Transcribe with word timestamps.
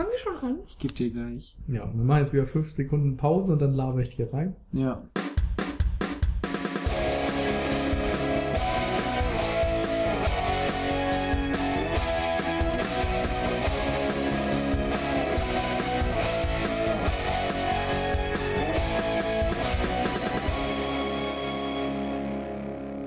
Fangen 0.00 0.12
wir 0.12 0.18
schon 0.18 0.36
an? 0.48 0.58
Ich 0.66 0.78
geb 0.78 0.96
dir 0.96 1.10
gleich. 1.10 1.58
Ja, 1.68 1.92
wir 1.94 2.04
machen 2.04 2.20
jetzt 2.20 2.32
wieder 2.32 2.46
fünf 2.46 2.72
Sekunden 2.72 3.18
Pause 3.18 3.52
und 3.52 3.58
dann 3.60 3.74
laber 3.74 4.00
ich 4.00 4.16
dir 4.16 4.32
rein. 4.32 4.56
Ja. 4.72 5.02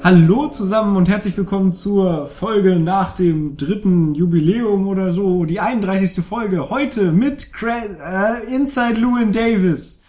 Hallo 0.03 0.47
zusammen 0.49 0.97
und 0.97 1.07
herzlich 1.07 1.37
willkommen 1.37 1.71
zur 1.71 2.27
Folge 2.27 2.75
nach 2.75 3.15
dem 3.15 3.55
dritten 3.55 4.13
Jubiläum 4.15 4.85
oder 4.85 5.13
so, 5.13 5.45
die 5.45 5.61
31. 5.61 6.21
Folge. 6.25 6.69
Heute 6.69 7.13
mit 7.13 7.53
Cra 7.53 7.77
äh, 7.77 8.53
Inside 8.53 8.99
Lewin 8.99 9.31
Davis. 9.31 10.03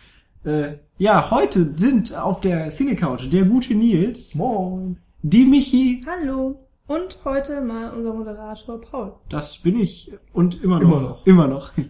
Äh, 0.44 0.78
ja, 0.98 1.30
heute 1.30 1.74
sind 1.76 2.12
auf 2.18 2.40
der 2.40 2.72
Cine 2.72 2.96
Couch 2.96 3.32
der 3.32 3.44
gute 3.44 3.76
Nils, 3.76 4.34
Moin. 4.34 4.96
die 5.22 5.44
Michi, 5.44 6.04
Hallo. 6.08 6.58
Und 6.88 7.18
heute 7.24 7.60
mal 7.60 7.90
unser 7.90 8.14
Moderator 8.14 8.80
Paul. 8.80 9.12
das 9.28 9.58
bin 9.58 9.78
ich 9.78 10.12
und 10.32 10.60
immer 10.60 10.80
noch. 10.80 10.90
Immer 10.90 11.00
noch. 11.00 11.26
Immer 11.26 11.46
noch. 11.46 11.72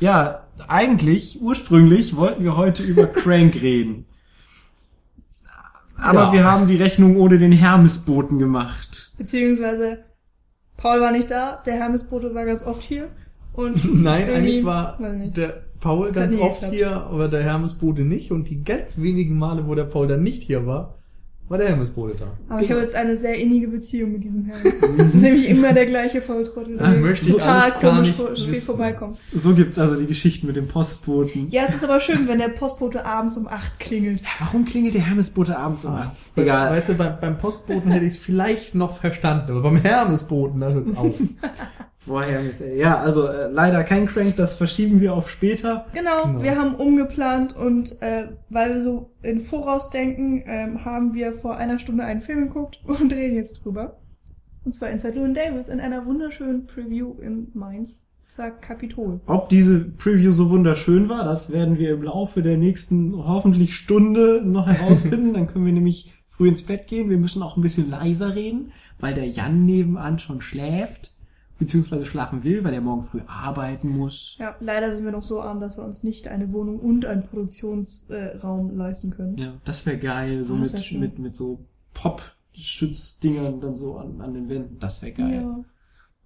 Ja, 0.00 0.46
eigentlich, 0.68 1.42
ursprünglich 1.42 2.14
wollten 2.14 2.44
wir 2.44 2.56
heute 2.56 2.84
über 2.84 3.06
Crank 3.06 3.60
reden. 3.60 4.06
Aber 6.00 6.24
Ja. 6.24 6.32
wir 6.32 6.44
haben 6.44 6.66
die 6.66 6.76
Rechnung 6.76 7.16
ohne 7.16 7.38
den 7.38 7.52
Hermesboten 7.52 8.38
gemacht. 8.38 9.12
Beziehungsweise 9.18 9.98
Paul 10.76 11.00
war 11.00 11.12
nicht 11.12 11.30
da, 11.30 11.62
der 11.66 11.74
Hermesbote 11.74 12.34
war 12.34 12.44
ganz 12.44 12.64
oft 12.64 12.82
hier. 12.82 13.08
Und 13.52 13.94
Nein, 14.02 14.28
eigentlich 14.30 14.64
war 14.64 14.96
der 15.00 15.64
Paul 15.80 16.12
ganz 16.12 16.36
oft 16.36 16.64
hier, 16.66 16.90
aber 16.90 17.28
der 17.28 17.42
Hermesbode 17.42 18.02
nicht. 18.02 18.30
Und 18.30 18.48
die 18.48 18.62
ganz 18.62 19.00
wenigen 19.00 19.38
Male, 19.38 19.66
wo 19.66 19.74
der 19.74 19.84
Paul 19.84 20.06
dann 20.06 20.22
nicht 20.22 20.42
hier 20.44 20.66
war, 20.66 20.97
war 21.48 21.58
der 21.58 21.68
Hermesbode 21.68 22.14
da. 22.18 22.26
Aber 22.48 22.62
ich 22.62 22.70
habe 22.70 22.80
jetzt 22.82 22.94
eine 22.94 23.16
sehr 23.16 23.34
innige 23.36 23.68
Beziehung 23.68 24.12
mit 24.12 24.24
diesem 24.24 24.44
Herrn. 24.44 24.60
Das 24.98 25.14
ist 25.14 25.22
nämlich 25.22 25.48
immer 25.48 25.72
der 25.72 25.86
gleiche 25.86 26.20
Volltrottel, 26.20 26.76
der 26.76 26.88
möchte 26.92 27.26
ich 27.26 27.32
total 27.32 27.62
alles 27.62 27.80
gar 27.80 27.94
komisch 27.94 28.12
vor- 28.12 28.36
spät 28.36 28.52
wissen. 28.52 28.66
vorbeikommt. 28.66 29.16
So 29.34 29.54
gibt's 29.54 29.78
also 29.78 29.98
die 29.98 30.06
Geschichten 30.06 30.46
mit 30.46 30.56
dem 30.56 30.68
Postboten. 30.68 31.48
Ja, 31.50 31.62
es 31.66 31.74
ist 31.74 31.84
aber 31.84 32.00
schön, 32.00 32.28
wenn 32.28 32.38
der 32.38 32.48
Postbote 32.48 33.04
abends 33.04 33.36
um 33.36 33.46
8 33.48 33.80
klingelt. 33.80 34.20
Warum 34.40 34.64
klingelt 34.64 34.94
der 34.94 35.06
Hermesbote 35.06 35.56
abends 35.58 35.84
um 35.84 35.92
acht? 35.94 36.12
Egal. 36.42 36.70
Weißt 36.70 36.88
du, 36.90 36.94
beim, 36.94 37.20
beim 37.20 37.38
Postboten 37.38 37.90
hätte 37.90 38.04
ich 38.04 38.14
es 38.14 38.18
vielleicht 38.18 38.74
noch 38.74 38.96
verstanden, 38.98 39.50
aber 39.52 39.62
beim 39.62 39.76
Hermesboten, 39.76 40.60
da 40.60 40.70
hört's 40.70 40.96
auf. 40.96 41.14
Boah, 42.06 42.22
Hermes, 42.22 42.60
ey. 42.60 42.78
Ja, 42.78 42.98
also 43.00 43.26
äh, 43.26 43.48
leider 43.50 43.84
kein 43.84 44.06
Crank, 44.06 44.36
das 44.36 44.54
verschieben 44.56 45.00
wir 45.00 45.14
auf 45.14 45.28
später. 45.30 45.86
Genau, 45.92 46.22
Genau. 46.24 46.42
wir 46.42 46.56
haben 46.56 46.74
umgeplant 46.76 47.54
und 47.56 48.00
äh, 48.00 48.28
weil 48.48 48.74
wir 48.74 48.82
so 48.82 49.10
in 49.22 49.40
Voraus 49.40 49.90
denken, 49.90 50.42
ähm, 50.46 50.84
haben 50.84 51.12
wir 51.12 51.32
vor 51.34 51.56
einer 51.56 51.78
Stunde 51.78 52.04
einen 52.04 52.20
Film 52.22 52.48
geguckt 52.48 52.80
und 52.86 53.12
reden 53.12 53.36
jetzt 53.36 53.64
drüber. 53.64 53.98
Und 54.64 54.74
zwar 54.74 54.90
Inside 54.90 55.14
Llewyn 55.14 55.34
Davis 55.34 55.68
in 55.68 55.80
einer 55.80 56.06
wunderschönen 56.06 56.66
Preview 56.66 57.14
im 57.20 57.48
Mainz. 57.54 58.06
Sag 58.30 58.60
Kapitol. 58.60 59.20
Ob 59.26 59.48
diese 59.48 59.80
Preview 59.80 60.32
so 60.32 60.50
wunderschön 60.50 61.08
war, 61.08 61.24
das 61.24 61.50
werden 61.50 61.78
wir 61.78 61.92
im 61.94 62.02
Laufe 62.02 62.42
der 62.42 62.58
nächsten 62.58 63.16
hoffentlich 63.16 63.74
Stunde 63.74 64.42
noch 64.44 64.66
herausfinden. 64.68 65.32
Dann 65.32 65.46
können 65.46 65.64
wir 65.64 65.72
nämlich 65.72 66.12
früh 66.38 66.48
ins 66.48 66.62
Bett 66.62 66.86
gehen. 66.86 67.10
Wir 67.10 67.18
müssen 67.18 67.42
auch 67.42 67.56
ein 67.56 67.62
bisschen 67.62 67.90
leiser 67.90 68.34
reden, 68.34 68.72
weil 69.00 69.12
der 69.12 69.26
Jan 69.26 69.66
nebenan 69.66 70.20
schon 70.20 70.40
schläft, 70.40 71.12
beziehungsweise 71.58 72.06
schlafen 72.06 72.44
will, 72.44 72.62
weil 72.62 72.72
er 72.72 72.80
morgen 72.80 73.02
früh 73.02 73.20
arbeiten 73.26 73.88
muss. 73.88 74.36
Ja, 74.38 74.54
leider 74.60 74.94
sind 74.94 75.04
wir 75.04 75.10
noch 75.10 75.24
so 75.24 75.42
arm, 75.42 75.58
dass 75.58 75.76
wir 75.76 75.84
uns 75.84 76.04
nicht 76.04 76.28
eine 76.28 76.52
Wohnung 76.52 76.78
und 76.78 77.04
einen 77.04 77.24
Produktionsraum 77.24 78.76
leisten 78.76 79.10
können. 79.10 79.36
Ja, 79.36 79.54
das 79.64 79.84
wäre 79.84 79.98
geil, 79.98 80.44
so 80.44 80.56
das 80.56 80.72
mit, 80.72 80.92
mit, 80.92 81.18
mit 81.18 81.36
so 81.36 81.66
Pop-Schutzdingern 81.92 83.60
dann 83.60 83.74
so 83.74 83.96
an, 83.96 84.20
an 84.20 84.32
den 84.32 84.48
Wänden. 84.48 84.78
Das 84.78 85.02
wäre 85.02 85.12
geil. 85.12 85.42
Ja. 85.42 85.64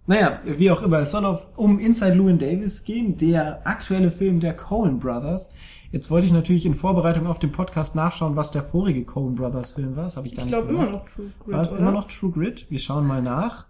Naja, 0.04 0.40
wie 0.44 0.70
auch 0.70 0.82
immer, 0.82 0.98
es 0.98 1.12
soll 1.12 1.24
auf, 1.24 1.46
um 1.56 1.78
Inside 1.78 2.14
Llewyn 2.14 2.38
Davis 2.38 2.84
gehen, 2.84 3.16
der 3.16 3.66
aktuelle 3.66 4.10
Film 4.10 4.40
der 4.40 4.54
Coen 4.54 4.98
Brothers. 4.98 5.52
Jetzt 5.92 6.10
wollte 6.10 6.26
ich 6.26 6.32
natürlich 6.32 6.64
in 6.64 6.74
Vorbereitung 6.74 7.26
auf 7.26 7.38
den 7.38 7.52
Podcast 7.52 7.94
nachschauen, 7.94 8.34
was 8.34 8.50
der 8.50 8.62
vorige 8.62 9.04
Coen 9.04 9.34
Brothers 9.34 9.72
Film 9.72 9.94
war. 9.94 10.04
Das 10.04 10.16
habe 10.16 10.26
ich 10.26 10.34
gar 10.34 10.46
Ich 10.46 10.50
nicht 10.50 10.58
glaube 10.58 10.72
immer 10.72 10.90
noch 10.90 11.04
True 11.06 11.30
Grit, 11.44 11.54
War 11.54 11.62
es 11.62 11.72
oder? 11.72 11.80
immer 11.80 11.92
noch 11.92 12.08
True 12.08 12.30
Grit? 12.30 12.66
Wir 12.70 12.78
schauen 12.78 13.06
mal 13.06 13.20
nach 13.20 13.66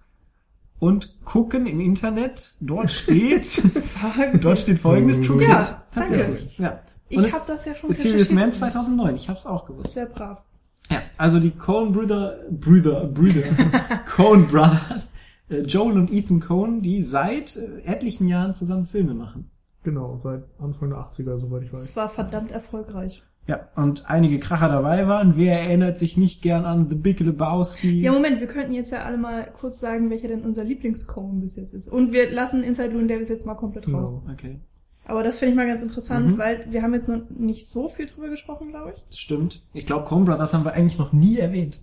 und 0.79 1.25
gucken 1.25 1.67
im 1.67 1.81
Internet. 1.81 2.55
Dort 2.61 2.93
steht, 2.93 3.63
dort 4.41 4.59
steht 4.59 4.79
folgendes 4.79 5.21
True 5.21 5.39
Grit. 5.39 5.49
Ja, 5.49 5.83
Tatsächlich. 5.91 6.57
Ja. 6.59 6.81
Ich 7.09 7.19
Und 7.19 7.25
es 7.25 7.35
hab 7.35 7.47
das 7.47 7.65
ja 7.65 7.75
schon 7.75 7.93
Serious. 7.93 8.31
Man 8.31 8.53
2009. 8.53 9.17
Ich 9.17 9.29
habe 9.29 9.39
es 9.39 9.45
auch 9.45 9.67
gewusst. 9.67 9.93
Sehr 9.93 10.07
brav. 10.07 10.45
Ja, 10.91 11.03
also 11.19 11.41
die 11.41 11.51
Coen 11.51 11.93
Brüder, 11.93 12.39
Brüder, 12.51 13.07
Brüder, 13.07 13.43
Coen 14.17 14.47
Brothers, 14.47 15.15
äh, 15.51 15.61
Joel 15.63 15.99
und 15.99 16.13
Ethan 16.13 16.39
Coen, 16.41 16.83
die 16.83 17.03
seit 17.03 17.57
äh, 17.57 17.83
etlichen 17.85 18.29
Jahren 18.29 18.55
zusammen 18.55 18.87
Filme 18.87 19.15
machen. 19.15 19.52
Genau, 19.83 20.17
seit 20.19 20.45
Anfang 20.59 20.91
der 20.91 20.99
80er, 20.99 21.39
soweit 21.39 21.63
ich 21.63 21.73
Es 21.73 21.81
weiß. 21.91 21.97
war 21.97 22.09
verdammt 22.09 22.51
erfolgreich. 22.53 23.23
Ja, 23.49 23.69
und 23.75 24.09
einige 24.09 24.39
Kracher 24.39 24.69
dabei 24.69 25.09
waren. 25.09 25.37
Wer 25.37 25.61
erinnert 25.63 25.99
sich 25.99 26.17
nicht 26.17 26.43
gern 26.43 26.65
an 26.65 26.89
The 26.89 26.95
Big 26.95 27.19
Lebowski? 27.19 28.01
Ja, 28.01 28.13
Moment, 28.13 28.39
wir 28.39 28.47
könnten 28.47 28.73
jetzt 28.73 28.93
ja 28.93 29.01
alle 29.03 29.17
mal 29.19 29.49
kurz 29.59 29.81
sagen, 29.81 30.11
welcher 30.11 30.29
denn 30.29 30.43
unser 30.43 30.63
Lieblingscone 30.63 31.41
bis 31.41 31.57
jetzt 31.57 31.75
ist. 31.75 31.89
Und 31.89 32.13
wir 32.13 32.31
lassen 32.31 32.63
Inside 32.63 32.91
Llewyn 32.91 33.09
Davis 33.09 33.29
jetzt 33.31 33.45
mal 33.45 33.57
komplett 33.57 33.93
raus. 33.93 34.11
Genau. 34.23 34.33
Okay, 34.33 34.61
Aber 35.07 35.25
das 35.25 35.39
finde 35.39 35.51
ich 35.53 35.57
mal 35.57 35.67
ganz 35.67 35.83
interessant, 35.83 36.29
Mhm. 36.35 36.39
weil 36.39 36.65
wir 36.71 36.83
haben 36.83 36.95
jetzt 36.95 37.09
noch 37.09 37.21
nicht 37.31 37.67
so 37.69 37.89
viel 37.89 38.07
drüber 38.07 38.29
gesprochen, 38.29 38.69
glaube 38.69 38.93
ich. 38.95 39.05
das 39.11 39.19
stimmt. 39.19 39.61
Ich 39.73 39.87
glaube, 39.87 40.05
Coen 40.05 40.25
Brothers 40.25 40.55
haben 40.55 40.65
wir 40.65 40.75
eigentlich 40.75 40.99
noch 41.01 41.13
nie 41.13 41.39
erwähnt. 41.39 41.81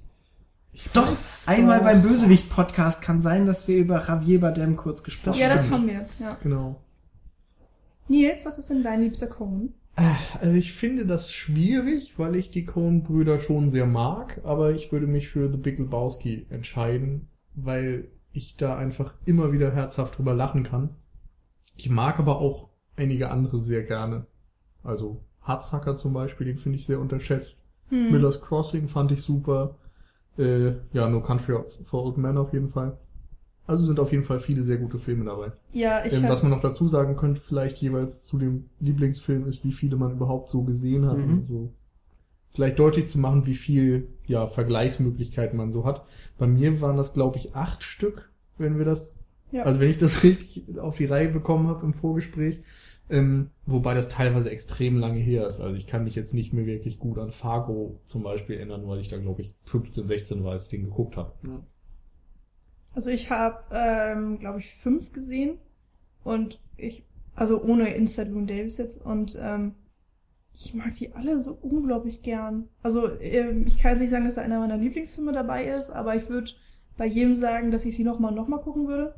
Doch, 0.94 1.08
einmal 1.46 1.80
doch. 1.80 1.86
beim 1.88 2.02
Bösewicht-Podcast 2.04 3.02
kann 3.02 3.20
sein, 3.22 3.46
dass 3.46 3.68
wir 3.68 3.78
über 3.80 4.02
Javier 4.08 4.40
Bardem 4.40 4.78
kurz 4.78 5.04
gesprochen 5.04 5.38
ja, 5.40 5.50
das 5.54 5.70
haben 5.70 5.88
wir. 5.88 6.06
Ja. 6.20 6.38
Genau. 6.42 6.78
Nils, 8.10 8.46
was 8.46 8.60
ist 8.60 8.70
denn 8.70 8.84
dein 8.84 9.02
liebster 9.02 9.28
Cone? 9.28 9.70
Also 10.40 10.58
ich 10.58 10.74
finde 10.74 11.06
das 11.06 11.34
schwierig, 11.34 12.18
weil 12.18 12.36
ich 12.36 12.52
die 12.52 12.66
Coen-Brüder 12.66 13.40
schon 13.40 13.70
sehr 13.70 13.86
mag, 13.86 14.40
aber 14.44 14.72
ich 14.72 14.92
würde 14.92 15.08
mich 15.08 15.28
für 15.28 15.52
The 15.52 15.58
Big 15.58 15.78
Lebowski 15.78 16.46
entscheiden, 16.50 17.28
weil 17.56 18.08
ich 18.32 18.56
da 18.56 18.78
einfach 18.78 19.14
immer 19.26 19.52
wieder 19.52 19.72
herzhaft 19.74 20.18
drüber 20.18 20.34
lachen 20.34 20.64
kann. 20.64 20.92
Ich 21.76 21.90
mag 21.90 22.20
aber 22.20 22.40
auch 22.40 22.70
einige 22.96 23.30
andere 23.30 23.60
sehr 23.60 23.84
gerne. 23.84 24.26
Also 24.84 25.24
Hardsucker 25.42 25.96
zum 25.98 26.14
Beispiel, 26.14 26.48
den 26.48 26.58
finde 26.58 26.78
ich 26.78 26.86
sehr 26.86 27.00
unterschätzt. 27.00 27.58
Hm. 27.90 28.12
Miller's 28.12 28.42
Crossing 28.42 28.88
fand 28.88 29.12
ich 29.12 29.22
super. 29.22 29.76
Äh, 30.38 30.76
ja, 30.94 31.10
No 31.10 31.22
Country 31.22 31.58
for 31.84 32.06
Old 32.06 32.18
Men 32.18 32.38
auf 32.38 32.54
jeden 32.54 32.70
Fall. 32.70 32.98
Also 33.70 33.86
sind 33.86 34.00
auf 34.00 34.12
jeden 34.12 34.24
Fall 34.24 34.40
viele 34.40 34.64
sehr 34.64 34.78
gute 34.78 34.98
Filme 34.98 35.26
dabei. 35.26 35.52
Ja, 35.74 36.04
ich 36.04 36.14
Ähm, 36.14 36.24
was 36.28 36.42
man 36.42 36.52
noch 36.52 36.60
dazu 36.60 36.88
sagen 36.88 37.16
könnte, 37.16 37.40
vielleicht 37.40 37.78
jeweils 37.78 38.24
zu 38.24 38.40
dem 38.40 38.66
Lieblingsfilm 38.80 39.46
ist, 39.48 39.64
wie 39.64 39.72
viele 39.72 39.96
man 39.96 40.12
überhaupt 40.12 40.50
so 40.50 40.64
gesehen 40.64 41.06
hat. 41.06 41.18
Mhm. 41.18 41.30
Und 41.30 41.48
so 41.48 41.74
vielleicht 42.52 42.80
deutlich 42.80 43.06
zu 43.06 43.20
machen, 43.20 43.46
wie 43.46 43.54
viel 43.54 44.08
ja, 44.26 44.48
Vergleichsmöglichkeiten 44.48 45.56
man 45.56 45.72
so 45.72 45.86
hat. 45.86 46.04
Bei 46.40 46.48
mir 46.48 46.82
waren 46.82 46.98
das, 46.98 47.14
glaube 47.14 47.38
ich, 47.38 47.56
acht 47.56 47.84
Stück, 47.84 48.32
wenn 48.58 48.80
wir 48.80 48.86
das, 48.86 49.14
ja. 49.52 49.64
also 49.64 49.80
wenn 49.80 49.92
ich 49.92 50.00
das 50.00 50.24
richtig 50.24 50.80
auf 50.80 50.96
die 50.96 51.06
Reihe 51.06 51.30
bekommen 51.30 51.68
habe 51.68 51.86
im 51.86 51.94
Vorgespräch. 51.94 52.62
Ähm, 53.12 53.52
wobei 53.68 53.94
das 53.94 54.10
teilweise 54.10 54.50
extrem 54.50 54.98
lange 54.98 55.20
her 55.20 55.46
ist. 55.46 55.60
Also 55.60 55.76
ich 55.76 55.86
kann 55.86 56.04
mich 56.04 56.16
jetzt 56.16 56.34
nicht 56.34 56.54
mehr 56.54 56.66
wirklich 56.66 56.98
gut 56.98 57.20
an 57.20 57.30
Fargo 57.30 58.00
zum 58.06 58.24
Beispiel 58.24 58.58
erinnern, 58.58 58.88
weil 58.88 59.00
ich 59.00 59.10
da, 59.10 59.18
glaube 59.18 59.42
ich, 59.42 59.56
15, 59.66 60.08
16 60.08 60.44
war, 60.44 60.54
als 60.54 60.64
ich 60.64 60.70
den 60.70 60.86
geguckt 60.86 61.18
habe. 61.18 61.34
Ja. 61.46 61.64
Also 63.00 63.12
ich 63.12 63.32
habe, 63.32 63.64
ähm, 63.72 64.40
glaube 64.40 64.60
ich, 64.60 64.76
fünf 64.76 65.14
gesehen 65.14 65.58
und 66.26 66.60
ich, 66.76 67.06
also 67.34 67.64
ohne 67.64 67.94
Inside 67.94 68.32
Llewyn 68.32 68.46
Davis 68.46 68.78
jetzt 68.78 69.06
und 69.06 69.40
ähm, 69.42 69.76
ich 70.54 70.74
mag 70.74 70.94
die 70.96 71.14
alle 71.14 71.40
so 71.40 71.58
unglaublich 71.62 72.24
gern. 72.24 72.68
Also 72.84 73.10
ähm, 73.22 73.64
ich 73.66 73.78
kann 73.78 73.92
jetzt 73.92 74.02
nicht 74.02 74.10
sagen, 74.10 74.26
dass 74.26 74.36
da 74.36 74.42
einer 74.42 74.60
meiner 74.60 74.76
Lieblingsfilme 74.76 75.32
dabei 75.32 75.64
ist, 75.68 75.92
aber 75.92 76.18
ich 76.18 76.28
würde 76.28 76.52
bei 76.98 77.06
jedem 77.06 77.38
sagen, 77.38 77.72
dass 77.72 77.86
ich 77.86 77.96
sie 77.96 78.04
nochmal 78.04 78.32
und 78.32 78.36
nochmal 78.36 78.60
gucken 78.60 78.86
würde. 78.90 79.16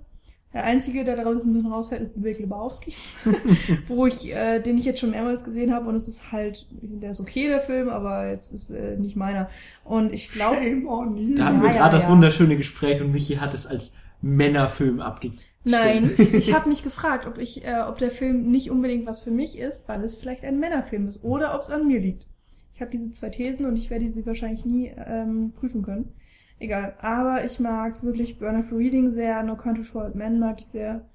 Der 0.54 0.66
einzige, 0.66 1.06
der 1.06 1.16
daraus 1.16 1.42
ein 1.42 1.54
bisschen 1.54 1.72
rausfällt, 1.72 2.02
ist 2.02 2.22
Big 2.22 2.40
Lebowski, 2.40 2.94
wo 3.88 4.06
ich, 4.06 4.34
äh, 4.36 4.60
den 4.60 4.78
ich 4.78 4.84
jetzt 4.84 5.00
schon 5.00 5.12
mehrmals 5.12 5.46
gesehen 5.46 5.74
habe 5.74 5.88
und 5.88 5.96
es 5.96 6.10
ist 6.10 6.32
halt, 6.34 6.68
der 6.72 7.12
ist 7.12 7.22
okay, 7.22 7.48
der 7.48 7.62
Film, 7.62 7.88
aber 7.88 8.30
jetzt 8.30 8.52
ist 8.52 8.70
äh, 8.70 8.98
nicht 8.98 9.16
meiner. 9.16 9.50
Und 9.86 10.12
ich 10.12 10.30
glaube. 10.32 10.58
Da 10.58 10.66
haben 10.66 11.16
wir 11.16 11.38
Ja, 11.38 11.56
gerade 11.58 11.76
ja, 11.76 11.90
das 11.90 12.04
ja. 12.04 12.10
wunderschöne 12.10 12.58
Gespräch 12.58 13.02
und 13.02 13.14
Michi 13.14 13.36
hat 13.36 13.54
es 13.54 13.66
als 13.66 13.98
Männerfilm 14.22 15.00
abgegeben. 15.00 15.42
Nein, 15.64 16.12
ich 16.18 16.54
habe 16.54 16.70
mich 16.70 16.84
gefragt, 16.84 17.26
ob 17.28 17.38
ich, 17.38 17.64
äh, 17.66 17.82
ob 17.88 17.98
der 17.98 18.12
Film 18.12 18.50
nicht 18.52 18.72
unbedingt 18.72 19.06
was 19.06 19.22
für 19.22 19.32
mich 19.32 19.58
ist, 19.58 19.88
weil 19.88 20.04
es 20.04 20.18
vielleicht 20.18 20.44
ein 20.44 20.60
Männerfilm 20.60 21.08
ist 21.08 21.24
oder 21.24 21.56
ob 21.56 21.62
es 21.62 21.70
an 21.70 21.88
mir 21.88 22.00
liegt. 22.00 22.26
Ich 22.74 22.82
habe 22.82 22.92
diese 22.92 23.12
zwei 23.12 23.30
Thesen 23.30 23.66
und 23.68 23.78
ich 23.78 23.90
werde 23.90 24.10
sie 24.10 24.26
wahrscheinlich 24.26 24.66
nie 24.66 24.92
ähm, 24.98 25.54
prüfen 25.60 25.84
können. 25.84 26.14
Egal. 26.62 26.94
Aber 27.02 27.44
ich 27.44 27.60
mag 27.60 28.04
wirklich 28.04 28.38
Burn 28.38 28.60
of 28.60 28.72
Reading 28.72 29.12
sehr, 29.12 29.42
No 29.42 29.56
Country 29.56 29.84
for 29.84 30.04
Old 30.04 30.14
Men 30.14 30.38
mag 30.40 30.60
ich 30.60 30.68
sehr. 30.68 31.10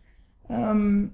Ähm, 0.48 1.12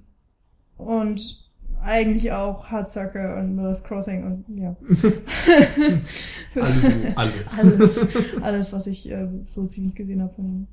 Und 0.75 1.51
eigentlich 1.83 2.31
auch 2.31 2.65
Hardsucker 2.65 3.37
und 3.37 3.55
Miller's 3.55 3.83
Crossing 3.83 4.23
und 4.23 4.55
ja. 4.55 4.75
Alles, 6.55 6.83
alle. 7.15 7.31
alles, 7.57 8.07
alles, 8.41 8.73
was 8.73 8.87
ich 8.87 9.11
äh, 9.11 9.27
so 9.45 9.67
ziemlich 9.67 9.93
gesehen 9.93 10.21
habe 10.23 10.33
von 10.33 10.45
ihm. 10.45 10.67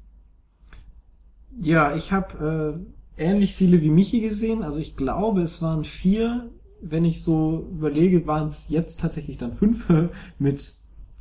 Ja, 1.58 1.94
ich 1.94 2.12
habe 2.12 2.82
äh, 3.18 3.22
ähnlich 3.22 3.54
viele 3.54 3.82
wie 3.82 3.90
Michi 3.90 4.20
gesehen. 4.20 4.62
Also 4.62 4.80
ich 4.80 4.96
glaube, 4.96 5.42
es 5.42 5.60
waren 5.60 5.84
vier. 5.84 6.48
Wenn 6.80 7.04
ich 7.04 7.22
so 7.22 7.68
überlege, 7.72 8.26
waren 8.26 8.48
es 8.48 8.70
jetzt 8.70 9.00
tatsächlich 9.00 9.36
dann 9.36 9.52
fünf 9.52 9.86
mit 10.38 10.76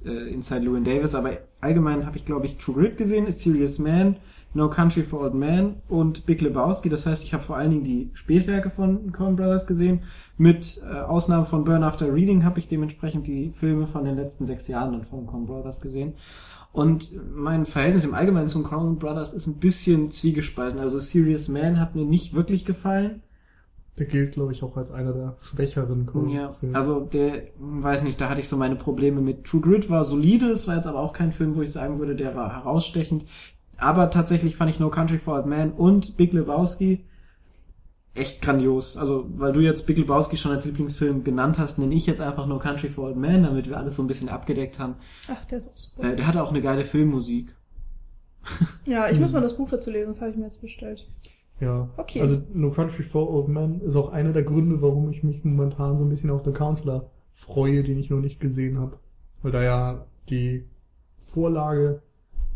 äh, 0.06 0.31
Inside 0.33 0.62
Llewyn 0.62 0.86
Davis. 0.86 1.15
Aber 1.15 1.38
allgemein 1.61 2.06
habe 2.06 2.17
ich, 2.17 2.25
glaube 2.25 2.45
ich, 2.45 2.57
True 2.57 2.75
Grit 2.75 2.97
gesehen, 2.97 3.31
Serious 3.31 3.79
Man, 3.79 4.17
No 4.53 4.69
Country 4.69 5.03
for 5.03 5.21
Old 5.21 5.35
Men 5.35 5.75
und 5.88 6.25
Big 6.25 6.41
Lebowski. 6.41 6.89
Das 6.89 7.06
heißt, 7.06 7.23
ich 7.23 7.33
habe 7.33 7.44
vor 7.44 7.57
allen 7.57 7.69
Dingen 7.69 7.83
die 7.83 8.09
Spätwerke 8.13 8.69
von 8.69 9.11
Coen 9.11 9.35
Brothers 9.35 9.67
gesehen. 9.67 10.01
Mit 10.38 10.81
äh, 10.83 11.01
Ausnahme 11.01 11.45
von 11.45 11.63
Burn 11.63 11.83
After 11.83 12.11
Reading 12.11 12.44
habe 12.44 12.59
ich 12.59 12.67
dementsprechend 12.67 13.27
die 13.27 13.51
Filme 13.51 13.85
von 13.85 14.06
den 14.06 14.15
letzten 14.15 14.45
sechs 14.45 14.67
Jahren 14.67 14.94
dann 14.94 15.03
von 15.03 15.27
Coen 15.27 15.45
Brothers 15.45 15.81
gesehen. 15.81 16.13
Und 16.71 17.11
mein 17.35 17.65
Verhältnis 17.65 18.05
im 18.05 18.13
Allgemeinen 18.13 18.47
zum 18.47 18.63
Coen 18.63 18.97
Brothers 18.97 19.33
ist 19.33 19.47
ein 19.47 19.59
bisschen 19.59 20.12
zwiegespalten. 20.12 20.79
Also 20.79 21.00
Serious 21.00 21.47
Man 21.47 21.79
hat 21.79 21.95
mir 21.95 22.05
nicht 22.05 22.33
wirklich 22.33 22.65
gefallen. 22.65 23.21
Der 24.00 24.07
gilt, 24.07 24.31
glaube 24.34 24.54
ich, 24.54 24.63
auch 24.63 24.78
als 24.78 24.92
einer 24.92 25.12
der 25.13 25.38
schwächeren 25.42 26.06
Ja, 26.06 26.12
Coen-Filme. 26.48 26.75
also 26.78 27.01
der, 27.01 27.44
hm, 27.60 27.84
weiß 27.84 28.04
nicht, 28.04 28.19
da 28.19 28.30
hatte 28.30 28.42
ich 28.42 28.50
so 28.50 28.57
meine 28.57 28.75
Probleme 28.78 29.22
mit. 29.22 29.44
True 29.44 29.62
Grit 29.62 29.90
war 29.90 30.04
solide, 30.06 30.48
es 30.48 30.68
war 30.68 30.78
jetzt 30.78 30.88
aber 30.88 31.00
auch 31.00 31.13
kein 31.13 31.31
Film, 31.34 31.56
wo 31.56 31.62
ich 31.62 31.72
sagen 31.72 32.00
würde, 32.00 32.16
der 32.16 32.36
war 32.36 32.56
herausstechend. 32.56 33.25
Aber 33.78 34.10
tatsächlich 34.10 34.56
fand 34.56 34.72
ich 34.72 34.80
No 34.80 34.90
Country 34.90 35.18
for 35.18 35.36
Old 35.36 35.46
Men 35.46 35.72
und 35.74 36.18
Big 36.18 36.34
Lebowski 36.34 37.06
echt 38.16 38.42
grandios. 38.42 38.98
Also, 38.98 39.25
weil 39.38 39.54
du 39.54 39.60
jetzt 39.62 39.86
Big 39.86 39.98
Lebowski 39.98 40.36
schon 40.38 40.51
als 40.51 40.66
Lieblingsfilm 40.66 41.24
genannt 41.24 41.57
hast, 41.60 41.78
nenne 41.80 41.94
ich 41.96 42.06
jetzt 42.06 42.22
einfach 42.22 42.48
No 42.48 42.60
Country 42.60 42.90
for 42.90 43.06
Old 43.06 43.18
Men, 43.18 43.44
damit 43.44 43.69
wir 43.69 43.78
alles 43.78 43.96
so 43.96 44.04
ein 44.04 44.07
bisschen 44.07 44.30
abgedeckt 44.30 44.80
haben. 44.80 44.96
Ach, 45.30 45.46
der 45.46 45.57
ist 45.60 45.69
auch 45.74 45.78
super. 45.78 46.04
Äh, 46.12 46.16
der 46.16 46.28
hatte 46.28 46.44
auch 46.44 46.50
eine 46.50 46.62
geile 46.62 46.84
Filmmusik. 46.84 47.56
Ja, 48.86 49.10
ich 49.10 49.19
muss 49.19 49.31
mal 49.31 49.42
das 49.42 49.57
Buch 49.57 49.69
dazu 49.69 49.92
lesen, 49.92 50.07
das 50.10 50.22
habe 50.22 50.31
ich 50.31 50.38
mir 50.38 50.46
jetzt 50.46 50.62
bestellt. 50.62 51.07
Ja. 51.59 51.89
Okay. 51.97 52.21
Also 52.21 52.41
No 52.53 52.71
Country 52.71 53.03
for 53.03 53.29
Old 53.29 53.47
Men 53.50 53.81
ist 53.81 53.95
auch 53.95 54.11
einer 54.13 54.31
der 54.31 54.44
Gründe, 54.44 54.81
warum 54.81 55.09
ich 55.11 55.23
mich 55.23 55.44
momentan 55.44 55.97
so 55.97 56.06
ein 56.06 56.09
bisschen 56.09 56.29
auf 56.29 56.41
den 56.44 56.53
Counselor 56.53 57.09
freue, 57.33 57.83
den 57.83 57.97
ich 58.00 58.09
noch 58.09 58.19
nicht 58.21 58.39
gesehen 58.39 58.79
habe. 58.79 58.97
Weil 59.41 59.51
da 59.51 59.63
ja 59.63 60.06
die 60.29 60.65
Vorlage 61.19 62.01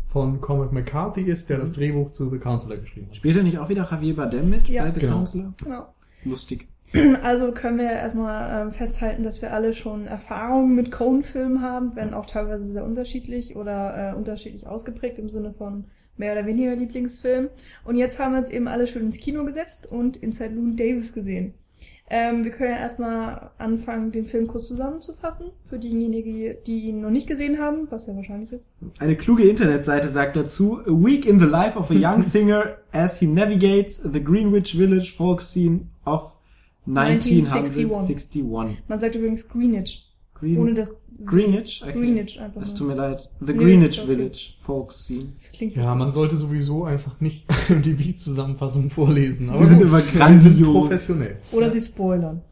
von 0.08 0.40
Cormac 0.40 0.72
McCarthy 0.72 1.22
ist, 1.22 1.50
der 1.50 1.58
das 1.58 1.72
Drehbuch 1.72 2.12
zu 2.12 2.30
The 2.30 2.38
Counselor 2.38 2.76
geschrieben 2.78 3.08
hat. 3.08 3.16
Spielt 3.16 3.36
er 3.36 3.42
nicht 3.42 3.58
auch 3.58 3.68
wieder 3.68 3.88
Javier 3.90 4.16
Bardem 4.16 4.48
mit 4.48 4.68
Ja. 4.68 4.84
bei 4.84 4.92
The 4.92 5.00
Genau. 5.00 5.16
Counselor? 5.16 5.54
Genau. 5.62 5.86
Lustig. 6.24 6.68
Also 7.22 7.50
können 7.52 7.78
wir 7.78 7.90
erstmal 7.90 8.66
ähm, 8.66 8.70
festhalten, 8.70 9.22
dass 9.24 9.40
wir 9.42 9.52
alle 9.52 9.72
schon 9.72 10.06
Erfahrungen 10.06 10.74
mit 10.76 10.92
Coen-Filmen 10.92 11.62
haben, 11.62 11.96
wenn 11.96 12.14
auch 12.14 12.26
teilweise 12.26 12.66
sehr 12.66 12.84
unterschiedlich 12.84 13.56
oder 13.56 14.12
äh, 14.12 14.14
unterschiedlich 14.14 14.68
ausgeprägt 14.68 15.18
im 15.18 15.28
Sinne 15.30 15.52
von 15.54 15.84
mehr 16.16 16.32
oder 16.32 16.46
weniger 16.46 16.74
Lieblingsfilm. 16.76 17.48
Und 17.84 17.96
jetzt 17.96 18.18
haben 18.18 18.32
wir 18.32 18.38
uns 18.38 18.50
eben 18.50 18.68
alle 18.68 18.86
schön 18.86 19.06
ins 19.06 19.18
Kino 19.18 19.44
gesetzt 19.44 19.90
und 19.90 20.16
Inside 20.16 20.54
Llewyn 20.54 20.76
Davis 20.76 21.12
gesehen. 21.12 21.54
Ähm, 22.10 22.44
wir 22.44 22.50
können 22.50 22.70
ja 22.70 22.76
erstmal 22.76 23.50
anfangen, 23.56 24.12
den 24.12 24.26
Film 24.26 24.46
kurz 24.46 24.68
zusammenzufassen, 24.68 25.46
für 25.68 25.78
diejenigen, 25.78 26.56
die, 26.66 26.80
ihn 26.80 27.00
noch 27.00 27.10
nicht 27.10 27.26
gesehen 27.26 27.58
haben, 27.58 27.90
was 27.90 28.06
ja 28.06 28.14
wahrscheinlich 28.14 28.52
ist. 28.52 28.68
Eine 28.98 29.16
kluge 29.16 29.44
Internetseite 29.44 30.08
sagt 30.08 30.36
dazu, 30.36 30.80
A 30.80 30.90
week 30.90 31.24
in 31.24 31.40
the 31.40 31.46
life 31.46 31.78
of 31.78 31.90
a 31.90 31.94
young 31.94 32.20
singer 32.22 32.76
as 32.92 33.18
he 33.20 33.26
navigates 33.26 34.02
the 34.02 34.22
Greenwich 34.22 34.76
Village 34.76 35.14
folk 35.16 35.40
scene 35.40 35.86
of 36.04 36.38
1961. 36.86 38.76
Man 38.86 39.00
sagt 39.00 39.14
übrigens 39.14 39.48
Greenwich, 39.48 40.13
Green, 40.34 40.58
ohne 40.58 40.74
das 40.74 41.00
Greenwich? 41.24 41.82
Okay. 41.82 41.92
Greenwich 41.98 42.40
einfach 42.40 42.60
Es 42.60 42.74
tut 42.74 42.88
mir 42.88 42.94
leid. 42.94 43.30
The 43.40 43.52
Nee, 43.52 43.58
Greenwich 43.64 44.00
okay. 44.02 44.16
Village 44.16 44.52
folk 44.60 44.90
scene. 44.92 45.32
Das 45.38 45.52
klingt 45.52 45.76
Ja, 45.76 45.94
man 45.94 46.10
sollte 46.12 46.36
sowieso 46.36 46.84
einfach 46.84 47.20
nicht 47.20 47.46
die 47.84 47.92
Beat-Zusammenfassung 47.94 48.90
vorlesen. 48.90 49.48
Aber 49.50 49.60
Die 49.60 49.66
sind 49.66 49.80
immer 49.82 49.92
wir 49.92 49.98
sind 50.00 50.14
grandios. 50.16 50.72
professionell. 50.72 51.36
Oder 51.52 51.70
sie 51.70 51.80
spoilern. 51.80 52.42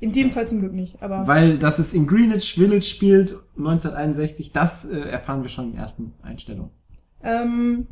In 0.00 0.12
dem 0.12 0.30
Fall 0.30 0.46
zum 0.46 0.60
Glück 0.60 0.72
nicht, 0.72 1.02
aber 1.02 1.26
Weil, 1.26 1.58
dass 1.58 1.78
es 1.80 1.92
in 1.92 2.06
Greenwich 2.06 2.54
Village 2.54 2.82
spielt, 2.82 3.36
1961, 3.56 4.52
das 4.52 4.84
äh, 4.84 4.96
erfahren 4.96 5.42
wir 5.42 5.48
schon 5.48 5.66
in 5.66 5.72
der 5.72 5.82
ersten 5.82 6.14
Einstellung. 6.22 6.70
ähm, 7.22 7.86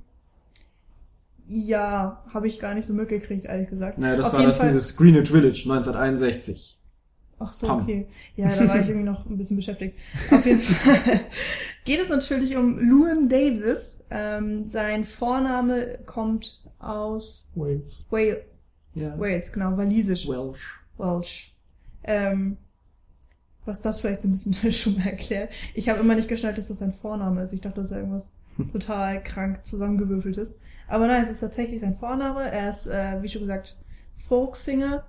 ja, 1.49 2.25
habe 2.35 2.49
ich 2.49 2.59
gar 2.59 2.75
nicht 2.75 2.87
so 2.87 2.93
mitgekriegt, 2.95 3.45
ehrlich 3.45 3.69
gesagt. 3.71 3.99
Naja, 3.99 4.17
das 4.17 4.29
Auf 4.29 4.33
war 4.35 4.43
das 4.47 4.57
Fall- 4.57 4.69
dieses 4.69 4.97
Greenwich 4.97 5.29
Village 5.31 5.63
1961. 5.69 6.76
Ach 7.39 7.53
so, 7.53 7.67
Pam. 7.67 7.83
okay. 7.83 8.07
Ja, 8.35 8.49
da 8.55 8.67
war 8.69 8.81
ich 8.81 8.89
irgendwie 8.89 9.05
noch 9.07 9.27
ein 9.27 9.37
bisschen 9.37 9.57
beschäftigt. 9.57 9.99
Auf 10.31 10.47
jeden 10.47 10.61
Fall 10.61 11.21
geht 11.85 12.01
es 12.01 12.09
natürlich 12.09 12.57
um 12.57 12.79
Llewyn 12.79 13.29
Davis. 13.29 14.05
Ähm, 14.11 14.67
sein 14.69 15.05
Vorname 15.05 15.99
kommt 16.07 16.63
aus 16.79 17.51
Wales. 17.55 18.07
Wales, 18.11 18.39
Ja. 18.95 19.19
Wales 19.19 19.53
genau, 19.53 19.77
walisisch. 19.77 20.27
Welsh. 20.29 20.81
Welsh. 20.97 21.55
Ähm, 22.05 22.57
was 23.67 23.83
das 23.83 24.01
vielleicht 24.01 24.23
so 24.23 24.29
ein 24.29 24.33
bisschen 24.33 24.55
schon 24.73 24.97
mal 24.97 25.09
erklärt. 25.09 25.51
Ich 25.75 25.89
habe 25.89 26.01
immer 26.01 26.15
nicht 26.15 26.29
geschnallt, 26.29 26.57
dass 26.57 26.69
das 26.69 26.79
sein 26.79 26.93
Vorname 26.93 27.43
ist. 27.43 27.53
Ich 27.53 27.61
dachte, 27.61 27.81
das 27.81 27.91
ist 27.91 27.97
irgendwas 27.97 28.33
total 28.73 29.23
krank 29.23 29.67
zusammengewürfeltes. 29.67 30.59
Aber 30.89 31.07
nein, 31.07 31.23
es 31.23 31.29
ist 31.31 31.41
tatsächlich 31.41 31.81
sein 31.81 31.97
Vorname. 31.97 32.51
Er 32.51 32.71
ist, 32.71 32.87
äh, 32.87 33.21
wie 33.21 33.29
schon 33.29 33.43
gesagt, 33.43 33.77
Folksinger 34.17 35.05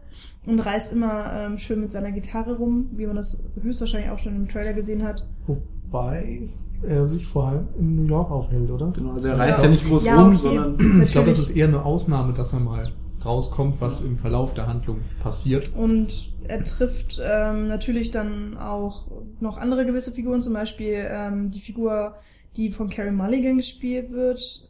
und 0.45 0.59
reist 0.59 0.93
immer 0.93 1.31
ähm, 1.33 1.57
schön 1.57 1.81
mit 1.81 1.91
seiner 1.91 2.11
Gitarre 2.11 2.57
rum, 2.57 2.89
wie 2.93 3.07
man 3.07 3.15
das 3.15 3.43
höchstwahrscheinlich 3.61 4.11
auch 4.11 4.19
schon 4.19 4.35
im 4.35 4.47
Trailer 4.47 4.73
gesehen 4.73 5.03
hat. 5.03 5.25
Wobei 5.45 6.49
er 6.83 7.07
sich 7.07 7.25
vor 7.25 7.47
allem 7.47 7.67
in 7.79 7.95
New 7.95 8.07
York 8.07 8.29
aufhält, 8.29 8.69
oder? 8.69 8.91
Genau, 8.91 9.13
also 9.13 9.29
er 9.29 9.35
Ja. 9.37 9.43
reist 9.43 9.63
ja 9.63 9.69
nicht 9.69 9.87
groß 9.87 10.05
Ja, 10.05 10.17
rum, 10.21 10.27
okay. 10.27 10.37
sondern 10.37 11.01
Ich 11.01 11.11
glaube, 11.11 11.27
das 11.29 11.39
ist 11.39 11.51
eher 11.51 11.67
eine 11.67 11.83
Ausnahme, 11.83 12.33
dass 12.33 12.53
er 12.53 12.59
mal 12.59 12.81
rauskommt, 13.25 13.81
was 13.81 14.01
im 14.01 14.15
Verlauf 14.15 14.53
der 14.53 14.67
Handlung 14.67 14.99
passiert. 15.23 15.73
Und 15.75 16.31
er 16.47 16.63
trifft 16.63 17.19
ähm, 17.23 17.67
natürlich 17.67 18.11
dann 18.11 18.57
auch 18.57 19.07
noch 19.39 19.57
andere 19.57 19.85
gewisse 19.85 20.11
Figuren, 20.11 20.41
zum 20.41 20.53
Beispiel 20.53 21.07
ähm, 21.09 21.49
die 21.49 21.59
Figur, 21.59 22.15
die 22.55 22.71
von 22.71 22.89
Carrie 22.89 23.11
Mulligan 23.11 23.57
gespielt 23.57 24.11
wird. 24.11 24.69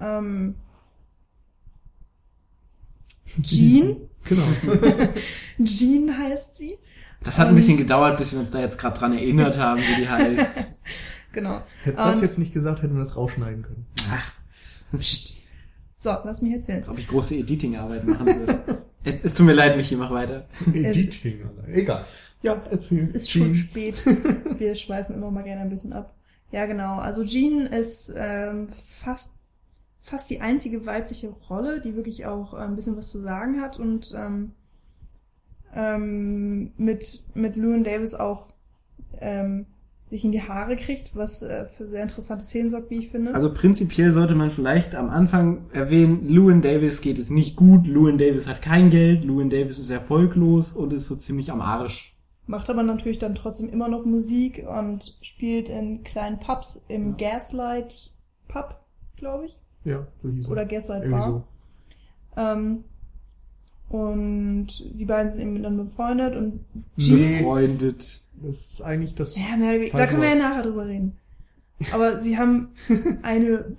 Ähm, 0.00 0.56
Jean? 3.42 3.96
Genau. 4.24 4.42
Jean 5.64 6.18
heißt 6.18 6.56
sie. 6.56 6.76
das 7.24 7.38
hat 7.38 7.48
ein 7.48 7.54
bisschen 7.54 7.78
gedauert, 7.78 8.18
bis 8.18 8.32
wir 8.32 8.40
uns 8.40 8.50
da 8.50 8.60
jetzt 8.60 8.76
gerade 8.76 8.98
dran 8.98 9.12
erinnert 9.14 9.58
haben, 9.58 9.80
wie 9.80 10.02
die 10.02 10.08
heißt. 10.08 10.78
Genau. 11.32 11.62
Hätte 11.84 11.96
das 11.96 12.16
Und- 12.16 12.22
jetzt 12.22 12.38
nicht 12.38 12.52
gesagt, 12.52 12.82
hätten 12.82 12.94
wir 12.94 13.00
das 13.04 13.16
rausschneiden 13.16 13.62
können. 13.62 13.86
Ach, 14.10 14.32
Psst. 14.98 15.34
So, 15.94 16.10
lass 16.24 16.42
mich 16.42 16.52
erzählen. 16.52 16.78
als 16.78 16.88
ob 16.88 16.98
ich 16.98 17.08
große 17.08 17.36
Editing-Arbeit 17.36 18.04
machen 18.06 18.26
würde. 18.26 18.82
Jetzt, 19.04 19.24
es 19.24 19.34
tut 19.34 19.46
mir 19.46 19.52
leid, 19.54 19.76
Michi, 19.76 19.96
mach 19.96 20.10
weiter. 20.10 20.46
Editing. 20.66 21.40
Egal. 21.72 22.04
Ja, 22.42 22.60
erzähl. 22.70 22.98
Es 23.00 23.10
ist 23.10 23.28
Jean. 23.30 23.46
schon 23.46 23.54
spät. 23.54 24.02
Wir 24.58 24.74
schweifen 24.74 25.14
immer 25.14 25.30
mal 25.30 25.42
gerne 25.44 25.62
ein 25.62 25.70
bisschen 25.70 25.92
ab. 25.92 26.14
Ja, 26.52 26.66
genau. 26.66 26.98
Also 26.98 27.24
Jean 27.24 27.66
ist 27.66 28.12
ähm, 28.16 28.68
fast 29.02 29.32
fast 30.00 30.30
die 30.30 30.40
einzige 30.40 30.86
weibliche 30.86 31.28
Rolle, 31.28 31.80
die 31.80 31.96
wirklich 31.96 32.26
auch 32.26 32.54
äh, 32.54 32.58
ein 32.58 32.76
bisschen 32.76 32.96
was 32.96 33.10
zu 33.10 33.18
sagen 33.18 33.60
hat 33.60 33.78
und 33.78 34.14
ähm, 34.16 34.52
ähm, 35.74 36.72
mit 36.76 37.24
mit 37.34 37.56
Llewyn 37.56 37.84
Davis 37.84 38.14
auch 38.14 38.48
ähm, 39.20 39.66
sich 40.06 40.24
in 40.24 40.32
die 40.32 40.42
Haare 40.42 40.76
kriegt, 40.76 41.14
was 41.14 41.42
äh, 41.42 41.66
für 41.66 41.88
sehr 41.88 42.02
interessante 42.02 42.44
Szenen 42.44 42.70
sorgt, 42.70 42.90
wie 42.90 42.96
ich 42.96 43.08
finde. 43.08 43.34
Also 43.34 43.52
prinzipiell 43.52 44.12
sollte 44.12 44.34
man 44.34 44.50
vielleicht 44.50 44.94
am 44.94 45.10
Anfang 45.10 45.66
erwähnen, 45.72 46.26
Llewyn 46.26 46.62
Davis 46.62 47.00
geht 47.00 47.18
es 47.18 47.30
nicht 47.30 47.56
gut, 47.56 47.86
Llewyn 47.86 48.16
Davis 48.16 48.48
hat 48.48 48.62
kein 48.62 48.90
Geld, 48.90 49.24
Llewyn 49.24 49.50
Davis 49.50 49.78
ist 49.78 49.90
erfolglos 49.90 50.72
und 50.72 50.92
ist 50.92 51.08
so 51.08 51.16
ziemlich 51.16 51.52
am 51.52 51.60
Arsch. 51.60 52.16
Macht 52.46 52.70
aber 52.70 52.82
natürlich 52.82 53.18
dann 53.18 53.34
trotzdem 53.34 53.68
immer 53.68 53.88
noch 53.88 54.06
Musik 54.06 54.64
und 54.66 55.18
spielt 55.20 55.68
in 55.68 56.02
kleinen 56.02 56.40
Pubs 56.40 56.82
im 56.88 57.18
Gaslight 57.18 58.10
Pub, 58.48 58.80
glaube 59.16 59.44
ich. 59.44 59.60
Ja, 59.88 60.06
so 60.22 60.28
hieß 60.30 60.44
er. 60.46 60.50
Oder 60.50 60.64
Gaslight 60.66 61.02
Irgendwie 61.04 61.18
Bar. 61.20 61.44
so. 62.36 62.40
Ähm, 62.40 62.84
und 63.88 64.66
die 64.98 65.04
beiden 65.06 65.32
sind 65.32 65.40
eben 65.40 65.62
dann 65.62 65.76
befreundet 65.78 66.36
und 66.36 66.60
Nee. 66.96 67.38
Befreundet. 67.38 68.20
Das 68.42 68.56
ist 68.72 68.82
eigentlich 68.82 69.14
das. 69.14 69.34
ja, 69.36 69.56
mehr 69.56 69.78
da 69.92 70.06
können 70.06 70.22
wir 70.22 70.28
ja 70.28 70.34
nachher 70.36 70.62
drüber 70.62 70.86
reden. 70.86 71.16
Aber 71.92 72.18
sie 72.18 72.36
haben 72.38 72.68
eine, 73.22 73.76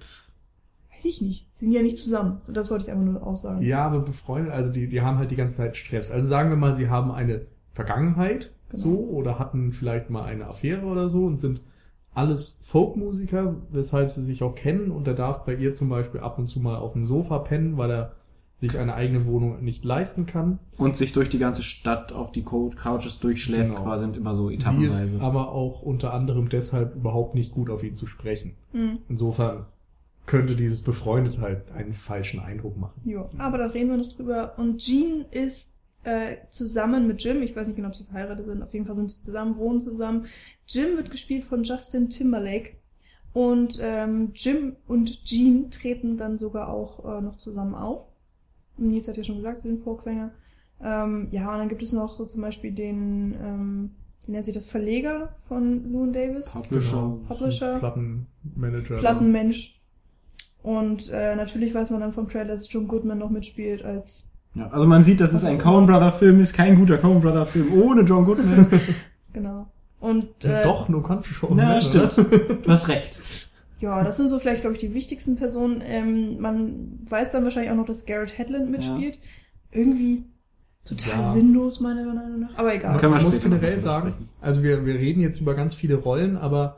weiß 0.92 1.06
ich 1.06 1.22
nicht, 1.22 1.48
sie 1.54 1.66
sind 1.66 1.74
ja 1.74 1.82
nicht 1.82 1.98
zusammen. 1.98 2.40
So, 2.44 2.52
das 2.54 2.72
wollte 2.72 2.86
ich 2.86 2.92
einfach 2.92 3.06
nur 3.06 3.26
aussagen. 3.26 3.62
Ja, 3.62 3.84
aber 3.84 4.00
befreundet, 4.00 4.52
also 4.52 4.72
die, 4.72 4.88
die 4.90 5.02
haben 5.02 5.18
halt 5.18 5.32
die 5.32 5.36
ganze 5.36 5.58
Zeit 5.58 5.76
Stress. 5.78 6.12
Also 6.12 6.28
sagen 6.28 6.50
wir 6.50 6.58
mal, 6.58 6.76
sie 6.76 6.90
haben 6.90 7.12
eine 7.12 7.46
Vergangenheit 7.74 8.52
Genau. 8.72 8.84
so 8.84 9.00
oder 9.00 9.40
hatten 9.40 9.72
vielleicht 9.72 10.12
mal 10.12 10.26
eine 10.26 10.46
Affäre 10.46 10.86
oder 10.86 11.10
so 11.10 11.26
und 11.26 11.40
sind 11.40 11.60
alles 12.14 12.58
Folkmusiker, 12.62 13.56
weshalb 13.72 14.12
sie 14.12 14.22
sich 14.24 14.44
auch 14.44 14.56
kennen 14.56 14.92
und 14.92 15.08
er 15.08 15.14
darf 15.14 15.46
bei 15.46 15.56
ihr 15.56 15.74
zum 15.74 15.90
Beispiel 15.90 16.20
ab 16.22 16.38
und 16.38 16.48
zu 16.48 16.60
mal 16.60 16.78
auf 16.78 16.94
dem 16.94 17.06
Sofa 17.06 17.40
pennen, 17.40 17.78
weil 17.78 17.92
er 17.92 18.12
sich 18.58 18.78
eine 18.78 18.94
eigene 18.94 19.26
Wohnung 19.26 19.64
nicht 19.64 19.86
leisten 19.86 20.26
kann. 20.26 20.60
Und 20.78 20.98
sich 20.98 21.14
durch 21.14 21.30
die 21.30 21.40
ganze 21.40 21.64
Stadt 21.64 22.12
auf 22.12 22.34
die 22.34 22.44
Co- 22.44 22.72
Couches 22.76 23.20
durchschläft 23.20 23.70
Genau. 23.70 23.84
quasi 23.84 24.04
und 24.04 24.18
immer 24.18 24.36
so 24.36 24.50
Sie 24.50 24.56
etappenweise. 24.56 25.16
ist 25.18 25.22
aber 25.22 25.54
auch 25.54 25.82
unter 25.82 26.14
anderem 26.14 26.50
deshalb 26.50 26.94
überhaupt 26.96 27.36
nicht 27.36 27.54
gut 27.54 27.70
auf 27.70 27.84
ihn 27.84 27.96
zu 27.96 28.06
sprechen. 28.06 28.56
Hm. 28.74 28.98
Insofern 29.08 29.66
könnte 30.26 30.58
dieses 30.58 30.82
befreundet 30.82 31.40
halt 31.40 31.72
einen 31.72 31.94
falschen 31.94 32.42
Eindruck 32.42 32.76
machen. 32.78 33.00
Ja, 33.06 33.30
aber 33.38 33.58
da 33.60 33.68
reden 33.68 33.92
wir 33.92 33.98
noch 33.98 34.12
drüber. 34.12 34.54
Und 34.58 34.80
Jean 34.80 35.24
ist 35.32 35.79
äh, 36.04 36.38
zusammen 36.50 37.08
mit 37.08 37.24
Jim, 37.24 37.42
ich 37.42 37.56
weiß 37.56 37.68
nicht 37.68 37.76
genau, 37.76 37.90
ob 37.90 37.96
sie 37.96 38.06
verheiratet 38.06 38.46
sind, 38.46 38.64
auf 38.64 38.74
jeden 38.74 38.86
Fall 38.86 38.96
sind 38.96 39.12
sie 39.12 39.22
zusammen, 39.22 39.58
wohnen 39.58 39.82
zusammen. 39.82 40.26
Jim 40.68 40.98
wird 40.98 41.12
gespielt 41.12 41.46
von 41.46 41.64
Justin 41.64 42.10
Timberlake. 42.10 42.78
Und 43.34 43.78
ähm, 43.80 44.32
Jim 44.34 44.76
und 44.88 45.24
Jean 45.24 45.70
treten 45.70 46.18
dann 46.18 46.38
sogar 46.38 46.70
auch 46.70 47.06
äh, 47.06 47.22
noch 47.22 47.36
zusammen 47.36 47.76
auf. 47.76 48.08
Nils 48.78 49.08
hat 49.08 49.18
ja 49.18 49.24
schon 49.24 49.38
gesagt, 49.38 49.60
sie 49.60 49.68
sind 49.68 49.82
Folksänger. 49.82 50.32
Ähm, 50.82 51.28
ja, 51.32 51.52
und 51.52 51.58
dann 51.58 51.70
gibt 51.70 51.84
es 51.84 51.92
noch 51.92 52.14
so 52.14 52.26
zum 52.26 52.42
Beispiel 52.42 52.72
den, 52.72 53.36
ähm, 53.42 53.92
wie 54.26 54.32
nennt 54.32 54.46
sich 54.46 54.54
das, 54.54 54.66
Verleger 54.66 55.36
von 55.48 55.92
Llewyn 55.92 56.14
Davis? 56.14 56.52
Publisher. 56.52 57.20
Publisher. 57.28 57.80
Plattenmanager. 57.80 58.98
Plattenmensch. 58.98 59.80
Und 60.64 61.10
äh, 61.12 61.36
natürlich 61.36 61.74
weiß 61.74 61.92
man 61.92 62.02
dann 62.02 62.14
vom 62.14 62.28
Trailer, 62.28 62.50
dass 62.50 62.72
John 62.72 62.88
Goodman 62.88 63.18
noch 63.18 63.30
mitspielt 63.30 63.84
als 63.84 64.29
Ja, 64.56 64.68
also 64.70 64.88
man 64.88 65.04
sieht, 65.04 65.22
dass 65.22 65.34
es 65.34 65.46
ein 65.46 65.58
Coen 65.60 65.86
Brother 65.86 66.12
Film 66.12 66.40
ist, 66.40 66.54
kein 66.54 66.76
guter 66.76 66.98
Coen 66.98 67.22
Brother 67.22 67.46
Film 67.46 67.72
ohne 67.82 68.02
John 68.02 68.26
Goodman. 68.26 68.68
genau. 69.34 69.68
Und 70.00 70.28
Ja, 70.42 70.62
äh, 70.62 70.64
Doch, 70.64 70.90
No 70.90 71.02
Country 71.02 71.34
for 71.34 71.50
Old 71.52 71.58
Na, 71.60 71.74
Men, 71.74 71.82
stimmt. 71.82 72.16
Du 72.18 72.70
hast 72.72 72.88
recht. 72.88 73.20
ja, 73.80 74.04
das 74.04 74.18
sind 74.18 74.30
so 74.30 74.40
vielleicht, 74.40 74.62
glaube 74.62 74.74
ich, 74.76 74.80
die 74.80 74.94
wichtigsten 74.94 75.36
Personen. 75.36 75.82
Ähm, 75.86 76.40
man 76.40 77.00
weiß 77.08 77.32
dann 77.32 77.44
wahrscheinlich 77.44 77.72
auch 77.72 77.76
noch, 77.76 77.86
dass 77.86 78.06
Garrett 78.06 78.38
Hedlund 78.38 78.72
mitspielt. 78.72 79.20
Irgendwie 79.72 80.24
total 80.86 81.20
Ja. 81.20 81.32
sinnlos, 81.32 81.80
meiner 81.82 82.04
Meinung 82.06 82.40
nach. 82.40 82.58
Aber 82.58 82.74
egal. 82.74 83.00
Wir 83.00 83.10
Man 83.10 83.22
muss 83.24 83.42
generell 83.42 83.80
sagen, 83.80 84.12
sprechen. 84.14 84.30
also 84.42 84.64
wir, 84.64 84.86
wir 84.86 84.96
reden 84.96 85.22
jetzt 85.22 85.40
über 85.42 85.54
ganz 85.54 85.76
viele 85.76 85.96
Rollen, 85.96 86.38
aber 86.38 86.78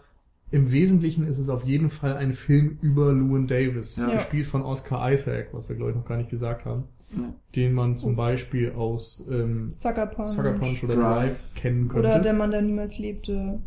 im 0.49 0.71
Wesentlichen 0.73 1.25
ist 1.25 1.37
es 1.39 1.47
auf 1.47 1.63
jeden 1.63 1.89
Fall 1.89 2.17
ein 2.17 2.33
Film 2.33 2.77
über 2.81 3.13
Llewyn 3.13 3.47
Davis, 3.47 3.95
Ja. 3.95 4.07
gespielt 4.09 4.47
von 4.47 4.63
Oscar 4.63 5.09
Isaac, 5.13 5.49
was 5.53 5.69
wir 5.69 5.77
glaube 5.77 5.91
ich 5.91 5.97
noch 5.97 6.05
gar 6.05 6.17
nicht 6.17 6.29
gesagt 6.29 6.65
haben, 6.65 6.83
Ja. 7.15 7.33
den 7.55 7.73
man 7.73 7.97
zum 7.97 8.15
Beispiel 8.15 8.71
aus 8.71 9.23
ähm, 9.29 9.69
Sucker 9.69 10.05
Punch. 10.07 10.29
Sucker 10.29 10.53
Punch 10.53 10.83
oder 10.83 10.95
Drive. 10.95 11.03
Drive 11.03 11.53
kennen 11.55 11.87
könnte. 11.89 12.07
Oder 12.07 12.19
der 12.19 12.33
Mann, 12.33 12.51
der 12.51 12.61
niemals 12.61 12.97
lebte. 12.99 13.59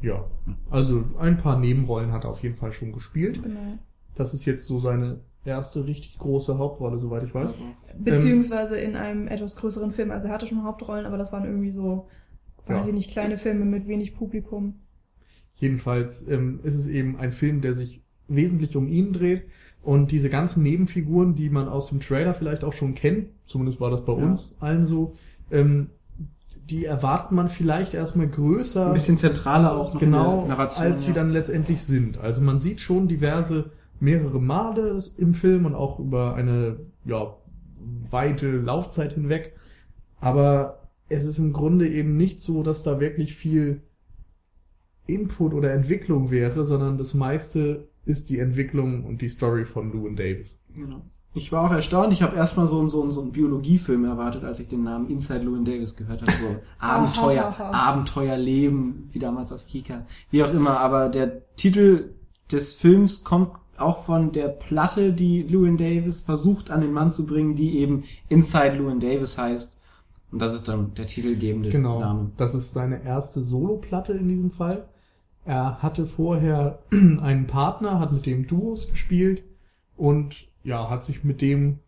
ja, 0.00 0.24
also 0.70 1.02
ein 1.18 1.36
paar 1.36 1.58
Nebenrollen 1.58 2.12
hat 2.12 2.24
er 2.24 2.30
auf 2.30 2.42
jeden 2.42 2.56
Fall 2.56 2.72
schon 2.72 2.92
gespielt. 2.92 3.42
Genau. 3.42 3.78
Das 4.14 4.32
ist 4.34 4.44
jetzt 4.46 4.64
so 4.66 4.78
seine 4.78 5.20
erste 5.44 5.86
richtig 5.86 6.18
große 6.18 6.56
Hauptrolle, 6.58 6.98
soweit 6.98 7.24
ich 7.24 7.34
weiß. 7.34 7.54
Beziehungsweise 7.98 8.76
in 8.78 8.96
einem 8.96 9.28
etwas 9.28 9.56
größeren 9.56 9.90
Film. 9.90 10.10
Also 10.10 10.28
er 10.28 10.34
hatte 10.34 10.46
schon 10.46 10.62
Hauptrollen, 10.64 11.04
aber 11.06 11.18
das 11.18 11.32
waren 11.32 11.44
irgendwie 11.44 11.72
so, 11.72 12.08
weiß 12.66 12.84
Ja. 12.84 12.88
ich 12.88 12.94
nicht, 12.94 13.10
kleine 13.10 13.36
Filme 13.38 13.64
mit 13.64 13.86
wenig 13.88 14.14
Publikum. 14.14 14.80
Jedenfalls 15.56 16.26
ähm, 16.28 16.60
ist 16.62 16.74
es 16.76 16.88
eben 16.88 17.16
ein 17.18 17.32
Film, 17.32 17.60
der 17.60 17.74
sich 17.74 18.02
wesentlich 18.28 18.76
um 18.76 18.88
ihn 18.88 19.12
dreht. 19.12 19.44
Und 19.82 20.12
diese 20.12 20.30
ganzen 20.30 20.62
Nebenfiguren, 20.62 21.34
die 21.34 21.50
man 21.50 21.68
aus 21.68 21.88
dem 21.88 22.00
Trailer 22.00 22.34
vielleicht 22.34 22.62
auch 22.62 22.72
schon 22.72 22.94
kennt, 22.94 23.28
zumindest 23.46 23.80
war 23.80 23.90
das 23.90 24.04
bei 24.04 24.12
Ja. 24.12 24.24
uns 24.24 24.54
allen 24.60 24.86
so, 24.86 25.16
ähm, 25.50 25.90
die 26.70 26.84
erwartet 26.84 27.32
man 27.32 27.48
vielleicht 27.48 27.92
erstmal 27.94 28.28
größer, 28.28 28.86
Ein 28.88 28.92
bisschen 28.92 29.16
zentraler 29.16 29.74
auch 29.76 29.94
noch 29.94 30.00
genau, 30.00 30.42
in 30.42 30.48
der 30.48 30.56
Narration. 30.56 30.86
als 30.86 31.02
sie 31.02 31.08
ja. 31.08 31.14
dann 31.14 31.30
letztendlich 31.30 31.82
sind. 31.82 32.18
Also 32.18 32.42
man 32.42 32.60
sieht 32.60 32.80
schon 32.80 33.08
diverse, 33.08 33.70
mehrere 33.98 34.40
Male 34.40 34.98
im 35.16 35.34
Film 35.34 35.66
und 35.66 35.74
auch 35.74 35.98
über 35.98 36.34
eine 36.34 36.76
ja, 37.04 37.34
weite 38.10 38.50
Laufzeit 38.58 39.14
hinweg. 39.14 39.54
Aber 40.20 40.88
es 41.08 41.24
ist 41.26 41.38
im 41.38 41.52
Grunde 41.52 41.88
eben 41.88 42.16
nicht 42.16 42.40
so, 42.40 42.62
dass 42.62 42.82
da 42.84 43.00
wirklich 43.00 43.34
viel 43.34 43.82
Input 45.06 45.52
oder 45.54 45.72
Entwicklung 45.72 46.30
wäre, 46.30 46.64
sondern 46.64 46.96
das 46.98 47.14
meiste 47.14 47.88
ist 48.04 48.30
die 48.30 48.38
Entwicklung 48.38 49.04
und 49.04 49.22
die 49.22 49.28
Story 49.28 49.64
von 49.64 49.92
Llewyn 49.92 50.16
Davis. 50.16 50.62
Genau. 50.74 51.02
Ich 51.34 51.50
war 51.50 51.64
auch 51.64 51.72
erstaunt. 51.72 52.12
Ich 52.12 52.20
habe 52.22 52.36
erstmal 52.36 52.66
so, 52.66 52.78
einen- 52.78 52.90
so, 52.90 53.00
einen- 53.02 53.10
so 53.10 53.22
einen 53.22 53.32
Biologiefilm 53.32 54.04
erwartet, 54.04 54.44
als 54.44 54.60
ich 54.60 54.68
den 54.68 54.82
Namen 54.82 55.08
Inside 55.08 55.40
Llewyn 55.44 55.64
Davis 55.64 55.96
gehört 55.96 56.20
habe. 56.22 56.32
So 56.32 56.56
Abenteuer. 56.78 57.56
Abenteuerleben, 57.58 59.08
wie 59.12 59.18
damals 59.18 59.52
auf 59.52 59.64
Kika. 59.64 60.04
Wie 60.30 60.42
auch 60.44 60.52
immer. 60.52 60.78
Aber 60.80 61.08
der 61.08 61.42
Titel 61.56 62.14
des 62.50 62.74
Films 62.74 63.24
kommt 63.24 63.52
auch 63.78 64.04
von 64.04 64.32
der 64.32 64.48
Platte, 64.48 65.12
die 65.12 65.42
Llewyn 65.42 65.76
Davis 65.76 66.22
versucht 66.22 66.70
an 66.70 66.82
den 66.82 66.92
Mann 66.92 67.10
zu 67.10 67.26
bringen, 67.26 67.54
die 67.54 67.78
eben 67.78 68.04
Inside 68.28 68.76
Llewyn 68.76 69.00
Davis 69.00 69.38
heißt. 69.38 69.78
Und 70.30 70.38
das 70.40 70.54
ist 70.54 70.68
dann 70.68 70.94
der 70.94 71.06
titelgebende 71.06 71.70
Genau. 71.70 72.00
Name. 72.00 72.30
Das 72.36 72.54
ist 72.54 72.72
seine 72.72 73.02
erste 73.04 73.42
Soloplatte 73.42 74.12
in 74.12 74.28
diesem 74.28 74.50
Fall. 74.50 74.86
Er 75.44 75.82
hatte 75.82 76.06
vorher 76.06 76.78
einen 76.90 77.46
Partner, 77.46 77.98
hat 77.98 78.12
mit 78.12 78.26
dem 78.26 78.46
Duos 78.46 78.88
gespielt 78.88 79.42
und 79.96 80.46
ja, 80.64 80.88
hat 80.88 81.04
sich 81.04 81.24
mit 81.24 81.40
dem 81.40 81.80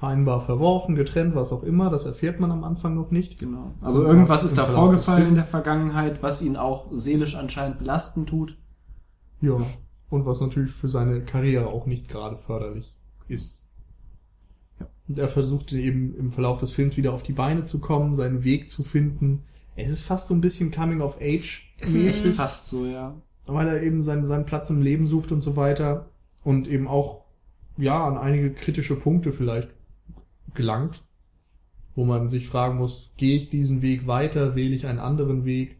scheinbar 0.00 0.40
verworfen, 0.40 0.94
getrennt, 0.94 1.34
was 1.34 1.52
auch 1.52 1.62
immer. 1.62 1.90
Das 1.90 2.06
erfährt 2.06 2.40
man 2.40 2.50
am 2.50 2.64
Anfang 2.64 2.94
noch 2.94 3.10
nicht. 3.10 3.38
Genau. 3.38 3.72
Also 3.82 4.00
Und 4.00 4.06
irgendwas 4.06 4.38
was 4.38 4.44
ist 4.44 4.58
da 4.58 4.64
vorgefallen 4.64 5.28
in 5.28 5.34
der 5.34 5.44
Vergangenheit, 5.44 6.22
was 6.22 6.40
ihn 6.40 6.56
auch 6.56 6.86
seelisch 6.92 7.34
anscheinend 7.34 7.78
belasten 7.78 8.26
tut. 8.26 8.56
Ja. 9.40 9.56
Und 10.08 10.26
was 10.26 10.40
natürlich 10.40 10.72
für 10.72 10.88
seine 10.88 11.22
Karriere 11.22 11.66
auch 11.66 11.86
nicht 11.86 12.08
gerade 12.08 12.36
förderlich 12.36 12.96
ist. 13.28 13.62
Ja. 14.80 14.86
Und 15.08 15.18
er 15.18 15.28
versuchte 15.28 15.78
eben 15.78 16.14
im 16.16 16.32
Verlauf 16.32 16.60
des 16.60 16.70
Films 16.70 16.96
wieder 16.96 17.12
auf 17.12 17.22
die 17.22 17.32
Beine 17.32 17.64
zu 17.64 17.80
kommen, 17.80 18.16
seinen 18.16 18.42
Weg 18.42 18.70
zu 18.70 18.82
finden. 18.82 19.44
Es 19.76 19.90
ist 19.90 20.02
fast 20.02 20.28
so 20.28 20.34
ein 20.34 20.40
bisschen 20.40 20.70
Coming 20.70 21.00
of 21.00 21.18
Age 21.20 21.69
Es 21.80 21.94
ist 21.94 22.02
mäßig. 22.04 22.34
fast 22.36 22.68
so, 22.68 22.86
ja. 22.86 23.14
weil 23.46 23.68
er 23.68 23.82
eben 23.82 24.02
seinen, 24.02 24.26
seinen 24.26 24.46
Platz 24.46 24.70
im 24.70 24.82
Leben 24.82 25.06
sucht 25.06 25.32
und 25.32 25.40
so 25.40 25.56
weiter 25.56 26.06
und 26.44 26.68
eben 26.68 26.86
auch 26.88 27.24
ja 27.76 28.06
an 28.06 28.18
einige 28.18 28.52
kritische 28.52 28.96
Punkte 28.96 29.32
vielleicht 29.32 29.70
gelangt, 30.54 31.02
wo 31.94 32.04
man 32.04 32.28
sich 32.28 32.46
fragen 32.48 32.76
muss, 32.78 33.12
gehe 33.16 33.36
ich 33.36 33.50
diesen 33.50 33.82
Weg 33.82 34.06
weiter, 34.06 34.54
wähle 34.54 34.74
ich 34.74 34.86
einen 34.86 34.98
anderen 34.98 35.44
Weg 35.44 35.78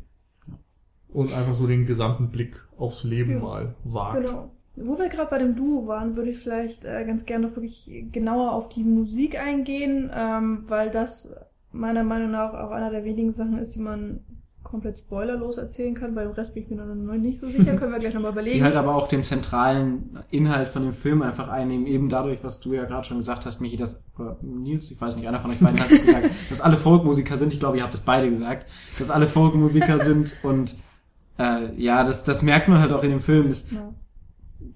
und 1.13 1.33
einfach 1.33 1.55
so 1.55 1.67
den 1.67 1.87
gesamten 1.87 2.31
Blick 2.31 2.57
aufs 2.79 3.05
Leben 3.05 3.33
Ja. 3.33 3.39
mal 3.41 3.75
wagt. 3.85 4.25
Genau. 4.25 4.51
Wo 4.77 4.99
wir 4.99 5.09
gerade 5.09 5.29
bei 5.29 5.39
dem 5.39 5.57
Duo 5.57 5.87
waren, 5.89 6.17
würde 6.17 6.31
ich 6.31 6.39
vielleicht 6.39 6.85
äh, 6.85 7.05
ganz 7.05 7.27
gerne 7.27 7.49
noch 7.49 7.57
wirklich 7.57 7.91
genauer 8.13 8.53
auf 8.53 8.69
die 8.69 8.85
Musik 8.85 9.39
eingehen, 9.39 10.11
ähm, 10.15 10.65
weil 10.69 10.91
das 10.91 11.35
meiner 11.73 12.05
Meinung 12.05 12.31
nach 12.31 12.55
auch 12.55 12.71
einer 12.71 12.91
der 12.91 13.05
wenigen 13.05 13.33
Sachen 13.33 13.59
ist, 13.59 13.75
die 13.75 13.81
man 13.81 14.21
komplett 14.71 14.99
spoilerlos 14.99 15.59
erzählen 15.59 15.95
kann. 15.95 16.15
Bei 16.15 16.23
dem 16.23 16.33
Rest 16.33 16.55
bin 16.55 16.63
ich 16.63 16.71
mir 16.71 16.77
noch 16.77 17.15
nicht 17.15 17.41
so 17.41 17.49
sicher, 17.49 17.75
können 17.77 17.93
wir 17.93 17.99
gleich 17.99 18.15
nochmal 18.15 18.33
überlegen. 18.33 18.59
Die 18.59 18.65
halt 18.65 18.77
aber 18.77 18.95
auch 18.95 19.09
den 19.09 19.23
zentralen 19.23 20.19
Inhalt 20.31 20.69
von 20.69 20.83
dem 20.83 20.93
Film 20.93 21.23
einfach 21.23 21.49
einnehmen, 21.49 21.87
eben 21.87 22.09
dadurch, 22.09 22.45
was 22.45 22.61
du 22.61 22.73
ja 22.73 22.85
gerade 22.85 23.05
schon 23.05 23.19
gesagt 23.19 23.47
hast, 23.47 23.61
Michi, 23.61 23.77
dass, 23.77 24.05
oder 24.19 24.37
Nils, 24.43 24.91
ich 24.91 25.01
weiß 25.01 25.17
nicht, 25.17 25.27
einer 25.27 25.41
von 25.41 25.51
euch 25.51 25.59
beiden 25.59 25.81
hat 25.81 25.91
es 25.91 26.07
gesagt, 26.07 26.31
dass 26.51 26.61
alle 26.61 26.77
Folkmusiker 26.77 27.37
sind, 27.37 27.53
ich 27.53 27.61
glaube, 27.61 27.79
ihr 27.79 27.83
habt 27.83 27.95
es 27.95 28.01
beide 28.01 28.31
gesagt, 28.31 28.69
dass 28.99 29.11
alle 29.11 29.27
Folkmusiker 29.27 30.05
sind 30.05 30.37
und 30.43 30.77
äh, 31.39 31.75
ja, 31.77 32.05
das, 32.05 32.25
das 32.25 32.43
merkt 32.43 32.69
man 32.69 32.79
halt 32.79 32.93
auch 32.93 33.03
in 33.03 33.11
dem 33.11 33.21
Film. 33.21 33.51
Ist, 33.51 33.73
ja. 33.73 33.93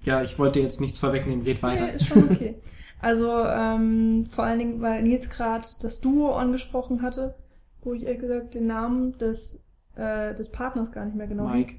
ja, 0.03 0.21
ich 0.23 0.37
wollte 0.39 0.59
jetzt 0.59 0.81
nichts 0.81 0.99
vorwegnehmen, 0.99 1.45
red 1.45 1.63
weiter. 1.63 1.85
Nee, 1.85 1.95
ist 1.95 2.07
schon 2.07 2.29
okay. 2.29 2.55
Also 3.01 3.29
ähm, 3.43 4.25
vor 4.25 4.45
allen 4.45 4.59
Dingen, 4.59 4.81
weil 4.81 5.03
Nils 5.03 5.29
gerade 5.29 5.65
das 5.81 6.01
Duo 6.01 6.33
angesprochen 6.33 7.01
hatte, 7.01 7.35
wo 7.83 7.93
ich 7.93 8.03
ehrlich 8.03 8.21
gesagt 8.21 8.55
den 8.55 8.65
Namen 8.67 9.17
des, 9.17 9.64
äh, 9.95 10.33
des 10.33 10.51
Partners 10.51 10.91
gar 10.91 11.05
nicht 11.05 11.15
mehr 11.15 11.27
genau 11.27 11.47
Mike. 11.47 11.75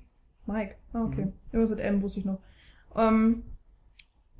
Mike. 0.46 0.76
Ah, 0.92 1.04
okay. 1.04 1.26
Mhm. 1.26 1.32
Irgendwas 1.52 1.70
mit 1.70 1.80
M 1.80 2.02
wusste 2.02 2.20
ich 2.20 2.26
noch. 2.26 2.38
Ähm, 2.94 3.42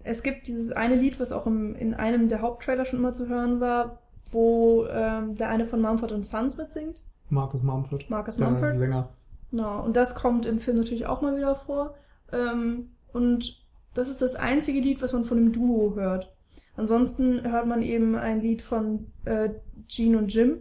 es 0.03 0.23
gibt 0.23 0.47
dieses 0.47 0.73
eine 0.73 0.95
Lied, 0.95 1.19
was 1.19 1.33
auch 1.33 1.47
im, 1.47 1.75
in 1.75 1.95
einem 1.95 2.29
der 2.29 2.41
Haupttrailer 2.41 2.85
schon 2.85 3.01
immer 3.01 3.13
zu 3.13 3.29
hören 3.29 3.61
war, 3.61 4.03
wo 4.31 4.87
ähm, 4.87 5.35
der 5.35 5.49
eine 5.49 5.67
von 5.67 5.81
Mumford 5.81 6.25
Sons 6.25 6.57
mitsingt. 6.57 7.05
Marcus 7.29 7.63
Mumford, 7.63 8.09
Marcus 8.09 8.37
der 8.37 8.51
Mumford. 8.51 8.75
Sänger. 8.75 9.09
Genau. 9.51 9.85
Und 9.85 9.97
das 9.97 10.15
kommt 10.15 10.47
im 10.47 10.59
Film 10.59 10.77
natürlich 10.77 11.07
auch 11.07 11.23
mal 11.23 11.37
wieder 11.37 11.57
vor. 11.57 11.95
Ähm, 12.33 12.91
und 13.13 13.65
das 13.95 14.09
ist 14.09 14.23
das 14.23 14.37
einzige 14.37 14.81
Lied, 14.81 15.03
was 15.03 15.13
man 15.13 15.25
von 15.25 15.39
dem 15.39 15.53
Duo 15.53 15.95
hört. 15.97 16.33
Ansonsten 16.77 17.51
hört 17.51 17.67
man 17.67 17.83
eben 17.83 18.15
ein 18.15 18.41
Lied 18.41 18.63
von 18.63 19.11
äh, 19.25 19.51
Gene 19.89 20.19
und 20.19 20.33
Jim. 20.33 20.59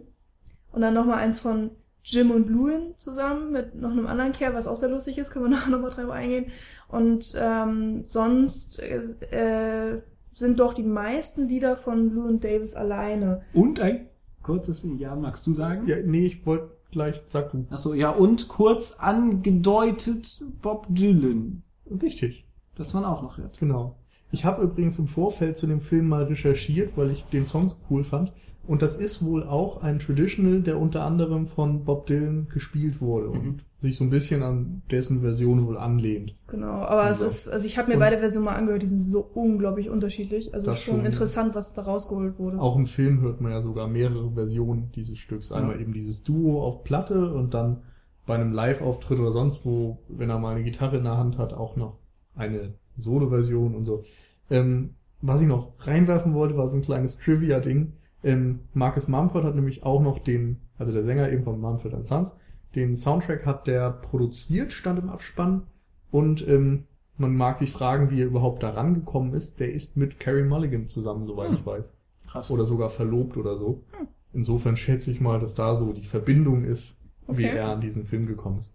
Und 0.72 0.80
dann 0.80 0.94
nochmal 0.94 1.18
eins 1.18 1.40
von 1.40 1.70
Jim 2.06 2.30
und 2.30 2.48
Lewin 2.48 2.94
zusammen 2.96 3.50
mit 3.50 3.74
noch 3.74 3.90
einem 3.90 4.06
anderen 4.06 4.32
Kerl, 4.32 4.54
was 4.54 4.68
auch 4.68 4.76
sehr 4.76 4.88
lustig 4.88 5.18
ist, 5.18 5.30
können 5.30 5.46
wir 5.46 5.50
nachher 5.56 5.70
nochmal 5.70 5.90
drauf 5.90 6.10
eingehen. 6.10 6.46
Und 6.88 7.34
ähm, 7.36 8.04
sonst 8.06 8.78
äh, 8.78 9.00
äh, 9.30 10.00
sind 10.32 10.60
doch 10.60 10.72
die 10.72 10.84
meisten 10.84 11.48
Lieder 11.48 11.76
von 11.76 12.14
Lewin 12.14 12.40
Davis 12.40 12.74
alleine. 12.74 13.42
Und 13.52 13.80
ein 13.80 14.08
kurzes 14.42 14.86
Ja, 14.98 15.16
magst 15.16 15.46
du 15.46 15.52
sagen? 15.52 15.86
Ja, 15.86 15.96
nee, 16.04 16.26
ich 16.26 16.46
wollte 16.46 16.70
gleich, 16.92 17.20
sag 17.28 17.50
du. 17.50 17.66
Achso, 17.70 17.92
ja, 17.92 18.10
und 18.10 18.46
kurz 18.46 19.00
angedeutet 19.00 20.44
Bob 20.62 20.86
Dylan. 20.88 21.64
Richtig. 22.00 22.46
Das 22.76 22.94
man 22.94 23.04
auch 23.04 23.22
noch 23.22 23.38
hört. 23.38 23.58
Genau. 23.58 23.96
Ich 24.30 24.44
habe 24.44 24.62
übrigens 24.62 24.98
im 24.98 25.06
Vorfeld 25.06 25.56
zu 25.56 25.66
dem 25.66 25.80
Film 25.80 26.08
mal 26.08 26.24
recherchiert, 26.24 26.96
weil 26.96 27.10
ich 27.10 27.24
den 27.24 27.46
Song 27.46 27.68
so 27.68 27.76
cool 27.90 28.04
fand. 28.04 28.32
Und 28.66 28.82
das 28.82 28.96
ist 28.96 29.24
wohl 29.24 29.44
auch 29.44 29.82
ein 29.82 29.98
Traditional, 30.00 30.60
der 30.60 30.78
unter 30.80 31.04
anderem 31.04 31.46
von 31.46 31.84
Bob 31.84 32.06
Dylan 32.06 32.48
gespielt 32.48 33.00
wurde 33.00 33.28
und 33.28 33.44
Mhm. 33.44 33.60
sich 33.78 33.96
so 33.96 34.04
ein 34.04 34.10
bisschen 34.10 34.42
an 34.42 34.82
dessen 34.90 35.20
Version 35.20 35.66
wohl 35.66 35.76
anlehnt. 35.78 36.34
Genau, 36.48 36.72
aber 36.82 37.08
es 37.08 37.20
Ja. 37.20 37.26
ist, 37.26 37.48
also 37.48 37.64
ich 37.64 37.78
habe 37.78 37.88
mir 37.88 37.94
Und- 37.94 38.00
beide 38.00 38.18
Versionen 38.18 38.46
mal 38.46 38.54
angehört, 38.56 38.82
die 38.82 38.86
sind 38.88 39.00
so 39.02 39.20
unglaublich 39.34 39.88
unterschiedlich. 39.90 40.52
Also 40.54 40.66
Das 40.66 40.80
schon 40.80 40.96
schon, 40.96 41.06
interessant, 41.06 41.54
was 41.54 41.74
da 41.74 41.82
rausgeholt 41.82 42.38
wurde. 42.38 42.58
Auch 42.60 42.76
im 42.76 42.86
Film 42.86 43.20
hört 43.20 43.40
man 43.40 43.52
ja 43.52 43.60
sogar 43.60 43.86
mehrere 43.86 44.32
Versionen 44.32 44.90
dieses 44.96 45.18
Stücks. 45.18 45.52
Einmal 45.52 45.76
Ja. 45.76 45.82
eben 45.82 45.92
dieses 45.92 46.24
Duo 46.24 46.62
auf 46.64 46.82
Platte 46.82 47.32
und 47.32 47.54
dann 47.54 47.82
bei 48.26 48.34
einem 48.34 48.52
Live-Auftritt 48.52 49.20
oder 49.20 49.30
sonst 49.30 49.64
wo, 49.64 49.98
wenn 50.08 50.28
er 50.30 50.38
mal 50.40 50.56
eine 50.56 50.64
Gitarre 50.64 50.96
in 50.96 51.04
der 51.04 51.16
Hand 51.16 51.38
hat, 51.38 51.52
auch 51.52 51.76
noch 51.76 51.98
eine 52.34 52.74
Solo-Version 52.98 53.74
und 53.76 53.84
so. 53.84 54.02
Ähm, 54.50 54.94
was 55.22 55.40
ich 55.40 55.46
noch 55.46 55.72
reinwerfen 55.78 56.34
wollte, 56.34 56.56
war 56.56 56.68
so 56.68 56.74
ein 56.76 56.82
kleines 56.82 57.18
Trivia-Ding. 57.18 57.92
Ähm, 58.26 58.60
Marcus 58.74 59.08
Mumford 59.08 59.44
hat 59.44 59.54
nämlich 59.54 59.84
auch 59.84 60.02
noch 60.02 60.18
den, 60.18 60.60
also 60.78 60.92
der 60.92 61.02
Sänger 61.04 61.30
eben 61.30 61.44
von 61.44 61.60
Mumford 61.60 62.06
Sons, 62.06 62.36
den 62.74 62.96
Soundtrack 62.96 63.46
hat 63.46 63.66
der 63.66 63.90
produziert, 63.90 64.72
stand 64.72 64.98
im 64.98 65.08
Abspann. 65.08 65.62
Und 66.10 66.46
ähm, 66.46 66.84
man 67.16 67.34
mag 67.36 67.58
sich 67.58 67.70
fragen, 67.72 68.10
wie 68.10 68.20
er 68.20 68.26
überhaupt 68.26 68.62
da 68.62 68.70
rangekommen 68.70 69.32
ist. 69.32 69.60
Der 69.60 69.72
ist 69.72 69.96
mit 69.96 70.20
Carrie 70.20 70.42
Mulligan 70.44 70.86
zusammen, 70.88 71.24
soweit 71.26 71.48
Hm. 71.50 71.54
ich 71.56 71.64
weiß 71.66 71.92
Krass. 72.26 72.50
oder 72.50 72.66
sogar 72.66 72.90
verlobt 72.90 73.36
oder 73.36 73.56
so. 73.56 73.84
Hm. 73.98 74.08
Insofern 74.32 74.76
schätze 74.76 75.10
ich 75.10 75.20
mal, 75.20 75.38
dass 75.40 75.54
da 75.54 75.74
so 75.74 75.92
die 75.92 76.04
Verbindung 76.04 76.64
ist, 76.64 77.04
wie 77.28 77.46
Okay. 77.46 77.56
er 77.56 77.68
an 77.68 77.80
diesen 77.80 78.04
Film 78.06 78.26
gekommen 78.26 78.58
ist. 78.58 78.74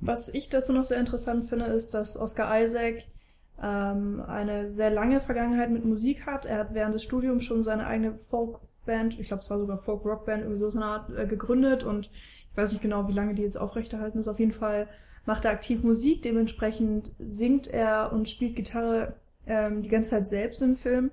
Was 0.00 0.28
ich 0.32 0.50
dazu 0.50 0.72
noch 0.72 0.84
sehr 0.84 1.00
interessant 1.00 1.46
finde, 1.46 1.64
ist, 1.66 1.94
dass 1.94 2.16
Oscar 2.18 2.60
Isaac 2.62 3.04
ähm, 3.62 4.22
eine 4.26 4.70
sehr 4.70 4.90
lange 4.90 5.20
Vergangenheit 5.20 5.70
mit 5.70 5.84
Musik 5.84 6.26
hat. 6.26 6.44
Er 6.44 6.58
hat 6.58 6.74
während 6.74 6.94
des 6.94 7.02
Studiums 7.02 7.44
schon 7.44 7.64
seine 7.64 7.86
eigene 7.86 8.16
Folkband, 8.84 9.18
ich 9.18 9.26
glaube 9.28 9.42
es 9.42 9.50
war 9.50 9.58
sogar 9.58 9.78
Folk-Rock-Band, 9.78 10.42
irgendwie 10.42 10.60
so 10.60 10.70
eine 10.70 10.84
Art 10.84 11.10
äh, 11.16 11.26
gegründet 11.26 11.84
und 11.84 12.10
ich 12.50 12.56
weiß 12.56 12.72
nicht 12.72 12.82
genau, 12.82 13.08
wie 13.08 13.12
lange 13.12 13.34
die 13.34 13.42
jetzt 13.42 13.58
aufrechterhalten 13.58 14.18
ist. 14.18 14.28
Auf 14.28 14.38
jeden 14.38 14.52
Fall 14.52 14.88
macht 15.26 15.44
er 15.44 15.50
aktiv 15.52 15.82
Musik, 15.82 16.22
dementsprechend 16.22 17.12
singt 17.18 17.66
er 17.66 18.12
und 18.12 18.28
spielt 18.28 18.56
Gitarre 18.56 19.14
ähm, 19.46 19.82
die 19.82 19.88
ganze 19.88 20.10
Zeit 20.10 20.28
selbst 20.28 20.62
im 20.62 20.76
Film, 20.76 21.10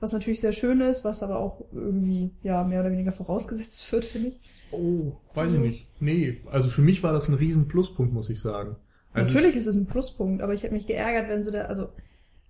was 0.00 0.12
natürlich 0.12 0.40
sehr 0.40 0.52
schön 0.52 0.80
ist, 0.80 1.04
was 1.04 1.22
aber 1.22 1.38
auch 1.38 1.64
irgendwie 1.72 2.30
ja 2.42 2.64
mehr 2.64 2.80
oder 2.80 2.92
weniger 2.92 3.12
vorausgesetzt 3.12 3.90
wird, 3.92 4.04
finde 4.04 4.28
ich. 4.28 4.40
Oh, 4.70 5.12
weiß 5.34 5.48
ich 5.48 5.54
Also- 5.54 5.58
nicht. 5.58 5.88
Nee, 6.00 6.40
also 6.50 6.68
für 6.68 6.82
mich 6.82 7.02
war 7.02 7.12
das 7.12 7.28
ein 7.28 7.34
riesen 7.34 7.68
Pluspunkt, 7.68 8.12
muss 8.12 8.30
ich 8.30 8.40
sagen. 8.40 8.76
Also 9.12 9.32
Natürlich 9.34 9.56
ist 9.56 9.66
es 9.66 9.74
ein 9.76 9.86
Pluspunkt, 9.86 10.42
aber 10.42 10.52
ich 10.54 10.62
hätte 10.62 10.74
mich 10.74 10.86
geärgert, 10.86 11.28
wenn 11.28 11.42
sie 11.42 11.50
da, 11.50 11.62
also, 11.62 11.88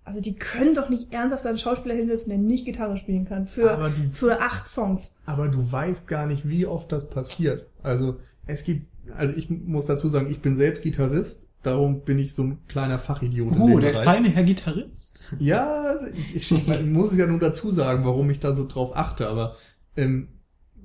also 0.09 0.21
die 0.21 0.35
können 0.35 0.73
doch 0.73 0.89
nicht 0.89 1.13
ernsthaft 1.13 1.45
einen 1.45 1.57
Schauspieler 1.57 1.95
hinsetzen, 1.95 2.29
der 2.29 2.39
nicht 2.39 2.65
Gitarre 2.65 2.97
spielen 2.97 3.25
kann. 3.25 3.45
Für, 3.45 3.71
Aber 3.71 3.89
du- 3.89 4.09
für 4.11 4.41
acht 4.41 4.67
Songs. 4.69 5.15
Aber 5.25 5.47
du 5.47 5.71
weißt 5.71 6.07
gar 6.07 6.25
nicht, 6.25 6.47
wie 6.49 6.65
oft 6.65 6.91
das 6.91 7.09
passiert. 7.09 7.67
Also 7.83 8.17
es 8.47 8.63
gibt, 8.63 8.87
also 9.15 9.33
ich 9.35 9.49
muss 9.49 9.85
dazu 9.85 10.09
sagen, 10.09 10.29
ich 10.29 10.39
bin 10.41 10.55
selbst 10.57 10.83
Gitarrist, 10.83 11.49
darum 11.63 12.01
bin 12.01 12.17
ich 12.19 12.33
so 12.33 12.43
ein 12.43 12.57
kleiner 12.67 12.99
Fachidiot 12.99 13.53
in 13.55 13.61
Oh, 13.61 13.67
dem 13.67 13.81
der 13.81 13.91
Bereich. 13.91 14.03
kleine 14.03 14.29
Herr 14.29 14.43
Gitarrist. 14.43 15.21
Ja, 15.39 15.95
ich, 16.33 16.51
ich 16.51 16.85
muss 16.85 17.11
es 17.11 17.17
ja 17.17 17.27
nur 17.27 17.39
dazu 17.39 17.69
sagen, 17.71 18.03
warum 18.05 18.29
ich 18.29 18.39
da 18.39 18.53
so 18.53 18.65
drauf 18.67 18.95
achte, 18.95 19.27
aber 19.27 19.55
ähm, 19.95 20.29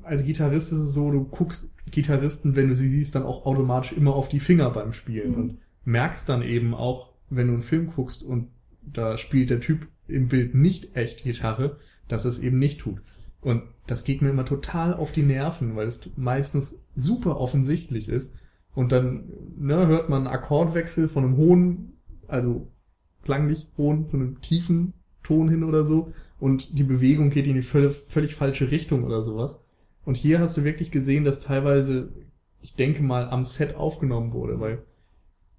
als 0.02 0.25
Gitarrist 0.25 0.73
ist 0.73 0.78
es 0.78 0.93
so, 0.95 1.11
du 1.11 1.25
guckst 1.25 1.73
Gitarristen, 1.90 2.57
wenn 2.57 2.69
du 2.69 2.75
sie 2.76 2.88
siehst, 2.88 3.14
dann 3.14 3.23
auch 3.23 3.47
automatisch 3.47 3.93
immer 3.93 4.14
auf 4.14 4.28
die 4.28 4.40
Finger 4.40 4.69
beim 4.71 4.93
Spielen 4.93 5.31
Mhm. 5.33 5.37
und 5.37 5.59
merkst 5.85 6.28
dann 6.28 6.43
eben 6.43 6.75
auch, 6.75 7.11
wenn 7.31 7.47
du 7.47 7.52
einen 7.54 7.62
Film 7.62 7.90
guckst 7.95 8.23
und 8.23 8.49
da 8.86 9.16
spielt 9.16 9.50
der 9.50 9.60
Typ 9.60 9.88
im 10.06 10.28
Bild 10.28 10.54
nicht 10.54 10.96
echt 10.96 11.24
Gitarre, 11.24 11.78
dass 12.08 12.24
es 12.24 12.40
eben 12.40 12.58
nicht 12.58 12.80
tut. 12.80 13.00
Und 13.40 13.62
das 13.86 14.04
geht 14.04 14.22
mir 14.22 14.30
immer 14.30 14.44
total 14.44 14.94
auf 14.94 15.12
die 15.12 15.22
Nerven, 15.22 15.76
weil 15.76 15.86
es 15.86 16.00
meistens 16.16 16.86
super 16.94 17.38
offensichtlich 17.40 18.08
ist. 18.08 18.36
Und 18.74 18.92
dann 18.92 19.28
ne, 19.56 19.86
hört 19.86 20.08
man 20.08 20.26
einen 20.26 20.34
Akkordwechsel 20.34 21.08
von 21.08 21.25
einem 21.25 21.36
hohen, 21.36 21.92
also 22.26 22.68
klanglich 23.23 23.68
hohen 23.76 24.08
zu 24.08 24.16
einem 24.16 24.40
tiefen 24.40 24.94
Ton 25.23 25.49
hin 25.49 25.64
oder 25.64 25.84
so. 25.84 26.12
Und 26.38 26.78
die 26.78 26.84
Bewegung 26.84 27.30
geht 27.30 27.47
in 27.47 27.54
die 27.54 27.62
völlig, 27.62 28.02
völlig 28.08 28.34
falsche 28.34 28.70
Richtung 28.70 29.04
oder 29.04 29.23
sowas. 29.23 29.64
Und 30.04 30.16
hier 30.16 30.40
hast 30.40 30.56
du 30.56 30.64
wirklich 30.64 30.90
gesehen, 30.90 31.25
dass 31.25 31.40
teilweise, 31.40 32.12
ich 32.60 32.75
denke 32.75 33.02
mal, 33.02 33.28
am 33.28 33.44
Set 33.44 33.75
aufgenommen 33.75 34.32
wurde, 34.32 34.60
weil 34.60 34.82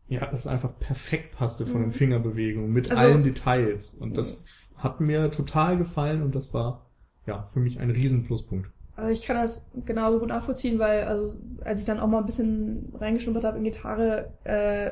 ja, 0.07 0.25
das 0.27 0.47
einfach 0.47 0.77
perfekt 0.79 1.35
passte 1.35 1.65
von 1.65 1.81
den 1.81 1.87
Mhm. 1.89 1.93
Fingerbewegungen 1.93 2.71
mit 2.71 2.91
Also- 2.91 3.01
allen 3.01 3.23
Details. 3.23 3.95
Und 3.95 4.17
das 4.17 4.43
hat 4.77 5.01
mir 5.01 5.31
total 5.31 5.77
gefallen 5.77 6.21
und 6.21 6.35
das 6.35 6.53
war 6.53 6.85
ja 7.25 7.49
für 7.53 7.59
mich 7.59 7.79
ein 7.79 7.89
Riesenpluspunkt. 7.89 8.69
Also 8.97 9.11
ich 9.11 9.23
kann 9.27 9.35
das 9.35 9.69
genauso 9.85 10.19
gut 10.19 10.29
nachvollziehen, 10.29 10.79
weil, 10.79 11.03
also, 11.03 11.37
als 11.65 11.79
ich 11.79 11.85
dann 11.85 11.99
auch 11.99 12.07
mal 12.07 12.19
ein 12.19 12.25
bisschen 12.25 12.93
reingeschnuppert 12.93 13.43
habe 13.43 13.57
in 13.57 13.63
Gitarre, 13.65 14.31
äh, 14.45 14.91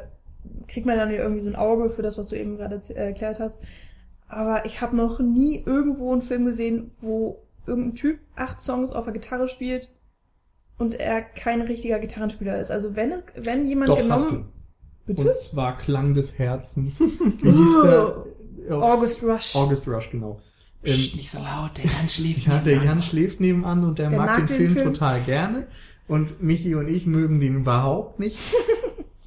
kriegt 0.67 0.85
man 0.85 0.97
dann 0.97 1.09
ja 1.09 1.21
irgendwie 1.21 1.39
so 1.41 1.47
ein 1.49 1.55
Auge 1.55 1.89
für 1.89 2.01
das, 2.01 2.17
was 2.17 2.27
du 2.27 2.37
eben 2.37 2.57
gerade 2.57 2.81
äh, 2.89 2.93
erklärt 2.95 3.39
hast. 3.39 3.63
Aber 4.27 4.65
ich 4.65 4.81
habe 4.81 4.95
noch 4.95 5.19
nie 5.19 5.63
irgendwo 5.65 6.11
einen 6.11 6.21
Film 6.21 6.45
gesehen, 6.45 6.91
wo 6.99 7.43
irgendein 7.65 7.95
Typ 7.95 8.19
acht 8.35 8.59
Songs 8.61 8.91
auf 8.91 9.05
der 9.05 9.13
Gitarre 9.13 9.47
spielt 9.47 9.93
und 10.77 10.99
er 10.99 11.21
kein 11.21 11.61
richtiger 11.61 11.99
Gitarrenspieler 11.99 12.59
ist. 12.59 12.71
Also 12.71 12.95
wenn, 12.97 13.13
wenn 13.35 13.65
jemand 13.65 13.89
Doch, 13.89 13.97
genommen... 13.99 14.49
Bitte? 15.05 15.29
Und 15.29 15.37
zwar 15.37 15.77
Klang 15.77 16.13
des 16.13 16.37
Herzens. 16.39 16.99
Wie 17.41 17.51
hieß 17.51 17.81
der? 17.83 18.25
Auf 18.75 18.83
August 18.83 19.23
Rush. 19.23 19.55
August 19.55 19.87
Rush, 19.87 20.09
genau. 20.11 20.39
Ähm, 20.83 20.93
Psst, 20.93 21.15
nicht 21.15 21.31
so 21.31 21.39
laut, 21.39 21.77
der 21.77 21.85
Jan 21.85 22.09
schläft 22.09 22.45
ja, 22.47 22.57
der 22.59 22.73
nebenan. 22.73 22.85
Jan 22.85 23.01
schläft 23.03 23.39
nebenan 23.39 23.83
und 23.83 23.99
der, 23.99 24.09
Der 24.09 24.17
mag, 24.17 24.27
mag 24.27 24.37
den, 24.37 24.47
den 24.47 24.57
Film, 24.57 24.73
Film. 24.73 24.93
total 24.93 25.19
gerne. 25.21 25.67
Und 26.07 26.41
Michi 26.41 26.75
und 26.75 26.87
ich 26.87 27.05
mögen 27.05 27.39
den 27.39 27.55
überhaupt 27.57 28.19
nicht. 28.19 28.37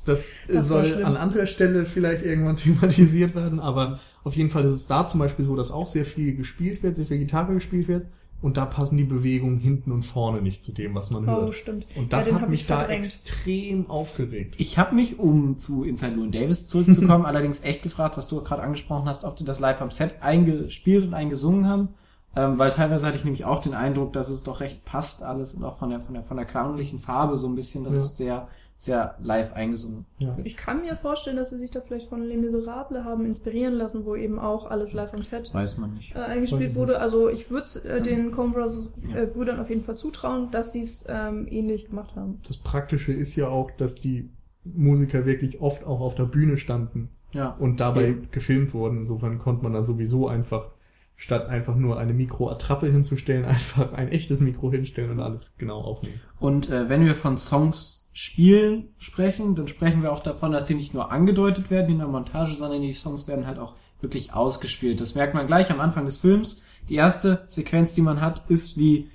Das, 0.05 0.37
Das 0.47 0.69
soll 0.69 1.03
an 1.03 1.17
anderer 1.17 1.47
Stelle 1.47 1.85
vielleicht 1.85 2.25
irgendwann 2.25 2.55
thematisiert 2.57 3.35
werden, 3.35 3.59
aber 3.59 3.99
auf 4.23 4.37
jeden 4.37 4.51
Fall 4.51 4.65
ist 4.65 4.71
es 4.71 4.87
da 4.87 5.05
zum 5.05 5.19
Beispiel 5.19 5.45
so, 5.45 5.57
dass 5.57 5.73
auch 5.73 5.89
sehr 5.89 6.05
viel 6.05 6.37
gespielt 6.37 6.85
wird, 6.85 6.95
sehr 6.95 7.07
viel 7.07 7.19
Gitarre 7.19 7.55
gespielt 7.55 7.89
wird 7.89 8.07
und 8.47 8.57
da 8.57 8.65
passen 8.65 8.97
die 8.97 9.05
Bewegungen 9.05 9.59
hinten 9.59 9.91
und 9.93 10.03
vorne 10.05 10.41
nicht 10.41 10.63
zu 10.65 10.73
dem, 10.73 10.95
was 10.95 11.11
man 11.11 11.25
Oh, 11.29 11.43
hört. 11.43 11.55
stimmt. 11.55 11.85
Und 11.97 12.13
das 12.13 12.29
ja, 12.29 12.41
hat 12.41 12.49
mich 12.49 12.63
ich 12.63 12.67
da 12.69 12.87
extrem 12.87 13.91
aufgeregt. 13.91 14.55
Ich 14.59 14.79
habe 14.79 14.95
mich, 14.95 15.19
um 15.19 15.59
zu 15.59 15.83
Inside 15.85 16.13
Llewyn 16.15 16.31
Davis 16.33 16.69
zurückzukommen, 16.69 17.25
allerdings 17.27 17.63
echt 17.63 17.83
gefragt, 17.83 18.17
was 18.17 18.29
du 18.29 18.41
gerade 18.43 18.63
angesprochen 18.63 19.09
hast, 19.09 19.25
ob 19.25 19.37
die 19.37 19.45
das 19.45 19.61
live 19.61 19.81
am 19.83 19.91
Set 19.91 20.15
eingespielt 20.23 21.05
und 21.07 21.15
eingesungen 21.15 21.67
haben. 21.69 21.89
Ähm, 22.37 22.59
weil 22.59 22.71
teilweise 22.71 23.07
hatte 23.07 23.17
ich 23.19 23.25
nämlich 23.25 23.45
auch 23.47 23.61
den 23.61 23.75
Eindruck, 23.75 24.13
dass 24.13 24.29
es 24.29 24.43
doch 24.43 24.61
recht 24.61 24.85
passt 24.85 25.23
alles 25.23 25.55
und 25.55 25.65
auch 25.65 25.77
von 25.77 25.91
der, 25.91 26.01
von 26.01 26.15
der, 26.15 26.23
von 26.23 26.37
der 26.37 26.47
klanglichen 26.47 26.99
Farbe 26.99 27.37
so 27.37 27.49
ein 27.49 27.55
bisschen, 27.57 27.83
dass 27.83 27.95
Ja. 27.95 28.01
es 28.03 28.17
sehr, 28.17 28.49
sehr 28.79 29.17
live 29.23 29.55
eingesungen 29.55 30.05
Ja. 30.19 30.37
Ich 30.45 30.57
kann 30.57 30.83
mir 30.83 30.97
vorstellen, 30.97 31.37
dass 31.39 31.49
sie 31.51 31.59
sich 31.59 31.71
da 31.71 31.81
vielleicht 31.81 32.09
von 32.11 32.23
Les 32.23 32.37
Miserables 32.37 33.05
haben 33.05 33.25
inspirieren 33.25 33.73
lassen, 33.75 34.05
wo 34.05 34.15
eben 34.17 34.39
auch 34.39 34.67
alles 34.71 34.93
live 34.93 35.15
am 35.15 35.23
Set 35.23 35.53
Weiß 35.55 35.79
man 35.79 35.95
nicht. 35.95 36.15
äh, 36.15 36.19
eingespielt 36.19 36.75
wurde. 36.75 37.01
Also 37.01 37.31
ich 37.31 37.51
würde 37.51 37.67
äh, 37.89 38.03
den 38.03 38.33
Coen 38.33 38.53
Brothers 38.53 38.89
Ja. 39.09 39.23
äh, 39.23 39.27
Brüdern 39.27 39.61
auf 39.61 39.71
jeden 39.71 39.83
Fall 39.83 39.97
zutrauen, 39.97 40.51
dass 40.51 40.73
sie 40.75 40.83
es 40.83 41.07
ähm, 41.09 41.47
ähnlich 41.51 41.89
gemacht 41.89 42.15
haben. 42.17 42.41
Das 42.47 42.59
Praktische 42.59 43.12
ist 43.15 43.35
ja 43.35 43.49
auch, 43.49 43.71
dass 43.71 43.95
die 43.95 44.29
Musiker 44.65 45.25
wirklich 45.25 45.61
oft 45.61 45.85
auch 45.85 46.01
auf 46.01 46.15
der 46.15 46.25
Bühne 46.25 46.59
standen 46.59 47.09
Ja. 47.33 47.51
und 47.59 47.81
dabei 47.81 48.09
Eben. 48.09 48.31
gefilmt 48.31 48.75
wurden. 48.75 48.99
Insofern 48.99 49.39
konnte 49.39 49.62
man 49.62 49.73
dann 49.73 49.87
sowieso 49.87 50.29
einfach, 50.29 50.73
statt 51.15 51.47
einfach 51.49 51.77
nur 51.77 51.99
eine 51.99 52.12
Mikroattrappe 52.12 52.89
hinzustellen, 52.91 53.45
einfach 53.47 53.95
ein 53.95 54.09
echtes 54.09 54.41
Mikro 54.41 54.71
hinstellen 54.71 55.12
und 55.12 55.21
alles 55.21 55.57
genau 55.57 55.81
aufnehmen. 55.81 56.21
Und 56.41 56.69
äh, 56.69 56.91
wenn 56.91 57.07
wir 57.07 57.15
von 57.15 57.39
Songs 57.39 58.03
spielen 58.17 58.95
sprechen, 58.97 59.55
dann 59.55 59.69
sprechen 59.69 60.03
wir 60.03 60.11
auch 60.11 60.23
davon, 60.23 60.51
dass 60.51 60.65
die 60.65 60.75
nicht 60.75 60.95
nur 60.95 61.13
angedeutet 61.13 61.71
werden 61.71 61.91
in 61.91 61.99
der 61.99 62.09
Montage, 62.09 62.55
sondern 62.55 62.81
die 62.81 62.95
Songs 62.95 63.29
werden 63.29 63.47
halt 63.47 63.59
auch 63.59 63.75
wirklich 64.01 64.33
ausgespielt. 64.33 65.03
Das 65.03 65.15
merkt 65.15 65.35
man 65.35 65.47
gleich 65.47 65.71
am 65.71 65.81
Anfang 65.81 66.07
des 66.07 66.17
Films. 66.17 66.63
Die 66.89 66.95
erste 66.95 67.45
Sequenz, 67.51 67.93
die 67.93 68.01
man 68.01 68.23
hat, 68.23 68.49
ist 68.49 68.79
wie 68.79 69.11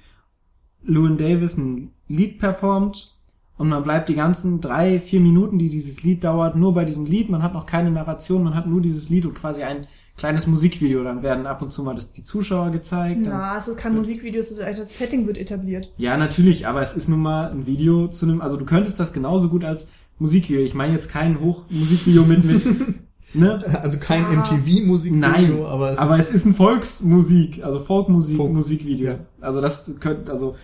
Llewyn 0.84 1.18
Davis 1.18 1.58
ein 1.58 1.94
Lied 2.08 2.38
performt 2.38 3.18
und 3.58 3.70
man 3.70 3.82
bleibt 3.82 4.08
die 4.08 4.14
ganzen 4.14 4.62
drei, 4.62 5.00
vier 5.00 5.20
Minuten, 5.20 5.58
die 5.58 5.70
dieses 5.70 6.04
Lied 6.04 6.24
dauert, 6.24 6.56
nur 6.56 6.76
bei 6.76 6.86
diesem 6.86 7.08
Lied. 7.08 7.28
Man 7.28 7.42
hat 7.42 7.56
noch 7.56 7.66
keine 7.66 7.90
Narration, 7.90 8.44
man 8.44 8.54
hat 8.54 8.68
nur 8.68 8.82
dieses 8.82 9.10
Lied 9.10 9.26
und 9.26 9.34
quasi 9.34 9.64
ein 9.64 9.88
kleines 10.22 10.48
Musikvideo. 10.48 11.04
Dann 11.04 11.22
werden 11.24 11.46
ab 11.46 11.62
und 11.62 11.72
zu 11.72 11.84
mal 11.84 11.96
das, 11.96 12.14
die 12.14 12.24
Zuschauer 12.24 12.72
gezeigt. 12.72 13.22
Na, 13.24 13.58
es 13.58 13.68
ist 13.68 13.78
kein 13.78 13.96
Musikvideo, 13.96 14.40
es 14.40 14.52
ist 14.52 14.62
eigentlich 14.62 14.78
das 14.80 14.98
Setting 14.98 15.28
wird 15.28 15.38
etabliert. 15.38 15.92
ja, 15.98 16.16
natürlich, 16.18 16.66
aber 16.68 16.82
es 16.82 16.94
ist 16.94 17.10
nun 17.10 17.22
mal 17.22 17.52
ein 17.52 17.66
Video 17.68 18.08
zu 18.08 18.26
einem, 18.26 18.40
also 18.42 18.56
du 18.58 18.66
könntest 18.66 19.00
das 19.00 19.12
genauso 19.14 19.50
gut 19.50 19.64
als 19.66 19.88
Musikvideo. 20.20 20.64
Ich 20.64 20.74
meine 20.74 20.94
jetzt 20.94 21.10
kein 21.10 21.42
Hochmusikvideo 21.42 22.24
mit, 22.24 22.44
mit, 22.46 22.64
ne? 23.34 23.64
Also 23.82 23.98
kein 23.98 24.24
Ah. 24.26 24.34
MTV-Musikvideo, 24.44 25.30
Nein, 25.30 25.66
aber 25.66 25.92
es 25.94 25.98
aber 25.98 26.18
ist, 26.20 26.30
es 26.30 26.36
ist 26.36 26.46
ein 26.46 26.54
Volksmusik, 26.54 27.64
also 27.64 27.80
Folkmusik, 27.80 28.38
Folk. 28.38 28.54
Musikvideo. 28.54 29.12
Ja. 29.14 29.20
Also 29.42 29.60
das 29.62 29.92
könnte, 30.00 30.32
also, 30.32 30.56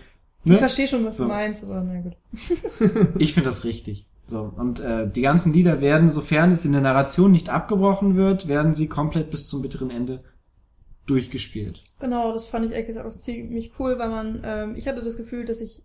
Ich 0.44 0.52
ne? 0.52 0.58
verstehe 0.58 0.86
schon, 0.86 1.04
was 1.04 1.16
So. 1.16 1.24
du 1.24 1.30
meinst, 1.30 1.64
aber 1.64 1.82
na 1.82 2.00
gut. 2.00 2.16
Ich 3.18 3.34
finde 3.34 3.48
das 3.50 3.64
richtig. 3.64 4.06
So, 4.28 4.52
und 4.56 4.80
äh, 4.80 5.10
die 5.10 5.22
ganzen 5.22 5.54
Lieder 5.54 5.80
werden, 5.80 6.10
sofern 6.10 6.52
es 6.52 6.66
in 6.66 6.72
der 6.72 6.82
Narration 6.82 7.32
nicht 7.32 7.48
abgebrochen 7.48 8.14
wird, 8.14 8.46
werden 8.46 8.74
sie 8.74 8.86
komplett 8.86 9.30
bis 9.30 9.48
zum 9.48 9.62
bitteren 9.62 9.90
Ende 9.90 10.22
durchgespielt. 11.06 11.82
Genau, 11.98 12.32
das 12.32 12.44
fand 12.44 12.66
ich 12.66 12.72
ehrlich 12.72 12.88
gesagt 12.88 13.06
auch 13.06 13.18
ziemlich 13.18 13.72
cool, 13.78 13.98
weil 13.98 14.10
man, 14.10 14.42
ähm, 14.44 14.74
ich 14.76 14.86
hatte 14.86 15.02
das 15.02 15.16
Gefühl, 15.16 15.46
dass 15.46 15.62
ich 15.62 15.82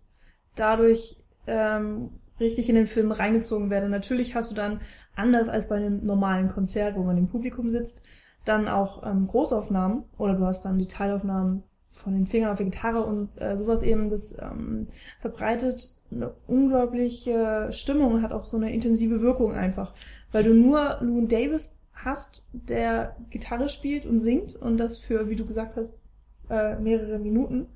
dadurch 0.56 1.16
ähm, 1.46 2.10
richtig 2.38 2.68
in 2.68 2.74
den 2.74 2.86
Film 2.86 3.12
reingezogen 3.12 3.70
werde. 3.70 3.88
Natürlich 3.88 4.34
hast 4.34 4.50
du 4.50 4.54
dann, 4.54 4.82
anders 5.16 5.48
als 5.48 5.68
bei 5.68 5.76
einem 5.76 6.04
normalen 6.04 6.48
Konzert, 6.48 6.96
wo 6.96 7.02
man 7.02 7.16
im 7.16 7.28
Publikum 7.28 7.70
sitzt, 7.70 8.02
dann 8.44 8.68
auch 8.68 9.06
ähm, 9.06 9.26
Großaufnahmen 9.26 10.04
oder 10.18 10.34
du 10.34 10.44
hast 10.44 10.64
dann 10.64 10.78
die 10.78 10.86
Teilaufnahmen 10.86 11.62
von 11.94 12.12
den 12.12 12.26
Fingern 12.26 12.50
auf 12.50 12.58
der 12.58 12.66
Gitarre 12.66 13.04
und 13.04 13.40
äh, 13.40 13.56
sowas 13.56 13.82
eben, 13.82 14.10
das 14.10 14.36
ähm, 14.40 14.88
verbreitet 15.20 16.00
eine 16.10 16.34
unglaubliche 16.46 17.68
Stimmung, 17.70 18.20
hat 18.20 18.32
auch 18.32 18.46
so 18.46 18.56
eine 18.56 18.72
intensive 18.72 19.20
Wirkung 19.20 19.54
einfach, 19.54 19.94
weil 20.32 20.42
du 20.42 20.54
nur 20.54 20.98
Loon 21.00 21.28
Davis 21.28 21.80
hast, 21.94 22.44
der 22.52 23.16
Gitarre 23.30 23.68
spielt 23.68 24.06
und 24.06 24.18
singt 24.18 24.56
und 24.56 24.76
das 24.76 24.98
für, 24.98 25.30
wie 25.30 25.36
du 25.36 25.46
gesagt 25.46 25.76
hast, 25.76 26.02
äh, 26.50 26.76
mehrere 26.76 27.18
Minuten. 27.18 27.68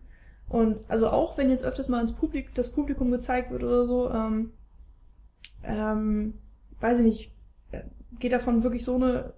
Und 0.48 0.78
also 0.88 1.09
auch 1.09 1.38
wenn 1.38 1.48
jetzt 1.50 1.64
öfters 1.64 1.88
mal 1.88 2.00
ins 2.00 2.12
Publik, 2.12 2.54
das 2.54 2.72
Publikum 2.72 3.11
gezeigt 3.11 3.50
wird 3.50 3.62
oder 3.62 3.87
so, 3.87 4.11
ähm, 4.11 4.52
ähm, 5.62 6.35
weiß 6.81 6.98
ich 6.98 7.04
nicht, 7.04 7.33
äh, 7.70 7.83
geht 8.18 8.33
davon 8.33 8.64
wirklich 8.64 8.85
so 8.85 8.96
eine 8.96 9.33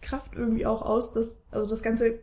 Kraft 0.00 0.34
irgendwie 0.34 0.64
auch 0.66 0.82
aus, 0.82 1.12
dass, 1.12 1.44
also 1.50 1.68
das 1.68 1.82
ganze 1.82 2.20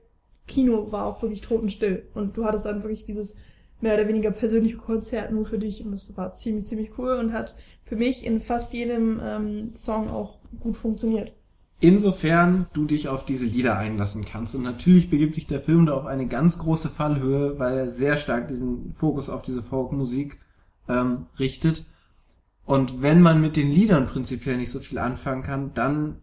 Kino 0.47 0.91
war 0.91 1.05
auch 1.05 1.21
wirklich 1.21 1.41
totenstill. 1.41 2.07
Und 2.13 2.37
du 2.37 2.45
hattest 2.45 2.65
dann 2.65 2.83
wirklich 2.83 3.05
dieses 3.05 3.37
mehr 3.81 3.93
oder 3.93 4.07
weniger 4.07 4.31
persönliche 4.31 4.77
Konzert 4.77 5.31
nur 5.31 5.45
für 5.45 5.59
dich. 5.59 5.83
Und 5.83 5.91
das 5.91 6.15
war 6.17 6.33
ziemlich, 6.33 6.67
ziemlich 6.67 6.97
cool 6.97 7.17
und 7.17 7.33
hat 7.33 7.55
für 7.83 7.95
mich 7.95 8.25
in 8.25 8.39
fast 8.39 8.73
jedem 8.73 9.19
ähm, 9.23 9.75
Song 9.75 10.09
auch 10.09 10.39
gut 10.59 10.77
funktioniert. 10.77 11.33
Insofern 11.79 12.65
du 12.73 12.85
dich 12.85 13.07
auf 13.07 13.23
diese 13.23 13.45
Lieder 13.45 13.77
einlassen 13.77 14.25
kannst. 14.25 14.55
Und 14.55 14.63
natürlich 14.63 15.11
begibt 15.11 15.35
sich 15.35 15.45
der 15.45 15.59
Film 15.59 15.85
da 15.85 15.93
auf 15.93 16.05
eine 16.05 16.27
ganz 16.27 16.57
große 16.57 16.89
Fallhöhe, 16.89 17.59
weil 17.59 17.77
er 17.77 17.89
sehr 17.89 18.17
stark 18.17 18.47
diesen 18.47 18.93
Fokus 18.93 19.29
auf 19.29 19.43
diese 19.43 19.61
Folkmusik 19.61 20.39
ähm, 20.89 21.27
richtet. 21.37 21.85
Und 22.65 23.01
wenn 23.01 23.21
man 23.21 23.41
mit 23.41 23.55
den 23.55 23.71
Liedern 23.71 24.07
prinzipiell 24.07 24.57
nicht 24.57 24.71
so 24.71 24.79
viel 24.79 24.97
anfangen 24.97 25.43
kann, 25.43 25.73
dann 25.75 26.17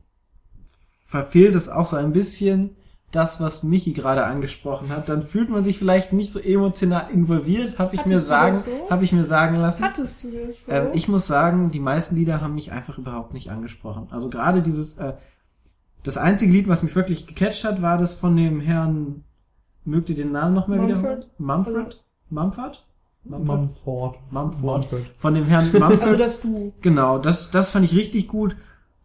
verfehlt 1.06 1.54
es 1.54 1.68
auch 1.68 1.86
so 1.86 1.96
ein 1.96 2.12
bisschen 2.12 2.76
das, 3.14 3.40
was 3.40 3.62
Michi 3.62 3.92
gerade 3.92 4.24
angesprochen 4.24 4.90
hat. 4.90 5.08
Dann 5.08 5.22
fühlt 5.22 5.50
man 5.50 5.62
sich 5.62 5.78
vielleicht 5.78 6.12
nicht 6.12 6.32
so 6.32 6.38
emotional 6.38 7.10
involviert, 7.12 7.78
habe 7.78 7.94
ich 7.94 8.00
Hattest 8.00 8.14
mir 8.14 8.20
sagen, 8.20 8.54
so? 8.54 8.70
habe 8.90 9.04
ich 9.04 9.12
mir 9.12 9.24
sagen 9.24 9.56
lassen. 9.56 9.84
Hattest 9.84 10.24
du 10.24 10.30
das 10.30 10.66
so? 10.66 10.72
Ähm, 10.72 10.88
ich 10.92 11.08
muss 11.08 11.26
sagen, 11.26 11.70
die 11.70 11.80
meisten 11.80 12.16
Lieder 12.16 12.40
haben 12.40 12.54
mich 12.54 12.72
einfach 12.72 12.98
überhaupt 12.98 13.34
nicht 13.34 13.50
angesprochen. 13.50 14.08
Also 14.10 14.30
gerade 14.30 14.62
dieses, 14.62 14.98
äh, 14.98 15.14
das 16.02 16.16
einzige 16.16 16.52
Lied, 16.52 16.68
was 16.68 16.82
mich 16.82 16.94
wirklich 16.94 17.26
gecatcht 17.26 17.64
hat, 17.64 17.82
war 17.82 17.98
das 17.98 18.14
von 18.14 18.36
dem 18.36 18.60
Herrn, 18.60 19.24
mögt 19.84 20.10
ihr 20.10 20.16
den 20.16 20.32
Namen 20.32 20.54
noch 20.54 20.68
mal 20.68 20.82
wieder? 20.82 20.96
Mumford? 20.96 21.28
Mumford? 21.38 22.04
Mumford? 22.30 22.86
Mumford. 23.24 24.18
Mumford. 24.30 24.62
Mumford. 24.62 25.06
Von 25.16 25.34
dem 25.34 25.44
Herrn 25.46 25.72
Mumford. 25.72 26.02
also 26.02 26.16
das 26.16 26.40
du. 26.40 26.72
Genau, 26.82 27.18
das, 27.18 27.50
das 27.50 27.70
fand 27.70 27.84
ich 27.84 27.96
richtig 27.96 28.28
gut. 28.28 28.56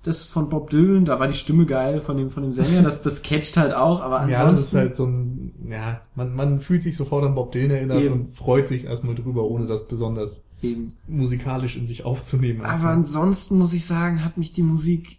Das 0.04 0.26
von 0.28 0.48
Bob 0.48 0.70
Dylan, 0.70 1.04
da 1.04 1.20
war 1.20 1.28
die 1.28 1.34
Stimme 1.34 1.66
geil 1.66 2.00
von 2.00 2.16
dem, 2.16 2.30
von 2.30 2.44
dem 2.44 2.54
Sänger, 2.54 2.84
das, 2.84 3.02
das 3.02 3.22
catcht 3.22 3.58
halt 3.58 3.74
auch, 3.74 4.02
aber 4.02 4.22
ansonsten. 4.22 4.46
Ja, 4.46 4.52
das 4.52 4.60
ist 4.62 4.74
halt 4.74 4.96
so 4.96 5.06
ein, 5.06 5.54
ja, 5.70 6.02
man, 6.16 6.34
man 6.34 6.62
fühlt 6.62 6.84
sich 6.84 6.96
sofort 6.96 7.26
an 7.26 7.36
Bob 7.36 7.52
Dylan 7.52 7.72
erinnert 7.72 8.00
Eben. 8.00 8.14
und 8.14 8.30
freut 8.30 8.68
sich 8.68 8.86
erstmal 8.86 9.16
drüber, 9.16 9.44
ohne 9.44 9.68
das 9.68 9.90
besonders 9.90 10.44
eben. 10.62 10.88
musikalisch 11.08 11.76
in 11.76 11.86
sich 11.86 12.06
aufzunehmen. 12.06 12.62
Aber 12.62 12.90
ansonsten 12.90 13.58
muss 13.58 13.74
ich 13.74 13.86
sagen, 13.86 14.24
hat 14.24 14.38
mich 14.38 14.54
die 14.54 14.64
Musik. 14.64 15.18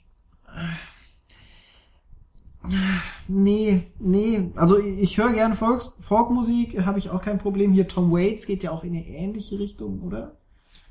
Nee, 3.29 3.83
nee. 3.99 4.51
Also 4.55 4.79
ich, 4.79 4.99
ich 5.01 5.19
höre 5.19 5.33
gerne 5.33 5.55
Volks, 5.55 5.93
Folkmusik, 5.99 6.85
habe 6.85 6.99
ich 6.99 7.11
auch 7.11 7.23
kein 7.23 7.39
Problem. 7.39 7.73
Hier 7.73 7.89
Tom 7.89 8.13
Waits 8.13 8.47
geht 8.47 8.63
ja 8.63 8.71
auch 8.71 8.85
in 8.85 8.95
eine 8.95 9.07
ähnliche 9.07 9.59
Richtung, 9.59 10.01
oder? 10.01 10.40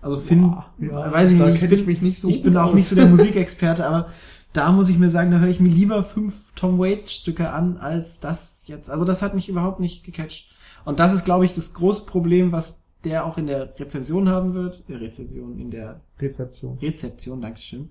Also 0.01 0.17
Finn, 0.17 0.55
ja, 0.79 1.11
weiß 1.11 1.31
ich 1.31 1.39
nicht. 1.39 1.59
kenn 1.59 1.69
bin- 1.69 1.79
ich 1.79 1.85
mich 1.87 2.01
nicht 2.01 2.19
so 2.19 2.29
Ich 2.29 2.41
bin 2.41 2.55
auch 2.57 2.69
aus. 2.69 2.73
nicht 2.75 2.87
so 2.87 2.95
der 2.95 3.05
Musikexperte, 3.09 3.85
aber 3.85 4.07
da 4.53 4.71
muss 4.71 4.89
ich 4.89 4.97
mir 4.97 5.09
sagen, 5.09 5.31
da 5.31 5.39
höre 5.39 5.49
ich 5.49 5.59
mir 5.59 5.69
lieber 5.69 6.03
fünf 6.03 6.53
Tom 6.55 6.79
Waits 6.79 7.13
Stücke 7.13 7.51
an, 7.51 7.77
als 7.77 8.19
das 8.19 8.63
jetzt. 8.67 8.89
Also 8.89 9.05
das 9.05 9.21
hat 9.21 9.35
mich 9.35 9.49
überhaupt 9.49 9.79
nicht 9.79 10.03
gecatcht. 10.05 10.55
Und 10.85 10.99
das 10.99 11.13
ist, 11.13 11.25
glaube 11.25 11.45
ich, 11.45 11.53
das 11.53 11.73
große 11.73 12.05
Problem, 12.05 12.51
was 12.51 12.83
der 13.03 13.25
auch 13.25 13.37
in 13.37 13.47
der 13.47 13.77
Rezension 13.79 14.27
haben 14.29 14.53
wird. 14.53 14.83
Rezension, 14.89 15.59
in 15.59 15.69
der 15.71 16.01
Rezeption. 16.19 16.77
Rezeption, 16.81 17.41
Dankeschön. 17.41 17.89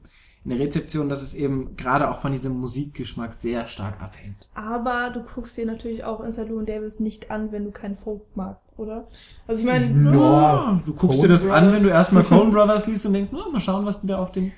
In 0.50 0.56
der 0.56 0.66
Rezeption, 0.66 1.11
dass 1.11 1.20
es 1.20 1.34
eben 1.34 1.76
gerade 1.76 2.08
auch 2.11 2.20
von 2.20 2.32
diesem 2.32 2.58
Musikgeschmack 2.58 3.34
sehr 3.34 3.68
stark 3.68 4.00
abhängt. 4.00 4.48
Aber 4.54 5.11
du 5.12 5.22
guckst 5.22 5.56
dir 5.58 5.66
natürlich 5.66 6.04
auch 6.04 6.20
Inside 6.20 6.48
Llewyn 6.48 6.64
Davis 6.64 7.00
nicht 7.00 7.30
an, 7.30 7.52
wenn 7.52 7.64
du 7.64 7.70
keinen 7.70 7.96
Folk 7.96 8.22
magst, 8.34 8.72
oder? 8.78 9.08
Also 9.46 9.61
ich 9.61 9.66
meine, 9.66 9.87
Ja, 10.11 10.80
du 10.87 10.94
guckst 10.94 11.18
Coen 11.18 11.22
dir 11.22 11.28
das 11.28 11.44
an, 11.44 11.64
Brothers. 11.64 11.72
wenn 11.74 11.82
du 11.82 11.88
erstmal 11.90 12.22
Coen 12.24 12.50
Brothers 12.50 12.87
liest 12.87 13.04
und 13.04 13.12
denkst, 13.12 13.28
na, 13.32 13.46
mal 13.52 13.61
schauen, 13.61 13.84
was 13.84 14.00
die 14.00 14.06
da 14.06 14.18
auf 14.18 14.32
den... 14.32 14.52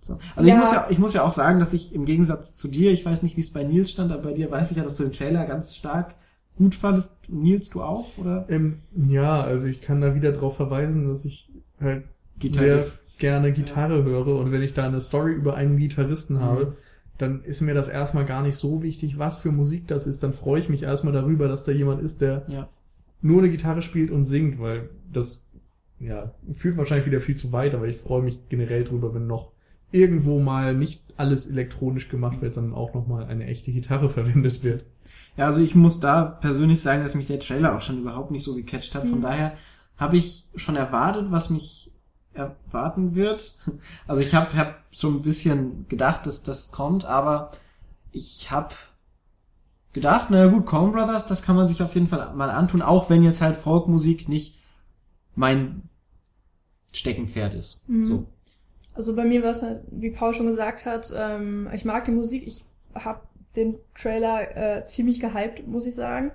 So. 0.00 0.18
Also 0.34 0.48
Ja. 0.48 0.54
ich 0.56 0.60
muss 0.60 0.72
ja, 0.72 0.86
ich 0.90 0.98
muss 0.98 1.14
ja 1.14 1.22
auch 1.22 1.30
sagen, 1.30 1.60
dass 1.60 1.72
ich 1.72 1.94
im 1.94 2.04
Gegensatz 2.04 2.56
zu 2.56 2.66
dir, 2.66 2.90
ich 2.90 3.06
weiß 3.06 3.22
nicht, 3.22 3.36
wie 3.36 3.42
es 3.42 3.52
bei 3.52 3.62
Nils 3.62 3.92
stand, 3.92 4.10
aber 4.10 4.22
bei 4.22 4.32
dir 4.32 4.50
weiß 4.50 4.72
ich 4.72 4.76
ja, 4.76 4.82
dass 4.82 4.96
du 4.96 5.04
den 5.04 5.12
Trailer 5.12 5.46
ganz 5.46 5.76
stark 5.76 6.16
gut 6.58 6.74
fandest. 6.74 7.18
Nils, 7.28 7.70
du 7.70 7.80
auch, 7.82 8.08
oder? 8.18 8.46
Ähm, 8.48 8.80
ja, 9.08 9.40
also 9.40 9.68
ich 9.68 9.80
kann 9.82 10.00
da 10.00 10.16
wieder 10.16 10.32
drauf 10.32 10.56
verweisen, 10.56 11.08
dass 11.08 11.24
ich 11.24 11.48
halt 11.80 12.04
Gitarrist. 12.42 13.18
sehr 13.18 13.30
gerne 13.30 13.52
Gitarre 13.52 14.02
höre 14.04 14.36
und 14.38 14.50
wenn 14.52 14.62
ich 14.62 14.74
da 14.74 14.86
eine 14.86 15.00
Story 15.00 15.32
über 15.32 15.54
einen 15.54 15.76
Gitarristen 15.76 16.40
habe, 16.40 16.76
dann 17.18 17.44
ist 17.44 17.60
mir 17.60 17.74
das 17.74 17.88
erstmal 17.88 18.24
gar 18.24 18.42
nicht 18.42 18.56
so 18.56 18.82
wichtig, 18.82 19.18
was 19.18 19.38
für 19.38 19.52
Musik 19.52 19.86
das 19.86 20.06
ist. 20.06 20.22
Dann 20.22 20.32
freue 20.32 20.60
ich 20.60 20.68
mich 20.68 20.82
erstmal 20.82 21.12
darüber, 21.12 21.46
dass 21.46 21.64
da 21.64 21.72
jemand 21.72 22.02
ist, 22.02 22.20
der 22.20 22.44
Ja. 22.48 22.68
nur 23.20 23.38
eine 23.42 23.50
Gitarre 23.50 23.82
spielt 23.82 24.10
und 24.10 24.24
singt, 24.24 24.60
weil 24.60 24.88
das 25.12 25.44
ja 26.00 26.32
führt 26.52 26.76
wahrscheinlich 26.78 27.06
wieder 27.06 27.20
viel 27.20 27.36
zu 27.36 27.52
weit, 27.52 27.74
aber 27.74 27.86
ich 27.86 27.96
freue 27.98 28.22
mich 28.22 28.38
generell 28.48 28.82
drüber, 28.82 29.14
wenn 29.14 29.26
noch 29.28 29.52
irgendwo 29.92 30.40
mal 30.40 30.74
nicht 30.74 31.04
alles 31.16 31.48
elektronisch 31.48 32.08
gemacht 32.08 32.40
wird, 32.40 32.54
sondern 32.54 32.74
auch 32.74 32.94
nochmal 32.94 33.26
eine 33.26 33.44
echte 33.46 33.70
Gitarre 33.70 34.08
verwendet 34.08 34.64
wird. 34.64 34.84
Ja, 35.36 35.46
also 35.46 35.60
ich 35.60 35.74
muss 35.76 36.00
da 36.00 36.24
persönlich 36.24 36.80
sagen, 36.80 37.02
dass 37.02 37.14
mich 37.14 37.26
der 37.28 37.38
Trailer 37.38 37.76
auch 37.76 37.80
schon 37.82 38.00
überhaupt 38.00 38.30
nicht 38.32 38.42
so 38.42 38.54
gecatcht 38.56 38.94
hat. 38.96 39.06
Von 39.06 39.18
Mhm. 39.18 39.22
daher 39.22 39.52
habe 39.96 40.16
ich 40.16 40.46
schon 40.56 40.74
erwartet, 40.74 41.26
was 41.30 41.50
mich 41.50 41.91
erwarten 42.34 43.14
wird. 43.14 43.56
Also 44.06 44.22
ich 44.22 44.34
habe 44.34 44.56
hab 44.56 44.82
schon 44.90 45.16
ein 45.16 45.22
bisschen 45.22 45.86
gedacht, 45.88 46.26
dass 46.26 46.42
das 46.42 46.72
kommt, 46.72 47.04
aber 47.04 47.52
ich 48.10 48.50
habe 48.50 48.74
gedacht, 49.92 50.28
na 50.30 50.46
gut, 50.46 50.66
Coen 50.66 50.92
Brothers, 50.92 51.26
das 51.26 51.42
kann 51.42 51.56
man 51.56 51.68
sich 51.68 51.82
auf 51.82 51.94
jeden 51.94 52.08
Fall 52.08 52.34
mal 52.34 52.50
antun, 52.50 52.82
auch 52.82 53.10
wenn 53.10 53.22
jetzt 53.22 53.40
halt 53.40 53.56
Folkmusik 53.56 54.28
nicht 54.28 54.58
mein 55.34 55.82
Steckenpferd 56.92 57.54
ist. 57.54 57.88
Mhm. 57.88 58.04
So. 58.04 58.26
Also 58.94 59.16
bei 59.16 59.24
mir 59.24 59.42
war 59.42 59.50
es 59.50 59.62
halt, 59.62 59.82
wie 59.90 60.10
Paul 60.10 60.34
schon 60.34 60.46
gesagt 60.46 60.84
hat, 60.84 61.12
ähm, 61.16 61.68
ich 61.72 61.84
mag 61.84 62.04
die 62.04 62.10
Musik. 62.10 62.46
Ich 62.46 62.64
habe 62.94 63.20
den 63.56 63.76
Trailer 63.94 64.56
äh, 64.56 64.84
ziemlich 64.84 65.20
gehypt, 65.20 65.66
muss 65.66 65.86
ich 65.86 65.94
sagen. 65.94 66.32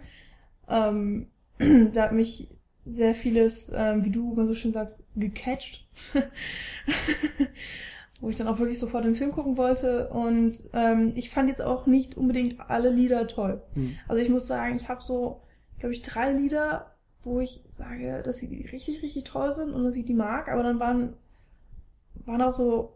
Ähm, 0.67 1.27
da 1.93 2.03
hat 2.03 2.13
mich 2.13 2.49
sehr 2.87 3.15
vieles, 3.15 3.71
ähm, 3.75 4.05
wie 4.05 4.11
du 4.11 4.33
immer 4.33 4.47
so 4.47 4.53
schön 4.53 4.71
sagst, 4.71 5.05
gecatcht. 5.15 5.87
Wo 8.19 8.29
ich 8.29 8.35
dann 8.35 8.47
auch 8.47 8.57
wirklich 8.57 8.79
sofort 8.79 9.05
den 9.05 9.15
Film 9.15 9.31
gucken 9.31 9.57
wollte. 9.57 10.09
Und 10.09 10.69
ähm, 10.73 11.11
ich 11.15 11.29
fand 11.29 11.49
jetzt 11.49 11.61
auch 11.61 11.85
nicht 11.85 12.17
unbedingt 12.17 12.59
alle 12.69 12.89
Lieder 12.89 13.27
toll. 13.27 13.61
Hm. 13.73 13.95
Also 14.07 14.21
ich 14.21 14.29
muss 14.29 14.47
sagen, 14.47 14.75
ich 14.75 14.89
habe 14.89 15.03
so, 15.03 15.41
glaube 15.79 15.93
ich, 15.93 16.01
drei 16.01 16.31
Lieder, 16.31 16.95
wo 17.21 17.39
ich 17.39 17.63
sage, 17.69 18.21
dass 18.23 18.39
sie 18.39 18.67
richtig, 18.71 19.03
richtig 19.03 19.25
toll 19.25 19.51
sind 19.51 19.73
und 19.73 19.83
dass 19.83 19.95
ich 19.95 20.05
die 20.05 20.15
mag. 20.15 20.49
Aber 20.49 20.63
dann 20.63 20.79
waren 20.79 21.13
waren 22.25 22.41
auch 22.41 22.55
so 22.55 22.93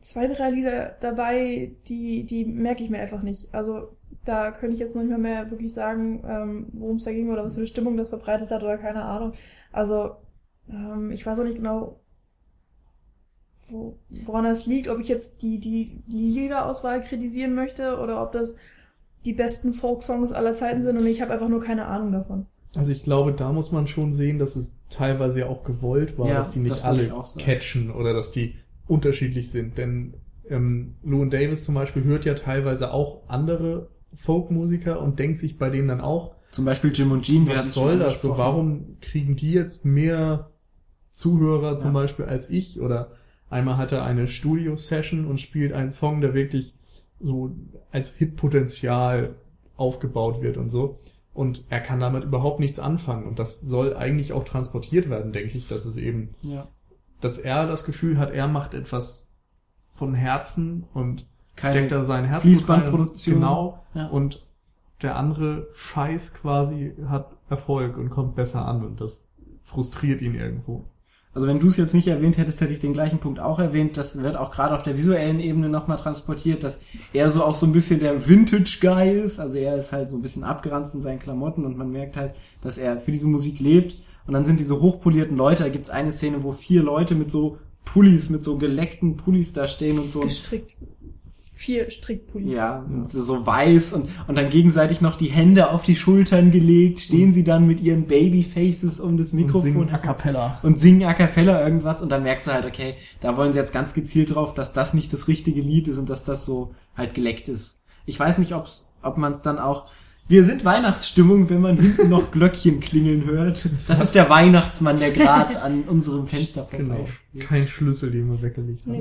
zwei, 0.00 0.26
drei 0.26 0.50
Lieder 0.50 0.96
dabei, 1.00 1.72
die, 1.88 2.24
die 2.24 2.44
merke 2.44 2.82
ich 2.82 2.90
mir 2.90 2.98
einfach 2.98 3.22
nicht. 3.22 3.54
Also 3.54 3.96
da 4.28 4.50
könnte 4.50 4.74
ich 4.74 4.80
jetzt 4.80 4.94
noch 4.94 5.02
nicht 5.02 5.10
mal 5.10 5.18
mehr 5.18 5.50
wirklich 5.50 5.72
sagen, 5.72 6.22
ähm, 6.28 6.66
worum 6.72 6.96
es 6.96 7.04
da 7.04 7.12
ging 7.12 7.30
oder 7.30 7.44
was 7.44 7.54
für 7.54 7.60
eine 7.60 7.66
Stimmung 7.66 7.96
das 7.96 8.10
verbreitet 8.10 8.50
hat 8.50 8.62
oder 8.62 8.76
keine 8.78 9.02
Ahnung. 9.02 9.32
Also 9.72 10.16
ähm, 10.68 11.10
ich 11.10 11.24
weiß 11.24 11.38
auch 11.38 11.44
nicht 11.44 11.56
genau, 11.56 12.00
wo, 13.68 13.98
woran 14.24 14.44
das 14.44 14.66
liegt, 14.66 14.88
ob 14.88 14.98
ich 14.98 15.08
jetzt 15.08 15.42
die, 15.42 15.58
die, 15.58 16.02
die 16.06 16.30
Liederauswahl 16.30 17.02
kritisieren 17.02 17.54
möchte 17.54 17.98
oder 17.98 18.22
ob 18.22 18.32
das 18.32 18.56
die 19.24 19.32
besten 19.32 19.72
Folksongs 19.72 20.32
aller 20.32 20.54
Zeiten 20.54 20.82
sind 20.82 20.96
und 20.96 21.06
ich 21.06 21.20
habe 21.20 21.32
einfach 21.32 21.48
nur 21.48 21.62
keine 21.62 21.86
Ahnung 21.86 22.12
davon. 22.12 22.46
Also 22.76 22.92
ich 22.92 23.02
glaube, 23.02 23.32
da 23.32 23.52
muss 23.52 23.72
man 23.72 23.88
schon 23.88 24.12
sehen, 24.12 24.38
dass 24.38 24.56
es 24.56 24.78
teilweise 24.90 25.40
ja 25.40 25.46
auch 25.46 25.64
gewollt 25.64 26.18
war, 26.18 26.28
Ja, 26.28 26.34
dass 26.34 26.52
die 26.52 26.60
nicht 26.60 26.72
das 26.72 26.84
alle 26.84 27.12
catchen 27.38 27.90
oder 27.90 28.12
dass 28.12 28.30
die 28.30 28.56
unterschiedlich 28.86 29.50
sind. 29.50 29.78
Denn 29.78 30.14
ähm, 30.48 30.96
Llewyn 31.02 31.30
Davis 31.30 31.64
zum 31.64 31.74
Beispiel 31.74 32.04
hört 32.04 32.24
ja 32.24 32.34
teilweise 32.34 32.92
auch 32.92 33.22
andere 33.28 33.88
Folkmusiker 34.16 35.00
und 35.00 35.18
denkt 35.18 35.38
sich 35.38 35.58
bei 35.58 35.70
denen 35.70 35.88
dann 35.88 36.00
auch, 36.00 36.34
Zum 36.50 36.64
Beispiel 36.64 36.92
Jim 36.94 37.12
und 37.12 37.22
Jean 37.22 37.46
werden 37.46 37.58
was 37.58 37.74
soll 37.74 37.98
das? 37.98 38.22
So, 38.22 38.38
warum 38.38 38.96
kriegen 39.00 39.36
die 39.36 39.52
jetzt 39.52 39.84
mehr 39.84 40.50
Zuhörer 41.12 41.76
zum 41.76 41.94
Ja. 41.94 42.00
Beispiel 42.00 42.24
als 42.26 42.50
ich? 42.50 42.80
Oder 42.80 43.12
Einmal 43.50 43.78
hat 43.78 43.92
er 43.92 44.04
eine 44.04 44.28
Studio-Session 44.28 45.24
und 45.26 45.40
spielt 45.40 45.72
einen 45.72 45.90
Song, 45.90 46.20
der 46.20 46.34
wirklich 46.34 46.74
so 47.18 47.56
als 47.90 48.12
Hitpotenzial 48.14 49.36
aufgebaut 49.76 50.42
wird 50.42 50.58
und 50.58 50.68
so. 50.70 51.00
Und 51.32 51.64
er 51.70 51.80
kann 51.80 51.98
damit 52.00 52.24
überhaupt 52.24 52.60
nichts 52.60 52.78
anfangen. 52.78 53.26
Und 53.26 53.38
das 53.38 53.60
soll 53.60 53.96
eigentlich 53.96 54.32
auch 54.34 54.44
transportiert 54.44 55.08
werden, 55.08 55.32
denke 55.32 55.56
ich, 55.56 55.66
dass 55.68 55.86
es 55.86 55.96
eben, 55.96 56.28
Ja. 56.42 56.68
dass 57.22 57.38
er 57.38 57.66
das 57.66 57.84
Gefühl 57.84 58.18
hat, 58.18 58.32
er 58.32 58.48
macht 58.48 58.74
etwas 58.74 59.30
von 59.94 60.12
Herzen 60.14 60.84
und 60.92 61.24
Keine 61.58 61.74
steckt 61.74 61.92
da 61.92 62.04
sein 62.04 62.24
Herz 62.24 62.42
Fließbandproduktion. 62.42 63.36
Genau. 63.36 63.84
Ja. 63.94 64.06
Und 64.06 64.40
der 65.02 65.16
andere 65.16 65.68
Scheiß 65.74 66.34
quasi 66.34 66.92
hat 67.08 67.36
Erfolg 67.48 67.96
und 67.96 68.10
kommt 68.10 68.34
besser 68.34 68.66
an 68.66 68.84
und 68.84 69.00
das 69.00 69.32
frustriert 69.62 70.22
ihn 70.22 70.34
irgendwo. 70.34 70.84
Also 71.34 71.46
wenn 71.46 71.60
du 71.60 71.68
es 71.68 71.76
jetzt 71.76 71.94
nicht 71.94 72.08
erwähnt 72.08 72.38
hättest, 72.38 72.60
hätte 72.60 72.72
ich 72.72 72.80
den 72.80 72.94
gleichen 72.94 73.18
Punkt 73.18 73.38
auch 73.38 73.58
erwähnt. 73.58 73.96
Das 73.96 74.20
wird 74.22 74.34
auch 74.34 74.50
gerade 74.50 74.74
auf 74.74 74.82
der 74.82 74.96
visuellen 74.96 75.38
Ebene 75.38 75.68
nochmal 75.68 75.98
transportiert, 75.98 76.64
dass 76.64 76.80
er 77.12 77.30
so 77.30 77.44
auch 77.44 77.54
so 77.54 77.66
ein 77.66 77.72
bisschen 77.72 78.00
der 78.00 78.28
Vintage-Guy 78.28 79.20
ist. 79.20 79.38
Also 79.38 79.56
er 79.56 79.76
ist 79.76 79.92
halt 79.92 80.10
so 80.10 80.16
ein 80.16 80.22
bisschen 80.22 80.42
abgeranzt 80.42 80.94
in 80.94 81.02
seinen 81.02 81.20
Klamotten 81.20 81.64
und 81.64 81.76
man 81.76 81.92
merkt 81.92 82.16
halt, 82.16 82.34
dass 82.60 82.76
er 82.76 82.98
für 82.98 83.12
diese 83.12 83.28
Musik 83.28 83.60
lebt. 83.60 83.96
Und 84.26 84.34
dann 84.34 84.46
sind 84.46 84.58
diese 84.58 84.80
hochpolierten 84.80 85.36
Leute. 85.36 85.62
Da 85.62 85.68
gibt's 85.68 85.90
eine 85.90 86.12
Szene, 86.12 86.42
wo 86.42 86.52
vier 86.52 86.82
Leute 86.82 87.14
mit 87.14 87.30
so 87.30 87.58
Pullis, 87.84 88.30
mit 88.30 88.42
so 88.42 88.58
geleckten 88.58 89.16
Pullis 89.16 89.52
da 89.52 89.68
stehen 89.68 89.98
und 89.98 90.10
so. 90.10 90.20
Gestrickt. 90.20 90.76
Vier 91.60 91.90
Strickpullis. 91.90 92.54
Ja, 92.54 92.84
und 92.88 93.10
so, 93.10 93.20
so 93.20 93.44
weiß 93.44 93.92
und, 93.94 94.08
und 94.28 94.36
dann 94.38 94.48
gegenseitig 94.48 95.00
noch 95.00 95.16
die 95.16 95.26
Hände 95.26 95.70
auf 95.72 95.82
die 95.82 95.96
Schultern 95.96 96.52
gelegt, 96.52 97.00
stehen 97.00 97.32
sie 97.32 97.42
dann 97.42 97.66
mit 97.66 97.80
ihren 97.80 98.06
Babyfaces 98.06 99.00
um 99.00 99.16
das 99.16 99.32
Mikrofon 99.32 99.90
a 99.90 99.98
cappella. 99.98 100.60
und 100.62 100.78
singen 100.78 101.02
a 101.02 101.14
cappella 101.14 101.60
irgendwas 101.64 102.00
und 102.00 102.10
dann 102.10 102.22
merkst 102.22 102.46
du 102.46 102.52
halt, 102.52 102.64
okay, 102.64 102.94
da 103.20 103.36
wollen 103.36 103.52
sie 103.52 103.58
jetzt 103.58 103.72
ganz 103.72 103.92
gezielt 103.92 104.34
drauf, 104.36 104.54
dass 104.54 104.72
das 104.72 104.94
nicht 104.94 105.12
das 105.12 105.26
richtige 105.26 105.60
Lied 105.60 105.88
ist 105.88 105.98
und 105.98 106.08
dass 106.10 106.22
das 106.22 106.44
so 106.44 106.74
halt 106.96 107.14
geleckt 107.14 107.48
ist. 107.48 107.82
Ich 108.06 108.18
weiß 108.20 108.38
nicht, 108.38 108.54
ob's, 108.54 108.94
ob 109.02 109.18
man 109.18 109.32
es 109.32 109.42
dann 109.42 109.58
auch. 109.58 109.86
Wir 110.28 110.44
sind 110.44 110.64
Weihnachtsstimmung, 110.64 111.50
wenn 111.50 111.60
man 111.60 111.76
hinten 111.76 112.08
noch 112.08 112.30
Glöckchen 112.32 112.78
klingeln 112.78 113.24
hört. 113.24 113.68
Das 113.88 114.00
ist 114.00 114.14
der 114.14 114.30
Weihnachtsmann, 114.30 115.00
der 115.00 115.10
gerade 115.10 115.60
an 115.60 115.82
unserem 115.88 116.28
Fenster 116.28 116.68
Genau. 116.70 116.94
vorbeispielt. 116.96 117.44
Kein 117.46 117.62
Schlüssel, 117.66 118.12
den 118.12 118.30
wir 118.30 118.42
weggelegt 118.42 118.86
haben. 118.86 118.92
nee, 118.92 119.00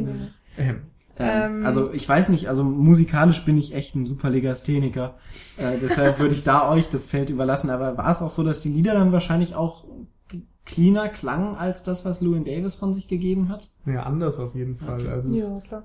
nee. 0.57 0.63
Ähm, 0.69 0.81
Ähm, 1.19 1.59
Ähm, 1.61 1.65
also 1.65 1.91
ich 1.93 2.07
weiß 2.07 2.29
nicht, 2.29 2.47
also 2.47 2.63
musikalisch 2.63 3.43
bin 3.45 3.57
ich 3.57 3.73
echt 3.73 3.95
ein 3.95 4.05
super 4.05 4.29
Legastheniker. 4.29 5.15
Äh, 5.57 5.77
deshalb 5.81 6.19
würde 6.19 6.35
ich 6.35 6.43
da 6.43 6.69
euch 6.71 6.89
das 6.89 7.07
Feld 7.07 7.29
überlassen. 7.29 7.69
Aber 7.69 7.97
war 7.97 8.11
es 8.11 8.21
auch 8.21 8.29
so, 8.29 8.43
dass 8.43 8.61
die 8.61 8.69
Lieder 8.69 8.93
dann 8.93 9.11
wahrscheinlich 9.11 9.55
auch 9.55 9.85
cleaner 10.65 11.07
klangen 11.09 11.55
als 11.55 11.83
das, 11.83 12.03
was 12.05 12.19
Llewyn 12.21 12.43
Davis 12.43 12.75
von 12.75 12.93
sich 12.93 13.07
gegeben 13.07 13.47
hat? 13.49 13.69
ja, 13.85 14.03
anders 14.03 14.37
auf 14.37 14.53
jeden 14.53 14.75
Fall. 14.75 14.99
Okay. 15.01 15.09
Also 15.09 15.33
es, 15.33 15.39
Ja, 15.41 15.59
klar. 15.61 15.83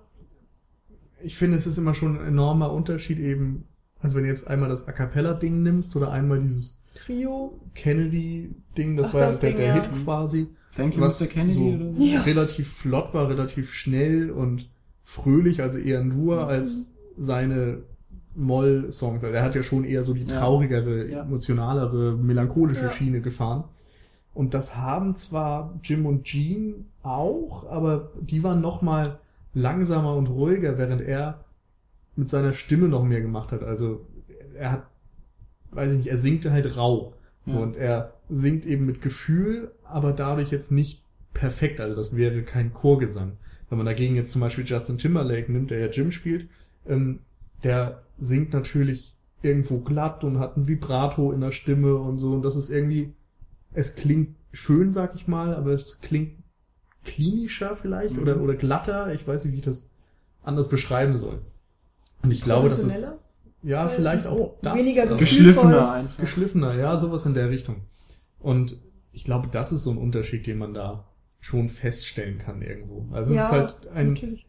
ich 1.22 1.36
finde, 1.36 1.56
es 1.56 1.66
ist 1.68 1.78
immer 1.78 1.94
schon 1.94 2.18
ein 2.20 2.26
enormer 2.26 2.72
Unterschied 2.72 3.20
eben, 3.20 3.64
also 4.00 4.16
wenn 4.16 4.24
du 4.24 4.28
jetzt 4.28 4.48
einmal 4.48 4.68
das 4.68 4.88
A 4.88 4.92
Cappella-Ding 4.92 5.62
nimmst 5.62 5.94
oder 5.94 6.10
einmal 6.10 6.40
dieses 6.40 6.80
Trio. 6.94 7.58
Kennedy-Ding, 7.74 8.96
das 8.96 9.08
Ach, 9.08 9.14
war 9.14 9.20
ja 9.20 9.26
das 9.26 9.40
der, 9.40 9.50
Ding, 9.50 9.56
der 9.58 9.66
ja. 9.68 9.74
Hit 9.74 9.88
quasi. 10.04 10.48
Thank 10.74 10.96
you, 10.96 11.00
Was 11.00 11.20
Mr. 11.20 11.26
Kennedy. 11.26 11.54
so 11.54 11.64
oder 11.84 11.94
so? 11.94 12.02
Ja. 12.02 12.22
relativ 12.22 12.72
flott 12.72 13.14
war, 13.14 13.28
relativ 13.28 13.72
schnell 13.72 14.30
und 14.30 14.68
fröhlich, 15.04 15.62
also 15.62 15.78
eher 15.78 16.02
nur 16.04 16.36
Mhm. 16.36 16.48
als 16.48 16.94
seine 17.16 17.82
Moll-Songs. 18.34 19.22
Also 19.24 19.36
er 19.36 19.42
hat 19.42 19.54
ja 19.54 19.62
schon 19.62 19.84
eher 19.84 20.02
so 20.04 20.14
die 20.14 20.24
traurigere, 20.24 21.08
Ja. 21.10 21.22
emotionalere, 21.22 22.16
melancholische 22.16 22.84
Ja. 22.84 22.90
Schiene 22.90 23.20
gefahren. 23.20 23.64
Und 24.34 24.54
das 24.54 24.76
haben 24.76 25.14
zwar 25.14 25.78
Jim 25.82 26.06
und 26.06 26.24
Jean 26.24 26.86
auch, 27.02 27.64
aber 27.68 28.10
die 28.20 28.42
waren 28.42 28.62
noch 28.62 28.80
mal 28.80 29.18
langsamer 29.52 30.16
und 30.16 30.28
ruhiger, 30.28 30.78
während 30.78 31.02
er 31.02 31.44
mit 32.16 32.30
seiner 32.30 32.54
Stimme 32.54 32.88
noch 32.88 33.04
mehr 33.04 33.20
gemacht 33.20 33.52
hat. 33.52 33.62
Also 33.62 34.06
er 34.56 34.72
hat, 34.72 34.82
weiß 35.72 35.92
ich 35.92 35.98
nicht, 35.98 36.06
er 36.08 36.16
singt 36.16 36.48
halt 36.50 36.76
rau. 36.76 37.12
So, 37.44 37.56
Ja. 37.56 37.60
und 37.62 37.76
er 37.76 38.12
singt 38.30 38.64
eben 38.64 38.86
mit 38.86 39.02
Gefühl, 39.02 39.72
aber 39.84 40.12
dadurch 40.12 40.50
jetzt 40.50 40.70
nicht 40.72 41.02
perfekt. 41.34 41.80
Also 41.80 41.96
das 41.96 42.16
wäre 42.16 42.42
kein 42.42 42.72
Chorgesang. 42.72 43.32
Wenn 43.72 43.78
man 43.78 43.87
dagegen 43.87 44.16
jetzt 44.16 44.30
zum 44.32 44.42
Beispiel 44.42 44.66
Justin 44.66 44.98
Timberlake 44.98 45.50
nimmt, 45.50 45.70
der 45.70 45.78
ja 45.78 45.87
Jim 45.87 46.11
spielt, 46.12 46.46
ähm, 46.87 47.20
der 47.64 48.02
singt 48.18 48.52
natürlich 48.52 49.14
irgendwo 49.40 49.78
glatt 49.78 50.24
und 50.24 50.38
hat 50.38 50.58
ein 50.58 50.68
Vibrato 50.68 51.32
in 51.32 51.40
der 51.40 51.52
Stimme 51.52 51.96
und 51.96 52.18
so. 52.18 52.32
Und 52.32 52.42
das 52.42 52.54
ist 52.54 52.68
irgendwie, 52.68 53.14
es 53.72 53.94
klingt 53.94 54.37
schön, 54.52 54.92
sag 54.92 55.14
ich 55.14 55.26
mal, 55.26 55.54
aber 55.54 55.70
es 55.70 56.02
klingt 56.02 56.35
klinischer 57.02 57.74
vielleicht 57.76 58.14
Mhm. 58.14 58.20
oder, 58.22 58.40
oder 58.42 58.54
glatter. 58.56 59.14
Ich 59.14 59.26
weiß 59.26 59.46
nicht, 59.46 59.54
wie 59.54 59.58
ich 59.61 59.64
das 59.64 59.90
anders 60.42 60.68
beschreiben 60.68 61.16
soll. 61.16 61.40
Und 62.22 62.30
ich 62.30 62.42
glaube, 62.42 62.68
das 62.68 62.85
ist, 62.85 63.08
ja, 63.62 63.88
vielleicht 63.88 64.26
auch 64.26 64.58
das. 64.61 64.74
Weniger 64.74 65.04
Gefühl- 65.04 65.16
Geschliffener 65.18 65.92
einfach. 65.92 66.20
geschliffener, 66.20 66.74
ja, 66.74 67.00
sowas 67.00 67.24
in 67.24 67.32
der 67.32 67.48
Richtung. 67.48 67.76
Und 68.38 68.76
ich 69.12 69.24
glaube, 69.24 69.48
das 69.50 69.72
ist 69.72 69.82
so 69.85 69.92
ein 69.92 69.96
Unterschied, 69.98 70.46
den 70.46 70.58
man 70.58 70.74
da 70.74 71.08
schon 71.42 71.68
feststellen 71.68 72.38
kann 72.38 72.62
irgendwo. 72.62 73.07
Also 73.12 73.35
ja, 73.35 73.40
es 73.40 73.46
ist 73.46 73.52
halt 73.52 73.88
ein, 73.88 74.09
natürlich. 74.11 74.46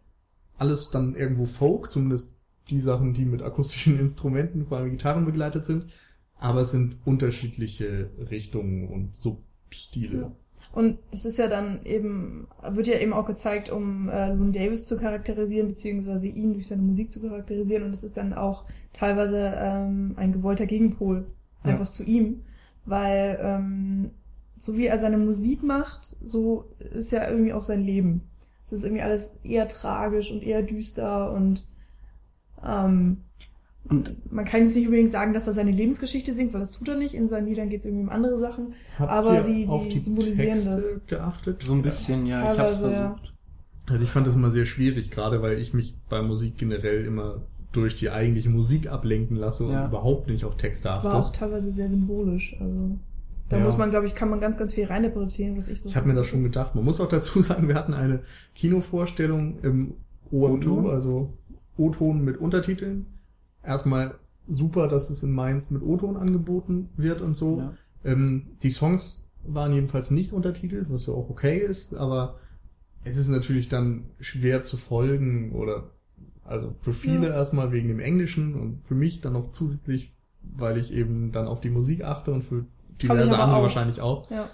alles 0.58 0.92
dann 0.92 1.16
irgendwo 1.16 1.46
Folk, 1.46 1.92
zumindest 1.92 2.32
die 2.70 2.80
Sachen, 2.80 3.14
die 3.14 3.26
mit 3.26 3.42
akustischen 3.42 4.00
Instrumenten, 4.00 4.68
vor 4.68 4.78
allem 4.78 4.92
Gitarren 4.92 5.26
begleitet 5.26 5.66
sind. 5.66 5.88
Aber 6.36 6.62
es 6.62 6.72
sind 6.72 6.98
unterschiedliche 7.04 8.12
Richtungen 8.30 8.88
und 8.88 9.16
Substile. 9.16 10.18
Ja. 10.22 10.32
Und 10.72 11.00
das 11.12 11.26
ist 11.26 11.38
ja 11.38 11.48
dann 11.48 11.84
eben, 11.84 12.48
wird 12.72 12.88
ja 12.88 13.00
eben 13.00 13.14
auch 13.14 13.26
gezeigt, 13.26 13.72
um 13.72 14.08
äh, 14.10 14.34
Loon 14.34 14.52
Davis 14.52 14.86
zu 14.86 14.98
charakterisieren, 14.98 15.68
beziehungsweise 15.70 16.28
ihn 16.28 16.54
durch 16.54 16.68
seine 16.68 16.82
Musik 16.84 17.12
zu 17.12 17.22
charakterisieren. 17.22 17.84
Und 17.84 17.92
es 17.92 18.04
ist 18.04 18.18
dann 18.18 18.34
auch 18.34 18.66
teilweise 18.92 19.54
ähm, 19.58 20.14
ein 20.16 20.32
gewollter 20.32 20.68
Gegenpol 20.68 21.26
Ja. 21.64 21.72
einfach 21.72 21.90
zu 21.90 22.04
ihm. 22.04 22.42
Weil 22.86 23.40
ähm, 23.42 24.12
so 24.58 24.78
wie 24.78 24.88
er 24.88 24.98
seine 25.00 25.18
Musik 25.18 25.64
macht, 25.64 26.06
so 26.06 26.66
ist 26.94 27.12
ja 27.12 27.30
irgendwie 27.30 27.54
auch 27.54 27.64
sein 27.64 27.84
Leben. 27.84 28.22
Es 28.66 28.72
ist 28.72 28.84
irgendwie 28.84 29.02
alles 29.04 29.40
eher 29.44 29.68
tragisch 29.68 30.32
und 30.32 30.42
eher 30.44 30.62
düster 30.64 31.32
und 31.34 31.66
ähm, 32.66 33.18
Und 33.90 34.32
man 34.32 34.46
kann 34.46 34.62
jetzt 34.64 34.76
nicht 34.76 34.86
unbedingt 34.86 35.12
sagen, 35.12 35.34
dass 35.34 35.46
er 35.48 35.52
seine 35.54 35.72
Lebensgeschichte 35.72 36.34
singt, 36.34 36.54
weil 36.54 36.62
das 36.62 36.72
tut 36.72 36.88
er 36.88 36.96
nicht. 36.96 37.14
In 37.16 37.28
seinen 37.28 37.48
Liedern 37.48 37.68
geht 37.68 37.82
es 37.82 37.86
irgendwie 37.86 38.04
um 38.06 38.10
andere 38.10 38.38
Sachen. 38.40 38.74
Habt 38.98 39.12
Aber 39.12 39.34
ihr 39.36 39.44
sie- 39.44 39.68
auf 39.68 39.84
sie 39.84 39.90
die 39.90 40.00
symbolisieren 40.00 40.54
Texte 40.54 40.70
das. 40.72 41.06
geachtet? 41.08 41.62
so 41.64 41.74
ein 41.74 41.82
bisschen, 41.82 42.26
ja, 42.26 42.54
ich 42.54 42.58
hab's 42.60 42.80
Teilweise, 42.80 42.92
ja. 42.96 43.10
versucht. 43.10 43.34
Also 43.90 44.06
ich 44.06 44.10
fand 44.12 44.26
das 44.28 44.36
immer 44.36 44.50
sehr 44.52 44.66
schwierig, 44.66 45.12
gerade 45.12 45.42
weil 45.42 45.60
ich 45.60 45.74
mich 45.74 45.96
bei 46.10 46.22
Musik 46.22 46.58
generell 46.58 47.04
immer 47.06 47.42
durch 47.74 47.98
die 47.98 48.10
eigentliche 48.10 48.50
Musik 48.50 48.88
ablenken 48.90 49.36
lasse 49.36 49.70
Ja. 49.70 49.82
und 49.84 49.90
überhaupt 49.90 50.28
nicht 50.30 50.46
auf 50.46 50.56
Texte 50.56 50.90
achte. 50.90 51.04
war 51.10 51.16
auch 51.16 51.32
teilweise 51.32 51.70
sehr 51.70 51.90
symbolisch. 51.90 52.56
Also 52.62 52.98
da 53.50 53.58
Ja. 53.58 53.64
muss 53.64 53.78
man, 53.78 53.90
glaube 53.90 54.06
ich, 54.08 54.16
kann 54.16 54.30
man 54.30 54.40
ganz, 54.40 54.58
ganz 54.58 54.74
viel 54.74 54.86
reininterpretieren, 54.86 55.58
was 55.58 55.68
ich 55.68 55.82
so. 55.82 55.90
Ich 55.90 55.96
habe 55.96 56.08
mir 56.08 56.14
das 56.16 56.28
schon 56.28 56.44
gedacht. 56.44 56.76
Man 56.76 56.84
muss 56.84 57.00
auch 57.02 57.10
dazu 57.10 57.42
sagen, 57.42 57.68
wir 57.68 57.76
hatten 57.76 57.94
eine 57.94 58.22
Kinovorstellung 58.56 59.60
im 59.62 59.94
O-Ton, 60.32 60.90
also 60.90 61.34
O-Ton 61.78 62.24
mit 62.24 62.38
Untertiteln. 62.38 63.06
Erstmal 63.64 64.16
super, 64.48 64.88
dass 64.88 65.10
es 65.10 65.24
in 65.24 65.32
Mainz 65.32 65.70
mit 65.72 65.84
O-Ton 65.84 66.18
angeboten 66.18 66.90
wird 66.98 67.22
und 67.22 67.36
so. 67.36 67.60
Ja. 67.60 67.74
Ähm, 68.04 68.48
die 68.64 68.72
Songs 68.72 69.24
waren 69.46 69.74
jedenfalls 69.74 70.10
nicht 70.12 70.32
untertitelt, 70.34 70.92
was 70.92 71.06
ja 71.06 71.14
auch 71.14 71.30
okay 71.30 71.58
ist, 71.60 71.94
aber 71.96 72.40
es 73.04 73.18
ist 73.18 73.28
natürlich 73.28 73.70
dann 73.70 74.06
schwer 74.20 74.64
zu 74.64 74.78
folgen 74.78 75.52
oder 75.52 75.92
also 76.46 76.74
für 76.82 76.94
viele 76.94 77.28
Ja. 77.28 77.34
erstmal 77.36 77.72
wegen 77.72 77.88
dem 77.90 78.00
Englischen 78.00 78.56
und 78.56 78.80
für 78.86 78.96
mich 78.96 79.22
dann 79.22 79.34
noch 79.34 79.52
zusätzlich, 79.52 80.14
weil 80.42 80.78
ich 80.78 80.92
eben 80.94 81.32
dann 81.32 81.48
auf 81.48 81.62
die 81.62 81.70
Musik 81.70 82.04
achte 82.04 82.32
und 82.32 82.44
für 82.44 82.66
diverse 83.02 83.38
andere 83.38 83.58
auch. 83.58 83.62
wahrscheinlich 83.64 84.02
auch. 84.02 84.30
Ja. 84.30 84.48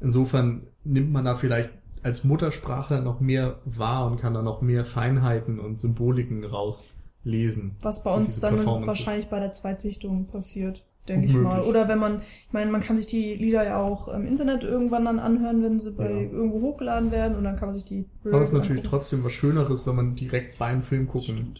Insofern 0.00 0.66
nimmt 0.84 1.12
man 1.12 1.24
da 1.24 1.34
vielleicht 1.34 1.70
als 2.02 2.24
Muttersprachler 2.24 3.00
noch 3.00 3.20
mehr 3.20 3.60
wahr 3.64 4.06
und 4.10 4.18
kann 4.20 4.34
da 4.34 4.42
noch 4.42 4.60
mehr 4.60 4.84
Feinheiten 4.84 5.58
und 5.58 5.80
Symboliken 5.80 6.44
rauslesen. 6.44 7.76
Was 7.82 8.02
bei 8.04 8.12
uns 8.12 8.40
dann 8.40 8.64
wahrscheinlich 8.86 9.28
bei 9.28 9.40
der 9.40 9.52
Zweitsichtung 9.52 10.26
passiert, 10.26 10.84
denke 11.08 11.26
ich 11.28 11.34
mal. 11.34 11.62
Oder 11.62 11.88
wenn 11.88 11.98
man, 11.98 12.20
ich 12.46 12.52
meine, 12.52 12.70
man 12.70 12.82
kann 12.82 12.96
sich 12.98 13.06
die 13.06 13.34
Lieder 13.34 13.64
ja 13.64 13.78
auch 13.80 14.08
im 14.08 14.26
Internet 14.26 14.64
irgendwann 14.64 15.06
dann 15.06 15.18
anhören, 15.18 15.62
wenn 15.62 15.78
sie 15.78 15.92
bei 15.92 16.10
Ja. 16.10 16.30
irgendwo 16.30 16.60
hochgeladen 16.60 17.10
werden 17.10 17.36
und 17.36 17.44
dann 17.44 17.56
kann 17.56 17.68
man 17.68 17.74
sich 17.76 17.84
die. 17.84 18.04
Aber 18.24 18.40
es 18.40 18.48
ist 18.48 18.52
natürlich 18.54 18.80
angucken. 18.82 18.90
trotzdem 18.90 19.24
was 19.24 19.32
Schöneres, 19.32 19.86
wenn 19.86 19.96
man 19.96 20.14
direkt 20.14 20.58
beim 20.58 20.82
Film 20.82 21.08
gucken 21.08 21.54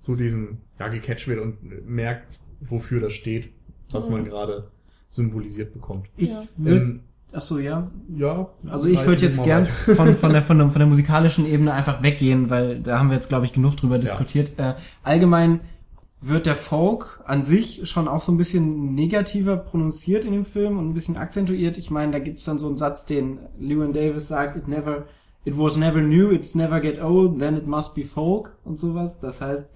so 0.00 0.14
diesen, 0.14 0.58
ja, 0.78 0.86
gecatcht 0.86 1.26
wird 1.26 1.40
und 1.40 1.88
merkt, 1.88 2.38
wofür 2.60 3.00
das 3.00 3.14
steht, 3.14 3.50
was 3.90 4.04
Ja. 4.06 4.12
man 4.12 4.24
gerade 4.26 4.70
symbolisiert 5.10 5.72
bekommt. 5.72 6.06
Ich 6.16 6.30
Ja. 6.30 6.42
Ähm, 6.64 7.00
ach 7.32 7.42
so, 7.42 7.58
ja. 7.58 7.90
ja. 8.16 8.48
Also 8.68 8.88
ich 8.88 8.98
würde 9.00 9.12
leite 9.12 9.26
jetzt 9.26 9.44
gern 9.44 9.66
von, 9.66 10.14
von, 10.14 10.32
der, 10.32 10.42
von, 10.42 10.58
der, 10.58 10.68
von 10.70 10.78
der 10.78 10.86
musikalischen 10.86 11.46
Ebene 11.46 11.72
einfach 11.72 12.02
weggehen, 12.02 12.50
weil 12.50 12.80
da 12.80 12.98
haben 12.98 13.08
wir 13.08 13.14
jetzt, 13.14 13.28
glaube 13.28 13.46
ich, 13.46 13.52
genug 13.52 13.76
drüber 13.76 13.98
diskutiert. 13.98 14.52
Äh, 14.58 14.74
allgemein 15.02 15.60
wird 16.20 16.46
der 16.46 16.56
Folk 16.56 17.20
an 17.26 17.44
sich 17.44 17.88
schon 17.88 18.08
auch 18.08 18.20
so 18.20 18.32
ein 18.32 18.38
bisschen 18.38 18.94
negativer 18.94 19.56
prononciert 19.56 20.24
in 20.24 20.32
dem 20.32 20.44
Film 20.44 20.78
und 20.78 20.90
ein 20.90 20.94
bisschen 20.94 21.16
akzentuiert. 21.16 21.78
Ich 21.78 21.90
meine, 21.90 22.12
da 22.12 22.18
gibt's 22.18 22.44
dann 22.44 22.58
so 22.58 22.66
einen 22.66 22.76
Satz, 22.76 23.06
den 23.06 23.38
Llewyn 23.60 23.92
Davis 23.92 24.28
sagt, 24.28 24.56
it 24.56 24.66
never 24.66 25.04
it 25.48 25.56
was 25.56 25.76
never 25.76 26.00
new, 26.02 26.30
it's 26.30 26.54
never 26.54 26.80
get 26.80 27.00
old, 27.00 27.38
then 27.38 27.56
it 27.56 27.66
must 27.66 27.94
be 27.94 28.04
folk 28.04 28.52
und 28.64 28.78
sowas. 28.78 29.18
Das 29.20 29.40
heißt, 29.40 29.72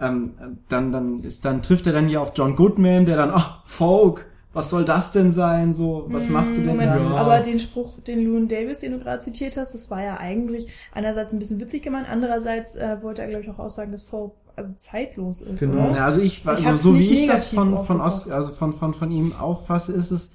ähm, 0.00 0.34
dann, 0.68 0.90
dann 0.90 1.22
ist, 1.22 1.44
dann 1.44 1.62
trifft 1.62 1.86
er 1.86 1.92
dann 1.92 2.08
hier 2.08 2.20
auf 2.20 2.32
John 2.34 2.56
Goodman, 2.56 3.06
der 3.06 3.16
dann, 3.16 3.30
ach, 3.30 3.64
Folk, 3.64 4.31
was 4.52 4.68
soll 4.70 4.84
das 4.84 5.12
denn 5.12 5.30
sein? 5.32 5.72
So, 5.72 6.04
was 6.08 6.28
machst 6.28 6.52
du 6.52 6.58
denn 6.58 6.66
Moment, 6.66 6.90
da? 6.92 6.98
Ja. 7.00 7.14
Aber 7.16 7.40
den 7.40 7.58
Spruch, 7.58 7.98
den 8.00 8.24
Loon 8.24 8.48
Davis, 8.48 8.80
den 8.80 8.92
du 8.92 8.98
gerade 8.98 9.20
zitiert 9.20 9.56
hast, 9.56 9.72
das 9.74 9.90
war 9.90 10.02
ja 10.02 10.18
eigentlich 10.18 10.68
einerseits 10.92 11.32
ein 11.32 11.38
bisschen 11.38 11.58
witzig 11.60 11.82
gemeint, 11.82 12.06
andererseits 12.08 12.76
äh, 12.76 12.98
wollte 13.02 13.22
er, 13.22 13.28
glaube 13.28 13.44
ich, 13.44 13.50
auch 13.50 13.58
aussagen, 13.58 13.92
dass 13.92 14.02
Folk 14.02 14.32
also 14.54 14.70
zeitlos 14.76 15.40
ist, 15.40 15.60
Genau. 15.60 15.88
oder? 15.88 15.96
Ja, 15.96 16.04
also 16.04 16.20
ich, 16.20 16.42
Ich 16.44 16.66
also 16.66 16.92
so 16.92 16.98
wie 16.98 17.10
ich 17.22 17.26
das 17.26 17.48
von, 17.48 17.78
von. 17.84 18.00
Os, 18.02 18.28
also 18.30 18.52
von, 18.52 18.74
von, 18.74 18.92
von 18.92 19.10
ihm 19.10 19.32
auffasse, 19.38 19.92
ist 19.92 20.10
es, 20.10 20.34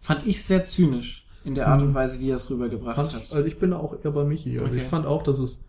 fand 0.00 0.26
ich 0.26 0.42
sehr 0.42 0.64
zynisch 0.64 1.26
in 1.44 1.54
der 1.54 1.68
Art 1.68 1.82
Mhm. 1.82 1.88
und 1.88 1.94
Weise, 1.94 2.18
wie 2.20 2.30
er 2.30 2.36
es 2.36 2.50
rübergebracht 2.50 2.96
Fand, 2.96 3.12
hat. 3.14 3.22
also 3.30 3.44
ich 3.46 3.58
bin 3.58 3.74
auch 3.74 3.94
eher 4.02 4.10
bei 4.12 4.24
Michi. 4.24 4.52
Also 4.54 4.66
Okay. 4.66 4.76
ich 4.78 4.82
fand 4.84 5.04
auch, 5.06 5.22
dass 5.22 5.38
es 5.38 5.64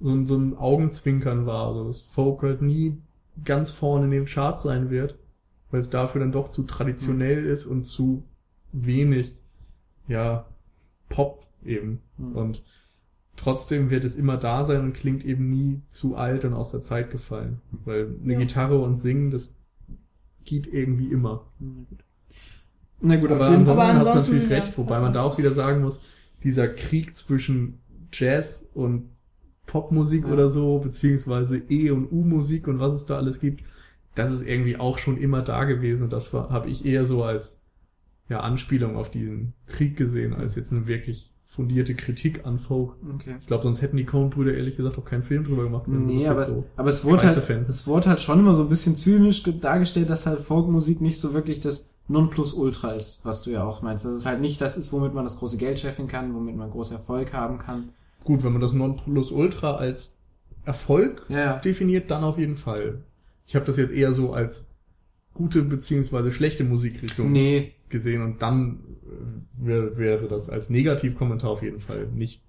so 0.00 0.10
ein, 0.10 0.26
so 0.26 0.36
ein 0.36 0.58
Augenzwinkern 0.58 1.46
war. 1.46 1.68
Also 1.68 1.84
dass 1.84 2.00
Folk 2.00 2.42
halt 2.42 2.62
nie 2.62 2.96
ganz 3.44 3.70
vorne 3.70 4.06
in 4.06 4.10
den 4.10 4.24
Charts 4.26 4.64
sein 4.64 4.90
wird, 4.90 5.14
weil 5.76 5.82
es 5.82 5.90
dafür 5.90 6.22
dann 6.22 6.32
doch 6.32 6.48
zu 6.48 6.62
traditionell 6.62 7.42
Mhm. 7.42 7.48
ist 7.50 7.66
und 7.66 7.84
zu 7.84 8.24
wenig, 8.72 9.34
ja, 10.08 10.46
Pop 11.10 11.44
eben. 11.66 12.00
Mhm. 12.16 12.32
Und 12.34 12.62
trotzdem 13.36 13.90
wird 13.90 14.04
es 14.04 14.16
immer 14.16 14.38
da 14.38 14.64
sein 14.64 14.80
und 14.80 14.94
klingt 14.94 15.22
eben 15.22 15.50
nie 15.50 15.82
zu 15.90 16.16
alt 16.16 16.46
und 16.46 16.54
aus 16.54 16.70
der 16.70 16.80
Zeit 16.80 17.10
gefallen. 17.10 17.60
Weil 17.84 18.08
eine 18.24 18.32
Ja. 18.32 18.38
Gitarre 18.38 18.78
und 18.78 18.96
Singen, 18.98 19.30
das 19.30 19.60
geht 20.46 20.66
irgendwie 20.66 21.08
immer. 21.12 21.44
Na 23.02 23.16
gut, 23.16 23.30
Aber 23.30 23.50
jeden 23.50 23.58
ansonsten, 23.60 23.70
Aber 23.72 23.82
hast 23.82 23.92
du 23.92 23.96
ansonsten, 24.08 24.32
natürlich 24.36 24.48
ja, 24.50 24.56
recht, 24.56 24.78
wobei 24.78 25.00
man 25.02 25.12
da 25.12 25.20
auch 25.24 25.36
wieder 25.36 25.52
sagen 25.52 25.82
muss, 25.82 26.00
dieser 26.42 26.68
Krieg 26.68 27.14
zwischen 27.18 27.80
Jazz 28.14 28.70
und 28.72 29.10
Popmusik 29.66 30.24
Ja. 30.24 30.32
oder 30.32 30.48
so, 30.48 30.78
beziehungsweise 30.78 31.58
E- 31.68 31.90
und 31.90 32.10
U-Musik 32.10 32.66
und 32.66 32.78
was 32.80 32.94
es 32.94 33.04
da 33.04 33.18
alles 33.18 33.40
gibt, 33.40 33.62
das 34.16 34.32
ist 34.32 34.42
irgendwie 34.44 34.76
auch 34.76 34.98
schon 34.98 35.16
immer 35.18 35.42
da 35.42 35.64
gewesen 35.64 36.04
und 36.04 36.12
das 36.12 36.32
habe 36.32 36.68
ich 36.68 36.84
eher 36.84 37.04
so 37.04 37.22
als 37.22 37.60
ja, 38.28 38.40
Anspielung 38.40 38.96
auf 38.96 39.10
diesen 39.10 39.52
Krieg 39.66 39.96
gesehen, 39.96 40.34
als 40.34 40.56
jetzt 40.56 40.72
eine 40.72 40.88
wirklich 40.88 41.32
fundierte 41.46 41.94
Kritik 41.94 42.44
an 42.44 42.58
Folk. 42.58 42.96
Okay. 43.14 43.36
Ich 43.40 43.46
glaube, 43.46 43.62
sonst 43.62 43.80
hätten 43.80 43.96
die 43.96 44.04
Coen-Brüder 44.04 44.52
ehrlich 44.52 44.76
gesagt 44.76 44.98
auch 44.98 45.04
keinen 45.04 45.22
Film 45.22 45.44
drüber 45.44 45.62
gemacht. 45.62 45.84
wenn 45.86 46.00
Nee, 46.00 46.18
das 46.24 46.28
aber, 46.28 46.42
so 46.44 46.64
aber 46.76 46.90
es 46.90 47.04
wurde 47.04 47.22
halt, 47.22 47.68
es 47.68 47.86
wurde 47.86 48.08
halt 48.10 48.20
schon 48.20 48.40
immer 48.40 48.54
so 48.54 48.62
ein 48.62 48.68
bisschen 48.68 48.96
zynisch 48.96 49.42
ge- 49.44 49.58
dargestellt, 49.58 50.10
dass 50.10 50.26
halt 50.26 50.40
Folkmusik 50.40 51.00
nicht 51.00 51.18
so 51.20 51.32
wirklich 51.34 51.60
das 51.60 51.94
Nonplusultra 52.08 52.92
ist, 52.92 53.24
was 53.24 53.42
du 53.42 53.50
ja 53.50 53.64
auch 53.64 53.80
meinst. 53.80 54.04
Dass 54.04 54.12
es 54.14 54.26
halt 54.26 54.40
nicht 54.40 54.60
das 54.60 54.76
ist, 54.76 54.92
womit 54.92 55.14
man 55.14 55.24
das 55.24 55.38
große 55.38 55.56
Geld 55.56 55.78
scheffeln 55.78 56.08
kann, 56.08 56.34
womit 56.34 56.56
man 56.56 56.70
großen 56.70 56.96
Erfolg 56.96 57.32
haben 57.32 57.58
kann. 57.58 57.92
Gut, 58.24 58.44
wenn 58.44 58.52
man 58.52 58.60
das 58.60 58.72
Nonplusultra 58.72 59.76
als 59.76 60.18
Erfolg 60.64 61.24
Ja, 61.28 61.38
ja. 61.38 61.56
definiert, 61.58 62.10
dann 62.10 62.24
auf 62.24 62.38
jeden 62.38 62.56
Fall. 62.56 63.02
Ich 63.46 63.54
habe 63.54 63.64
das 63.64 63.76
jetzt 63.76 63.92
eher 63.92 64.12
so 64.12 64.32
als 64.32 64.68
gute 65.34 65.62
beziehungsweise 65.62 66.32
schlechte 66.32 66.64
Musikrichtung 66.64 67.30
Nee, 67.30 67.74
gesehen 67.88 68.22
und 68.22 68.42
dann 68.42 68.80
äh, 69.04 69.66
wär, 69.66 69.96
wäre 69.96 70.28
das 70.28 70.50
als 70.50 70.70
Negativkommentar 70.70 71.50
auf 71.50 71.62
jeden 71.62 71.80
Fall 71.80 72.08
nicht 72.14 72.42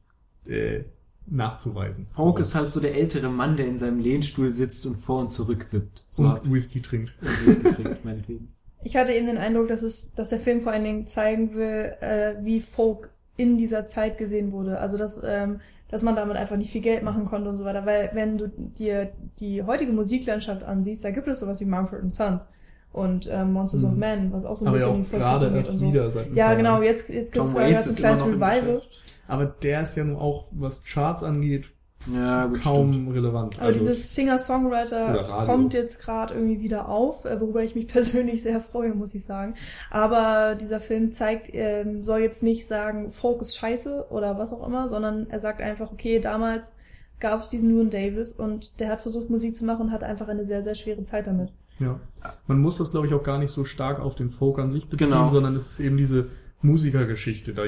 äh, 0.47 0.83
nachzuweisen. 1.29 2.07
Folk 2.13 2.39
ist 2.39 2.55
halt 2.55 2.71
so 2.71 2.79
der 2.79 2.95
ältere 2.95 3.29
Mann, 3.29 3.57
der 3.57 3.67
in 3.67 3.77
seinem 3.77 3.99
Lehnstuhl 3.99 4.49
sitzt 4.49 4.85
und 4.85 4.95
vor 4.95 5.19
und 5.19 5.31
zurück 5.31 5.67
wippt. 5.71 6.05
So 6.09 6.23
und 6.23 6.51
Whisky 6.51 6.81
trinkt. 6.81 7.13
ich 7.21 7.47
Whisky 7.47 7.75
trinkt, 7.75 8.05
meinetwegen. 8.05 8.53
Ich 8.83 8.95
hatte 8.95 9.11
eben 9.13 9.25
den 9.25 9.37
Eindruck, 9.37 9.67
dass 9.67 9.83
es, 9.83 10.13
dass 10.13 10.29
der 10.29 10.39
Film 10.39 10.61
vor 10.61 10.71
allen 10.71 10.83
Dingen 10.83 11.07
zeigen 11.07 11.53
will, 11.53 11.93
äh, 11.99 12.35
wie 12.41 12.61
Folk 12.61 13.09
in 13.35 13.57
dieser 13.57 13.85
Zeit 13.87 14.17
gesehen 14.17 14.51
wurde. 14.51 14.79
Also 14.79 14.97
dass, 14.97 15.21
ähm, 15.23 15.59
dass 15.89 16.03
man 16.03 16.15
damit 16.15 16.35
einfach 16.37 16.57
nicht 16.57 16.71
viel 16.71 16.81
Geld 16.81 17.03
machen 17.03 17.25
konnte 17.25 17.49
und 17.49 17.57
so 17.57 17.65
weiter. 17.65 17.85
Weil 17.85 18.09
wenn 18.13 18.37
du 18.37 18.49
dir 18.49 19.11
die 19.39 19.63
heutige 19.63 19.91
Musiklandschaft 19.93 20.63
ansiehst, 20.63 21.03
da 21.03 21.11
gibt 21.11 21.27
es 21.27 21.39
sowas 21.39 21.59
wie 21.61 21.65
Mumford 21.65 22.11
Sons 22.11 22.51
und 22.91 23.27
ähm, 23.31 23.53
Monsters 23.53 23.83
Mhm. 23.83 23.89
of 23.89 23.95
Men, 23.95 24.31
was 24.33 24.45
auch 24.45 24.57
so 24.57 24.65
ein 24.65 24.69
Aber 24.69 24.79
ja 24.79 24.87
bisschen 24.89 25.05
auch 25.05 25.13
in 25.13 25.19
gerade 25.19 25.55
erst 25.55 25.71
und 25.71 25.79
so. 25.79 25.87
wieder 25.87 26.09
seit 26.09 26.27
ein 26.27 26.35
Ja, 26.35 26.53
genau. 26.55 26.81
Jetzt, 26.81 27.09
jetzt 27.09 27.31
gibt 27.31 27.45
es 27.47 27.53
gerade 27.53 27.81
so 27.81 27.89
ein 27.91 27.95
kleines 27.95 28.25
Revival. 28.25 28.81
Aber 29.27 29.45
der 29.45 29.81
ist 29.81 29.95
ja 29.97 30.03
nun 30.03 30.15
auch, 30.15 30.47
was 30.51 30.83
Charts 30.85 31.23
angeht, 31.23 31.69
Ja, 32.13 32.45
gut, 32.45 32.61
kaum 32.61 32.93
stimmt. 32.93 33.13
relevant. 33.15 33.57
Aber 33.57 33.67
Also, 33.67 33.79
dieses 33.79 34.13
Singer-Songwriter 34.15 35.43
kommt 35.45 35.73
jetzt 35.73 36.01
gerade 36.01 36.33
irgendwie 36.35 36.61
wieder 36.61 36.87
auf, 36.89 37.25
äh, 37.25 37.39
worüber 37.41 37.63
ich 37.63 37.75
mich 37.75 37.87
persönlich 37.89 38.43
sehr 38.43 38.61
freue, 38.61 38.93
muss 38.93 39.13
ich 39.15 39.25
sagen. 39.25 39.55
Aber 39.89 40.55
dieser 40.55 40.79
Film 40.79 41.11
zeigt, 41.11 41.49
ähm, 41.53 42.03
soll 42.03 42.19
jetzt 42.19 42.43
nicht 42.43 42.67
sagen, 42.67 43.11
Folk 43.11 43.41
ist 43.41 43.57
scheiße 43.57 44.07
oder 44.09 44.37
was 44.37 44.53
auch 44.53 44.65
immer, 44.65 44.87
sondern 44.87 45.27
er 45.29 45.39
sagt 45.39 45.59
einfach, 45.61 45.91
okay, 45.91 46.19
damals 46.19 46.73
gab 47.19 47.41
es 47.41 47.49
diesen 47.49 47.71
Loon 47.71 47.89
Davis 47.89 48.31
und 48.31 48.79
der 48.79 48.89
hat 48.89 49.01
versucht, 49.01 49.29
Musik 49.29 49.55
zu 49.55 49.65
machen 49.65 49.87
und 49.87 49.91
hat 49.91 50.03
einfach 50.03 50.27
eine 50.27 50.45
sehr, 50.45 50.63
sehr 50.63 50.75
schwere 50.75 51.03
Zeit 51.03 51.25
damit. 51.27 51.49
Ja. 51.79 51.99
Man 52.47 52.59
muss 52.61 52.77
das, 52.77 52.91
glaube 52.91 53.07
ich, 53.07 53.13
auch 53.13 53.23
gar 53.23 53.37
nicht 53.39 53.51
so 53.51 53.63
stark 53.65 53.99
auf 53.99 54.15
den 54.15 54.29
Folk 54.29 54.59
an 54.59 54.71
sich 54.71 54.87
beziehen, 54.87 55.09
Genau. 55.09 55.29
sondern 55.29 55.55
es 55.55 55.71
ist 55.71 55.79
eben 55.79 55.97
diese 55.97 56.27
Musikergeschichte. 56.61 57.53
Da 57.53 57.63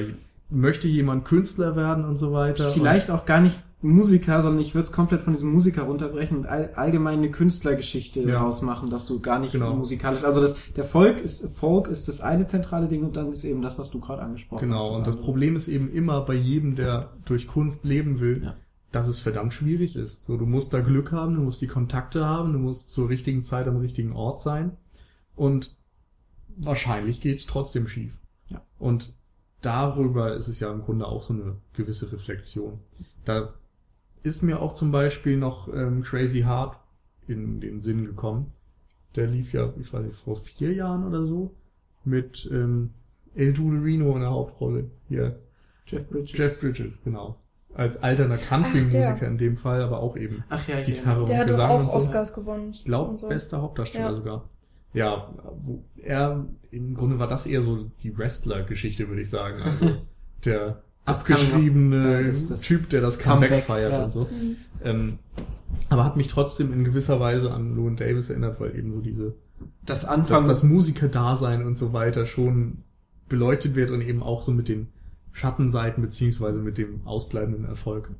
möchte 0.50 0.88
jemand 0.88 1.24
Künstler 1.24 1.76
werden 1.76 2.04
und 2.04 2.16
so 2.16 2.32
weiter. 2.32 2.70
Vielleicht 2.70 3.10
auch 3.10 3.24
gar 3.26 3.40
nicht 3.40 3.62
Musiker, 3.82 4.42
sondern 4.42 4.60
ich 4.60 4.74
würde 4.74 4.84
es 4.84 4.92
komplett 4.92 5.22
von 5.22 5.32
diesem 5.32 5.50
Musiker 5.52 5.82
runterbrechen 5.84 6.36
und 6.38 6.46
all, 6.46 6.70
allgemein 6.74 7.18
eine 7.18 7.30
Künstlergeschichte 7.30 8.20
Ja. 8.22 8.42
rausmachen, 8.42 8.90
dass 8.90 9.06
du 9.06 9.20
gar 9.20 9.38
nicht 9.38 9.52
Genau. 9.52 9.74
musikalisch, 9.74 10.22
also 10.22 10.40
das, 10.42 10.56
der 10.76 10.84
Volk 10.84 11.18
ist, 11.18 11.46
Folk 11.56 11.88
ist 11.88 12.06
das 12.08 12.20
eine 12.20 12.46
zentrale 12.46 12.88
Ding 12.88 13.02
und 13.04 13.16
dann 13.16 13.32
ist 13.32 13.42
eben 13.44 13.62
das, 13.62 13.78
was 13.78 13.90
du 13.90 13.98
gerade 14.00 14.20
angesprochen 14.22 14.68
Und, 14.68 14.74
hast. 14.74 14.82
genau. 14.82 14.96
Und 14.96 15.06
das 15.06 15.14
andere. 15.14 15.24
Problem 15.24 15.56
ist 15.56 15.68
eben 15.68 15.90
immer 15.92 16.20
bei 16.22 16.34
jedem, 16.34 16.76
der 16.76 17.10
durch 17.24 17.46
Kunst 17.48 17.84
leben 17.84 18.20
will, 18.20 18.42
Ja. 18.44 18.54
dass 18.92 19.08
es 19.08 19.18
verdammt 19.20 19.54
schwierig 19.54 19.96
ist. 19.96 20.24
So, 20.26 20.36
du 20.36 20.44
musst 20.44 20.74
da 20.74 20.80
Glück 20.80 21.10
haben, 21.12 21.34
du 21.36 21.40
musst 21.40 21.62
die 21.62 21.66
Kontakte 21.66 22.26
haben, 22.26 22.52
du 22.52 22.58
musst 22.58 22.90
zur 22.90 23.08
richtigen 23.08 23.42
Zeit 23.42 23.66
am 23.66 23.78
richtigen 23.78 24.12
Ort 24.12 24.40
sein. 24.40 24.76
Und 25.36 25.74
wahrscheinlich 26.56 27.20
geht's 27.20 27.46
trotzdem 27.46 27.88
schief. 27.88 28.18
Ja. 28.48 28.60
Und 28.78 29.14
darüber 29.62 30.34
ist 30.36 30.48
es 30.48 30.60
ja 30.60 30.70
im 30.70 30.82
Grunde 30.82 31.06
auch 31.06 31.22
so 31.22 31.32
eine 31.32 31.56
gewisse 31.72 32.12
Reflexion. 32.12 32.80
Da 33.24 33.54
ist 34.22 34.42
mir 34.42 34.60
auch 34.60 34.72
zum 34.72 34.92
Beispiel 34.92 35.36
noch 35.36 35.72
ähm, 35.72 36.02
Crazy 36.02 36.40
Heart 36.42 36.76
in 37.26 37.60
den 37.60 37.80
Sinn 37.80 38.04
gekommen. 38.04 38.52
Der 39.16 39.26
lief 39.26 39.52
ja, 39.52 39.72
ich 39.80 39.92
weiß 39.92 40.04
nicht, 40.04 40.16
vor 40.16 40.36
vier 40.36 40.72
Jahren 40.72 41.04
oder 41.06 41.26
so 41.26 41.54
mit 42.04 42.48
ähm, 42.52 42.90
El 43.34 43.52
Reno 43.52 44.14
in 44.14 44.20
der 44.20 44.30
Hauptrolle. 44.30 44.90
Hier, 45.08 45.38
Jeff 45.86 46.08
Bridges. 46.08 46.36
Jeff 46.38 46.60
Bridges, 46.60 47.02
genau. 47.02 47.36
Als 47.74 48.02
alterner 48.02 48.36
Country-Musiker 48.36 49.26
in 49.26 49.38
dem 49.38 49.56
Fall, 49.56 49.82
aber 49.82 50.00
auch 50.00 50.16
eben 50.16 50.42
Ach 50.48 50.66
ja, 50.66 50.80
ich 50.80 50.86
Gitarre 50.86 51.24
Der 51.24 51.34
und 51.36 51.40
hat 51.40 51.46
Gesang 51.48 51.70
auch 51.70 51.80
und 51.80 51.86
so. 51.90 51.92
Oscars 51.96 52.32
gewonnen. 52.34 52.70
Ich 52.72 52.84
glaube, 52.84 53.16
so. 53.16 53.28
bester 53.28 53.62
Hauptdarsteller 53.62 54.10
Ja. 54.10 54.14
sogar. 54.14 54.48
Ja, 54.92 55.32
wo 55.60 55.84
er, 55.96 56.46
im 56.72 56.94
Grunde 56.94 57.20
war 57.20 57.28
das 57.28 57.46
eher 57.46 57.62
so 57.62 57.84
die 58.02 58.16
Wrestler-Geschichte, 58.18 59.08
würde 59.08 59.22
ich 59.22 59.30
sagen. 59.30 59.62
Also 59.62 59.96
der 60.44 60.82
abgeschriebene 61.10 62.24
das- 62.24 62.46
das 62.46 62.60
Typ, 62.62 62.88
der 62.90 63.00
das 63.00 63.18
Comeback, 63.18 63.50
Comeback, 63.50 63.64
feiert 63.66 63.92
ja. 63.92 64.04
und 64.04 64.10
so. 64.12 64.20
Mhm. 64.24 64.56
Ähm, 64.84 65.18
aber 65.88 66.04
hat 66.04 66.16
mich 66.16 66.28
trotzdem 66.28 66.72
in 66.72 66.84
gewisser 66.84 67.20
Weise 67.20 67.52
an 67.52 67.76
Llewyn 67.76 67.96
Davis 67.96 68.30
erinnert, 68.30 68.60
weil 68.60 68.76
eben 68.76 68.92
so 68.92 69.00
diese, 69.00 69.34
Das 69.84 70.00
dass 70.02 70.04
Anfang, 70.10 70.46
das 70.48 70.62
Musiker-Dasein 70.62 71.64
und 71.64 71.76
so 71.78 71.92
weiter 71.92 72.26
schon 72.26 72.78
beleuchtet 73.28 73.74
wird 73.76 73.90
und 73.90 74.00
eben 74.00 74.22
auch 74.22 74.42
so 74.42 74.52
mit 74.52 74.68
den 74.68 74.88
Schattenseiten 75.32 76.02
beziehungsweise 76.02 76.58
mit 76.58 76.78
dem 76.78 77.00
ausbleibenden 77.04 77.64
Erfolg. 77.64 78.10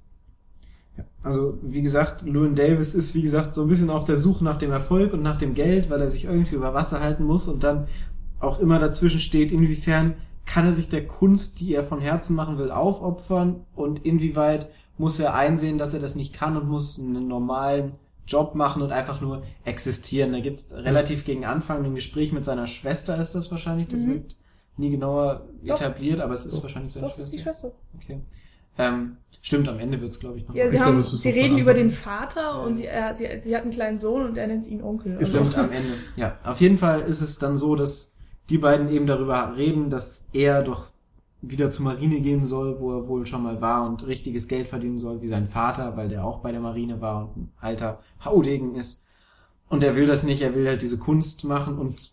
also 1.23 1.59
wie 1.63 1.83
gesagt, 1.83 2.23
Llewyn 2.23 2.55
Davis 2.55 2.95
ist 2.95 3.15
wie 3.15 3.23
gesagt 3.23 3.55
so 3.55 3.63
ein 3.63 3.69
bisschen 3.69 3.91
auf 3.91 4.05
der 4.05 4.17
Suche 4.17 4.45
nach 4.45 4.59
dem 4.59 4.71
Erfolg 4.71 5.13
und 5.13 5.23
nach 5.23 5.37
dem 5.39 5.55
Geld, 5.55 5.91
weil 5.91 6.01
er 6.01 6.11
sich 6.11 6.25
irgendwie 6.27 6.55
über 6.55 6.75
Wasser 6.75 7.01
halten 7.01 7.25
muss 7.25 7.49
und 7.49 7.63
dann 7.65 7.87
auch 8.39 8.59
immer 8.61 8.79
dazwischen 8.79 9.21
steht, 9.21 9.51
inwiefern 9.53 10.15
kann 10.47 10.67
er 10.67 10.73
sich 10.73 10.89
der 10.89 11.07
Kunst, 11.07 11.61
die 11.61 11.75
er 11.75 11.83
von 11.85 12.01
Herzen 12.01 12.35
machen 12.35 12.59
will, 12.59 12.71
aufopfern 12.71 13.65
und 13.75 14.05
inwieweit 14.05 14.69
muss 14.99 15.19
er 15.21 15.35
einsehen, 15.35 15.79
dass 15.79 15.95
er 15.95 16.01
das 16.01 16.17
nicht 16.17 16.33
kann 16.35 16.57
und 16.57 16.69
muss 16.69 16.99
einen 16.99 17.29
normalen 17.29 17.93
Job 18.27 18.55
machen 18.55 18.83
und 18.83 18.93
einfach 18.93 19.21
nur 19.21 19.43
existieren. 19.65 20.33
Da 20.33 20.41
gibt 20.41 20.61
es 20.61 20.75
relativ 20.75 21.25
gegen 21.25 21.45
Anfang 21.45 21.85
ein 21.85 21.95
Gespräch 21.95 22.33
mit 22.33 22.45
seiner 22.45 22.67
Schwester, 22.67 23.21
ist 23.21 23.35
das 23.35 23.51
wahrscheinlich, 23.51 23.89
das 23.89 24.03
Mhm. 24.03 24.09
wird 24.15 24.37
nie 24.77 24.91
genauer 24.91 25.47
Doch. 25.65 25.77
etabliert, 25.81 26.21
aber 26.21 26.35
es 26.35 26.45
ist 26.47 26.57
Doch. 26.59 26.63
wahrscheinlich 26.65 26.93
seine 26.93 27.07
Doch, 27.07 27.13
das 27.15 27.25
ist 27.27 27.33
die 27.33 27.39
Schwester. 27.39 27.71
Schwester. 27.71 28.13
Okay. 28.15 28.21
Ähm, 28.79 29.17
stimmt, 29.43 29.69
am 29.69 29.79
Ende 29.79 30.01
wird's 30.01 30.21
glaube 30.21 30.39
ich, 30.39 30.47
noch 30.49 30.55
Ja, 30.55 30.71
sie, 30.71 30.79
haben, 30.79 30.93
glaube, 30.93 31.01
es 31.01 31.11
sie 31.11 31.29
reden 31.31 31.59
über 31.59 31.75
den. 31.75 31.91
Vater 31.91 32.63
und 32.63 32.77
sie, 32.77 32.87
er, 32.87 33.15
sie, 33.17 33.27
sie 33.41 33.55
hat 33.55 33.63
einen 33.63 33.73
kleinen 33.73 33.99
Sohn 33.99 34.25
und 34.25 34.37
er 34.39 34.47
nennt 34.47 34.67
ihn 34.67 34.83
Onkel. 34.83 35.17
Ist 35.21 35.35
Also- 35.35 35.51
Stimmt, 35.51 35.59
am 35.59 35.73
Ende. 35.73 35.95
Ja, 36.17 36.37
auf 36.45 36.61
jeden 36.61 36.79
Fall 36.79 37.01
ist 37.03 37.21
es 37.21 37.39
dann 37.39 37.57
so, 37.59 37.75
dass 37.75 38.17
die 38.51 38.59
beiden 38.59 38.89
eben 38.91 39.07
darüber 39.07 39.57
reden, 39.57 39.91
dass 39.91 40.29
er 40.33 40.63
doch 40.63 40.89
wieder 41.41 41.71
zur 41.71 41.87
Marine 41.87 42.21
gehen 42.21 42.45
soll, 42.45 42.81
wo 42.81 42.93
er 42.93 43.09
wohl 43.09 43.25
schon 43.25 43.43
mal 43.43 43.61
war 43.63 43.87
und 43.87 44.07
richtiges 44.07 44.47
Geld 44.47 44.69
verdienen 44.69 44.99
soll, 44.99 45.23
wie 45.23 45.29
sein 45.29 45.47
Vater, 45.47 45.97
weil 45.97 46.09
der 46.09 46.25
auch 46.25 46.41
bei 46.41 46.53
der 46.53 46.61
Marine 46.61 47.01
war 47.01 47.23
und 47.23 47.37
ein 47.37 47.53
alter 47.61 48.01
Haudegen 48.23 48.75
ist. 48.75 49.07
Und 49.71 49.83
er 49.83 49.97
will 49.97 50.07
das 50.07 50.23
nicht, 50.23 50.43
er 50.43 50.55
will 50.55 50.67
halt 50.67 50.83
diese 50.83 50.99
Kunst 50.99 51.45
machen 51.45 51.79
und 51.79 52.13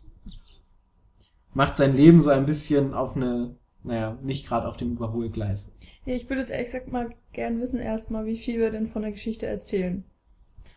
macht 1.53 1.75
sein 1.75 1.95
Leben 1.95 2.21
so 2.21 2.29
ein 2.29 2.45
bisschen 2.45 2.93
auf 2.93 3.15
eine 3.15 3.57
naja, 3.87 4.17
nicht 4.21 4.47
gerade 4.47 4.67
auf 4.67 4.77
dem 4.77 4.91
Überholgleis. 4.91 5.77
Ja, 6.05 6.13
ich 6.13 6.29
würde 6.29 6.41
jetzt 6.41 6.51
ehrlich 6.51 6.67
gesagt 6.67 6.91
mal 6.91 7.09
gern 7.33 7.59
wissen 7.59 7.79
erstmal, 7.79 8.25
wie 8.25 8.37
viel 8.37 8.59
wir 8.59 8.69
denn 8.69 8.87
von 8.87 9.01
der 9.01 9.11
Geschichte 9.11 9.45
erzählen. 9.47 10.03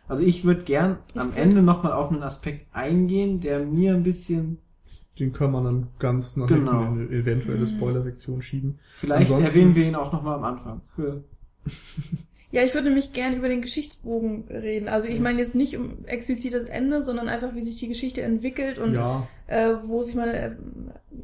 Also 0.07 0.23
ich 0.23 0.43
würde 0.43 0.63
gern 0.63 0.97
Ich 1.09 1.19
am 1.19 1.33
Ende 1.33 1.61
nochmal 1.61 1.91
auf 1.91 2.09
einen 2.09 2.23
Aspekt 2.23 2.73
eingehen, 2.73 3.39
der 3.39 3.59
mir 3.59 3.93
ein 3.93 4.03
bisschen, 4.03 4.59
Den 5.19 5.33
kann 5.33 5.51
man 5.51 5.63
dann 5.65 5.87
ganz 5.99 6.37
nach 6.37 6.47
Genau. 6.47 6.79
hinten 6.83 7.01
in 7.01 7.07
eine 7.09 7.15
eventuelle 7.17 7.61
Mhm. 7.61 7.67
Spoiler-Sektion 7.67 8.41
schieben. 8.41 8.79
vielleicht 8.89 9.31
Ansonsten- 9.31 9.45
erwähnen 9.57 9.75
wir 9.75 9.85
ihn 9.87 9.95
auch 9.95 10.11
nochmal 10.13 10.35
am 10.37 10.43
Anfang. 10.45 10.81
Ja, 12.51 12.63
ich 12.63 12.73
würde 12.73 12.87
nämlich 12.87 13.13
gern 13.13 13.35
über 13.35 13.47
den 13.47 13.61
Geschichtsbogen 13.61 14.43
reden. 14.49 14.89
Also 14.89 15.07
ich 15.07 15.19
meine 15.21 15.39
jetzt 15.39 15.55
nicht 15.55 15.77
um 15.77 16.03
explizit 16.05 16.53
das 16.53 16.65
Ende, 16.65 17.01
sondern 17.01 17.29
einfach, 17.29 17.55
wie 17.55 17.61
sich 17.61 17.77
die 17.77 17.87
Geschichte 17.87 18.21
entwickelt 18.21 18.77
und 18.77 18.93
ja, 18.93 19.25
äh, 19.47 19.75
wo 19.83 20.01
sich 20.01 20.15
meine, 20.15 20.33
äh, 20.33 20.51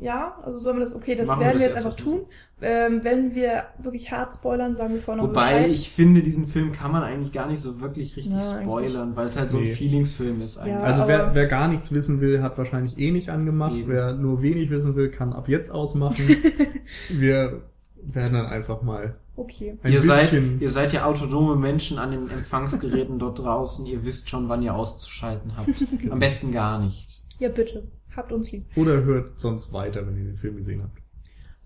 ja, 0.01 0.38
also 0.43 0.57
sollen 0.57 0.78
wir 0.78 0.82
das, 0.82 0.95
okay, 0.95 1.15
das 1.15 1.28
Machen 1.28 1.41
werden 1.41 1.59
wir 1.59 1.67
das 1.67 1.75
jetzt 1.75 1.86
einfach 1.86 1.97
tun. 1.97 2.21
Ähm, 2.61 3.03
wenn 3.03 3.36
wir 3.36 3.65
wirklich 3.78 4.09
hart 4.11 4.34
spoilern, 4.34 4.75
sagen 4.75 4.93
wir 4.93 5.01
vorher 5.01 5.21
noch 5.21 5.30
Wobei 5.30 5.53
Bescheid. 5.63 5.73
ich 5.73 5.89
finde, 5.89 6.21
diesen 6.21 6.47
Film 6.47 6.71
kann 6.71 6.91
man 6.91 7.03
eigentlich 7.03 7.32
gar 7.34 7.47
nicht 7.47 7.59
so 7.59 7.82
wirklich 7.82 8.15
richtig 8.15 8.34
Ja, 8.34 8.61
spoilern, 8.61 9.15
weil 9.15 9.28
es 9.28 9.38
halt 9.38 9.51
so 9.51 9.57
ein 9.57 9.63
Nee. 9.65 9.73
Feelingsfilm 9.73 10.41
ist 10.41 10.57
eigentlich. 10.57 10.73
Ja, 10.73 10.82
also 10.82 11.07
wer, 11.07 11.36
wer 11.36 11.45
gar 11.47 11.67
nichts 11.67 11.91
wissen 11.91 12.21
will, 12.21 12.41
hat 12.41 12.57
wahrscheinlich 12.57 12.97
eh 12.97 13.11
nicht 13.11 13.30
angemacht. 13.30 13.75
Eben. 13.75 13.89
Wer 13.89 14.13
nur 14.13 14.41
wenig 14.41 14.69
wissen 14.69 14.95
will, 14.95 15.09
kann 15.11 15.34
ab 15.34 15.49
jetzt 15.49 15.71
ausmachen. 15.71 16.25
wir 17.09 17.61
werden 18.01 18.34
dann 18.34 18.45
einfach 18.45 18.82
mal 18.82 19.15
Okay. 19.38 19.77
ein 19.83 19.93
ihr, 19.93 20.01
seid, 20.01 20.33
ihr 20.33 20.69
seid 20.69 20.93
ja 20.93 21.05
autonome 21.05 21.55
Menschen 21.55 21.99
an 21.99 22.09
den 22.09 22.29
Empfangsgeräten 22.29 23.19
dort 23.19 23.38
draußen. 23.38 23.85
Ihr 23.85 24.03
wisst 24.03 24.29
schon, 24.29 24.49
wann 24.49 24.63
ihr 24.63 24.73
auszuschalten 24.73 25.55
habt. 25.55 25.85
Am 26.09 26.17
besten 26.17 26.51
gar 26.51 26.79
nicht. 26.79 27.23
Ja, 27.39 27.49
bitte. 27.49 27.88
Habt 28.15 28.31
uns 28.31 28.51
lieb. 28.51 28.65
oder 28.75 29.03
hört 29.03 29.39
sonst 29.39 29.71
weiter, 29.71 30.05
wenn 30.07 30.17
ihr 30.17 30.23
den 30.23 30.38
Film 30.38 30.55
gesehen 30.55 30.81
habt. 30.81 31.03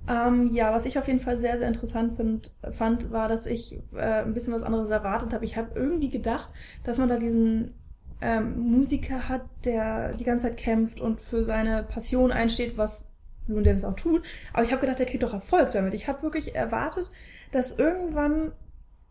Ähm, 0.10 0.48
ja, 0.48 0.74
was 0.74 0.86
ich 0.86 0.98
auf 1.00 1.08
jeden 1.08 1.22
Fall 1.22 1.38
sehr, 1.38 1.58
sehr 1.58 1.70
interessant 1.70 2.16
find, 2.16 2.54
fand, 2.72 3.12
war, 3.12 3.30
dass 3.30 3.46
ich 3.46 3.80
äh, 3.96 4.24
ein 4.24 4.34
bisschen 4.34 4.54
was 4.54 4.64
anderes 4.64 4.90
erwartet 4.90 5.34
habe. 5.34 5.46
Ich 5.46 5.56
habe 5.56 5.70
irgendwie 5.76 6.10
gedacht, 6.10 6.50
dass 6.84 6.98
man 6.98 7.08
da 7.08 7.18
diesen 7.18 7.74
ähm, 8.20 8.60
Musiker 8.60 9.30
hat, 9.30 9.44
der 9.64 10.14
die 10.14 10.26
ganze 10.26 10.48
Zeit 10.48 10.58
kämpft 10.58 11.00
und 11.00 11.22
für 11.22 11.44
seine 11.44 11.84
Passion 11.84 12.32
einsteht, 12.32 12.78
was 12.78 13.14
Loon 13.48 13.64
Davis 13.64 13.86
auch 13.86 13.96
tut. 13.96 14.24
Aber 14.54 14.64
ich 14.64 14.72
habe 14.72 14.82
gedacht, 14.82 15.00
der 15.00 15.06
kriegt 15.06 15.24
doch 15.24 15.34
Erfolg 15.34 15.72
damit. 15.72 15.94
Ich 15.94 16.08
habe 16.08 16.22
wirklich 16.24 16.56
erwartet, 16.56 17.10
dass 17.52 17.78
irgendwann 17.78 18.52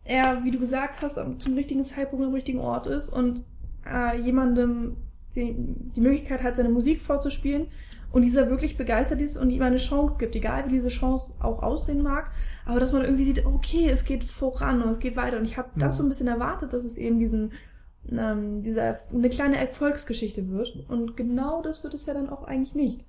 er, 0.03 0.43
wie 0.43 0.51
du 0.51 0.59
gesagt 0.59 1.01
hast, 1.01 1.15
zum 1.39 1.53
richtigen 1.55 1.83
Zeitpunkt 1.83 2.25
am 2.25 2.33
richtigen 2.33 2.59
Ort 2.59 2.87
ist 2.87 3.09
und 3.09 3.43
äh, 3.85 4.19
jemandem 4.19 4.97
die, 5.35 5.55
die 5.95 6.01
Möglichkeit 6.01 6.43
hat, 6.43 6.55
seine 6.55 6.69
Musik 6.69 7.01
vorzuspielen 7.01 7.67
und 8.11 8.23
dieser 8.23 8.49
wirklich 8.49 8.77
begeistert 8.77 9.21
ist 9.21 9.37
und 9.37 9.51
ihm 9.51 9.61
eine 9.61 9.77
Chance 9.77 10.17
gibt, 10.19 10.35
egal 10.35 10.65
wie 10.65 10.71
diese 10.71 10.89
Chance 10.89 11.35
auch 11.39 11.63
aussehen 11.63 12.01
mag, 12.01 12.31
aber 12.65 12.79
dass 12.79 12.91
man 12.91 13.03
irgendwie 13.03 13.23
sieht, 13.25 13.45
okay, 13.45 13.89
es 13.89 14.03
geht 14.03 14.23
voran 14.23 14.81
und 14.81 14.89
es 14.89 14.99
geht 14.99 15.15
weiter 15.15 15.37
und 15.37 15.45
ich 15.45 15.57
habe 15.57 15.69
das 15.75 15.93
Ja. 15.93 15.97
so 15.99 16.03
ein 16.03 16.09
bisschen 16.09 16.27
erwartet, 16.27 16.73
dass 16.73 16.83
es 16.83 16.97
eben 16.97 17.19
diesen 17.19 17.51
ähm, 18.11 18.63
dieser 18.63 18.97
eine 19.13 19.29
kleine 19.29 19.57
Erfolgsgeschichte 19.57 20.49
wird 20.49 20.89
und 20.89 21.15
genau 21.15 21.61
das 21.61 21.83
wird 21.83 21.93
es 21.93 22.07
ja 22.07 22.15
dann 22.15 22.29
auch 22.29 22.43
eigentlich 22.43 22.73
nicht. 22.73 23.05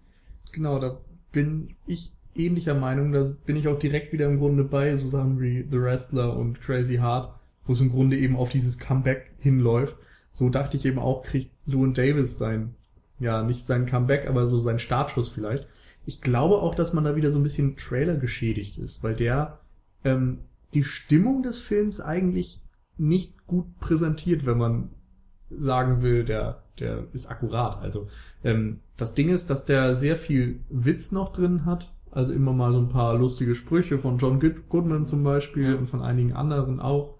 Genau, 0.53 0.79
da 0.79 0.99
bin 1.33 1.75
ich 1.87 2.13
ähnlicher 2.35 2.75
Meinung. 2.75 3.13
Da 3.13 3.25
bin 3.45 3.57
ich 3.57 3.69
auch 3.69 3.79
direkt 3.79 4.13
wieder 4.13 4.27
im 4.27 4.39
Grunde 4.39 4.65
bei 4.65 4.97
so 4.97 5.09
Sachen 5.09 5.41
wie 5.41 5.67
The 5.71 5.81
Wrestler 5.81 6.37
und 6.37 6.61
Crazy 6.61 6.97
Heart, 6.97 7.35
wo 7.67 7.73
es 7.73 7.81
im 7.81 7.91
Grunde 7.91 8.17
eben 8.17 8.37
auf 8.37 8.51
dieses 8.51 8.79
Comeback 8.79 9.33
hinläuft. 9.39 9.97
So 10.33 10.49
dachte 10.49 10.77
ich 10.77 10.85
eben 10.85 10.99
auch, 10.99 11.23
kriegt 11.23 11.51
Llewyn 11.67 11.95
Davis 11.95 12.39
sein, 12.39 12.75
ja, 13.19 13.43
nicht 13.43 13.65
sein 13.65 13.87
Comeback, 13.87 14.27
aber 14.29 14.47
so 14.47 14.59
sein 14.59 14.79
Startschuss 14.79 15.29
vielleicht. 15.29 15.67
Ich 16.07 16.21
glaube 16.21 16.57
auch, 16.57 16.75
dass 16.75 16.93
man 16.93 17.05
da 17.05 17.15
wieder 17.15 17.31
so 17.31 17.39
ein 17.39 17.45
bisschen 17.45 17.77
Trailer 17.77 18.17
geschädigt 18.17 18.79
ist, 18.79 19.03
weil 19.05 19.15
der 19.15 19.61
ähm, 20.05 20.39
die 20.75 20.85
Stimmung 20.85 21.43
des 21.43 21.61
Films 21.61 22.01
eigentlich 22.01 22.61
nicht 22.99 23.47
gut 23.47 23.79
präsentiert, 23.79 24.47
wenn 24.47 24.59
man 24.59 24.91
sagen 25.51 26.03
will, 26.03 26.25
der, 26.25 26.63
der 26.79 27.05
ist 27.13 27.31
akkurat. 27.31 27.77
Also 27.77 28.09
ähm, 28.43 28.81
das 28.97 29.15
Ding 29.15 29.29
ist, 29.29 29.51
dass 29.51 29.65
der 29.65 29.95
sehr 29.95 30.17
viel 30.17 30.61
Witz 30.71 31.13
noch 31.13 31.33
drin 31.33 31.65
hat. 31.67 31.93
Also 32.13 32.33
immer 32.33 32.53
mal 32.53 32.73
so 32.73 32.79
ein 32.79 32.89
paar 32.91 33.15
lustige 33.17 33.55
Sprüche 33.55 33.99
von 33.99 34.19
John 34.19 34.39
Good- 34.39 34.69
Goodman 34.69 35.07
zum 35.07 35.25
Beispiel 35.25 35.73
Ja. 35.73 35.79
und 35.79 35.89
von 35.89 36.03
einigen 36.03 36.33
anderen 36.35 36.79
auch. 36.79 37.15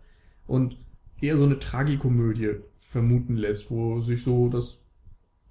Und 0.47 0.77
eher 1.21 1.37
so 1.37 1.45
eine 1.45 1.59
Tragikomödie 1.59 2.57
vermuten 2.79 3.37
lässt, 3.37 3.71
wo 3.71 4.01
sich 4.03 4.23
so 4.23 4.49
das 4.49 4.79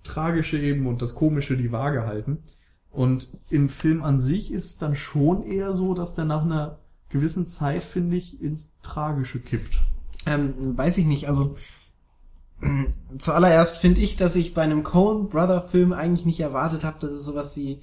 Tragische 0.03 0.59
eben 0.59 0.85
und 0.87 1.01
das 1.01 1.15
Komische 1.15 1.57
die 1.57 1.71
Waage 1.71 2.05
halten. 2.05 2.39
Und 2.91 3.29
im 3.49 3.69
Film 3.69 4.03
an 4.03 4.19
sich 4.19 4.51
ist 4.51 4.65
es 4.65 4.77
dann 4.77 4.95
schon 4.95 5.43
eher 5.43 5.73
so, 5.73 5.93
dass 5.93 6.13
der 6.13 6.25
nach 6.25 6.43
einer 6.43 6.79
gewissen 7.09 7.45
Zeit, 7.45 7.83
finde 7.83 8.17
ich, 8.17 8.41
ins 8.41 8.75
Tragische 8.83 9.39
kippt. 9.39 9.79
Ähm, 10.27 10.77
weiß 10.77 10.97
ich 10.99 11.05
nicht, 11.05 11.27
also 11.27 11.55
mh, 12.59 12.85
zuallererst 13.17 13.77
finde 13.77 14.01
ich, 14.01 14.17
dass 14.17 14.35
ich 14.35 14.53
bei 14.53 14.61
einem 14.61 14.83
Coen 14.83 15.29
Brother 15.29 15.61
Film 15.61 15.93
eigentlich 15.93 16.25
nicht 16.25 16.39
erwartet 16.41 16.83
habe, 16.83 16.99
dass 16.99 17.11
es 17.11 17.25
sowas 17.25 17.55
wie 17.57 17.81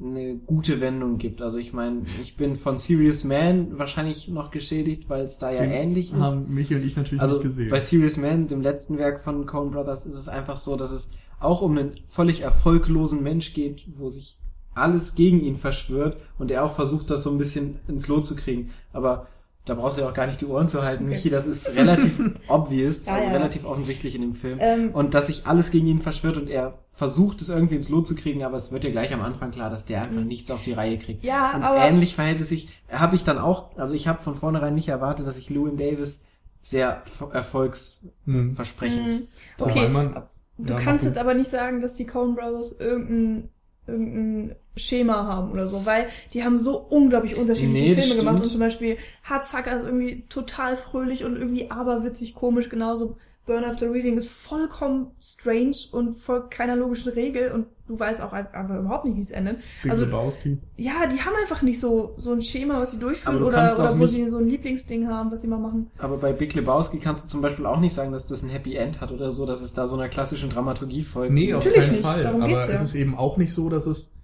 eine 0.00 0.36
gute 0.36 0.80
Wendung 0.80 1.18
gibt. 1.18 1.42
Also 1.42 1.58
ich 1.58 1.72
meine, 1.72 2.02
ich 2.22 2.36
bin 2.36 2.56
von 2.56 2.78
Serious 2.78 3.24
Man 3.24 3.78
wahrscheinlich 3.78 4.28
noch 4.28 4.50
geschädigt, 4.50 5.08
weil 5.08 5.24
es 5.24 5.38
da 5.38 5.52
ja 5.52 5.62
Den 5.62 5.70
ähnlich 5.70 6.12
ist. 6.12 6.18
Haben 6.18 6.52
Michi 6.52 6.74
und 6.74 6.84
ich 6.84 6.96
natürlich 6.96 7.20
Also 7.20 7.36
nicht 7.36 7.44
gesehen. 7.44 7.70
bei 7.70 7.80
Serious 7.80 8.16
Man, 8.16 8.48
dem 8.48 8.62
letzten 8.62 8.98
Werk 8.98 9.20
von 9.20 9.46
Coen 9.46 9.70
Brothers, 9.70 10.06
ist 10.06 10.14
es 10.14 10.28
einfach 10.28 10.56
so, 10.56 10.76
dass 10.76 10.90
es 10.90 11.12
auch 11.40 11.62
um 11.62 11.76
einen 11.76 12.00
völlig 12.06 12.40
erfolglosen 12.40 13.22
Mensch 13.22 13.52
geht, 13.54 13.84
wo 13.96 14.08
sich 14.08 14.38
alles 14.74 15.14
gegen 15.14 15.40
ihn 15.40 15.56
verschwört 15.56 16.16
und 16.38 16.50
er 16.50 16.64
auch 16.64 16.72
versucht, 16.72 17.10
das 17.10 17.24
so 17.24 17.30
ein 17.30 17.38
bisschen 17.38 17.78
ins 17.88 18.08
Lot 18.08 18.24
zu 18.24 18.34
kriegen. 18.34 18.70
Aber 18.92 19.26
da 19.64 19.74
brauchst 19.74 19.96
du 19.98 20.02
ja 20.02 20.08
auch 20.08 20.14
gar 20.14 20.26
nicht 20.26 20.40
die 20.40 20.46
Ohren 20.46 20.68
zu 20.68 20.82
halten, 20.82 21.04
Okay. 21.04 21.14
Michi, 21.14 21.30
das 21.30 21.46
ist 21.46 21.74
relativ 21.76 22.18
obvious, 22.48 23.06
Ja, 23.06 23.14
also 23.14 23.26
ja. 23.28 23.32
relativ 23.34 23.64
offensichtlich 23.64 24.14
in 24.16 24.22
dem 24.22 24.34
Film. 24.34 24.58
Ähm, 24.60 24.90
Und 24.92 25.14
dass 25.14 25.28
sich 25.28 25.46
alles 25.46 25.70
gegen 25.70 25.86
ihn 25.86 26.00
verschwört 26.02 26.36
und 26.36 26.48
er 26.50 26.78
versucht 26.90 27.40
es 27.40 27.48
irgendwie 27.48 27.76
ins 27.76 27.88
Lot 27.88 28.06
zu 28.06 28.14
kriegen, 28.14 28.42
aber 28.44 28.56
es 28.56 28.70
wird 28.72 28.84
ja 28.84 28.90
gleich 28.90 29.14
am 29.14 29.22
Anfang 29.22 29.50
klar, 29.50 29.70
dass 29.70 29.84
der 29.86 30.02
einfach 30.02 30.20
nichts 30.22 30.50
auf 30.50 30.62
die 30.62 30.72
Reihe 30.72 30.98
kriegt. 30.98 31.24
ja, 31.24 31.52
Und 31.54 31.62
aber 31.62 31.78
ähnlich 31.78 32.14
verhält 32.14 32.40
es 32.40 32.48
sich, 32.50 32.68
habe 32.90 33.14
ich 33.16 33.24
dann 33.24 33.38
auch, 33.38 33.76
also 33.76 33.94
ich 33.94 34.08
habe 34.08 34.22
von 34.22 34.34
vornherein 34.34 34.74
nicht 34.74 34.88
erwartet, 34.88 35.26
dass 35.26 35.38
ich 35.38 35.48
Llewyn 35.48 35.76
Davis 35.76 36.22
sehr 36.60 37.02
Hm. 37.18 37.30
erfolgsversprechend. 37.32 39.14
Mhm. 39.14 39.28
Okay, 39.58 39.88
man- 39.88 40.22
du 40.58 40.74
Ja, 40.74 40.80
kannst 40.80 41.04
jetzt 41.04 41.18
aber 41.18 41.34
nicht 41.34 41.50
sagen, 41.50 41.80
dass 41.80 41.94
die 41.94 42.06
Coen 42.06 42.34
Brothers 42.34 42.72
irgendein, 42.78 43.48
irgendein 43.86 44.56
Schema 44.76 45.26
haben 45.26 45.52
oder 45.52 45.68
so, 45.68 45.84
weil 45.84 46.06
die 46.32 46.44
haben 46.44 46.58
so 46.58 46.78
unglaublich 46.78 47.36
unterschiedliche 47.36 47.88
Nee, 47.88 47.94
Filme 47.94 48.16
gemacht 48.16 48.34
stimmt. 48.36 48.44
und 48.46 48.50
zum 48.50 48.60
Beispiel 48.60 48.96
Hardsucker 49.24 49.76
ist 49.76 49.84
irgendwie 49.84 50.24
total 50.28 50.76
fröhlich 50.76 51.24
und 51.24 51.36
irgendwie 51.36 51.70
aberwitzig 51.70 52.34
komisch, 52.34 52.68
genauso 52.68 53.16
Burn 53.44 53.64
After 53.64 53.92
Reading 53.92 54.16
ist 54.16 54.30
vollkommen 54.30 55.10
strange 55.20 55.76
und 55.90 56.14
folgt 56.14 56.52
keiner 56.52 56.76
logischen 56.76 57.10
Regel 57.12 57.50
und 57.50 57.66
du 57.92 58.00
weißt 58.00 58.20
auch 58.22 58.32
einfach 58.32 58.78
überhaupt 58.78 59.04
nicht, 59.04 59.16
wie 59.16 59.20
es 59.20 59.30
endet. 59.30 59.58
Big 59.82 59.92
Also 59.92 60.04
Lebowski. 60.04 60.58
ja, 60.76 61.06
die 61.06 61.20
haben 61.20 61.34
einfach 61.40 61.62
nicht 61.62 61.80
so 61.80 62.14
so 62.16 62.32
ein 62.32 62.42
Schema, 62.42 62.80
was 62.80 62.92
sie 62.92 62.98
durchführen 62.98 63.42
oder, 63.42 63.74
oder 63.78 63.98
wo 63.98 64.06
sie 64.06 64.28
so 64.30 64.38
ein 64.38 64.48
Lieblingsding 64.48 65.08
haben, 65.08 65.30
was 65.30 65.42
sie 65.42 65.48
mal 65.48 65.58
machen. 65.58 65.90
Aber 65.98 66.16
bei 66.16 66.32
Big 66.32 66.54
Lebowski 66.54 66.98
kannst 66.98 67.24
du 67.26 67.28
zum 67.28 67.42
Beispiel 67.42 67.66
auch 67.66 67.80
nicht 67.80 67.94
sagen, 67.94 68.12
dass 68.12 68.26
das 68.26 68.42
ein 68.42 68.48
Happy 68.48 68.74
End 68.76 69.00
hat 69.00 69.12
oder 69.12 69.30
so, 69.32 69.46
dass 69.46 69.60
es 69.62 69.74
da 69.74 69.86
so 69.86 69.96
einer 69.96 70.08
klassischen 70.08 70.50
Dramaturgie 70.50 71.02
folgt. 71.02 71.32
Nee, 71.32 71.52
auf 71.54 71.64
Natürlich 71.64 71.86
keinen 71.86 71.96
nicht, 71.96 72.06
Fall. 72.06 72.22
darum 72.22 72.42
Aber 72.42 72.54
geht's 72.54 72.68
ja. 72.68 72.74
es 72.74 72.82
ist 72.82 72.94
eben 72.94 73.14
auch 73.16 73.36
nicht 73.36 73.52
so, 73.52 73.68
dass 73.68 73.86
es 73.86 74.16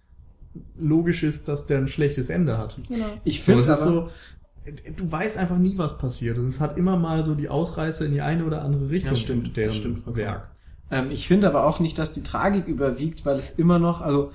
logisch 0.78 1.22
ist, 1.22 1.48
dass 1.48 1.66
der 1.66 1.78
ein 1.78 1.88
schlechtes 1.88 2.30
Ende 2.30 2.58
hat. 2.58 2.76
Genau. 2.88 3.04
Ich 3.24 3.40
So, 3.40 3.52
finde 3.52 3.60
es 3.62 3.68
ist 3.68 3.82
aber, 3.82 3.90
so, 3.92 4.08
du 4.96 5.12
weißt 5.12 5.38
einfach 5.38 5.58
nie, 5.58 5.78
was 5.78 5.98
passiert. 5.98 6.38
Und 6.38 6.46
es 6.46 6.60
hat 6.60 6.76
immer 6.78 6.96
mal 6.96 7.22
so 7.24 7.34
die 7.34 7.48
Ausreißer 7.48 8.06
in 8.06 8.12
die 8.12 8.20
eine 8.22 8.44
oder 8.44 8.62
andere 8.62 8.90
Richtung. 8.90 9.12
Ja, 9.12 9.16
stimmt, 9.16 9.56
das 9.56 9.76
stimmt. 9.76 10.16
Werk. 10.16 10.48
Ähm, 10.90 11.10
ich 11.10 11.26
finde 11.26 11.46
aber 11.48 11.66
auch 11.66 11.80
nicht, 11.80 11.98
dass 11.98 12.12
die 12.12 12.22
Tragik 12.22 12.66
überwiegt, 12.66 13.26
weil 13.26 13.36
es 13.36 13.52
immer 13.52 13.78
noch, 13.78 14.00
also 14.00 14.30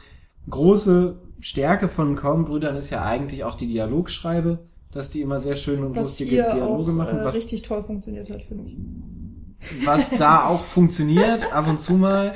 große 0.49 1.15
Stärke 1.39 1.87
von 1.87 2.15
Coen-Brüdern 2.15 2.75
ist 2.75 2.89
ja 2.89 3.03
eigentlich 3.03 3.43
auch 3.43 3.55
die 3.55 3.67
Dialogschreibe, 3.67 4.59
dass 4.91 5.09
die 5.09 5.21
immer 5.21 5.39
sehr 5.39 5.55
schön 5.55 5.83
und 5.83 5.95
Was 5.95 6.07
lustige 6.07 6.35
Dialoge 6.35 6.91
auch 6.91 6.95
machen, 6.95 7.19
äh, 7.19 7.25
was 7.25 7.35
richtig 7.35 7.63
toll 7.63 7.83
funktioniert 7.83 8.29
hat, 8.29 8.43
finde 8.43 8.65
ich. 8.65 8.77
was 9.85 10.11
da 10.11 10.47
auch 10.47 10.63
funktioniert, 10.63 11.51
ab 11.53 11.67
und 11.67 11.79
zu 11.79 11.93
mal. 11.93 12.33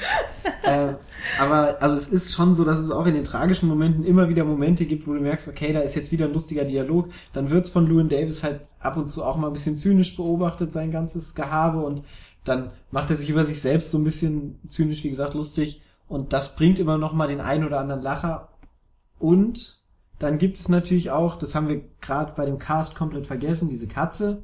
Äh, 0.63 0.93
aber 1.39 1.81
also 1.81 1.95
es 1.95 2.07
ist 2.07 2.33
schon 2.33 2.55
so, 2.55 2.65
dass 2.65 2.79
es 2.79 2.89
auch 2.91 3.05
in 3.05 3.13
den 3.13 3.23
tragischen 3.23 3.69
Momenten 3.69 4.03
immer 4.03 4.29
wieder 4.29 4.43
Momente 4.43 4.85
gibt, 4.85 5.07
wo 5.07 5.13
du 5.13 5.21
merkst, 5.21 5.47
okay, 5.47 5.71
da 5.73 5.79
ist 5.79 5.95
jetzt 5.95 6.11
wieder 6.11 6.25
ein 6.25 6.33
lustiger 6.33 6.65
Dialog. 6.65 7.09
Dann 7.33 7.49
wird's 7.49 7.69
von 7.69 7.87
Llewyn 7.87 8.09
Davis 8.09 8.43
halt 8.43 8.61
ab 8.79 8.97
und 8.97 9.07
zu 9.07 9.23
auch 9.23 9.37
mal 9.37 9.47
ein 9.47 9.53
bisschen 9.53 9.77
zynisch 9.77 10.15
beobachtet, 10.15 10.71
sein 10.71 10.91
ganzes 10.91 11.35
Gehabe. 11.35 11.79
Und 11.79 12.03
dann 12.47 12.71
macht 12.91 13.09
er 13.09 13.15
sich 13.15 13.29
über 13.29 13.45
sich 13.45 13.61
selbst 13.61 13.91
so 13.91 13.97
ein 13.97 14.03
bisschen 14.03 14.59
zynisch, 14.69 15.03
wie 15.03 15.09
gesagt, 15.09 15.33
lustig. 15.33 15.81
Und 16.07 16.33
das 16.33 16.55
bringt 16.55 16.79
immer 16.79 16.97
noch 16.97 17.13
mal 17.13 17.27
den 17.27 17.41
einen 17.41 17.65
oder 17.65 17.79
anderen 17.79 18.01
Lacher. 18.01 18.49
Und 19.19 19.81
dann 20.19 20.37
gibt 20.37 20.57
es 20.57 20.69
natürlich 20.69 21.11
auch, 21.11 21.37
das 21.37 21.53
haben 21.53 21.67
wir 21.67 21.83
gerade 22.01 22.33
bei 22.35 22.45
dem 22.45 22.59
Cast 22.59 22.95
komplett 22.95 23.27
vergessen, 23.27 23.69
diese 23.69 23.87
Katze, 23.87 24.43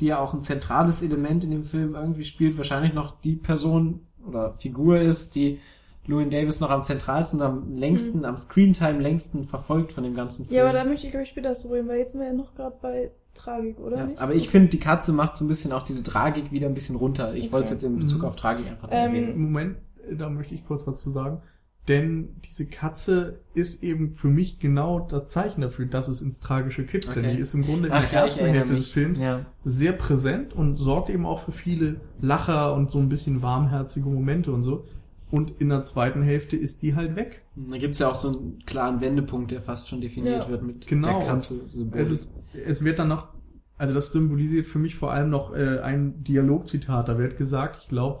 die 0.00 0.06
ja 0.06 0.18
auch 0.18 0.32
ein 0.32 0.42
zentrales 0.42 1.02
Element 1.02 1.44
in 1.44 1.50
dem 1.50 1.64
Film 1.64 1.94
irgendwie 1.94 2.24
spielt, 2.24 2.56
wahrscheinlich 2.56 2.94
noch 2.94 3.20
die 3.20 3.36
Person 3.36 4.06
oder 4.26 4.54
Figur 4.54 5.00
ist, 5.00 5.34
die 5.34 5.60
Llewyn 6.06 6.30
Davis 6.30 6.60
noch 6.60 6.70
am 6.70 6.82
zentralsten, 6.84 7.42
am 7.42 7.76
längsten, 7.76 8.24
am 8.24 8.36
Screentime 8.36 9.00
längsten 9.00 9.44
verfolgt 9.44 9.92
von 9.92 10.04
dem 10.04 10.14
ganzen 10.14 10.46
Film. 10.46 10.56
Ja, 10.56 10.64
aber 10.64 10.72
da 10.78 10.84
möchte 10.84 11.06
ich, 11.06 11.10
glaube 11.12 11.24
ich, 11.24 11.30
später 11.30 11.54
so 11.54 11.70
reden, 11.72 11.88
weil 11.88 11.98
jetzt 11.98 12.12
sind 12.12 12.20
wir 12.20 12.28
ja 12.28 12.32
noch 12.34 12.54
gerade 12.54 12.76
bei 12.80 13.10
Tragik, 13.34 13.78
oder 13.80 13.96
Ja, 13.98 14.06
nicht? 14.06 14.18
aber 14.20 14.34
ich 14.34 14.48
finde, 14.48 14.68
die 14.68 14.80
Katze 14.80 15.12
macht 15.12 15.36
so 15.36 15.44
ein 15.44 15.48
bisschen 15.48 15.72
auch 15.72 15.82
diese 15.82 16.02
Tragik 16.02 16.52
wieder 16.52 16.66
ein 16.68 16.74
bisschen 16.74 16.96
runter. 16.96 17.34
Ich 17.34 17.44
Okay. 17.44 17.52
wollte 17.52 17.64
es 17.66 17.70
jetzt 17.72 17.82
in 17.84 17.98
Bezug 17.98 18.20
Mhm. 18.22 18.24
auf 18.28 18.36
Tragik 18.36 18.66
einfach 18.66 18.88
Ähm, 18.90 19.14
erwähnen. 19.14 19.38
Moment, 19.42 19.76
da 20.10 20.30
möchte 20.30 20.54
ich 20.54 20.64
kurz 20.66 20.86
was 20.86 21.02
zu 21.02 21.10
sagen. 21.10 21.42
Denn 21.88 22.30
diese 22.44 22.66
Katze 22.66 23.38
ist 23.54 23.84
eben 23.84 24.14
für 24.16 24.26
mich 24.26 24.58
genau 24.58 24.98
das 24.98 25.28
Zeichen 25.28 25.60
dafür, 25.60 25.86
dass 25.86 26.08
es 26.08 26.20
ins 26.20 26.40
Tragische 26.40 26.84
kippt. 26.84 27.08
Okay. 27.08 27.22
Denn 27.22 27.36
die 27.36 27.40
ist 27.42 27.54
im 27.54 27.64
Grunde 27.64 27.86
in 27.88 27.94
Ach 27.94 28.00
der 28.08 28.20
ja, 28.20 28.26
ich 28.26 28.32
ersten 28.38 28.46
Hälfte 28.46 28.72
mich. 28.72 28.82
des 28.84 28.88
Films 28.90 29.20
Ja. 29.20 29.40
sehr 29.64 29.92
präsent 29.92 30.52
und 30.52 30.78
sorgt 30.78 31.10
eben 31.10 31.24
auch 31.26 31.40
für 31.40 31.52
viele 31.52 32.00
Lacher 32.20 32.74
und 32.74 32.90
so 32.90 32.98
ein 32.98 33.08
bisschen 33.08 33.40
warmherzige 33.42 34.08
Momente 34.08 34.50
und 34.52 34.64
so. 34.64 34.84
Und 35.30 35.60
in 35.60 35.68
der 35.70 35.82
zweiten 35.82 36.22
Hälfte 36.22 36.56
ist 36.56 36.82
die 36.82 36.94
halt 36.94 37.16
weg. 37.16 37.42
Da 37.56 37.76
gibt's 37.78 37.98
ja 37.98 38.08
auch 38.08 38.14
so 38.14 38.28
einen 38.28 38.62
klaren 38.64 39.00
Wendepunkt, 39.00 39.50
der 39.50 39.60
fast 39.60 39.88
schon 39.88 40.00
definiert 40.00 40.44
Ja. 40.44 40.48
wird 40.48 40.62
mit 40.62 40.86
Genau. 40.86 41.18
der 41.18 41.28
Katze. 41.28 41.60
Es 41.92 42.10
ist, 42.10 42.36
es 42.64 42.84
wird 42.84 42.98
dann 43.00 43.08
noch, 43.08 43.28
also 43.76 43.92
das 43.92 44.12
symbolisiert 44.12 44.66
für 44.66 44.78
mich 44.78 44.94
vor 44.94 45.10
allem 45.12 45.30
noch 45.30 45.52
äh, 45.54 45.80
ein 45.80 46.22
Dialogzitat. 46.22 47.08
Da 47.08 47.18
wird 47.18 47.36
gesagt, 47.36 47.78
ich 47.82 47.88
glaube, 47.88 48.20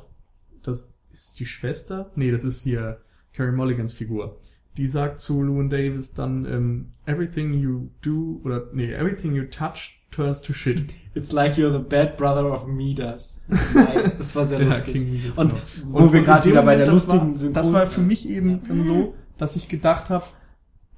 das 0.64 0.94
ist 1.12 1.38
die 1.38 1.46
Schwester. 1.46 2.10
Nee, 2.16 2.32
das 2.32 2.42
ist 2.44 2.62
hier 2.62 2.98
Carrie 3.32 3.52
Mulligans 3.54 3.92
Figur. 3.92 4.38
Die 4.76 4.88
sagt 4.88 5.20
zu 5.20 5.42
Llewyn 5.42 5.70
Davis 5.70 6.12
dann, 6.12 6.44
ähm, 6.44 6.86
everything 7.06 7.54
you 7.54 7.88
do, 8.02 8.40
oder, 8.44 8.64
nee, 8.72 8.92
everything 8.92 9.34
you 9.34 9.44
touch 9.44 10.00
turns 10.16 10.40
to 10.40 10.52
shit. 10.52 10.90
It's 11.14 11.32
like 11.32 11.56
you're 11.56 11.72
the 11.72 11.78
bad 11.78 12.16
brother 12.16 12.50
of 12.52 12.66
Midas. 12.66 13.42
Nice, 13.48 14.18
das 14.18 14.34
war 14.34 14.46
sehr 14.46 14.60
Ja, 14.62 14.68
lustig. 14.74 14.94
King 14.94 15.12
Midas, 15.12 15.38
und 15.38 15.50
genau. 15.50 15.62
wo 15.92 15.98
Und 15.98 16.12
wir 16.12 16.22
gerade 16.22 16.48
wieder 16.48 16.62
bei 16.62 16.76
der 16.76 16.88
lustigen 16.88 17.40
war, 17.40 17.50
Das 17.50 17.72
war 17.72 17.86
für 17.86 18.00
mich 18.00 18.28
eben 18.28 18.62
dann 18.66 18.84
so, 18.84 19.14
dass 19.38 19.56
ich 19.56 19.68
gedacht 19.68 20.10
habe, 20.10 20.24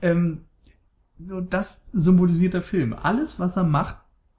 ähm, 0.03 0.43
so 1.23 1.41
das 1.41 1.89
symbolisiert 1.93 2.55
der 2.55 2.63
Film. 2.63 2.95
Alles, 2.95 3.41
was 3.41 3.57
er 3.57 3.65
macht, 3.65 3.97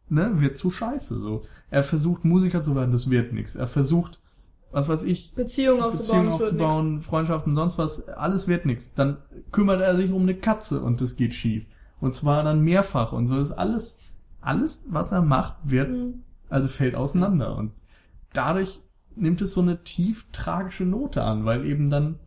ne, 0.08 0.32
wird 0.36 0.56
zu 0.58 0.72
scheiße. 0.72 1.20
So, 1.20 1.44
er 1.70 1.84
versucht 1.84 2.24
Musiker 2.26 2.62
zu 2.62 2.76
werden, 2.76 2.92
das 2.92 3.10
wird 3.10 3.34
nichts. 3.34 3.56
Er 3.56 3.68
versucht, 3.68 4.20
was 4.72 4.88
weiß 4.88 5.04
ich, 5.04 5.34
Beziehungen 5.36 5.82
aufzubauen, 5.82 6.24
wird 6.24 6.32
nix. 6.32 6.44
aufzubauen, 6.44 7.02
Freundschaften, 7.02 7.56
sonst 7.56 7.78
was, 7.78 8.08
alles 8.08 8.48
wird 8.48 8.66
nichts. 8.66 8.94
Dann 8.94 9.18
kümmert 9.52 9.82
er 9.82 9.96
sich 9.98 10.12
um 10.12 10.22
eine 10.24 10.36
Katze 10.36 10.82
und 10.82 11.02
das 11.02 11.16
geht 11.16 11.34
schief. 11.34 11.66
Und 12.00 12.16
zwar 12.16 12.44
dann 12.44 12.62
mehrfach 12.62 13.12
und 13.12 13.28
so 13.28 13.38
ist 13.38 13.52
alles, 13.52 14.00
alles, 14.42 14.88
was 14.90 15.12
er 15.12 15.22
macht, 15.22 15.56
wird 15.64 15.90
Mhm. 15.92 16.24
also 16.50 16.68
fällt 16.68 16.96
auseinander 16.96 17.56
und 17.58 17.72
dadurch 18.34 18.82
nimmt 19.16 19.42
es 19.42 19.54
so 19.54 19.62
eine 19.62 19.84
tief 19.84 20.28
tragische 20.32 20.86
Note 20.86 21.22
an, 21.24 21.46
weil 21.46 21.66
eben 21.66 21.90
dann, 21.90 22.20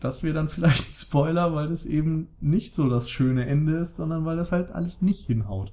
das 0.00 0.22
wäre 0.22 0.34
dann 0.34 0.48
vielleicht 0.48 0.90
ein 0.90 0.94
Spoiler, 0.94 1.54
weil 1.54 1.68
das 1.68 1.84
eben 1.86 2.28
nicht 2.40 2.74
so 2.74 2.88
das 2.88 3.10
schöne 3.10 3.46
Ende 3.46 3.76
ist, 3.78 3.96
sondern 3.96 4.24
weil 4.24 4.36
das 4.36 4.52
halt 4.52 4.70
alles 4.70 5.02
nicht 5.02 5.26
hinhaut. 5.26 5.72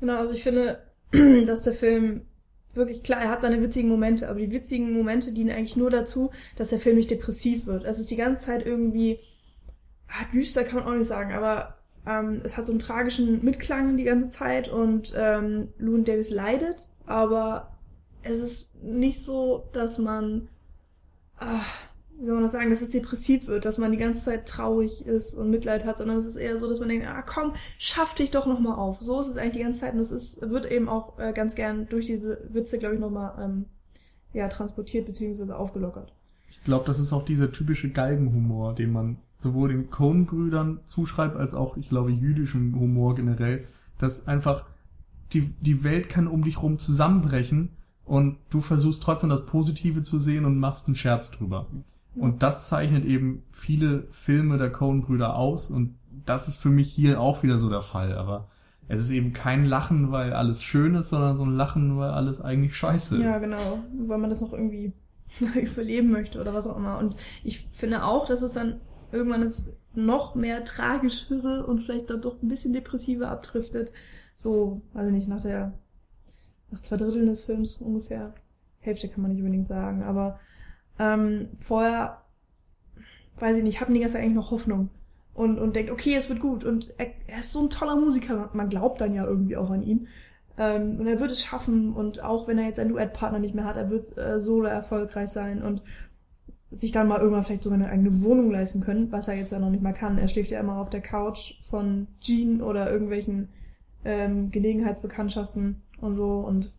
Genau, 0.00 0.18
also 0.18 0.32
ich 0.32 0.42
finde, 0.42 0.78
dass 1.46 1.62
der 1.62 1.74
Film 1.74 2.22
wirklich 2.74 3.02
klar, 3.02 3.20
er 3.20 3.30
hat 3.30 3.40
seine 3.40 3.60
witzigen 3.62 3.88
Momente, 3.88 4.28
aber 4.28 4.38
die 4.38 4.52
witzigen 4.52 4.92
Momente 4.92 5.32
dienen 5.32 5.50
eigentlich 5.50 5.76
nur 5.76 5.90
dazu, 5.90 6.30
dass 6.56 6.70
der 6.70 6.78
Film 6.78 6.96
nicht 6.96 7.10
depressiv 7.10 7.66
wird. 7.66 7.84
Es 7.84 7.98
ist 7.98 8.10
die 8.10 8.16
ganze 8.16 8.44
Zeit 8.46 8.64
irgendwie, 8.64 9.18
ah, 10.08 10.24
düster 10.32 10.64
kann 10.64 10.80
man 10.80 10.86
auch 10.86 10.96
nicht 10.96 11.08
sagen, 11.08 11.32
aber 11.32 11.77
ähm, 12.08 12.40
es 12.42 12.56
hat 12.56 12.66
so 12.66 12.72
einen 12.72 12.80
tragischen 12.80 13.44
Mitklang 13.44 13.96
die 13.96 14.04
ganze 14.04 14.30
Zeit 14.30 14.68
und 14.68 15.12
ähm, 15.16 15.68
Loon 15.78 16.04
Davis 16.04 16.30
leidet, 16.30 16.88
aber 17.06 17.76
es 18.22 18.40
ist 18.40 18.82
nicht 18.82 19.22
so, 19.22 19.68
dass 19.72 19.98
man, 19.98 20.48
ah, 21.38 21.60
wie 22.18 22.24
soll 22.24 22.34
man 22.34 22.42
das 22.42 22.52
sagen, 22.52 22.70
dass 22.70 22.82
es 22.82 22.90
depressiv 22.90 23.46
wird, 23.46 23.64
dass 23.64 23.78
man 23.78 23.92
die 23.92 23.98
ganze 23.98 24.24
Zeit 24.24 24.48
traurig 24.48 25.06
ist 25.06 25.34
und 25.34 25.50
Mitleid 25.50 25.84
hat, 25.84 25.98
sondern 25.98 26.16
es 26.16 26.26
ist 26.26 26.36
eher 26.36 26.58
so, 26.58 26.68
dass 26.68 26.80
man 26.80 26.88
denkt, 26.88 27.06
ah 27.06 27.22
komm, 27.22 27.54
schaff 27.78 28.14
dich 28.14 28.30
doch 28.30 28.46
nochmal 28.46 28.76
auf. 28.76 29.00
So 29.00 29.20
ist 29.20 29.28
es 29.28 29.36
eigentlich 29.36 29.52
die 29.52 29.62
ganze 29.62 29.80
Zeit 29.80 29.94
und 29.94 30.00
es 30.00 30.10
ist, 30.10 30.40
wird 30.48 30.70
eben 30.70 30.88
auch 30.88 31.18
äh, 31.18 31.32
ganz 31.32 31.54
gern 31.54 31.88
durch 31.88 32.06
diese 32.06 32.48
Witze, 32.48 32.78
glaube 32.78 32.94
ich, 32.94 33.00
nochmal 33.00 33.34
ähm, 33.40 33.66
ja, 34.32 34.48
transportiert 34.48 35.06
bzw. 35.06 35.52
aufgelockert. 35.52 36.12
Ich 36.50 36.64
glaube, 36.64 36.86
das 36.86 36.98
ist 36.98 37.12
auch 37.12 37.24
dieser 37.24 37.52
typische 37.52 37.90
Galgenhumor, 37.90 38.74
den 38.74 38.90
man 38.90 39.18
sowohl 39.38 39.68
den 39.68 39.90
Coen-Brüdern 39.90 40.80
zuschreibt, 40.84 41.36
als 41.36 41.54
auch, 41.54 41.76
ich 41.76 41.88
glaube, 41.88 42.10
jüdischem 42.10 42.78
Humor 42.78 43.14
generell, 43.14 43.66
dass 43.98 44.28
einfach 44.28 44.64
die, 45.32 45.52
die 45.60 45.84
Welt 45.84 46.08
kann 46.08 46.26
um 46.26 46.42
dich 46.42 46.62
rum 46.62 46.78
zusammenbrechen 46.78 47.70
und 48.04 48.38
du 48.50 48.60
versuchst 48.60 49.02
trotzdem 49.02 49.30
das 49.30 49.46
Positive 49.46 50.02
zu 50.02 50.18
sehen 50.18 50.44
und 50.44 50.58
machst 50.58 50.86
einen 50.86 50.96
Scherz 50.96 51.30
drüber. 51.30 51.66
Und 52.14 52.42
das 52.42 52.68
zeichnet 52.68 53.04
eben 53.04 53.42
viele 53.52 54.08
Filme 54.10 54.58
der 54.58 54.72
Coen-Brüder 54.72 55.36
aus 55.36 55.70
und 55.70 55.94
das 56.24 56.48
ist 56.48 56.56
für 56.56 56.70
mich 56.70 56.90
hier 56.90 57.20
auch 57.20 57.42
wieder 57.42 57.58
so 57.58 57.68
der 57.68 57.82
Fall, 57.82 58.14
aber 58.16 58.48
es 58.88 59.00
ist 59.00 59.10
eben 59.10 59.34
kein 59.34 59.66
Lachen, 59.66 60.10
weil 60.10 60.32
alles 60.32 60.62
schön 60.62 60.94
ist, 60.94 61.10
sondern 61.10 61.36
so 61.36 61.44
ein 61.44 61.54
Lachen, 61.54 61.98
weil 61.98 62.10
alles 62.10 62.40
eigentlich 62.40 62.74
scheiße 62.76 63.16
ist. 63.16 63.22
Ja, 63.22 63.38
genau, 63.38 63.82
weil 64.06 64.18
man 64.18 64.30
das 64.30 64.40
noch 64.40 64.52
irgendwie 64.52 64.94
überleben 65.54 66.10
möchte 66.10 66.40
oder 66.40 66.54
was 66.54 66.66
auch 66.66 66.76
immer. 66.76 66.98
Und 66.98 67.16
ich 67.44 67.68
finde 67.70 68.04
auch, 68.04 68.26
dass 68.26 68.42
es 68.42 68.54
dann 68.54 68.80
irgendwann 69.12 69.42
es 69.42 69.76
noch 69.94 70.34
mehr 70.34 70.64
tragischere 70.64 71.66
und 71.66 71.80
vielleicht 71.80 72.10
dann 72.10 72.20
doch 72.20 72.42
ein 72.42 72.48
bisschen 72.48 72.72
depressiver 72.72 73.30
abdriftet. 73.30 73.92
So, 74.34 74.82
weiß 74.92 75.08
ich 75.08 75.14
nicht, 75.14 75.28
nach 75.28 75.42
der, 75.42 75.72
nach 76.70 76.80
zwei 76.82 76.96
Dritteln 76.96 77.26
des 77.26 77.42
Films 77.42 77.76
ungefähr. 77.76 78.32
Hälfte 78.80 79.08
kann 79.08 79.22
man 79.22 79.32
nicht 79.32 79.40
unbedingt 79.40 79.68
sagen, 79.68 80.02
aber 80.02 80.38
ähm, 80.98 81.48
vorher, 81.56 82.22
weiß 83.38 83.56
ich 83.56 83.64
nicht, 83.64 83.80
hatten 83.80 83.94
die 83.94 84.00
ganze 84.00 84.14
Zeit 84.14 84.22
eigentlich 84.22 84.36
noch 84.36 84.50
Hoffnung 84.50 84.90
und, 85.34 85.58
und 85.58 85.76
denkt, 85.76 85.90
okay, 85.90 86.14
es 86.14 86.28
wird 86.28 86.40
gut 86.40 86.64
und 86.64 86.92
er, 86.98 87.08
er 87.26 87.40
ist 87.40 87.52
so 87.52 87.62
ein 87.62 87.70
toller 87.70 87.96
Musiker, 87.96 88.50
man 88.52 88.68
glaubt 88.68 89.00
dann 89.00 89.14
ja 89.14 89.24
irgendwie 89.24 89.56
auch 89.56 89.70
an 89.70 89.82
ihn. 89.82 90.08
Ähm, 90.56 90.98
und 90.98 91.06
er 91.06 91.20
wird 91.20 91.30
es 91.30 91.42
schaffen 91.42 91.92
und 91.92 92.22
auch 92.22 92.48
wenn 92.48 92.58
er 92.58 92.66
jetzt 92.66 92.80
einen 92.80 92.90
Duettpartner 92.90 93.38
nicht 93.38 93.54
mehr 93.54 93.64
hat, 93.64 93.76
er 93.76 93.90
wird 93.90 94.16
äh, 94.18 94.40
solo 94.40 94.66
erfolgreich 94.66 95.28
sein 95.28 95.62
und 95.62 95.82
sich 96.70 96.92
dann 96.92 97.08
mal 97.08 97.18
irgendwann 97.20 97.44
vielleicht 97.44 97.62
sogar 97.62 97.78
eine 97.78 97.88
eigene 97.88 98.22
Wohnung 98.22 98.50
leisten 98.50 98.80
können, 98.80 99.10
was 99.10 99.28
er 99.28 99.34
jetzt 99.36 99.52
ja 99.52 99.58
noch 99.58 99.70
nicht 99.70 99.82
mal 99.82 99.94
kann. 99.94 100.18
Er 100.18 100.28
schläft 100.28 100.50
ja 100.50 100.60
immer 100.60 100.76
auf 100.78 100.90
der 100.90 101.00
Couch 101.00 101.54
von 101.62 102.06
Jean 102.20 102.60
oder 102.60 102.90
irgendwelchen 102.90 103.48
ähm, 104.04 104.50
Gelegenheitsbekanntschaften 104.50 105.80
und 106.00 106.14
so 106.14 106.40
und 106.40 106.72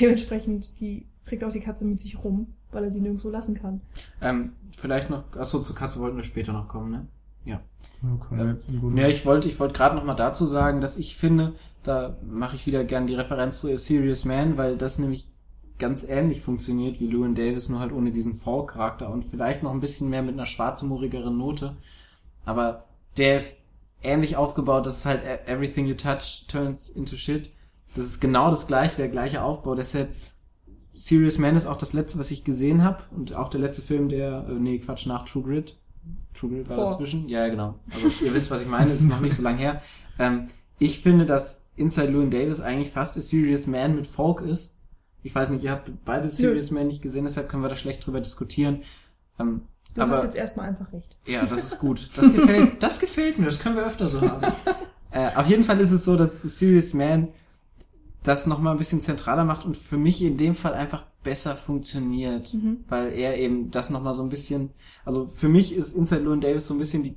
dementsprechend 0.00 0.78
die 0.80 1.06
trägt 1.24 1.44
auch 1.44 1.52
die 1.52 1.60
Katze 1.60 1.84
mit 1.84 2.00
sich 2.00 2.22
rum, 2.22 2.48
weil 2.72 2.84
er 2.84 2.90
sie 2.90 3.00
nirgendwo 3.00 3.28
lassen 3.30 3.54
kann. 3.54 3.80
Ähm, 4.20 4.52
vielleicht 4.76 5.10
noch, 5.10 5.24
achso, 5.36 5.60
zur 5.60 5.74
Katze 5.74 6.00
wollten 6.00 6.16
wir 6.16 6.24
später 6.24 6.52
noch 6.52 6.68
kommen, 6.68 6.90
ne? 6.90 7.06
Ja, 7.44 7.60
die 8.68 8.78
gute- 8.78 8.96
Ja, 8.98 9.08
ich 9.08 9.24
wollte, 9.24 9.48
ich 9.48 9.58
wollte 9.60 9.74
gerade 9.74 9.94
noch 9.96 10.04
mal 10.04 10.14
dazu 10.14 10.46
sagen, 10.46 10.80
dass 10.80 10.98
ich 10.98 11.16
finde, 11.16 11.54
da 11.84 12.16
mache 12.28 12.56
ich 12.56 12.66
wieder 12.66 12.84
gern 12.84 13.06
die 13.06 13.14
Referenz 13.14 13.60
zu 13.60 13.72
A 13.72 13.76
Serious 13.78 14.24
Man, 14.24 14.56
weil 14.56 14.76
das 14.76 14.98
nämlich 14.98 15.30
ganz 15.78 16.08
ähnlich 16.08 16.40
funktioniert 16.40 17.00
wie 17.00 17.06
Llewyn 17.06 17.34
Davis, 17.34 17.68
nur 17.68 17.80
halt 17.80 17.92
ohne 17.92 18.10
diesen 18.12 18.34
Fall-Charakter 18.34 19.10
und 19.10 19.24
vielleicht 19.24 19.62
noch 19.62 19.72
ein 19.72 19.80
bisschen 19.80 20.08
mehr 20.08 20.22
mit 20.22 20.34
einer 20.34 20.46
schwarzhumorigeren 20.46 21.36
Note. 21.36 21.76
Aber 22.44 22.84
der 23.16 23.36
ist 23.36 23.64
ähnlich 24.02 24.36
aufgebaut, 24.36 24.86
das 24.86 24.98
ist 24.98 25.06
halt 25.06 25.22
e- 25.24 25.50
everything 25.50 25.86
you 25.86 25.94
touch 25.94 26.46
turns 26.48 26.88
into 26.88 27.16
shit. 27.16 27.50
Das 27.94 28.04
ist 28.04 28.20
genau 28.20 28.50
das 28.50 28.66
gleiche, 28.66 28.96
der 28.96 29.08
gleiche 29.08 29.42
Aufbau. 29.42 29.74
Deshalb 29.74 30.14
Serious 30.94 31.38
Man 31.38 31.56
ist 31.56 31.66
auch 31.66 31.76
das 31.76 31.92
letzte, 31.92 32.18
was 32.18 32.30
ich 32.30 32.44
gesehen 32.44 32.82
habe 32.82 33.04
und 33.14 33.36
auch 33.36 33.48
der 33.48 33.60
letzte 33.60 33.82
Film, 33.82 34.08
der, 34.08 34.46
äh, 34.48 34.52
nee, 34.52 34.78
Quatsch, 34.78 35.06
nach 35.06 35.24
True 35.26 35.42
Grit. 35.42 35.76
True 36.34 36.50
Grit 36.50 36.68
war 36.68 36.76
Vor. 36.76 36.90
dazwischen. 36.90 37.28
Ja, 37.28 37.48
genau. 37.48 37.74
Also 37.92 38.24
ihr 38.24 38.32
wisst, 38.32 38.50
was 38.50 38.62
ich 38.62 38.68
meine, 38.68 38.92
ist 38.92 39.08
noch 39.08 39.20
nicht 39.20 39.36
so 39.36 39.42
lang 39.42 39.58
her. 39.58 39.82
Ähm, 40.18 40.48
ich 40.78 41.00
finde, 41.00 41.26
dass 41.26 41.62
Inside 41.76 42.08
Llewyn 42.08 42.30
Davis 42.30 42.60
eigentlich 42.60 42.90
fast 42.90 43.16
A 43.18 43.20
Serious 43.20 43.66
Man 43.66 43.96
mit 43.96 44.06
Folk 44.06 44.40
ist. 44.40 44.75
Ich 45.26 45.34
weiß 45.34 45.48
nicht, 45.50 45.64
ihr 45.64 45.70
habt 45.72 45.90
beide 46.04 46.28
Serious 46.28 46.70
Man 46.70 46.86
nicht 46.86 47.02
gesehen, 47.02 47.24
deshalb 47.24 47.48
können 47.48 47.62
wir 47.62 47.68
da 47.68 47.76
schlecht 47.76 48.06
drüber 48.06 48.20
diskutieren. 48.20 48.82
Ähm, 49.38 49.62
Du 49.94 50.02
aber 50.02 50.16
hast 50.16 50.24
jetzt 50.24 50.36
erstmal 50.36 50.68
einfach 50.68 50.92
recht. 50.92 51.16
ja, 51.26 51.46
das 51.46 51.64
ist 51.72 51.78
gut. 51.78 52.10
Das 52.16 52.30
gefällt, 52.32 52.72
das 52.82 53.00
gefällt 53.00 53.38
mir. 53.38 53.46
Das 53.46 53.58
können 53.58 53.76
wir 53.76 53.86
öfter 53.86 54.08
so 54.08 54.20
haben. 54.20 54.52
äh, 55.10 55.30
auf 55.34 55.46
jeden 55.46 55.64
Fall 55.64 55.80
ist 55.80 55.90
es 55.90 56.04
so, 56.04 56.16
dass 56.16 56.42
Serious 56.42 56.92
Man 56.92 57.28
das 58.22 58.46
nochmal 58.46 58.72
ein 58.74 58.78
bisschen 58.78 59.00
zentraler 59.00 59.44
macht 59.44 59.64
und 59.64 59.76
für 59.76 59.96
mich 59.96 60.22
in 60.22 60.36
dem 60.36 60.54
Fall 60.54 60.74
einfach 60.74 61.04
besser 61.22 61.56
funktioniert, 61.56 62.52
Mhm. 62.54 62.84
weil 62.88 63.12
er 63.14 63.38
eben 63.38 63.70
das 63.70 63.88
nochmal 63.90 64.14
so 64.14 64.22
ein 64.22 64.28
bisschen, 64.28 64.70
also 65.04 65.26
für 65.26 65.48
mich 65.48 65.74
ist 65.74 65.94
Inside 65.96 66.20
Llewyn 66.22 66.40
Davis 66.42 66.66
so 66.68 66.74
ein 66.74 66.78
bisschen 66.78 67.02
die 67.02 67.16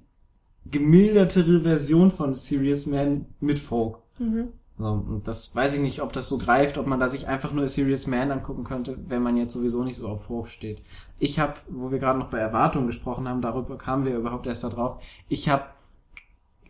gemildertere 0.66 1.62
Version 1.62 2.12
von 2.12 2.34
Serious 2.34 2.86
Man 2.86 3.26
mit 3.39 3.60
Folk. 3.60 3.97
Mhm. 4.20 4.49
So, 4.80 4.86
und 4.86 5.28
das 5.28 5.54
weiß 5.54 5.74
ich 5.74 5.82
nicht, 5.82 6.02
ob 6.02 6.14
das 6.14 6.30
so 6.30 6.38
greift, 6.38 6.78
ob 6.78 6.88
man 6.88 7.02
da 7.02 7.10
sich 7.10 7.28
einfach 7.28 7.52
nur 7.52 7.66
A 7.66 7.68
Serious 7.68 8.08
Man 8.08 8.32
angucken 8.32 8.64
könnte, 8.64 8.98
wenn 9.10 9.22
man 9.22 9.36
jetzt 9.36 9.54
sowieso 9.54 9.84
nicht 9.84 9.98
so 9.98 10.08
auf 10.08 10.24
Folk 10.24 10.48
steht. 10.48 10.82
Ich 11.20 11.38
habe, 11.38 11.56
wo 11.68 11.92
wir 11.92 12.00
gerade 12.00 12.18
noch 12.18 12.30
bei 12.30 12.40
Erwartungen 12.40 12.88
gesprochen 12.88 13.28
haben, 13.28 13.42
darüber 13.42 13.78
kamen 13.78 14.06
wir 14.06 14.16
überhaupt 14.16 14.48
erst 14.48 14.64
da 14.64 14.70
drauf. 14.70 15.04
Ich 15.28 15.50
habe 15.50 15.66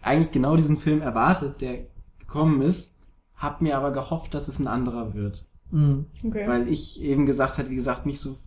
eigentlich 0.02 0.32
genau 0.32 0.56
diesen 0.56 0.78
Film 0.78 1.02
erwartet, 1.02 1.62
der 1.62 1.86
gekommen 2.18 2.64
ist, 2.64 3.00
habe 3.36 3.64
mir 3.64 3.78
aber 3.78 3.92
gehofft, 3.92 4.34
dass 4.34 4.48
es 4.48 4.58
ein 4.58 4.68
anderer 4.68 5.14
wird. 5.14 5.46
Mhm. 5.70 6.08
Okay. 6.26 6.48
Weil 6.48 6.68
ich 6.68 7.04
eben 7.04 7.28
gesagt 7.28 7.60
hat, 7.60 7.70
wie 7.70 7.76
gesagt, 7.76 8.08
nicht 8.08 8.20
so. 8.20 8.38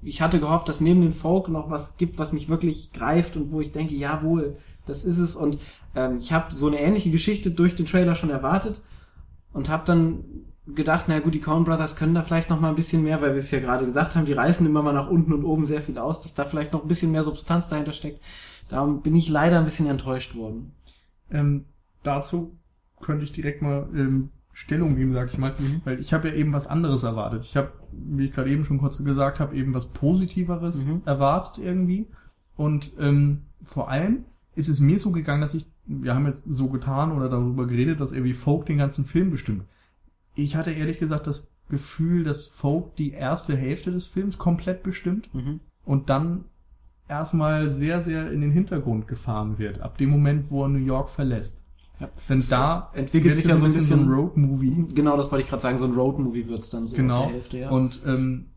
Ich 0.00 0.22
hatte 0.22 0.38
gehofft, 0.38 0.68
dass 0.68 0.80
neben 0.80 1.02
dem 1.02 1.12
Folk 1.12 1.48
noch 1.48 1.70
was 1.70 1.96
gibt, 1.96 2.18
was 2.18 2.32
mich 2.32 2.48
wirklich 2.48 2.92
greift 2.92 3.36
und 3.36 3.50
wo 3.50 3.60
ich 3.60 3.72
denke, 3.72 3.96
jawohl, 3.96 4.58
das 4.86 5.04
ist 5.04 5.18
es. 5.18 5.34
Und 5.34 5.58
ähm, 5.96 6.18
ich 6.20 6.32
habe 6.32 6.54
so 6.54 6.68
eine 6.68 6.78
ähnliche 6.78 7.10
Geschichte 7.10 7.50
durch 7.50 7.74
den 7.74 7.86
Trailer 7.86 8.14
schon 8.14 8.30
erwartet 8.30 8.80
und 9.52 9.68
habe 9.68 9.84
dann 9.86 10.24
gedacht, 10.66 11.06
na 11.08 11.18
gut, 11.20 11.34
die 11.34 11.40
Coen 11.40 11.64
Brothers 11.64 11.96
können 11.96 12.14
da 12.14 12.22
vielleicht 12.22 12.50
noch 12.50 12.60
mal 12.60 12.68
ein 12.68 12.74
bisschen 12.74 13.02
mehr, 13.02 13.22
weil 13.22 13.30
wir 13.30 13.40
es 13.40 13.50
ja 13.50 13.60
gerade 13.60 13.84
gesagt 13.84 14.16
haben, 14.16 14.26
die 14.26 14.34
reißen 14.34 14.66
immer 14.66 14.82
mal 14.82 14.92
nach 14.92 15.08
unten 15.08 15.32
und 15.32 15.44
oben 15.44 15.64
sehr 15.64 15.80
viel 15.80 15.98
aus, 15.98 16.22
dass 16.22 16.34
da 16.34 16.44
vielleicht 16.44 16.72
noch 16.72 16.82
ein 16.82 16.88
bisschen 16.88 17.10
mehr 17.10 17.22
Substanz 17.22 17.68
dahinter 17.68 17.92
steckt. 17.94 18.22
Darum 18.68 19.00
bin 19.00 19.16
ich 19.16 19.28
leider 19.30 19.58
ein 19.58 19.64
bisschen 19.64 19.86
enttäuscht 19.86 20.34
worden. 20.36 20.72
Ähm, 21.30 21.64
dazu 22.02 22.56
könnte 23.00 23.24
ich 23.24 23.32
direkt 23.32 23.62
mal 23.62 23.88
ähm, 23.94 24.28
Stellung 24.52 24.94
nehmen, 24.94 25.12
sag 25.12 25.32
ich 25.32 25.38
mal, 25.38 25.54
weil 25.84 26.00
ich 26.00 26.12
habe 26.12 26.28
ja 26.28 26.34
eben 26.34 26.52
was 26.52 26.66
anderes 26.66 27.04
erwartet. 27.04 27.44
Ich 27.44 27.56
habe, 27.56 27.70
wie 27.92 28.24
ich 28.26 28.32
gerade 28.32 28.50
eben 28.50 28.64
schon 28.64 28.78
kurz 28.78 29.02
gesagt 29.02 29.40
habe, 29.40 29.56
eben 29.56 29.72
was 29.72 29.92
Positiveres 29.92 30.84
Mhm. 30.84 31.02
erwartet 31.06 31.64
irgendwie. 31.64 32.08
Und 32.56 32.90
ähm, 32.98 33.42
vor 33.64 33.88
allem 33.88 34.24
ist 34.56 34.68
es 34.68 34.80
mir 34.80 34.98
so 34.98 35.12
gegangen, 35.12 35.40
dass 35.40 35.54
ich, 35.54 35.64
wir 35.88 36.14
haben 36.14 36.26
jetzt 36.26 36.44
so 36.44 36.68
getan 36.68 37.12
oder 37.12 37.28
darüber 37.28 37.66
geredet, 37.66 38.00
dass 38.00 38.12
irgendwie 38.12 38.34
Folk 38.34 38.66
den 38.66 38.78
ganzen 38.78 39.04
Film 39.06 39.30
bestimmt. 39.30 39.64
Ich 40.34 40.54
hatte 40.54 40.70
ehrlich 40.70 40.98
gesagt 41.00 41.26
das 41.26 41.56
Gefühl, 41.68 42.22
dass 42.24 42.46
Folk 42.46 42.94
die 42.96 43.10
erste 43.12 43.56
Hälfte 43.56 43.90
des 43.90 44.06
Films 44.06 44.38
komplett 44.38 44.82
bestimmt 44.82 45.32
Mhm. 45.34 45.60
und 45.84 46.08
dann 46.10 46.44
erstmal 47.08 47.68
sehr, 47.68 48.00
sehr 48.00 48.30
in 48.30 48.40
den 48.42 48.50
Hintergrund 48.52 49.08
gefahren 49.08 49.58
wird, 49.58 49.80
ab 49.80 49.98
dem 49.98 50.10
Moment, 50.10 50.50
wo 50.50 50.64
er 50.64 50.68
New 50.68 50.78
York 50.84 51.08
verlässt. 51.08 51.64
Ja. 52.00 52.08
Denn 52.28 52.38
Es 52.38 52.48
da 52.48 52.90
entwickelt 52.94 53.34
sich 53.34 53.44
ja 53.46 53.56
so 53.56 53.66
ein 53.66 53.72
bisschen- 53.72 54.08
Road-Movie. 54.08 54.86
Genau, 54.94 55.16
das 55.16 55.32
wollte 55.32 55.42
ich 55.44 55.48
gerade 55.50 55.62
sagen, 55.62 55.78
so 55.78 55.86
ein 55.86 55.94
Road-Movie 55.94 56.46
wird's 56.46 56.70
dann 56.70 56.86
so 56.86 56.96
Genau. 56.96 57.22
der 57.24 57.32
Hälfte, 57.32 57.58
ja. 57.58 57.70
Und 57.70 58.00
ähm, 58.06 58.50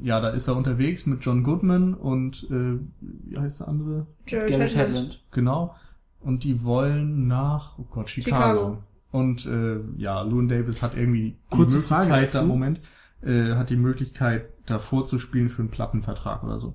ja, 0.00 0.20
da 0.20 0.30
ist 0.30 0.48
er 0.48 0.56
unterwegs 0.56 1.06
mit 1.06 1.24
John 1.24 1.42
Goodman 1.44 1.94
und 1.94 2.46
äh, 2.50 2.78
wie 3.00 3.38
heißt 3.38 3.60
der 3.60 3.68
andere? 3.68 4.06
Jared 4.26 4.48
Garrett 4.50 4.74
Hedlund. 4.74 4.96
Hedlund. 4.98 5.24
Genau. 5.30 5.74
Und 6.20 6.44
die 6.44 6.64
wollen 6.64 7.26
nach, 7.28 7.78
oh 7.78 7.86
Gott, 7.90 8.08
Chicago. 8.10 8.38
Chicago. 8.60 8.78
Und 9.10 9.46
äh, 9.46 9.78
ja, 9.96 10.20
Loon 10.22 10.48
Davis 10.48 10.82
hat 10.82 10.94
irgendwie 10.96 11.30
die 11.50 11.56
Kurze 11.56 11.80
Frage 11.80 12.10
Möglichkeit, 12.10 12.34
da. 12.42 12.46
Moment, 12.46 12.80
äh, 13.22 13.54
hat 13.54 13.70
die 13.70 13.76
Möglichkeit, 13.76 14.48
da 14.66 14.78
vorzuspielen 14.78 15.48
für 15.48 15.62
einen 15.62 15.70
Plattenvertrag 15.70 16.42
oder 16.44 16.58
so. 16.58 16.74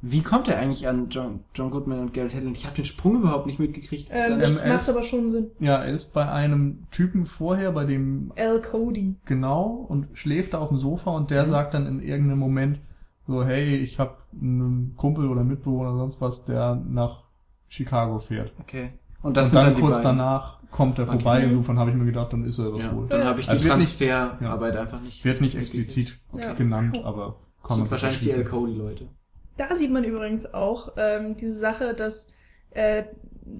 Wie 0.00 0.22
kommt 0.22 0.46
er 0.46 0.60
eigentlich 0.60 0.86
an 0.86 1.08
John, 1.10 1.40
John 1.56 1.72
Goodman 1.72 1.98
und 1.98 2.14
Garrett 2.14 2.32
Hedlund? 2.32 2.56
Ich 2.56 2.66
habe 2.66 2.76
den 2.76 2.84
Sprung 2.84 3.16
überhaupt 3.16 3.46
nicht 3.46 3.58
mitgekriegt. 3.58 4.08
Ähm, 4.12 4.38
das 4.38 4.64
macht 4.64 4.82
ist- 4.82 4.90
aber 4.90 5.02
schon 5.02 5.28
Sinn. 5.28 5.50
Ja, 5.58 5.78
er 5.78 5.90
ist 5.90 6.14
bei 6.14 6.30
einem 6.30 6.84
Typen 6.92 7.24
vorher, 7.24 7.72
bei 7.72 7.84
dem 7.84 8.30
Al 8.36 8.62
Cody. 8.62 9.16
genau 9.24 9.64
und 9.88 10.06
schläft 10.12 10.54
da 10.54 10.58
auf 10.58 10.68
dem 10.68 10.78
Sofa 10.78 11.10
und 11.10 11.32
der 11.32 11.46
Mhm. 11.46 11.50
sagt 11.50 11.74
dann 11.74 11.86
in 11.86 12.00
irgendeinem 12.00 12.38
Moment 12.38 12.78
so, 13.26 13.44
hey, 13.44 13.74
ich 13.76 13.98
habe 13.98 14.18
einen 14.40 14.94
Kumpel 14.96 15.26
oder 15.28 15.42
Mitbewohner 15.42 15.90
oder 15.90 15.98
sonst 15.98 16.20
was, 16.20 16.44
der 16.44 16.76
nach 16.76 17.24
Chicago 17.68 18.18
fährt. 18.18 18.52
okay. 18.60 18.92
Und 19.22 19.36
das 19.36 19.48
und 19.48 19.56
dann 19.56 19.74
dann 19.74 19.82
kurz 19.82 20.00
danach 20.00 20.58
kommt 20.70 20.98
er 20.98 21.04
Okay. 21.04 21.12
vorbei, 21.14 21.42
insofern 21.42 21.78
habe 21.78 21.90
ich 21.90 21.96
mir 21.96 22.04
gedacht, 22.04 22.32
dann 22.32 22.44
ist 22.44 22.58
er 22.58 22.70
das 22.72 22.84
Ja, 22.84 22.94
wohl. 22.94 23.06
dann 23.08 23.24
habe 23.24 23.40
ich 23.40 23.46
die 23.46 23.50
Also 23.52 23.64
wird 23.64 23.78
nicht- 23.78 23.98
Transferarbeit 23.98 24.76
einfach 24.76 25.00
nicht. 25.00 25.24
Wird 25.24 25.40
nicht 25.40 25.56
explizit 25.56 26.18
Ja. 26.36 26.52
genannt, 26.54 26.98
aber 27.04 27.36
Das 27.62 27.68
kann 27.68 27.78
man 27.80 27.88
sind 27.88 27.90
wahrscheinlich 28.02 28.34
die 28.34 28.44
Cody-Leute. 28.44 29.08
Da 29.56 29.74
sieht 29.74 29.90
man 29.90 30.04
übrigens 30.04 30.52
auch 30.54 30.92
ähm, 30.96 31.36
diese 31.36 31.56
Sache, 31.58 31.94
dass 31.94 32.28
äh, 32.70 33.04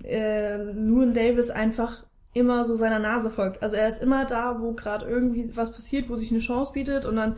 äh, 0.05 0.57
Llewyn 0.73 1.13
Davis 1.15 1.51
einfach 1.51 2.05
immer 2.35 2.65
so 2.65 2.75
seiner 2.77 2.99
Nase 3.01 3.31
folgt. 3.31 3.63
Also 3.63 3.75
er 3.75 3.89
ist 3.89 4.01
immer 4.03 4.27
da, 4.27 4.61
wo 4.61 4.73
gerade 4.75 5.07
irgendwie 5.07 5.51
was 5.57 5.73
passiert, 5.73 6.09
wo 6.09 6.15
sich 6.15 6.31
eine 6.31 6.41
Chance 6.41 6.73
bietet 6.73 7.05
und 7.07 7.17
dann, 7.17 7.37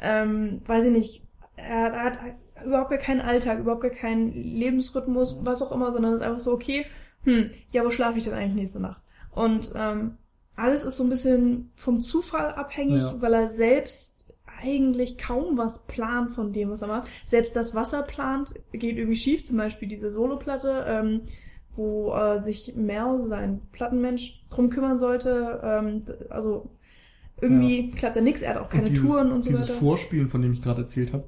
ähm, 0.00 0.60
weiß 0.66 0.84
ich 0.86 0.92
nicht, 0.92 1.22
er, 1.56 1.92
er 1.94 2.04
hat 2.04 2.18
überhaupt 2.64 2.90
gar 2.90 2.98
keinen 2.98 3.20
Alltag, 3.20 3.58
überhaupt 3.60 3.82
gar 3.82 3.90
keinen 3.90 4.32
Lebensrhythmus, 4.32 5.40
was 5.42 5.62
auch 5.62 5.72
immer, 5.72 5.92
sondern 5.92 6.12
es 6.14 6.20
ist 6.20 6.26
einfach 6.26 6.40
so, 6.40 6.52
okay, 6.52 6.86
hm, 7.24 7.50
ja, 7.70 7.84
wo 7.84 7.90
schlafe 7.90 8.18
ich 8.18 8.24
denn 8.24 8.34
eigentlich 8.34 8.54
nächste 8.54 8.80
Nacht? 8.80 9.02
Und 9.32 9.72
ähm, 9.74 10.16
alles 10.54 10.84
ist 10.84 10.96
so 10.96 11.04
ein 11.04 11.10
bisschen 11.10 11.70
vom 11.76 12.00
Zufall 12.00 12.54
abhängig, 12.54 13.02
Ja. 13.02 13.14
weil 13.20 13.34
er 13.34 13.48
selbst 13.48 14.34
eigentlich 14.62 15.18
kaum 15.18 15.58
was 15.58 15.86
plant 15.86 16.30
von 16.30 16.52
dem, 16.52 16.70
was 16.70 16.80
er 16.82 16.88
macht. 16.88 17.08
Selbst 17.26 17.54
das, 17.56 17.74
was 17.74 17.92
er 17.92 18.02
plant, 18.02 18.54
geht 18.72 18.96
irgendwie 18.96 19.16
schief. 19.18 19.44
Zum 19.44 19.58
Beispiel 19.58 19.86
diese 19.86 20.10
Soloplatte, 20.10 20.84
ähm, 20.88 21.20
wo 21.74 22.14
äh, 22.14 22.38
sich 22.40 22.74
Mel, 22.74 23.18
sein 23.20 23.60
Plattenmensch, 23.72 24.42
drum 24.48 24.70
kümmern 24.70 24.98
sollte. 24.98 25.60
Ähm, 25.62 26.04
also 26.30 26.70
irgendwie 27.38 27.90
klappt 27.90 28.16
da 28.16 28.22
nichts. 28.22 28.40
Er 28.40 28.54
hat 28.54 28.62
auch 28.62 28.70
keine 28.70 28.84
Und 28.84 28.92
dieses, 28.92 29.06
Touren 29.06 29.32
und 29.32 29.42
so 29.44 29.50
dieses 29.50 29.68
weiter. 29.68 29.78
Vorspielen, 29.78 30.28
von 30.30 30.40
dem 30.40 30.54
ich 30.54 30.62
gerade 30.62 30.82
erzählt 30.82 31.12
habe, 31.12 31.24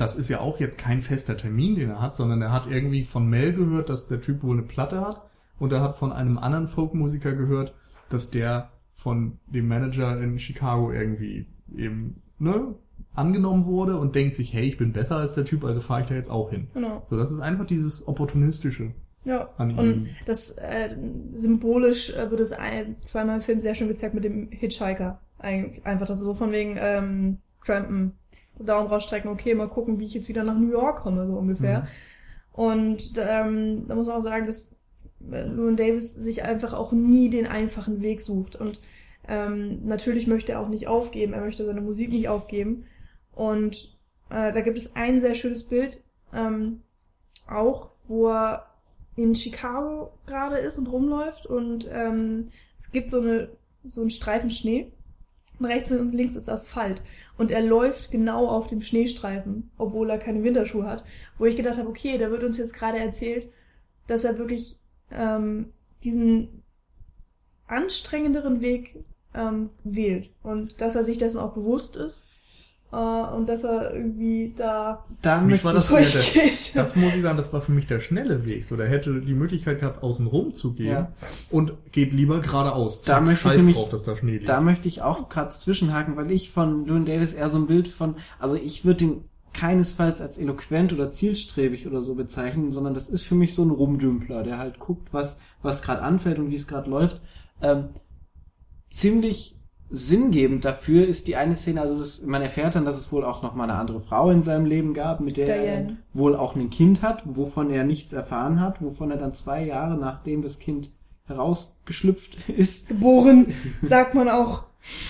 das 0.00 0.16
ist 0.16 0.28
ja 0.28 0.40
auch 0.40 0.60
jetzt 0.60 0.78
kein 0.78 1.02
fester 1.02 1.36
Termin, 1.36 1.74
den 1.74 1.90
er 1.90 2.00
hat, 2.00 2.16
sondern 2.16 2.40
er 2.40 2.52
hat 2.52 2.66
irgendwie 2.66 3.04
von 3.04 3.28
Mel 3.28 3.52
gehört, 3.52 3.90
dass 3.90 4.08
der 4.08 4.20
Typ 4.20 4.42
wohl 4.42 4.56
eine 4.56 4.66
Platte 4.66 5.00
hat 5.00 5.22
und 5.58 5.72
er 5.72 5.82
hat 5.82 5.96
von 5.96 6.12
einem 6.12 6.38
anderen 6.38 6.68
Folkmusiker 6.68 7.32
gehört, 7.32 7.74
dass 8.08 8.30
der 8.30 8.70
von 8.94 9.38
dem 9.46 9.68
Manager 9.68 10.20
in 10.20 10.38
Chicago 10.38 10.92
irgendwie 10.92 11.46
eben 11.76 12.22
ne, 12.38 12.74
angenommen 13.14 13.64
wurde 13.64 13.98
und 13.98 14.14
denkt 14.14 14.34
sich, 14.34 14.52
hey, 14.52 14.66
ich 14.66 14.76
bin 14.76 14.92
besser 14.92 15.16
als 15.16 15.34
der 15.34 15.44
Typ, 15.44 15.64
also 15.64 15.80
fahre 15.80 16.02
ich 16.02 16.06
da 16.06 16.14
jetzt 16.14 16.30
auch 16.30 16.50
hin. 16.50 16.68
Genau. 16.74 17.06
So, 17.10 17.16
das 17.16 17.30
ist 17.30 17.40
einfach 17.40 17.66
dieses 17.66 18.06
opportunistische. 18.06 18.92
Ja. 19.24 19.50
An 19.58 19.78
Und 19.78 19.86
ihm. 19.86 20.08
das 20.24 20.56
äh, 20.56 20.96
symbolisch 21.34 22.10
äh, 22.10 22.30
wird 22.30 22.40
es 22.40 22.52
ein, 22.52 22.96
zweimal 23.02 23.36
im 23.36 23.42
Film 23.42 23.60
sehr 23.60 23.74
schön 23.74 23.88
gezeigt 23.88 24.14
mit 24.14 24.24
dem 24.24 24.50
Hitchhiker. 24.50 25.20
Ein, 25.38 25.72
einfach 25.84 26.06
das 26.06 26.18
so 26.18 26.34
von 26.34 26.52
wegen 26.52 26.76
ähm, 26.78 27.38
Trampen, 27.64 28.12
Daumen 28.64 28.88
rausstrecken, 28.88 29.30
okay, 29.30 29.54
mal 29.54 29.68
gucken, 29.68 29.98
wie 29.98 30.04
ich 30.04 30.14
jetzt 30.14 30.28
wieder 30.28 30.44
nach 30.44 30.58
New 30.58 30.70
York 30.70 31.02
komme, 31.02 31.26
so 31.26 31.34
ungefähr. 31.34 31.80
Mhm. 31.80 31.86
Und 32.52 33.12
ähm, 33.16 33.88
da 33.88 33.94
muss 33.94 34.06
man 34.06 34.16
auch 34.16 34.22
sagen, 34.22 34.46
dass 34.46 34.76
äh, 35.30 35.44
Llewyn 35.44 35.76
Davis 35.76 36.14
sich 36.14 36.42
einfach 36.42 36.74
auch 36.74 36.92
nie 36.92 37.30
den 37.30 37.46
einfachen 37.46 38.02
Weg 38.02 38.20
sucht. 38.20 38.56
Und 38.56 38.80
ähm, 39.28 39.86
natürlich 39.86 40.26
möchte 40.26 40.52
er 40.52 40.60
auch 40.60 40.68
nicht 40.68 40.88
aufgeben, 40.88 41.32
er 41.32 41.42
möchte 41.42 41.64
seine 41.64 41.80
Musik 41.80 42.10
nicht 42.10 42.28
aufgeben. 42.28 42.84
Und 43.32 43.96
äh, 44.30 44.52
da 44.52 44.60
gibt 44.60 44.78
es 44.78 44.96
ein 44.96 45.20
sehr 45.20 45.34
schönes 45.34 45.64
Bild, 45.64 46.02
ähm, 46.32 46.82
auch, 47.48 47.90
wo 48.06 48.28
er 48.28 48.66
in 49.16 49.34
Chicago 49.34 50.12
gerade 50.26 50.56
ist 50.58 50.78
und 50.78 50.86
rumläuft 50.86 51.46
und 51.46 51.88
ähm, 51.90 52.44
es 52.78 52.90
gibt 52.90 53.10
so 53.10 53.20
eine 53.20 53.48
so 53.88 54.00
einen 54.00 54.10
Streifen 54.10 54.50
Schnee 54.50 54.92
und 55.58 55.66
rechts 55.66 55.90
und 55.92 56.12
links 56.12 56.36
ist 56.36 56.48
Asphalt 56.48 57.02
und 57.40 57.50
er 57.50 57.62
läuft 57.62 58.10
genau 58.10 58.48
auf 58.48 58.66
dem 58.66 58.82
Schneestreifen, 58.82 59.70
obwohl 59.78 60.10
er 60.10 60.18
keine 60.18 60.44
Winterschuhe 60.44 60.84
hat, 60.84 61.04
wo 61.38 61.46
ich 61.46 61.56
gedacht 61.56 61.78
habe, 61.78 61.88
okay, 61.88 62.18
da 62.18 62.30
wird 62.30 62.44
uns 62.44 62.58
jetzt 62.58 62.74
gerade 62.74 62.98
erzählt, 62.98 63.50
dass 64.06 64.24
er 64.24 64.36
wirklich 64.36 64.78
ähm, 65.10 65.72
diesen 66.04 66.62
anstrengenderen 67.66 68.60
Weg 68.60 69.02
ähm, 69.32 69.70
wählt. 69.84 70.28
Und 70.42 70.82
dass 70.82 70.96
er 70.96 71.04
sich 71.04 71.16
dessen 71.16 71.38
auch 71.38 71.54
bewusst 71.54 71.96
ist 71.96 72.28
äh, 72.92 72.96
und 72.96 73.46
dass 73.48 73.62
er 73.64 73.94
irgendwie 73.94 74.52
da 74.56 75.04
Da 75.22 75.40
Mich 75.40 75.62
möchte 75.62 75.64
war 75.90 76.00
ich, 76.00 76.12
das- 76.12 76.34
Ja, 76.34 76.40
der- 76.42 76.42
durchgeht. 76.42 76.76
Das 76.76 76.96
muss 76.96 77.14
ich 77.14 77.22
sagen, 77.22 77.36
das 77.36 77.52
war 77.52 77.60
für 77.60 77.72
mich 77.72 77.86
der 77.86 78.00
schnelle 78.00 78.46
Weg. 78.46 78.64
So, 78.64 78.76
der 78.76 78.88
hätte 78.88 79.20
die 79.20 79.34
Möglichkeit 79.34 79.80
gehabt, 79.80 80.02
außen 80.02 80.26
rum 80.26 80.52
zu 80.54 80.72
gehen 80.74 80.92
Ja. 80.92 81.12
und 81.50 81.72
geht 81.92 82.12
lieber 82.12 82.40
geradeaus. 82.40 83.02
Da 83.02 83.20
möchte 83.20 83.48
ich 83.50 83.56
nämlich- 83.56 83.76
drauf, 83.76 83.90
dass 83.90 84.02
da 84.04 84.16
Schnee 84.16 84.32
liegt. 84.38 84.48
da 84.48 84.60
möchte 84.60 84.88
ich 84.88 85.02
auch 85.02 85.28
gerade 85.28 85.50
zwischenhaken, 85.50 86.16
weil 86.16 86.30
ich 86.30 86.50
von 86.50 86.86
Llewyn 86.86 87.04
Davis 87.04 87.32
eher 87.32 87.48
so 87.48 87.58
ein 87.58 87.66
Bild 87.66 87.88
von, 87.88 88.16
also 88.38 88.56
ich 88.56 88.84
würde 88.84 89.04
ihn 89.04 89.24
keinesfalls 89.52 90.20
als 90.20 90.38
eloquent 90.38 90.92
oder 90.92 91.10
zielstrebig 91.10 91.86
oder 91.88 92.02
so 92.02 92.14
bezeichnen, 92.14 92.70
sondern 92.70 92.94
das 92.94 93.08
ist 93.08 93.22
für 93.22 93.34
mich 93.34 93.54
so 93.54 93.64
ein 93.64 93.70
Rumdümpler, 93.70 94.42
der 94.44 94.58
halt 94.58 94.78
guckt, 94.78 95.08
was 95.12 95.38
was 95.62 95.82
gerade 95.82 96.00
anfällt 96.02 96.38
und 96.38 96.50
wie 96.50 96.54
es 96.54 96.66
gerade 96.68 96.88
läuft. 96.88 97.20
Ähm, 97.60 97.88
ziemlich 98.88 99.59
sinngebend 99.90 100.64
dafür 100.64 101.06
ist 101.06 101.26
die 101.26 101.36
eine 101.36 101.56
Szene, 101.56 101.80
also 101.80 102.00
ist, 102.00 102.26
man 102.26 102.42
erfährt 102.42 102.76
dann, 102.76 102.84
dass 102.84 102.96
es 102.96 103.12
wohl 103.12 103.24
auch 103.24 103.42
noch 103.42 103.54
mal 103.54 103.64
eine 103.64 103.74
andere 103.74 103.98
Frau 104.00 104.30
in 104.30 104.42
seinem 104.42 104.64
Leben 104.66 104.94
gab, 104.94 105.20
mit 105.20 105.36
der 105.36 105.48
er 105.48 105.80
Diane. 105.82 105.96
wohl 106.14 106.36
auch 106.36 106.54
ein 106.54 106.70
Kind 106.70 107.02
hat, 107.02 107.22
wovon 107.24 107.70
er 107.70 107.84
nichts 107.84 108.12
erfahren 108.12 108.60
hat, 108.60 108.80
wovon 108.80 109.10
er 109.10 109.16
dann 109.16 109.34
zwei 109.34 109.64
Jahre 109.64 109.96
nachdem 109.98 110.42
das 110.42 110.60
Kind 110.60 110.90
herausgeschlüpft 111.26 112.48
ist, 112.56 112.88
geboren, 112.88 113.52
sagt 113.82 114.14
man 114.14 114.28
auch. 114.28 114.64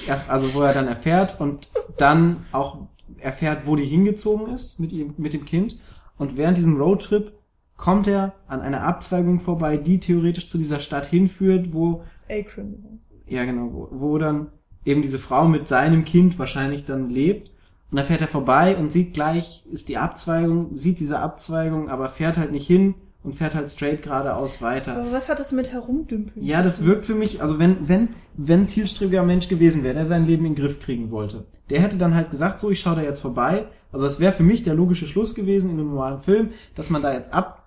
ja, 0.06 0.20
also 0.28 0.54
wo 0.54 0.62
er 0.62 0.72
dann 0.72 0.88
erfährt 0.88 1.40
und 1.40 1.70
dann 1.98 2.38
auch 2.52 2.78
erfährt, 3.18 3.66
wo 3.66 3.76
die 3.76 3.84
hingezogen 3.84 4.52
ist 4.54 4.80
mit 4.80 4.92
ihm, 4.92 5.14
mit 5.18 5.34
dem 5.34 5.44
Kind. 5.44 5.78
Und 6.16 6.36
während 6.36 6.56
diesem 6.56 6.76
Roadtrip 6.76 7.32
kommt 7.76 8.06
er 8.06 8.34
an 8.46 8.60
einer 8.60 8.82
Abzweigung 8.82 9.40
vorbei, 9.40 9.76
die 9.76 10.00
theoretisch 10.00 10.48
zu 10.48 10.58
dieser 10.58 10.80
Stadt 10.80 11.06
hinführt, 11.06 11.72
wo, 11.72 12.02
Akron. 12.28 13.00
ja 13.26 13.44
genau, 13.44 13.70
wo, 13.72 13.88
wo 13.90 14.18
dann 14.18 14.48
eben 14.84 15.02
diese 15.02 15.18
Frau 15.18 15.46
mit 15.46 15.68
seinem 15.68 16.04
Kind 16.04 16.38
wahrscheinlich 16.38 16.84
dann 16.84 17.10
lebt. 17.10 17.50
Und 17.90 17.98
da 17.98 18.04
fährt 18.04 18.20
er 18.20 18.28
vorbei 18.28 18.76
und 18.76 18.92
sieht 18.92 19.14
gleich, 19.14 19.64
ist 19.70 19.88
die 19.88 19.98
Abzweigung, 19.98 20.74
sieht 20.74 21.00
diese 21.00 21.18
Abzweigung, 21.18 21.90
aber 21.90 22.08
fährt 22.08 22.38
halt 22.38 22.52
nicht 22.52 22.66
hin 22.66 22.94
und 23.22 23.34
fährt 23.34 23.54
halt 23.54 23.70
straight 23.70 24.02
geradeaus 24.02 24.62
weiter. 24.62 24.96
Aber 24.96 25.12
was 25.12 25.28
hat 25.28 25.40
das 25.40 25.52
mit 25.52 25.72
herumdümpeln? 25.72 26.44
Ja, 26.44 26.62
das 26.62 26.84
wirkt 26.84 27.04
für 27.04 27.14
mich, 27.14 27.42
also 27.42 27.58
wenn, 27.58 27.88
wenn, 27.88 28.10
wenn 28.36 28.66
zielstrebiger 28.66 29.24
Mensch 29.24 29.48
gewesen 29.48 29.82
wäre, 29.82 29.94
der 29.94 30.06
sein 30.06 30.26
Leben 30.26 30.46
in 30.46 30.54
den 30.54 30.62
Griff 30.62 30.80
kriegen 30.80 31.10
wollte, 31.10 31.44
der 31.68 31.80
hätte 31.80 31.98
dann 31.98 32.14
halt 32.14 32.30
gesagt, 32.30 32.60
so, 32.60 32.70
ich 32.70 32.80
schaue 32.80 32.96
da 32.96 33.02
jetzt 33.02 33.20
vorbei. 33.20 33.66
Also 33.92 34.06
das 34.06 34.20
wäre 34.20 34.32
für 34.32 34.42
mich 34.42 34.62
der 34.62 34.74
logische 34.74 35.06
Schluss 35.06 35.34
gewesen 35.34 35.70
in 35.70 35.78
einem 35.78 35.88
normalen 35.88 36.20
Film, 36.20 36.50
dass 36.74 36.90
man 36.90 37.02
da 37.02 37.12
jetzt 37.12 37.34
ab 37.34 37.59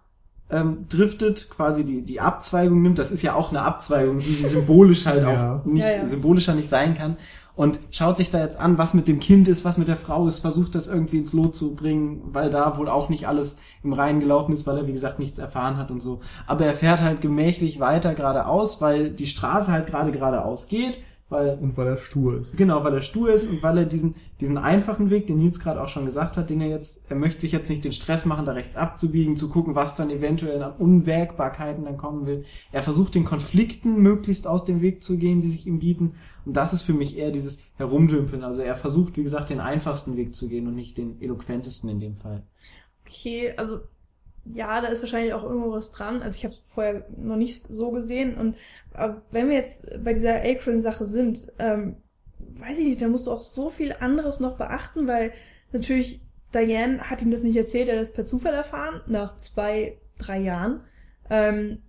ähm, 0.50 0.86
driftet, 0.90 1.50
quasi 1.50 1.84
die, 1.84 2.02
die 2.04 2.20
Abzweigung 2.22 2.82
nimmt. 2.82 3.00
Das 3.00 3.12
ist 3.12 3.24
ja 3.24 3.34
auch 3.36 3.50
eine 3.50 3.62
Abzweigung, 3.62 4.20
die 4.20 4.34
symbolisch 4.34 5.06
halt 5.06 5.24
Ja. 5.28 5.58
auch 5.62 5.66
nicht, 5.66 5.84
Ja, 5.84 5.92
ja. 5.98 6.06
symbolischer 6.06 6.54
nicht 6.54 6.70
sein 6.70 6.96
kann. 6.96 7.18
Und 7.56 7.80
schaut 7.92 8.18
sich 8.18 8.32
da 8.32 8.40
jetzt 8.40 8.60
an, 8.60 8.80
was 8.80 8.96
mit 8.96 9.08
dem 9.08 9.20
Kind 9.20 9.48
ist, 9.48 9.64
was 9.64 9.78
mit 9.78 9.88
der 9.88 9.96
Frau 9.96 10.28
ist, 10.28 10.40
versucht 10.40 10.74
das 10.74 10.88
irgendwie 10.88 11.20
ins 11.20 11.34
Lot 11.34 11.56
zu 11.56 11.76
bringen, 11.76 12.22
weil 12.34 12.50
da 12.50 12.78
wohl 12.80 12.90
auch 12.90 13.10
nicht 13.10 13.28
alles 13.28 13.60
im 13.84 13.94
Reinen 13.94 14.20
gelaufen 14.20 14.54
ist, 14.54 14.66
weil 14.66 14.78
er, 14.78 14.88
wie 14.88 14.92
gesagt, 14.94 15.20
nichts 15.20 15.38
erfahren 15.38 15.78
hat 15.78 15.92
und 15.92 16.02
so. 16.02 16.22
Aber 16.48 16.66
er 16.66 16.74
fährt 16.74 17.02
halt 17.02 17.22
gemächlich 17.22 17.80
weiter 17.80 18.16
geradeaus, 18.16 18.82
weil 18.82 19.12
die 19.12 19.28
Straße 19.28 19.72
halt 19.72 19.86
gerade 19.86 20.12
geradeaus 20.12 20.68
geht, 20.68 20.98
weil 21.30 21.58
Und 21.60 21.76
weil 21.78 21.88
er 21.88 21.98
stur 21.98 22.40
ist. 22.40 22.58
Genau, 22.58 22.84
weil 22.84 22.94
er 22.94 23.02
stur 23.02 23.32
ist 23.32 23.50
und 23.50 23.64
weil 23.64 23.78
er 23.80 23.86
diesen, 23.86 24.16
diesen 24.40 24.58
einfachen 24.58 25.10
Weg, 25.10 25.28
den 25.28 25.38
Nils 25.38 25.60
gerade 25.60 25.82
auch 25.82 25.88
schon 25.88 26.06
gesagt 26.06 26.38
hat, 26.38 26.50
den 26.50 26.62
er 26.62 26.68
jetzt, 26.68 27.02
er 27.10 27.16
möchte 27.16 27.42
sich 27.42 27.52
jetzt 27.52 27.70
nicht 27.70 27.84
den 27.84 27.92
Stress 27.92 28.26
machen, 28.26 28.46
da 28.46 28.52
rechts 28.52 28.76
abzubiegen, 28.76 29.36
zu 29.36 29.50
gucken, 29.50 29.74
was 29.74 29.96
dann 29.96 30.10
eventuell 30.10 30.62
an 30.62 30.74
Unwägbarkeiten 30.78 31.86
dann 31.86 31.98
kommen 31.98 32.26
will. 32.26 32.46
Er 32.72 32.84
versucht 32.84 33.16
den 33.16 33.26
Konflikten 33.26 34.02
möglichst 34.02 34.48
aus 34.48 34.66
dem 34.66 34.82
Weg 34.82 35.02
zu 35.02 35.18
gehen, 35.18 35.42
die 35.42 35.50
sich 35.50 35.66
ihm 35.66 35.80
bieten. 35.80 36.16
Und 36.46 36.56
das 36.56 36.74
ist 36.74 36.84
für 36.84 36.94
mich 36.94 37.18
eher 37.18 37.32
dieses 37.32 37.64
Herumdümpeln. 37.78 38.44
Also 38.44 38.62
er 38.62 38.76
versucht, 38.76 39.18
wie 39.18 39.24
gesagt, 39.24 39.50
den 39.50 39.60
einfachsten 39.60 40.18
Weg 40.18 40.36
zu 40.36 40.50
gehen 40.50 40.68
und 40.68 40.76
nicht 40.76 40.98
den 40.98 41.22
eloquentesten 41.22 41.90
in 41.90 42.00
dem 42.00 42.16
Fall. 42.16 42.44
Okay, 43.06 43.54
also 43.58 43.80
ja, 44.46 44.82
da 44.82 44.88
ist 44.88 45.02
wahrscheinlich 45.02 45.34
auch 45.34 45.44
irgendwo 45.44 45.72
was 45.72 45.92
dran. 45.92 46.22
Also 46.22 46.38
ich 46.38 46.46
habe 46.46 46.56
vorher 46.66 47.06
noch 47.18 47.38
nicht 47.38 47.66
so 47.70 47.92
gesehen. 47.92 48.36
Und 48.36 48.56
aber 48.94 49.22
wenn 49.32 49.50
wir 49.50 49.56
jetzt 49.56 50.04
bei 50.04 50.14
dieser 50.14 50.44
Akron-Sache 50.44 51.06
sind, 51.06 51.52
ähm, 51.60 51.96
weiß 52.40 52.80
ich 52.80 52.86
nicht, 52.86 53.02
da 53.02 53.08
musst 53.08 53.28
du 53.28 53.32
auch 53.32 53.42
so 53.42 53.70
viel 53.70 53.96
anderes 54.00 54.40
noch 54.40 54.58
beachten, 54.58 55.08
weil 55.08 55.32
natürlich 55.72 56.22
Diane 56.54 57.10
hat 57.10 57.22
ihm 57.22 57.32
das 57.32 57.44
nicht 57.44 57.56
erzählt, 57.56 57.88
er 57.88 57.96
hat 57.96 58.02
das 58.02 58.14
per 58.14 58.26
Zufall 58.26 58.54
erfahren, 58.54 59.02
nach 59.08 59.38
zwei, 59.38 59.98
drei 60.18 60.40
Jahren. 60.40 60.82
Ähm, 61.30 61.80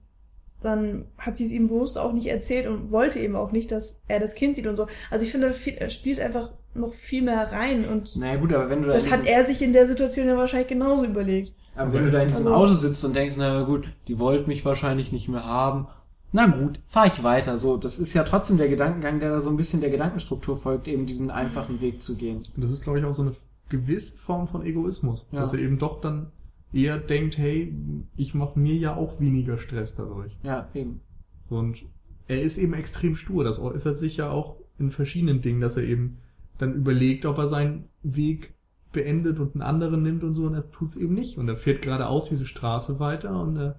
dann 0.62 1.06
hat 1.18 1.36
sie 1.36 1.44
es 1.44 1.52
ihm 1.52 1.68
bewusst 1.68 1.98
auch 1.98 2.12
nicht 2.12 2.26
erzählt 2.26 2.66
und 2.66 2.90
wollte 2.90 3.18
eben 3.18 3.36
auch 3.36 3.52
nicht, 3.52 3.70
dass 3.70 4.04
er 4.08 4.20
das 4.20 4.34
Kind 4.34 4.56
sieht 4.56 4.66
und 4.66 4.76
so. 4.76 4.86
Also 5.10 5.24
ich 5.24 5.30
finde, 5.30 5.50
da 5.50 5.70
er 5.70 5.90
spielt 5.90 6.20
einfach 6.20 6.52
noch 6.72 6.94
viel 6.94 7.22
mehr 7.22 7.52
rein 7.52 7.86
und 7.86 8.16
Naja 8.16 8.36
gut, 8.36 8.52
aber 8.52 8.70
wenn 8.70 8.80
du 8.80 8.88
da 8.88 8.94
das 8.94 9.10
hat 9.10 9.26
er 9.26 9.44
sich 9.44 9.60
in 9.60 9.74
der 9.74 9.86
Situation 9.86 10.26
ja 10.26 10.36
wahrscheinlich 10.36 10.68
genauso 10.68 11.04
überlegt. 11.04 11.52
Aber 11.76 11.92
wenn 11.92 12.04
du 12.04 12.10
da 12.10 12.22
in 12.22 12.28
diesem 12.28 12.46
Also- 12.46 12.56
Auto 12.56 12.74
sitzt 12.74 13.04
und 13.04 13.14
denkst, 13.16 13.34
na 13.38 13.62
gut, 13.62 13.88
die 14.08 14.18
wollt 14.18 14.46
mich 14.46 14.64
wahrscheinlich 14.64 15.12
nicht 15.12 15.28
mehr 15.28 15.44
haben. 15.44 15.86
Na 16.32 16.46
gut, 16.46 16.80
fahr 16.88 17.06
ich 17.06 17.22
weiter. 17.22 17.58
So, 17.58 17.76
das 17.76 17.98
ist 17.98 18.12
ja 18.14 18.24
trotzdem 18.24 18.58
der 18.58 18.68
Gedankengang, 18.68 19.20
der 19.20 19.30
da 19.30 19.40
so 19.40 19.50
ein 19.50 19.56
bisschen 19.56 19.80
der 19.80 19.90
Gedankenstruktur 19.90 20.56
folgt, 20.56 20.88
eben 20.88 21.06
diesen 21.06 21.30
einfachen 21.30 21.80
Weg 21.80 22.02
zu 22.02 22.16
gehen. 22.16 22.38
Und 22.38 22.62
das 22.62 22.70
ist, 22.72 22.82
glaube 22.82 22.98
ich, 22.98 23.04
auch 23.04 23.14
so 23.14 23.22
eine 23.22 23.32
gewisse 23.68 24.18
Form 24.18 24.48
von 24.48 24.64
Egoismus. 24.64 25.26
Ja. 25.30 25.40
Dass 25.40 25.52
er 25.52 25.60
eben 25.60 25.78
doch 25.78 26.00
dann 26.00 26.32
eher 26.72 26.98
denkt, 26.98 27.38
hey, 27.38 27.72
ich 28.16 28.34
mache 28.34 28.58
mir 28.58 28.74
ja 28.74 28.96
auch 28.96 29.20
weniger 29.20 29.58
Stress 29.58 29.94
dadurch. 29.94 30.36
Ja, 30.42 30.68
eben. 30.74 31.00
Und 31.48 31.84
er 32.26 32.42
ist 32.42 32.58
eben 32.58 32.74
extrem 32.74 33.14
stur. 33.14 33.44
Das 33.44 33.60
äußert 33.60 33.96
sich 33.96 34.16
ja 34.16 34.30
auch 34.30 34.56
in 34.78 34.90
verschiedenen 34.90 35.40
Dingen, 35.40 35.60
dass 35.60 35.76
er 35.76 35.84
eben 35.84 36.18
dann 36.58 36.74
überlegt, 36.74 37.26
ob 37.26 37.38
er 37.38 37.46
seinen 37.48 37.84
Weg 38.02 38.53
beendet 38.94 39.38
und 39.38 39.54
einen 39.54 39.62
anderen 39.62 40.02
nimmt 40.02 40.24
und 40.24 40.34
so, 40.34 40.44
und 40.46 40.54
er 40.54 40.70
tut's 40.70 40.96
eben 40.96 41.12
nicht. 41.14 41.36
Und 41.36 41.48
er 41.48 41.56
fährt 41.56 41.82
geradeaus 41.82 42.30
diese 42.30 42.46
Straße 42.46 42.98
weiter 42.98 43.38
und 43.38 43.56
äh, 43.58 43.72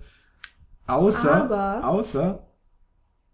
Außer, 0.88 1.34
Aber- 1.46 1.88
außer, 1.88 2.46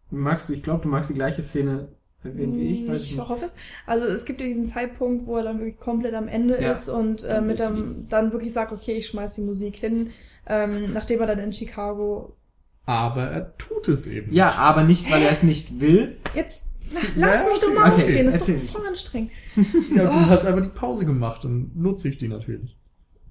magst 0.10 0.48
du, 0.48 0.54
ich 0.54 0.64
glaube, 0.64 0.84
du 0.84 0.88
magst 0.90 1.10
die 1.10 1.14
gleiche 1.16 1.42
Szene 1.42 1.90
erwähnen 2.24 2.56
wie 2.58 2.68
ich, 2.72 2.88
weiß 2.90 3.02
ich 3.02 3.12
ich 3.12 3.18
nicht. 3.18 3.28
hoffe 3.30 3.44
es. 3.46 3.56
Also 3.86 4.06
es 4.08 4.24
gibt 4.26 4.40
ja 4.40 4.48
diesen 4.48 4.66
Zeitpunkt, 4.66 5.26
wo 5.26 5.36
er 5.38 5.44
dann 5.44 5.58
wirklich 5.60 5.78
komplett 5.80 6.14
am 6.14 6.28
Ende 6.30 6.62
Ja. 6.62 6.72
ist 6.72 6.88
und 6.88 7.24
äh, 7.24 7.28
Dann 7.30 7.48
mit 7.48 7.60
dem, 7.60 8.08
dann 8.10 8.32
wirklich 8.32 8.54
sagt, 8.54 8.72
okay, 8.72 8.94
ich 8.94 9.08
schmeiß 9.08 9.36
die 9.36 9.42
Musik 9.42 9.76
hin, 9.76 10.12
ähm, 10.48 10.94
nachdem 10.94 11.20
er 11.20 11.28
dann 11.28 11.40
in 11.40 11.52
Chicago. 11.52 12.38
aber 12.86 13.24
er 13.24 13.58
tut 13.58 13.88
es 13.90 14.08
eben. 14.08 14.32
Ja, 14.34 14.52
aber 14.54 14.84
nicht, 14.84 15.12
weil 15.12 15.22
er 15.24 15.32
es 15.32 15.44
nicht 15.44 15.82
will. 15.82 16.18
Jetzt 16.36 16.71
lass 17.16 17.36
Ja, 17.44 17.50
mich 17.50 17.60
doch 17.60 17.74
mal 17.74 17.92
okay, 17.92 18.02
ausreden, 18.02 18.26
das 18.28 18.36
ist 18.36 18.42
erzähl 18.42 18.56
doch 18.56 18.62
nicht. 18.64 18.74
voll 18.74 18.88
anstrengend. 18.88 19.32
ja 19.96 20.04
du 20.04 20.10
Oh. 20.10 20.14
hast 20.30 20.46
einfach 20.46 20.62
die 20.64 20.70
Pause 20.70 21.06
gemacht 21.06 21.46
und 21.46 21.76
nutze 21.76 22.08
ich 22.10 22.18
die 22.18 22.28
natürlich. 22.28 22.78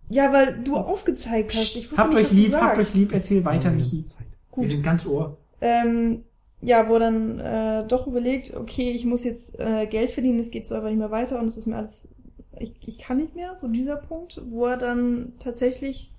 Ja, 0.08 0.32
weil 0.32 0.58
du 0.64 0.76
aufgezeigt 0.76 1.54
hast. 1.54 1.76
Ich 1.76 1.90
wusste 1.90 2.02
Habt 2.02 2.14
nicht, 2.14 2.18
euch 2.18 2.24
was 2.26 2.32
du 2.34 2.40
lieb, 2.40 2.54
habt 2.54 2.78
euch 2.78 2.94
lieb, 2.94 3.12
erzähl 3.12 3.44
weiter, 3.44 3.70
Die 3.70 3.76
Michi. 3.76 3.96
ganze 4.00 4.16
Zeit. 4.18 4.26
Wir 4.56 4.68
sind 4.68 4.82
ganz 4.82 5.06
ohr. 5.06 5.36
Ähm, 5.60 6.24
ja, 6.60 6.88
wo 6.88 6.94
er 6.94 7.00
dann 7.00 7.38
äh, 7.38 7.86
doch 7.86 8.06
überlegt, 8.06 8.54
okay, 8.56 8.90
ich 8.90 9.04
muss 9.04 9.24
jetzt 9.24 9.58
äh, 9.60 9.86
Geld 9.86 10.10
verdienen, 10.10 10.40
es 10.40 10.50
geht 10.50 10.66
so 10.66 10.74
einfach 10.74 10.88
nicht 10.88 10.98
mehr 10.98 11.10
weiter 11.12 11.38
und 11.38 11.46
es 11.46 11.56
ist 11.56 11.66
mir 11.66 11.76
alles, 11.76 12.14
ich, 12.58 12.74
ich 12.86 12.98
kann 12.98 13.18
nicht 13.18 13.34
mehr, 13.36 13.56
so 13.56 13.68
dieser 13.68 13.96
Punkt, 13.96 14.42
wo 14.50 14.66
er 14.66 14.76
dann 14.76 15.32
tatsächlich 15.38 16.12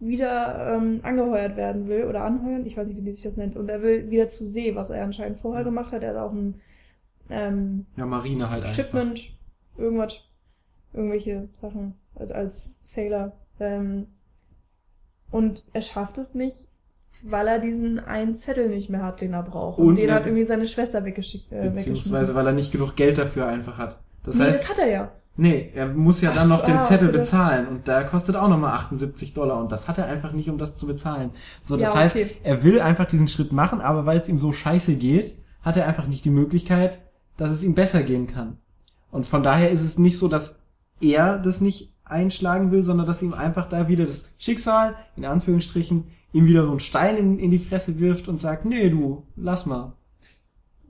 wieder 0.00 0.74
ähm, 0.76 1.00
angeheuert 1.02 1.56
werden 1.56 1.88
will 1.88 2.04
oder 2.04 2.24
anheuern, 2.24 2.64
ich 2.66 2.76
weiß 2.76 2.88
nicht, 2.88 3.04
wie 3.04 3.12
sich 3.12 3.22
das 3.24 3.36
nennt, 3.36 3.56
und 3.56 3.68
er 3.68 3.82
will 3.82 4.10
wieder 4.10 4.28
zu 4.28 4.44
See, 4.46 4.74
was 4.74 4.90
er 4.90 5.04
anscheinend 5.04 5.38
vorher 5.40 5.64
gemacht 5.64 5.92
hat. 5.92 6.02
Er 6.02 6.10
hat 6.10 6.16
auch 6.16 6.32
ein 6.32 6.54
ähm, 7.32 7.86
Ja, 7.96 8.06
Marine 8.06 8.48
halt 8.48 8.62
einfach. 8.62 8.74
Shipment, 8.74 9.20
irgendwas, 9.76 10.14
irgendwelche 10.92 11.48
Sachen 11.60 11.94
als, 12.14 12.32
als 12.32 12.76
Sailor. 12.82 13.32
Ähm, 13.60 14.06
und 15.30 15.64
er 15.72 15.82
schafft 15.82 16.18
es 16.18 16.34
nicht, 16.34 16.68
weil 17.22 17.46
er 17.48 17.58
diesen 17.58 18.00
einen 18.00 18.34
Zettel 18.34 18.68
nicht 18.68 18.90
mehr 18.90 19.02
hat, 19.02 19.20
den 19.20 19.32
er 19.32 19.42
braucht. 19.42 19.78
Und, 19.78 19.86
Und 19.88 19.96
den 19.96 20.08
er- 20.08 20.16
hat 20.16 20.26
irgendwie 20.26 20.44
seine 20.44 20.66
Schwester 20.66 21.04
weggeschickt. 21.04 21.50
Äh, 21.52 21.70
Beziehungsweise, 21.70 22.34
weil 22.34 22.46
er 22.46 22.52
nicht 22.52 22.72
genug 22.72 22.96
Geld 22.96 23.16
dafür 23.18 23.46
einfach 23.46 23.78
hat. 23.78 23.98
Das 24.24 24.36
nee, 24.36 24.44
heißt, 24.44 24.60
das 24.60 24.68
hat 24.68 24.78
er 24.78 24.90
ja. 24.90 25.12
nee, 25.36 25.70
er 25.74 25.86
muss 25.88 26.20
ja 26.20 26.32
dann 26.32 26.52
Ach, 26.52 26.58
noch 26.58 26.64
den 26.64 26.76
ah, 26.76 26.80
Zettel 26.80 27.08
bezahlen 27.08 27.66
und 27.66 27.88
da 27.88 28.04
kostet 28.04 28.36
auch 28.36 28.48
nochmal 28.48 28.74
78 28.74 29.34
Dollar 29.34 29.58
und 29.60 29.72
das 29.72 29.88
hat 29.88 29.98
er 29.98 30.06
einfach 30.06 30.32
nicht, 30.32 30.48
um 30.48 30.58
das 30.58 30.76
zu 30.76 30.86
bezahlen. 30.86 31.30
So, 31.64 31.76
das 31.76 31.94
Ja, 31.94 32.00
heißt, 32.00 32.16
okay. 32.16 32.36
er 32.44 32.62
will 32.62 32.80
einfach 32.80 33.06
diesen 33.06 33.26
Schritt 33.28 33.50
machen, 33.52 33.80
aber 33.80 34.06
weil 34.06 34.18
es 34.18 34.28
ihm 34.28 34.38
so 34.38 34.52
scheiße 34.52 34.94
geht, 34.96 35.34
hat 35.62 35.76
er 35.76 35.88
einfach 35.88 36.06
nicht 36.06 36.24
die 36.24 36.30
Möglichkeit, 36.30 37.00
dass 37.36 37.50
es 37.52 37.64
ihm 37.64 37.74
besser 37.74 38.02
gehen 38.02 38.26
kann. 38.26 38.58
Und 39.10 39.26
von 39.26 39.42
daher 39.42 39.70
ist 39.70 39.82
es 39.82 39.98
nicht 39.98 40.18
so, 40.18 40.28
dass 40.28 40.60
er 41.00 41.38
das 41.38 41.60
nicht 41.60 41.94
einschlagen 42.04 42.70
will, 42.70 42.82
sondern 42.82 43.06
dass 43.06 43.22
ihm 43.22 43.34
einfach 43.34 43.68
da 43.68 43.88
wieder 43.88 44.06
das 44.06 44.30
Schicksal, 44.38 44.96
in 45.16 45.24
Anführungsstrichen, 45.24 46.04
ihm 46.32 46.46
wieder 46.46 46.64
so 46.64 46.70
einen 46.70 46.80
Stein 46.80 47.16
in, 47.16 47.38
in 47.38 47.50
die 47.50 47.58
Fresse 47.58 47.98
wirft 48.00 48.28
und 48.28 48.38
sagt, 48.38 48.64
nee, 48.64 48.88
du, 48.88 49.26
lass 49.36 49.66
mal. 49.66 49.94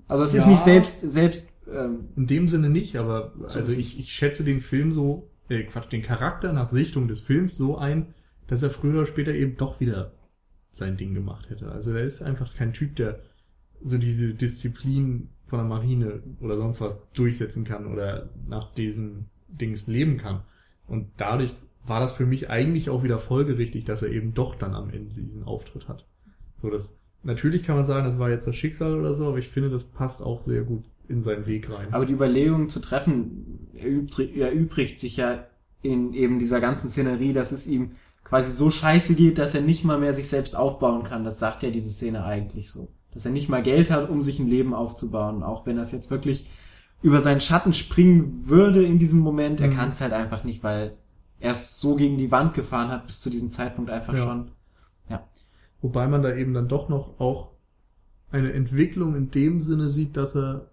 Also 0.09 0.25
es 0.25 0.35
ist 0.35 0.45
Ja. 0.45 0.51
nicht 0.51 0.63
selbst, 0.65 1.01
selbst, 1.01 1.49
ähm, 1.73 2.09
In 2.17 2.27
dem 2.27 2.49
Sinne 2.49 2.69
nicht, 2.71 2.97
aber 2.97 3.33
also 3.49 3.73
ich, 3.73 3.99
ich 3.99 4.13
schätze 4.13 4.45
den 4.45 4.61
Film 4.61 4.93
so, 4.93 5.31
äh, 5.49 5.63
Quatsch, 5.63 5.91
den 5.93 6.03
Charakter 6.03 6.53
nach 6.53 6.69
Sichtung 6.69 7.09
des 7.09 7.21
Films 7.21 7.57
so 7.57 7.79
ein, 7.79 8.15
dass 8.47 8.63
er 8.63 8.71
früher 8.71 8.99
oder 8.99 9.07
später 9.07 9.33
eben 9.33 9.57
doch 9.57 9.81
wieder 9.81 10.13
sein 10.71 10.97
Ding 10.97 11.15
gemacht 11.15 11.51
hätte. 11.51 11.71
Also 11.71 11.93
er 11.93 12.05
ist 12.05 12.23
einfach 12.23 12.55
kein 12.55 12.73
Typ, 12.73 12.97
der 12.97 13.21
so 13.83 13.99
diese 13.99 14.35
Disziplin 14.35 15.29
von 15.53 15.59
der 15.59 15.69
Marine 15.69 16.23
oder 16.41 16.57
sonst 16.57 16.81
was 16.81 17.11
durchsetzen 17.13 17.65
kann 17.65 17.85
oder 17.85 18.31
nach 18.49 18.73
diesen 18.73 19.27
Dings 19.49 19.87
leben 19.87 20.17
kann. 20.17 20.45
Und 20.87 21.09
dadurch 21.19 21.53
war 21.85 22.01
das 22.01 22.13
für 22.13 22.25
mich 22.25 22.49
eigentlich 22.49 22.89
auch 22.89 23.03
wieder 23.03 23.19
folgerichtig, 23.19 23.85
dass 23.85 24.03
er 24.03 24.09
eben 24.09 24.33
doch 24.33 24.55
dann 24.55 24.75
am 24.75 24.89
Ende 24.89 25.13
diesen 25.13 25.45
Auftritt 25.45 25.89
hat. 25.89 26.07
So, 26.55 26.71
das, 26.71 27.03
natürlich 27.23 27.65
kann 27.65 27.77
man 27.77 27.85
sagen, 27.85 28.07
das 28.07 28.19
war 28.19 28.31
jetzt 28.31 28.47
das 28.47 28.57
Schicksal 28.57 28.99
oder 28.99 29.13
so, 29.13 29.27
aber 29.29 29.37
ich 29.37 29.49
finde, 29.49 29.69
das 29.69 29.85
passt 29.85 30.23
auch 30.23 30.41
sehr 30.41 30.63
gut 30.63 30.85
in 31.07 31.21
seinen 31.21 31.47
Weg 31.47 31.71
rein. 31.71 31.93
Aber 31.93 32.07
die 32.07 32.15
Überlegung 32.15 32.71
zu 32.71 32.81
treffen 32.81 33.69
erübri- 33.77 34.41
erübrigt 34.41 35.01
sich 35.01 35.19
ja 35.19 35.45
in 35.83 36.15
eben 36.15 36.39
dieser 36.39 36.63
ganzen 36.63 36.89
Szenerie, 36.89 37.35
dass 37.35 37.53
es 37.53 37.67
ihm 37.67 37.91
quasi 38.25 38.53
so 38.53 38.71
scheiße 38.71 39.15
geht, 39.17 39.37
dass 39.37 39.55
er 39.55 39.61
nicht 39.61 39.85
mal 39.85 39.99
mehr 39.99 40.15
sich 40.15 40.29
selbst 40.29 40.57
aufbauen 40.57 41.05
kann. 41.05 41.25
Das 41.25 41.39
sagt 41.39 41.63
ja 41.63 41.69
diese 41.69 41.91
Szene 41.91 42.25
eigentlich 42.25 42.71
so. 42.71 42.89
Dass 43.15 43.25
er 43.25 43.31
nicht 43.33 43.49
mal 43.49 43.63
Geld 43.63 43.91
hat, 43.91 44.09
um 44.11 44.23
sich 44.23 44.39
ein 44.39 44.49
Leben 44.49 44.75
aufzubauen. 44.75 45.43
Auch 45.43 45.67
wenn 45.67 45.77
das 45.77 45.93
jetzt 45.93 46.11
wirklich 46.11 46.49
über 47.03 47.21
seinen 47.21 47.41
Schatten 47.41 47.73
springen 47.75 48.45
würde 48.49 48.83
in 48.85 48.99
diesem 48.99 49.21
Moment, 49.21 49.61
er 49.61 49.69
Mhm. 49.69 49.75
kann 49.75 49.89
es 49.91 50.01
halt 50.01 50.13
einfach 50.13 50.45
nicht, 50.45 50.63
weil 50.63 50.97
er 51.41 51.53
es 51.53 51.81
so 51.81 51.97
gegen 51.97 52.17
die 52.17 52.31
Wand 52.31 52.55
gefahren 52.55 52.89
hat 52.91 53.07
bis 53.07 53.21
zu 53.21 53.29
diesem 53.29 53.51
Zeitpunkt 53.51 53.91
einfach 53.91 54.15
Ja. 54.15 54.25
schon. 54.25 54.49
Wobei 55.81 56.07
man 56.07 56.23
da 56.23 56.33
eben 56.33 56.55
dann 56.55 56.69
doch 56.69 56.89
noch 56.89 57.19
auch 57.19 57.49
eine 58.31 58.53
Entwicklung 58.53 59.17
in 59.17 59.33
dem 59.33 59.61
Sinne 59.61 59.91
sieht, 59.91 60.17
dass 60.17 60.37
er 60.37 60.71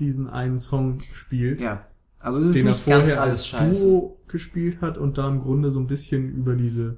diesen 0.00 0.26
einen 0.28 0.58
Song 0.58 1.00
spielt, 1.12 1.60
Ja. 1.60 1.86
Also 2.20 2.40
es 2.40 2.46
ist 2.46 2.54
den 2.56 2.66
er 2.66 2.72
nicht 2.72 2.86
ganz 2.86 3.08
vorher 3.10 3.20
alles 3.22 3.32
als 3.40 3.46
scheiße. 3.46 3.84
Duo 3.84 4.18
gespielt 4.26 4.80
hat 4.80 4.96
und 4.96 5.18
da 5.18 5.28
im 5.28 5.42
Grunde 5.42 5.70
so 5.70 5.78
ein 5.78 5.86
bisschen 5.86 6.30
über 6.34 6.54
diese 6.56 6.96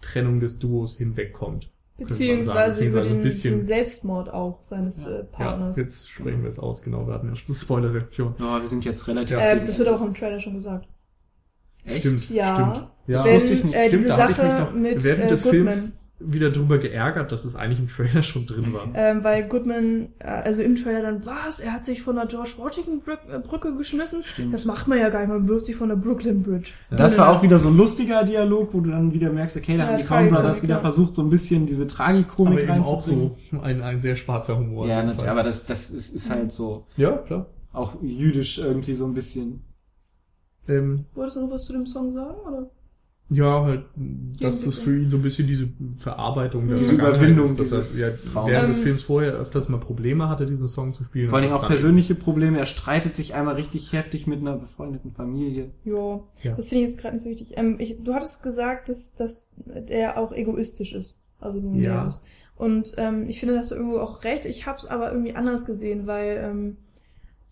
Trennung 0.00 0.40
des 0.40 0.58
Duos 0.58 0.96
hinwegkommt. 0.96 1.70
Beziehungsweise 1.98 2.84
über 2.84 3.00
den, 3.02 3.22
bisschen- 3.22 3.54
diesen 3.54 3.66
Selbstmord 3.66 4.28
auch 4.32 4.62
seines 4.62 5.04
Ja. 5.04 5.10
äh, 5.10 5.16
Ja, 5.16 5.22
Partners. 5.24 5.76
jetzt 5.76 6.10
sprechen 6.10 6.42
wir 6.42 6.50
es 6.50 6.58
aus, 6.58 6.82
genau, 6.82 7.06
wir 7.06 7.14
hatten 7.14 7.28
ja 7.28 7.34
Spoiler-Sektion. 7.54 8.34
Ja, 8.38 8.60
wir 8.60 8.68
sind 8.68 8.84
jetzt 8.84 9.08
relativ. 9.08 9.38
äh, 9.38 9.64
das 9.64 9.78
wird 9.78 9.88
auch 9.88 10.02
im 10.02 10.14
Trailer 10.14 10.38
schon 10.40 10.54
gesagt. 10.54 10.86
Echt? 11.84 12.00
Stimmt, 12.00 12.28
Ja. 12.30 12.54
stimmt. 12.54 12.90
Ja, 13.06 13.16
Das 13.18 13.24
Wenn, 13.26 13.34
wusste 13.36 13.52
ich 13.54 13.64
nicht. 13.64 13.74
Äh, 13.74 13.86
Stimmt, 13.86 13.92
diese 14.04 14.08
da 14.08 14.16
hab 14.18 14.30
ich 14.30 14.36
Sache 14.36 14.46
mich 14.48 14.58
noch 14.60 14.72
mit 14.74 15.04
während 15.04 15.24
äh, 15.24 15.28
des 15.28 15.42
Goodman. 15.42 15.62
Films 15.72 16.05
wieder 16.18 16.50
drüber 16.50 16.78
geärgert, 16.78 17.30
dass 17.30 17.44
es 17.44 17.56
eigentlich 17.56 17.78
im 17.78 17.88
Trailer 17.88 18.22
schon 18.22 18.46
drin 18.46 18.72
war. 18.72 18.88
Ähm, 18.94 19.22
weil 19.22 19.46
Goodman, 19.48 20.08
äh, 20.18 20.24
also 20.28 20.62
im 20.62 20.74
Trailer 20.76 21.02
dann, 21.02 21.26
was? 21.26 21.60
Er 21.60 21.72
hat 21.74 21.84
sich 21.84 22.02
von 22.02 22.16
der 22.16 22.26
George 22.26 22.52
Washington 22.56 23.02
äh, 23.30 23.38
Brücke 23.38 23.74
geschmissen? 23.76 24.22
Das 24.50 24.64
macht 24.64 24.88
man 24.88 24.98
ja 24.98 25.10
gar 25.10 25.20
nicht, 25.20 25.28
man 25.28 25.46
wirft 25.46 25.66
sich 25.66 25.76
von 25.76 25.90
der 25.90 25.96
Brooklyn 25.96 26.42
Bridge. 26.42 26.70
Das 26.90 27.18
war 27.18 27.28
auch 27.30 27.42
wieder 27.42 27.58
so 27.58 27.68
ein 27.68 27.76
lustiger 27.76 28.24
Dialog, 28.24 28.72
wo 28.72 28.80
du 28.80 28.90
dann 28.90 29.12
wieder 29.12 29.30
merkst, 29.30 29.58
okay, 29.58 29.76
da 29.76 29.84
Ja, 29.84 29.90
haben 29.90 29.98
die 29.98 30.04
Tragikomik, 30.04 30.40
Brothers 30.42 30.62
wieder 30.62 30.74
ja. 30.76 30.80
versucht, 30.80 31.14
so 31.14 31.22
ein 31.22 31.28
bisschen 31.30 31.66
diese 31.66 31.82
Aber 31.82 31.90
Tragikomik 31.92 32.64
auch 32.64 32.68
reinzubringen. 32.70 33.30
so 33.50 33.60
ein, 33.60 33.82
ein 33.82 34.00
sehr 34.00 34.16
schwarzer 34.16 34.56
Humor. 34.58 34.86
Ja, 34.88 35.02
natürlich, 35.02 35.28
aber 35.28 35.42
das, 35.42 35.66
das 35.66 35.90
ist, 35.90 36.14
ist 36.14 36.30
halt 36.30 36.50
so 36.50 36.86
Ja, 36.96 37.12
klar. 37.18 37.46
auch 37.72 38.02
jüdisch 38.02 38.58
irgendwie 38.58 38.94
so 38.94 39.04
ein 39.04 39.12
bisschen. 39.12 39.64
Ähm, 40.68 41.04
Wolltest 41.14 41.36
du 41.36 41.42
noch 41.42 41.50
was 41.50 41.64
zu 41.66 41.74
dem 41.74 41.86
Song 41.86 42.12
sagen, 42.12 42.36
oder? 42.48 42.70
Ja, 43.28 43.64
halt, 43.64 43.84
dass 44.40 44.64
es 44.64 44.78
für 44.78 44.96
ihn 45.00 45.10
so 45.10 45.16
ein 45.16 45.22
bisschen 45.22 45.48
diese 45.48 45.68
Verarbeitung 45.98 46.68
der 46.68 46.76
Diese 46.76 46.92
Überwindung 46.94 47.56
ist, 47.58 47.72
dass 47.72 47.96
er 47.98 48.10
ja, 48.10 48.14
während 48.46 48.68
des 48.68 48.76
Ähm, 48.78 48.82
Films 48.84 49.02
vorher 49.02 49.32
öfters 49.32 49.68
mal 49.68 49.80
Probleme 49.80 50.28
hatte, 50.28 50.46
diesen 50.46 50.68
Song 50.68 50.92
zu 50.92 51.02
spielen. 51.02 51.28
Vor 51.28 51.38
allen 51.38 51.46
Und 51.46 51.50
Dingen 51.50 51.60
das 51.60 51.64
auch 51.64 51.68
persönliche 51.68 52.14
Probleme. 52.14 52.58
Er 52.58 52.66
streitet 52.66 53.16
sich 53.16 53.34
einmal 53.34 53.56
richtig 53.56 53.92
heftig 53.92 54.28
mit 54.28 54.40
einer 54.40 54.56
befreundeten 54.56 55.10
Familie. 55.12 55.70
Ja, 55.84 56.20
Ja. 56.42 56.54
das 56.54 56.68
finde 56.68 56.84
ich 56.84 56.90
jetzt 56.90 57.00
gerade 57.00 57.14
nicht 57.16 57.24
so 57.24 57.30
wichtig. 57.30 57.54
Ähm, 57.56 57.76
ich, 57.80 57.96
du 58.02 58.14
hattest 58.14 58.44
gesagt, 58.44 58.88
dass, 58.88 59.14
dass 59.16 59.50
er 59.86 60.18
auch 60.18 60.32
egoistisch 60.32 60.92
ist. 60.94 61.18
Also 61.40 61.60
du 61.60 61.74
Ja. 61.74 62.06
Und 62.54 62.94
ähm, 62.96 63.28
ich 63.28 63.40
finde, 63.40 63.54
da 63.54 63.60
hast 63.60 63.72
du 63.72 63.74
irgendwo 63.74 63.98
auch 63.98 64.24
recht. 64.24 64.46
Ich 64.46 64.66
habe 64.66 64.78
es 64.78 64.86
aber 64.86 65.10
irgendwie 65.12 65.34
anders 65.34 65.66
gesehen, 65.66 66.06
weil 66.06 66.38
ähm, 66.42 66.76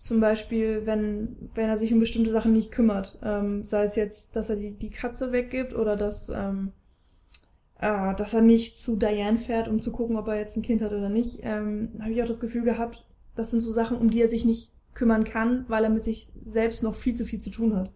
zum 0.04 0.20
Beispiel, 0.20 0.82
wenn, 0.84 1.36
wenn 1.54 1.68
er 1.68 1.76
sich 1.76 1.92
um 1.92 1.98
bestimmte 1.98 2.30
Sachen 2.30 2.52
nicht 2.52 2.70
kümmert, 2.70 3.18
ähm, 3.22 3.64
sei 3.64 3.84
es 3.84 3.96
jetzt, 3.96 4.36
dass 4.36 4.50
er 4.50 4.56
die, 4.56 4.72
die 4.72 4.90
Katze 4.90 5.32
weggibt 5.32 5.74
oder 5.74 5.96
dass, 5.96 6.28
ähm, 6.28 6.72
äh, 7.78 8.14
dass 8.14 8.34
er 8.34 8.42
nicht 8.42 8.78
zu 8.78 8.96
Diane 8.96 9.38
fährt, 9.38 9.66
um 9.66 9.80
zu 9.80 9.92
gucken, 9.92 10.16
ob 10.16 10.28
er 10.28 10.36
jetzt 10.36 10.56
ein 10.56 10.62
Kind 10.62 10.82
hat 10.82 10.92
oder 10.92 11.08
nicht, 11.08 11.40
ähm, 11.42 11.90
habe 12.00 12.12
ich 12.12 12.22
auch 12.22 12.26
das 12.28 12.40
Gefühl 12.40 12.64
gehabt, 12.64 13.06
das 13.34 13.50
sind 13.50 13.60
so 13.60 13.72
Sachen, 13.72 13.96
um 13.96 14.10
die 14.10 14.20
er 14.20 14.28
sich 14.28 14.44
nicht 14.44 14.72
kümmern 14.92 15.24
kann, 15.24 15.64
weil 15.68 15.84
er 15.84 15.90
mit 15.90 16.04
sich 16.04 16.30
selbst 16.34 16.82
noch 16.82 16.94
viel 16.94 17.14
zu 17.14 17.24
viel 17.24 17.40
zu 17.40 17.50
tun 17.50 17.74
hat. 17.74 17.90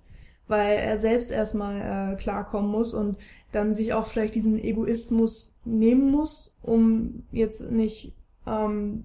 Weil 0.46 0.78
er 0.78 0.98
selbst 0.98 1.30
erstmal 1.30 2.14
äh, 2.14 2.16
klarkommen 2.16 2.70
muss 2.70 2.94
und 2.94 3.18
dann 3.52 3.74
sich 3.74 3.92
auch 3.92 4.06
vielleicht 4.06 4.34
diesen 4.34 4.58
Egoismus 4.58 5.60
nehmen 5.66 6.10
muss, 6.10 6.58
um 6.62 7.24
jetzt 7.32 7.70
nicht 7.70 8.14
ähm, 8.46 9.04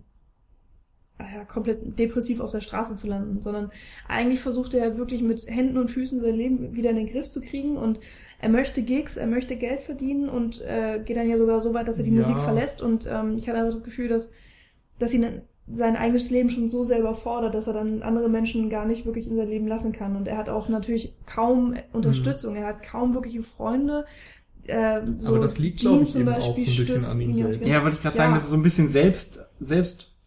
ja, 1.33 1.45
komplett 1.45 1.97
depressiv 1.99 2.39
auf 2.39 2.51
der 2.51 2.61
Straße 2.61 2.95
zu 2.95 3.07
landen, 3.07 3.41
sondern 3.41 3.71
eigentlich 4.07 4.39
versucht 4.39 4.73
er 4.73 4.97
wirklich 4.97 5.21
mit 5.21 5.45
Händen 5.47 5.77
und 5.77 5.91
Füßen 5.91 6.21
sein 6.21 6.35
Leben 6.35 6.75
wieder 6.75 6.89
in 6.91 6.95
den 6.97 7.07
Griff 7.11 7.29
zu 7.29 7.41
kriegen 7.41 7.77
und 7.77 7.99
er 8.39 8.49
möchte 8.49 8.81
Gigs, 8.81 9.15
er 9.17 9.27
möchte 9.27 9.55
Geld 9.55 9.81
verdienen 9.81 10.27
und 10.29 10.61
äh, 10.61 10.99
geht 11.03 11.15
dann 11.17 11.29
ja 11.29 11.37
sogar 11.37 11.61
so 11.61 11.73
weit, 11.73 11.87
dass 11.87 11.97
er 11.99 12.03
die 12.05 12.11
Ja. 12.11 12.17
Musik 12.21 12.39
verlässt 12.39 12.81
und 12.81 13.07
ähm, 13.09 13.37
ich 13.37 13.47
hatte 13.47 13.59
einfach 13.59 13.71
das 13.73 13.83
Gefühl, 13.83 14.07
dass, 14.09 14.31
dass 14.99 15.13
ihn 15.13 15.41
sein 15.71 15.95
eigenes 15.95 16.29
Leben 16.29 16.49
schon 16.49 16.67
so 16.67 16.83
selber 16.83 17.15
fordert, 17.15 17.55
dass 17.55 17.67
er 17.67 17.73
dann 17.73 18.03
andere 18.03 18.27
Menschen 18.29 18.69
gar 18.69 18.85
nicht 18.85 19.05
wirklich 19.05 19.27
in 19.27 19.37
sein 19.37 19.47
Leben 19.47 19.67
lassen 19.67 19.93
kann 19.93 20.15
und 20.17 20.27
er 20.27 20.37
hat 20.37 20.49
auch 20.49 20.67
natürlich 20.67 21.13
kaum 21.25 21.73
Unterstützung, 21.93 22.55
er 22.55 22.67
hat 22.67 22.83
kaum 22.83 23.13
wirkliche 23.13 23.43
Freunde. 23.43 24.05
Äh, 24.67 25.01
so 25.19 25.31
Aber 25.31 25.39
das 25.39 25.57
liegt, 25.57 25.79
Jean 25.79 25.91
glaub 25.91 26.03
ich, 26.03 26.11
zum 26.11 26.21
eben 26.21 26.29
auch 26.33 26.55
Beispiel 26.55 26.65
so 26.65 26.71
ein 26.71 26.77
bisschen 26.85 27.05
an 27.05 27.21
ihm 27.21 27.31
auch 27.31 27.35
selbst. 27.35 27.67
Ja, 27.67 27.83
wollte 27.83 27.95
ich 27.97 28.01
gerade 28.01 28.17
Ja. 28.17 28.23
sagen, 28.23 28.35
das 28.35 28.43
ist 28.45 28.49
so 28.49 28.55
ein 28.57 28.63
bisschen 28.63 28.87
selbst, 28.89 29.39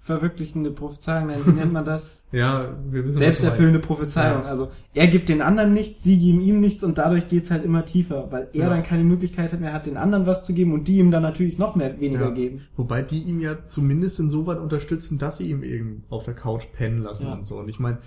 selbstverwirklichende 0.07 0.71
Prophezeiung, 0.71 1.27
nein, 1.29 1.41
wie 1.45 1.51
nennt 1.51 1.73
man 1.73 1.85
das? 1.85 2.25
Ja, 2.33 2.77
wir 2.91 3.05
wissen 3.05 3.19
Selbsterfüllende. 3.19 3.79
Prophezeiung. 3.79 4.43
Ja. 4.43 4.49
Also 4.49 4.71
er 4.95 5.07
gibt 5.07 5.29
den 5.29 5.41
anderen 5.43 5.73
nichts, 5.73 6.03
sie 6.03 6.19
geben 6.19 6.41
ihm 6.41 6.61
nichts 6.61 6.85
und 6.85 6.99
dadurch 6.99 7.29
geht's 7.29 7.51
halt 7.51 7.65
immer 7.65 7.85
tiefer, 7.85 8.31
weil 8.31 8.49
er 8.53 8.61
Ja. 8.65 8.69
dann 8.69 8.83
keine 8.83 9.05
Möglichkeit 9.05 9.59
mehr 9.61 9.73
hat, 9.73 9.87
den 9.87 9.97
anderen 9.97 10.27
was 10.27 10.45
zu 10.45 10.53
geben 10.55 10.73
und 10.73 10.87
die 10.89 10.99
ihm 10.99 11.11
dann 11.11 11.23
natürlich 11.23 11.59
noch 11.59 11.77
mehr 11.77 11.99
weniger 12.01 12.27
Ja. 12.29 12.31
geben. 12.31 12.63
Wobei 12.77 13.03
die 13.03 13.23
ihm 13.23 13.41
ja 13.41 13.67
zumindest 13.67 14.21
insoweit 14.21 14.59
unterstützen, 14.59 15.19
dass 15.19 15.39
sie 15.39 15.51
ihm 15.51 15.63
eben 15.63 16.05
auf 16.11 16.25
der 16.25 16.35
Couch 16.35 16.67
pennen 16.73 16.99
lassen 17.03 17.27
Ja. 17.27 17.33
und 17.35 17.47
so. 17.47 17.59
Und 17.59 17.69
ich 17.69 17.79
meine, 17.79 17.99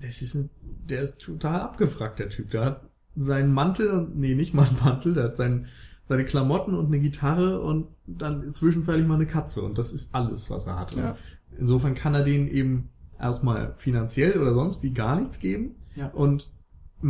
das 0.00 0.22
ist 0.22 0.34
ein, 0.34 0.50
der 0.88 1.02
ist 1.02 1.20
total 1.20 1.60
abgefragt, 1.60 2.18
der 2.18 2.28
Typ. 2.28 2.50
Der 2.50 2.64
hat 2.64 2.82
seinen 3.16 3.52
Mantel 3.52 3.88
und, 3.90 4.16
nee, 4.18 4.34
nicht 4.34 4.54
mal 4.54 4.66
einen 4.66 4.78
Mantel, 4.84 5.14
der 5.14 5.24
hat 5.24 5.36
sein, 5.36 5.66
seine 6.08 6.24
Klamotten 6.24 6.74
und 6.74 6.86
eine 6.86 6.98
Gitarre 7.00 7.60
und 7.60 7.86
dann 8.06 8.52
zwischenzeitlich 8.52 9.06
mal 9.06 9.14
eine 9.14 9.26
Katze. 9.26 9.62
Und 9.62 9.78
das 9.78 9.92
ist 9.92 10.14
alles, 10.14 10.50
was 10.50 10.66
er 10.66 10.78
hat. 10.78 10.94
Ja. 10.96 11.16
Insofern 11.58 11.94
kann 11.94 12.14
er 12.14 12.24
denen 12.24 12.48
eben 12.48 12.90
erstmal 13.18 13.74
finanziell 13.76 14.40
oder 14.40 14.54
sonst 14.54 14.82
wie 14.82 14.92
gar 14.92 15.18
nichts 15.18 15.38
geben. 15.38 15.76
Ja. 15.96 16.08
Und 16.08 16.50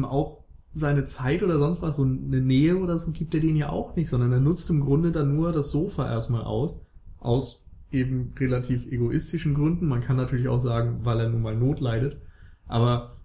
auch 0.03 0.45
seine 0.73 1.05
Zeit 1.05 1.43
oder 1.43 1.59
sonst 1.59 1.83
was, 1.83 1.97
so 1.97 2.05
eine 2.05 2.41
Nähe 2.41 2.77
oder 2.77 2.99
so 2.99 3.11
gibt 3.11 3.35
er 3.35 3.41
denen 3.41 3.57
ja 3.57 3.71
auch 3.71 3.97
nicht, 3.97 4.09
sondern 4.09 4.33
er 4.33 4.41
nutzt 4.41 4.71
im 4.71 4.81
Grunde 4.81 5.11
dann 5.11 5.35
nur 5.35 5.53
das 5.53 5.71
Sofa 5.71 6.09
erstmal 6.09 6.43
aus, 6.43 6.81
aus 7.19 7.65
eben 7.91 8.33
relativ 8.39 8.87
egoistischen 8.87 9.55
Gründen. 9.55 9.89
Man 9.89 10.01
kann 10.01 10.17
natürlich 10.17 10.49
auch 10.49 10.61
sagen, 10.61 11.01
weil 11.03 11.21
er 11.21 11.29
nun 11.29 11.43
mal 11.43 11.57
Not 11.57 11.81
leidet. 11.81 12.19
Aber 12.67 13.17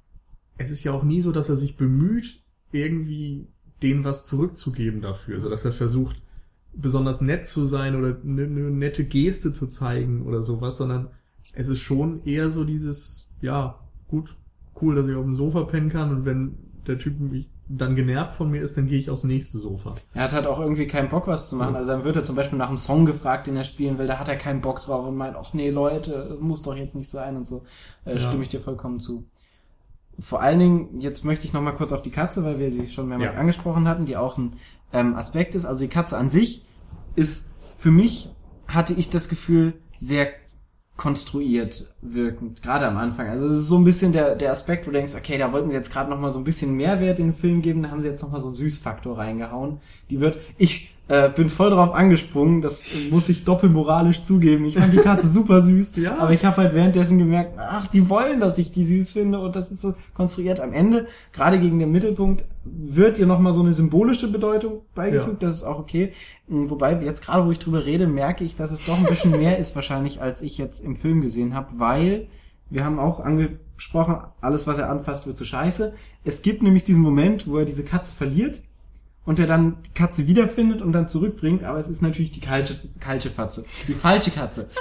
es 0.58 0.72
ist 0.72 0.84
ja 0.84 0.92
auch 0.92 1.04
nie 1.04 1.22
so, 1.22 1.32
dass 1.32 1.50
er 1.50 1.56
sich 1.56 1.78
bemüht, 1.78 2.42
irgendwie 2.72 3.48
denen 3.84 4.04
was 4.04 4.26
zurückzugeben 4.26 5.02
dafür, 5.02 5.40
so 5.40 5.50
dass 5.50 5.66
er 5.66 5.72
versucht, 5.72 6.22
besonders 6.76 7.22
nett 7.22 7.46
zu 7.46 7.66
sein 7.66 7.96
oder 7.96 8.18
eine, 8.24 8.44
eine 8.44 8.72
nette 8.72 9.06
Geste 9.06 9.54
zu 9.54 9.68
zeigen 9.68 10.26
oder 10.26 10.42
sowas, 10.42 10.78
sondern 10.78 11.08
es 11.56 11.70
ist 11.70 11.80
schon 11.82 12.24
eher 12.26 12.50
so 12.52 12.64
dieses, 12.64 13.30
ja, 13.42 13.76
gut, 14.08 14.36
cool, 14.82 14.96
dass 14.96 15.08
ich 15.08 15.16
auf 15.16 15.24
dem 15.24 15.36
Sofa 15.36 15.64
pennen 15.64 15.90
kann 15.90 16.12
und 16.12 16.26
wenn 16.26 16.58
der 16.88 16.98
Typ 17.00 17.20
mich 17.20 17.50
dann 17.68 17.96
genervt 17.96 18.34
von 18.34 18.52
mir 18.52 18.62
ist, 18.62 18.78
dann 18.78 18.86
gehe 18.88 19.00
ich 19.00 19.10
aufs 19.10 19.24
nächste 19.24 19.58
Sofa. 19.58 19.96
Er 20.14 20.24
hat 20.24 20.34
halt 20.34 20.46
auch 20.46 20.60
irgendwie 20.60 20.86
keinen 20.86 21.10
Bock, 21.10 21.26
was 21.26 21.50
zu 21.50 21.56
machen. 21.56 21.74
Ja. 21.74 21.80
Also 21.80 21.92
dann 21.94 22.04
wird 22.04 22.16
er 22.16 22.24
zum 22.24 22.36
Beispiel 22.36 22.60
nach 22.60 22.68
einem 22.70 22.78
Song 22.78 23.06
gefragt, 23.08 23.48
den 23.48 23.56
er 23.56 23.64
spielen 23.64 23.98
will, 23.98 24.06
da 24.06 24.20
hat 24.20 24.28
er 24.28 24.36
keinen 24.36 24.62
Bock 24.62 24.82
drauf 24.82 25.08
und 25.08 25.16
meint, 25.16 25.36
ach 25.36 25.54
nee, 25.54 25.72
Leute, 25.72 26.38
muss 26.40 26.62
doch 26.62 26.76
jetzt 26.76 26.96
nicht 26.96 27.10
sein 27.10 27.36
und 27.38 27.48
so. 27.48 27.64
Äh, 28.06 28.14
Ja. 28.14 28.20
Stimme 28.20 28.44
ich 28.44 28.50
dir 28.50 28.60
vollkommen 28.62 29.00
zu. 29.00 29.24
Vor 30.20 30.42
allen 30.42 30.60
Dingen, 30.60 31.00
jetzt 31.00 31.26
möchte 31.26 31.46
ich 31.46 31.54
noch 31.54 31.62
mal 31.62 31.74
kurz 31.74 31.92
auf 31.92 32.02
die 32.02 32.12
Katze, 32.12 32.44
weil 32.44 32.60
wir 32.60 32.72
sie 32.72 32.88
schon 32.88 33.08
mehrmals 33.10 33.34
Ja. 33.34 33.40
angesprochen 33.40 33.88
hatten, 33.88 34.06
die 34.06 34.16
auch 34.16 34.38
ein 34.38 34.54
ähm, 34.94 35.16
Aspekt 35.16 35.56
ist. 35.56 35.66
Also 35.66 35.84
die 35.84 35.90
Katze 35.90 36.18
an 36.18 36.30
sich 36.30 36.66
ist 37.16 37.50
für 37.78 37.92
mich, 37.92 38.30
hatte 38.68 38.94
ich 38.94 39.10
das 39.10 39.30
Gefühl, 39.30 39.74
sehr 39.98 40.30
konstruiert 40.98 41.94
wirkend, 42.02 42.62
gerade 42.62 42.88
am 42.88 42.98
Anfang. 42.98 43.28
Also 43.28 43.48
es 43.48 43.60
ist 43.60 43.68
so 43.68 43.78
ein 43.78 43.84
bisschen 43.84 44.14
der, 44.14 44.36
der 44.36 44.52
Aspekt, 44.54 44.88
wo 44.88 44.92
du 44.92 44.98
denkst, 44.98 45.14
okay, 45.16 45.38
da 45.38 45.52
wollten 45.52 45.70
sie 45.70 45.76
jetzt 45.76 45.92
gerade 45.92 46.10
noch 46.10 46.20
mal 46.20 46.32
so 46.32 46.40
ein 46.40 46.46
bisschen 46.46 46.74
Mehrwert 46.74 47.20
in 47.20 47.28
den 47.28 47.36
Film 47.36 47.62
geben, 47.62 47.84
da 47.84 47.92
haben 47.92 48.02
sie 48.02 48.08
jetzt 48.08 48.22
noch 48.22 48.32
mal 48.32 48.40
so 48.40 48.48
einen 48.48 48.56
Süßfaktor 48.56 49.18
reingehauen. 49.18 49.82
Die 50.10 50.22
wird, 50.22 50.38
ich 50.58 50.95
äh, 51.08 51.30
bin 51.30 51.50
voll 51.50 51.70
drauf 51.70 51.94
angesprungen, 51.94 52.62
das 52.62 52.82
muss 53.12 53.30
ich 53.30 53.44
doppelmoralisch 53.46 54.24
zugeben. 54.24 54.66
Ich 54.66 54.78
fand 54.78 54.92
die 54.92 54.98
Katze 54.98 55.28
super 55.28 55.62
süß, 55.62 55.96
Ja. 55.98 56.18
aber 56.18 56.32
ich 56.32 56.44
habe 56.46 56.58
halt 56.58 56.74
währenddessen 56.74 57.20
gemerkt, 57.20 57.60
ach, 57.60 57.86
die 57.88 58.10
wollen, 58.10 58.40
dass 58.40 58.58
ich 58.58 58.72
die 58.72 58.86
süß 58.86 59.12
finde 59.12 59.40
und 59.40 59.56
das 59.56 59.72
ist 59.72 59.82
so 59.82 59.94
konstruiert. 60.16 60.60
Am 60.60 60.74
Ende, 60.74 61.08
gerade 61.32 61.60
gegen 61.60 61.78
den 61.78 61.92
Mittelpunkt, 61.92 62.44
wird 62.64 63.20
ihr 63.20 63.28
noch 63.28 63.40
mal 63.40 63.54
so 63.54 63.62
eine 63.62 63.74
symbolische 63.74 64.32
Bedeutung 64.32 64.82
beigefügt, 64.96 65.44
das 65.44 65.58
ist 65.58 65.64
auch 65.64 65.78
okay. 65.78 66.14
Mm, 66.48 66.70
Wobei, 66.70 67.00
jetzt 67.04 67.24
gerade, 67.24 67.46
wo 67.46 67.52
ich 67.52 67.60
drüber 67.60 67.86
rede, 67.86 68.08
merke 68.08 68.44
ich, 68.44 68.56
dass 68.56 68.72
es 68.72 68.84
doch 68.86 68.98
ein 68.98 69.06
bisschen 69.06 69.32
mehr 69.32 69.60
ist 69.60 69.76
wahrscheinlich, 69.76 70.22
als 70.22 70.42
ich 70.42 70.58
jetzt 70.58 70.84
im 70.84 70.96
Film 70.96 71.22
gesehen 71.22 71.54
habe, 71.54 71.68
weil 71.78 72.28
wir 72.72 72.84
haben 72.84 72.98
auch 72.98 73.20
angesprochen, 73.20 74.18
alles, 74.42 74.66
was 74.66 74.80
er 74.80 74.90
anfasst, 74.90 75.28
wird 75.28 75.38
zu 75.38 75.46
scheiße. 75.46 75.94
Es 76.24 76.42
gibt 76.42 76.64
nämlich 76.64 76.84
diesen 76.84 77.04
Moment, 77.04 77.48
wo 77.48 77.60
er 77.60 77.66
diese 77.66 77.84
Katze 77.84 78.12
verliert 78.12 78.64
und 79.26 79.40
er 79.40 79.48
dann 79.48 79.78
die 79.86 79.94
Katze 79.94 80.28
wiederfindet 80.28 80.82
und 80.82 80.94
dann 80.94 81.08
zurückbringt, 81.08 81.64
aber 81.64 81.80
es 81.80 81.90
ist 81.90 82.02
natürlich 82.02 82.32
die 82.32 82.42
falsche, 82.42 82.76
falsche 83.00 83.30
Fatze. 83.30 83.66
Die 83.88 83.94
falsche 83.94 84.32
Katze. 84.32 84.70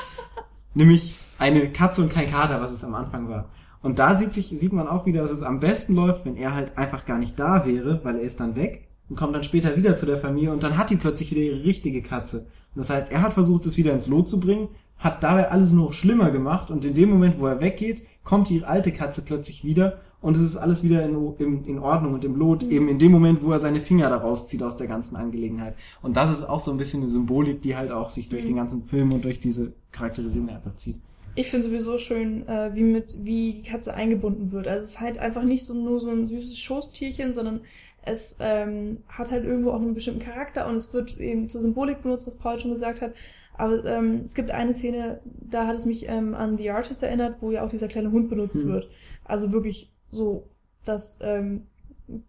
nämlich 0.75 1.19
eine 1.39 1.69
Katze 1.71 2.03
und 2.03 2.13
kein 2.13 2.31
Kater, 2.31 2.61
was 2.61 2.73
es 2.73 2.85
am 2.85 2.95
Anfang 2.95 3.29
war. 3.29 3.47
Und 3.83 3.99
da 3.99 4.19
sieht 4.19 4.33
sich, 4.33 4.49
sieht 4.49 4.73
man 4.73 4.89
auch 4.89 5.07
wieder, 5.07 5.23
dass 5.23 5.33
es 5.33 5.43
am 5.43 5.61
besten 5.61 5.95
läuft, 5.95 6.25
wenn 6.25 6.37
er 6.37 6.55
halt 6.55 6.79
einfach 6.79 7.05
gar 7.05 7.19
nicht 7.19 7.39
da 7.39 7.67
wäre, 7.67 8.01
weil 8.03 8.17
er 8.17 8.23
ist 8.23 8.41
dann 8.41 8.57
weg 8.57 8.89
und 9.09 9.17
kommt 9.17 9.35
dann 9.35 9.43
später 9.43 9.77
wieder 9.77 9.97
zu 9.97 10.07
der 10.07 10.17
Familie 10.17 10.53
und 10.53 10.63
dann 10.63 10.79
hat 10.79 10.91
die 10.91 10.97
plötzlich 10.97 11.31
wieder 11.31 11.43
ihre 11.43 11.65
richtige 11.65 12.03
Katze. 12.03 12.47
Das 12.75 12.91
heißt, 12.91 13.13
er 13.13 13.23
hat 13.23 13.35
versucht, 13.35 13.67
es 13.67 13.77
wieder 13.77 13.93
ins 13.93 14.07
Lot 14.07 14.29
zu 14.29 14.41
bringen, 14.41 14.69
hat 14.97 15.23
dabei 15.23 15.51
alles 15.51 15.73
nur 15.73 15.87
noch 15.87 15.93
schlimmer 15.93 16.31
gemacht 16.31 16.71
und 16.71 16.85
in 16.85 16.95
dem 16.95 17.11
Moment, 17.11 17.39
wo 17.39 17.47
er 17.47 17.61
weggeht, 17.61 18.03
kommt 18.23 18.49
die 18.49 18.65
alte 18.65 18.91
Katze 18.91 19.23
plötzlich 19.23 19.65
wieder 19.65 20.01
und 20.25 20.37
es 20.39 20.43
ist 20.43 20.57
alles 20.57 20.83
wieder 20.83 21.05
in, 21.05 21.35
in, 21.39 21.65
in 21.67 21.79
Ordnung 21.79 22.15
und 22.15 22.25
im 22.25 22.35
Lot, 22.37 22.63
eben 22.63 22.89
in 22.89 22.99
dem 22.99 23.13
Moment, 23.13 23.43
wo 23.45 23.53
er 23.53 23.59
seine 23.61 23.81
Finger 23.81 24.09
da 24.09 24.17
rauszieht 24.17 24.63
aus 24.63 24.79
der 24.79 24.87
ganzen 24.87 25.17
Angelegenheit. 25.17 25.75
Und 26.01 26.17
das 26.17 26.33
ist 26.33 26.49
auch 26.49 26.61
so 26.61 26.71
ein 26.71 26.79
bisschen 26.79 27.03
eine 27.03 27.11
Symbolik, 27.11 27.61
die 27.61 27.77
halt 27.77 27.91
auch 27.91 28.09
sich 28.09 28.31
durch 28.31 28.47
den 28.47 28.57
ganzen 28.57 28.83
Film 28.85 29.13
und 29.13 29.23
durch 29.25 29.39
diese 29.39 29.73
Charakterisierung 29.93 30.49
einfach 30.49 30.75
zieht. 30.77 30.97
Ich 31.37 31.51
finde 31.51 31.67
sowieso 31.67 31.99
schön, 31.99 32.49
äh, 32.49 32.71
wie 32.75 32.85
mit 32.85 33.19
wie 33.23 33.53
die 33.53 33.63
Katze 33.63 33.93
eingebunden 33.93 34.51
wird. 34.51 34.67
Also 34.67 34.85
es 34.85 34.91
ist 34.91 35.01
halt 35.01 35.19
einfach 35.19 35.43
nicht 35.43 35.67
so 35.67 35.75
nur 35.75 36.01
so 36.01 36.09
ein 36.11 36.27
süßes 36.27 36.59
Schoßtierchen, 36.59 37.35
sondern 37.35 37.61
es 38.03 38.39
ähm, 38.41 38.99
hat 39.09 39.31
halt 39.31 39.45
irgendwo 39.45 39.73
auch 39.73 39.81
einen 39.83 39.95
bestimmten 39.95 40.21
Charakter 40.21 40.67
und 40.67 40.77
es 40.77 40.95
wird 40.95 41.19
eben 41.19 41.49
zur 41.51 41.61
Symbolik 41.61 42.03
benutzt, 42.03 42.27
was 42.27 42.37
Paul 42.37 42.59
schon 42.59 42.71
gesagt 42.71 43.03
hat. 43.03 43.13
Aber 43.57 43.85
ähm, 43.85 44.23
es 44.25 44.35
gibt 44.35 44.51
eine 44.51 44.73
Szene, 44.75 45.21
da 45.25 45.67
hat 45.67 45.77
es 45.77 45.87
mich 45.87 46.09
ähm, 46.09 46.35
an 46.35 46.57
The 46.57 46.71
Artist 46.71 47.03
erinnert, 47.03 47.37
wo 47.41 47.51
ja 47.51 47.65
auch 47.65 47.69
dieser 47.71 47.89
kleine 47.89 48.11
Hund 48.11 48.29
benutzt 48.31 48.65
Mhm. 48.65 48.69
wird. 48.69 48.89
Also 49.25 49.53
wirklich 49.53 49.94
so, 50.15 50.49
dass 50.85 51.19
ähm, 51.23 51.63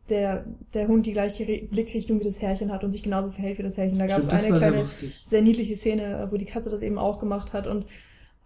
der, 0.09 0.45
der 0.73 0.87
Hund 0.87 1.05
die 1.05 1.11
gleiche 1.13 1.45
Re 1.47 1.67
Blickrichtung 1.69 2.19
wie 2.19 2.23
das 2.23 2.41
Herrchen 2.41 2.71
hat 2.71 2.83
und 2.83 2.91
sich 2.91 3.03
genauso 3.03 3.29
verhält 3.31 3.57
wie 3.57 3.63
das 3.63 3.77
Herrchen. 3.77 3.99
Da 3.99 4.07
gab 4.07 4.19
es 4.19 4.29
eine 4.29 4.39
sehr 4.41 4.51
kleine, 4.53 4.77
lustig. 4.79 5.23
sehr 5.27 5.41
niedliche 5.41 5.75
Szene, 5.75 6.27
wo 6.31 6.37
die 6.37 6.45
Katze 6.45 6.69
das 6.69 6.81
eben 6.81 6.97
auch 6.97 7.19
gemacht 7.19 7.51
hat 7.53 7.67
und 7.67 7.85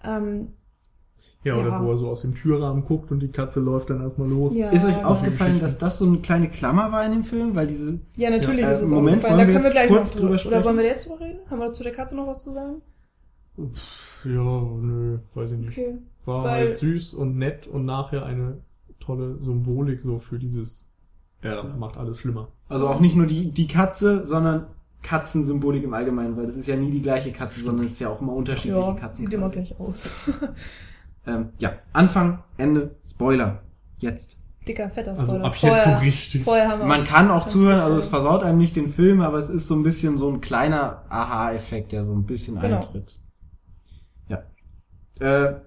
ähm, 0.03 0.49
Ja, 1.43 1.55
oder 1.55 1.69
Ja. 1.69 1.83
wo 1.85 1.91
er 1.91 1.97
so 1.97 2.09
aus 2.09 2.21
dem 2.23 2.33
Türrahmen 2.35 2.83
guckt 2.83 3.11
und 3.11 3.19
die 3.21 3.27
Katze 3.29 3.59
läuft 3.59 3.89
dann 3.91 4.01
erstmal 4.01 4.27
los. 4.27 4.55
ja, 4.55 4.71
Ist 4.71 4.85
euch 4.85 5.05
aufgefallen, 5.05 5.59
dass 5.59 5.77
das 5.77 5.99
so 5.99 6.05
eine 6.07 6.17
kleine 6.17 6.49
Klammer 6.49 6.91
war 6.91 7.05
in 7.05 7.11
dem 7.11 7.23
Film? 7.23 7.55
Weil 7.55 7.67
diese, 7.67 7.99
Ja, 8.17 8.29
natürlich 8.31 8.61
Ja, 8.61 8.71
ist 8.71 8.81
äh, 8.81 8.85
es 8.85 8.89
Moment, 8.89 9.17
aufgefallen. 9.23 9.37
wollen 9.37 9.39
Da 9.39 9.47
wir 9.47 9.53
können 9.53 9.65
wir 9.65 9.71
gleich 9.71 9.87
kurz 9.87 10.01
noch 10.01 10.11
drüber 10.15 10.21
drüber 10.27 10.37
sprechen? 10.39 10.53
Oder 10.57 10.65
wollen 10.65 10.77
wir 10.77 10.85
jetzt 10.85 11.07
drüber 11.09 11.19
reden? 11.21 11.39
Haben 11.49 11.59
wir 11.59 11.73
zu 11.73 11.83
der 11.83 11.91
Katze 11.93 12.15
noch 12.15 12.27
was 12.27 12.43
zu 12.43 12.51
sagen? 12.53 12.81
Ja, 14.25 14.31
nö, 14.81 15.19
weiß 15.33 15.51
ich 15.51 15.57
nicht. 15.59 15.71
Okay. 15.71 15.97
War 16.25 16.43
Weil- 16.43 16.65
halt 16.67 16.75
süß 16.77 17.13
und 17.13 17.37
nett 17.37 17.67
und 17.67 17.85
nachher 17.85 18.25
eine 18.25 18.57
tolle 19.09 19.37
Symbolik 19.43 20.01
so 20.03 20.19
für 20.19 20.37
dieses, 20.39 20.85
er 21.41 21.63
macht 21.63 21.97
alles 21.97 22.19
schlimmer. 22.19 22.49
also 22.67 22.87
auch 22.87 22.99
nicht 22.99 23.15
nur 23.15 23.25
die, 23.25 23.51
die 23.51 23.67
Katze, 23.67 24.25
sondern 24.25 24.67
Katzensymbolik 25.01 25.83
im 25.83 25.93
Allgemeinen, 25.93 26.35
weil 26.37 26.45
das 26.45 26.57
ist 26.57 26.67
ja 26.67 26.75
nie 26.75 26.91
die 26.91 27.01
gleiche 27.01 27.31
Katze, 27.31 27.61
sondern 27.61 27.85
es 27.85 27.93
ist 27.93 27.99
ja 28.01 28.09
auch 28.09 28.21
immer 28.21 28.33
unterschiedliche 28.33 28.81
Ja, 28.81 28.93
Katzen. 28.93 29.25
sieht 29.25 29.33
immer 29.33 29.49
quasi. 29.49 29.55
gleich 29.73 29.79
aus. 29.79 30.13
Ähm, 31.27 31.49
ja, 31.59 31.73
Anfang, 31.93 32.43
Ende, 32.57 32.95
Spoiler. 33.05 33.61
Jetzt. 33.99 34.39
Dicker, 34.67 34.89
fetter 34.89 35.11
Also 35.11 35.23
Spoiler. 35.25 35.43
ab 35.45 35.51
jetzt 35.53 35.61
so 35.61 35.67
vorher, 35.67 36.01
richtig. 36.01 36.43
vorher 36.43 36.69
haben 36.69 36.79
wir 36.79 36.85
Man 36.87 37.03
kann 37.03 37.29
auch 37.29 37.45
zuhören, 37.45 37.79
also 37.79 37.97
es 37.97 38.07
versaut 38.07 38.41
einem 38.41 38.57
nicht 38.57 38.75
den 38.75 38.89
Film, 38.89 39.21
aber 39.21 39.37
es 39.37 39.49
ist 39.49 39.67
so 39.67 39.75
ein 39.75 39.83
bisschen 39.83 40.17
so 40.17 40.29
ein 40.31 40.39
kleiner 40.41 41.03
Aha-Effekt, 41.09 41.91
der 41.91 42.03
so 42.05 42.13
ein 42.13 42.23
bisschen 42.25 42.59
Genau. 42.59 42.77
eintritt. 42.77 43.19
Ja. 44.27 44.43
Äh, 45.19 45.59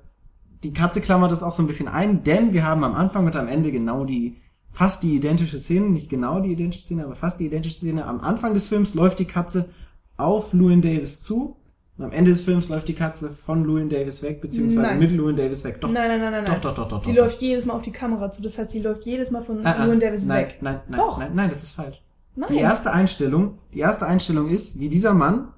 die 0.63 0.73
Katze 0.73 1.01
klammert 1.01 1.33
das 1.33 1.43
auch 1.43 1.53
so 1.53 1.63
ein 1.63 1.67
bisschen 1.67 1.89
ein, 1.89 2.23
denn 2.23 2.53
wir 2.53 2.65
haben 2.65 2.85
am 2.85 2.95
Anfang 2.95 3.27
und 3.27 3.37
am 3.37 3.49
Ende 3.49 3.73
genau 3.73 4.05
die, 4.05 4.37
fast 4.71 5.03
die 5.03 5.15
identische 5.17 5.59
Szene, 5.59 5.87
nicht 5.91 6.09
genau 6.11 6.41
die 6.41 6.53
identische 6.53 6.83
Szene, 6.85 7.05
aber 7.05 7.17
fast 7.17 7.41
die 7.41 7.47
identische 7.47 7.77
Szene. 7.77 8.05
Am 8.07 8.21
Anfang 8.21 8.55
des 8.55 8.69
Films 8.69 8.95
läuft 8.95 9.19
die 9.19 9.25
Katze 9.25 9.69
auf 10.17 10.53
Llewyn 10.53 10.83
Davis 10.83 11.23
zu. 11.23 11.57
Und 11.99 12.05
am 12.07 12.13
Ende 12.13 12.31
des 12.31 12.43
Films 12.45 12.69
läuft 12.71 12.89
die 12.89 12.95
Katze 12.95 13.31
von 13.31 13.65
Llewyn 13.67 13.89
Davis 13.91 14.23
weg, 14.23 14.41
beziehungsweise 14.41 14.81
Nein. 14.83 14.99
mit 14.99 15.11
Llewyn 15.13 15.37
Davis 15.37 15.63
weg. 15.63 15.81
Doch, 15.81 15.91
Nein, 15.91 16.09
nein, 16.09 16.21
nein, 16.21 16.33
nein. 16.33 16.45
doch, 16.47 16.53
nein. 16.53 16.61
doch, 16.63 16.75
doch, 16.75 16.89
doch. 16.89 17.03
Sie 17.03 17.13
doch, 17.13 17.25
läuft 17.25 17.41
jedes 17.43 17.67
Mal 17.67 17.75
auf 17.75 17.83
die 17.83 17.93
Kamera 17.93 18.31
zu. 18.31 18.41
Das 18.43 18.57
heißt, 18.57 18.71
sie 18.71 18.81
läuft 18.81 19.05
jedes 19.05 19.31
Mal 19.31 19.43
von 19.43 19.65
Ah, 19.67 19.75
ah, 19.79 19.85
Llewyn 19.85 20.01
Davis 20.01 20.25
nein, 20.27 20.45
weg. 20.47 20.59
Nein, 20.63 20.81
nein, 20.89 20.99
Doch. 20.99 21.19
nein, 21.19 21.33
nein, 21.35 21.51
das 21.51 21.63
ist 21.63 21.73
falsch. 21.73 22.01
Nein. 22.35 22.49
Die 22.51 22.59
erste 22.59 22.93
Einstellung, 22.93 23.59
die 23.75 23.81
erste 23.81 24.07
Einstellung 24.07 24.49
ist, 24.49 24.81
wie 24.81 24.89
dieser 24.89 25.13
Mann, 25.13 25.49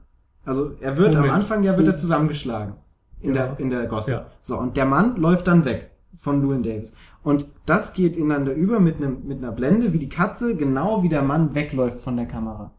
also 0.44 0.72
er 0.80 0.96
wird 0.96 1.12
Moment. 1.14 1.30
am 1.32 1.36
Anfang 1.40 1.62
ja 1.62 1.76
wird 1.78 1.86
er 1.86 1.96
zusammengeschlagen 1.96 2.74
in 3.24 3.34
Ja. 3.34 3.46
der 3.48 3.60
in 3.60 3.70
der 3.70 3.86
Gosse. 3.86 4.10
Ja. 4.12 4.26
So 4.42 4.56
und 4.58 4.76
der 4.76 4.84
Mann 4.84 5.16
läuft 5.16 5.46
dann 5.46 5.64
weg 5.64 5.90
von 6.16 6.40
Llewyn 6.42 6.62
Davis 6.62 6.94
und 7.22 7.46
das 7.66 7.92
geht 7.92 8.16
ineinander 8.16 8.52
über 8.52 8.78
mit 8.80 8.96
einem 8.98 9.26
mit 9.26 9.38
einer 9.38 9.52
Blende, 9.52 9.92
wie 9.92 9.98
die 9.98 10.08
Katze 10.08 10.54
genau 10.56 11.02
wie 11.02 11.08
der 11.08 11.22
Mann 11.22 11.54
wegläuft 11.54 12.00
von 12.00 12.16
der 12.16 12.26
Kamera. 12.26 12.70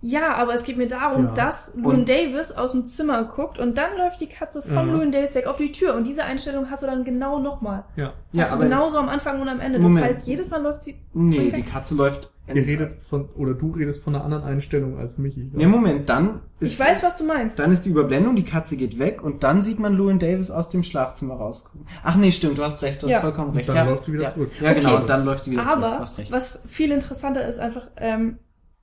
Ja, 0.00 0.34
aber 0.36 0.54
es 0.54 0.62
geht 0.62 0.76
mir 0.76 0.86
darum, 0.86 1.24
Ja. 1.24 1.32
dass 1.32 1.70
Und- 1.70 2.08
Davis 2.08 2.52
aus 2.52 2.70
dem 2.70 2.84
Zimmer 2.84 3.24
guckt 3.24 3.58
und 3.58 3.76
dann 3.76 3.96
läuft 3.98 4.20
die 4.20 4.28
Katze 4.28 4.62
von 4.62 4.86
Ja. 4.88 4.94
Llewyn 4.94 5.10
Davis 5.10 5.34
weg 5.34 5.48
auf 5.48 5.56
die 5.56 5.72
Tür. 5.72 5.96
Und 5.96 6.06
diese 6.06 6.22
Einstellung 6.22 6.70
hast 6.70 6.84
du 6.84 6.86
dann 6.86 7.02
genau 7.02 7.40
nochmal. 7.40 7.82
Ja. 7.96 8.12
Ja, 8.30 8.42
Hast 8.44 8.52
du 8.52 8.56
aber 8.56 8.64
genauso 8.66 8.98
am 8.98 9.08
Anfang 9.08 9.40
und 9.40 9.48
am 9.48 9.58
Ende. 9.58 9.80
Moment. 9.80 10.06
Das 10.06 10.16
heißt, 10.18 10.26
jedes 10.28 10.50
Mal 10.50 10.62
läuft 10.62 10.84
sie. 10.84 11.00
nee, 11.14 11.50
die 11.50 11.52
weg. 11.56 11.66
Katze 11.66 11.96
läuft. 11.96 12.30
Ihr 12.54 12.66
redet 12.66 13.02
von, 13.02 13.28
oder 13.30 13.54
du 13.54 13.72
redest 13.72 14.02
von 14.02 14.14
einer 14.14 14.24
anderen 14.24 14.44
Einstellung 14.44 14.98
als 14.98 15.18
Michi. 15.18 15.50
Nee, 15.52 15.66
Moment, 15.66 16.08
dann 16.08 16.40
ist 16.60 16.72
Ich 16.74 16.80
weiß, 16.80 17.02
was 17.02 17.16
du 17.16 17.24
meinst. 17.24 17.58
dann 17.58 17.70
ist 17.72 17.82
die 17.84 17.90
Überblendung, 17.90 18.36
die 18.36 18.44
Katze 18.44 18.76
geht 18.76 18.98
weg 18.98 19.22
und 19.22 19.42
dann 19.42 19.62
sieht 19.62 19.78
man 19.78 19.94
Llewyn 19.96 20.18
Davis 20.18 20.50
aus 20.50 20.70
dem 20.70 20.82
Schlafzimmer 20.82 21.34
rauskommen. 21.34 21.86
Ach 22.02 22.16
nee, 22.16 22.32
stimmt, 22.32 22.58
du 22.58 22.62
hast 22.64 22.82
recht, 22.82 23.02
du 23.02 23.06
hast 23.06 23.12
Ja. 23.12 23.20
vollkommen 23.20 23.50
Und 23.50 23.56
recht. 23.58 23.68
dann 23.68 23.76
ja, 23.76 23.84
läuft 23.84 24.04
sie 24.04 24.12
wieder 24.12 24.24
ja, 24.24 24.30
zurück. 24.30 24.50
Ja, 24.60 24.72
genau, 24.72 24.92
Okay. 24.92 25.00
und 25.02 25.08
dann 25.10 25.24
läuft 25.24 25.44
sie 25.44 25.50
wieder 25.52 25.66
zurück. 25.68 25.80
Du 25.80 25.86
Aber 25.86 25.98
hast 26.00 26.18
recht. 26.18 26.32
was 26.32 26.64
viel 26.68 26.90
interessanter 26.92 27.46
ist 27.46 27.58
einfach, 27.58 27.88
ähm, 27.96 28.38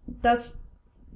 dass 0.05 0.63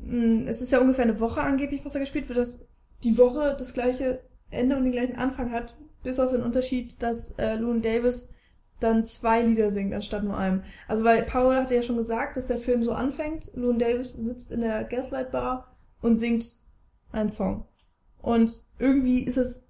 mh, 0.04 0.50
es 0.50 0.62
ist 0.62 0.72
ja 0.72 0.80
ungefähr 0.80 1.06
eine 1.06 1.20
Woche 1.20 1.42
angeblich, 1.42 1.86
was 1.86 1.94
da 1.94 2.00
gespielt 2.00 2.28
wird, 2.30 2.40
dass 2.40 2.68
die 3.04 3.18
Woche 3.18 3.56
das 3.58 3.74
gleiche 3.74 4.22
Ende 4.50 4.76
und 4.76 4.84
den 4.84 4.92
gleichen 4.92 5.16
Anfang 5.16 5.52
hat, 5.52 5.78
bis 6.04 6.20
auf 6.20 6.32
den 6.32 6.42
Unterschied, 6.42 7.02
dass 7.04 7.32
äh, 7.38 7.56
Llewyn 7.56 7.82
Davis 7.82 8.34
dann 8.80 9.06
zwei 9.06 9.42
Lieder 9.42 9.72
singt 9.72 9.94
anstatt 9.94 10.24
nur 10.24 10.38
einem. 10.38 10.64
Also 10.88 11.04
weil 11.04 11.24
Paul 11.24 11.56
hatte 11.56 11.76
ja 11.76 11.84
schon 11.84 11.98
gesagt, 11.98 12.38
dass 12.38 12.48
der 12.48 12.58
Film 12.58 12.84
so 12.84 12.94
anfängt. 12.94 13.52
Llewyn 13.54 13.80
Davis 13.80 14.14
sitzt 14.14 14.52
in 14.52 14.62
der 14.62 14.84
Gaslight 14.84 15.32
Bar 15.32 15.76
und 16.02 16.20
singt 16.20 16.46
einen 17.12 17.30
Song. 17.30 17.66
Und 18.22 18.64
irgendwie 18.78 19.24
ist 19.24 19.38
es 19.38 19.66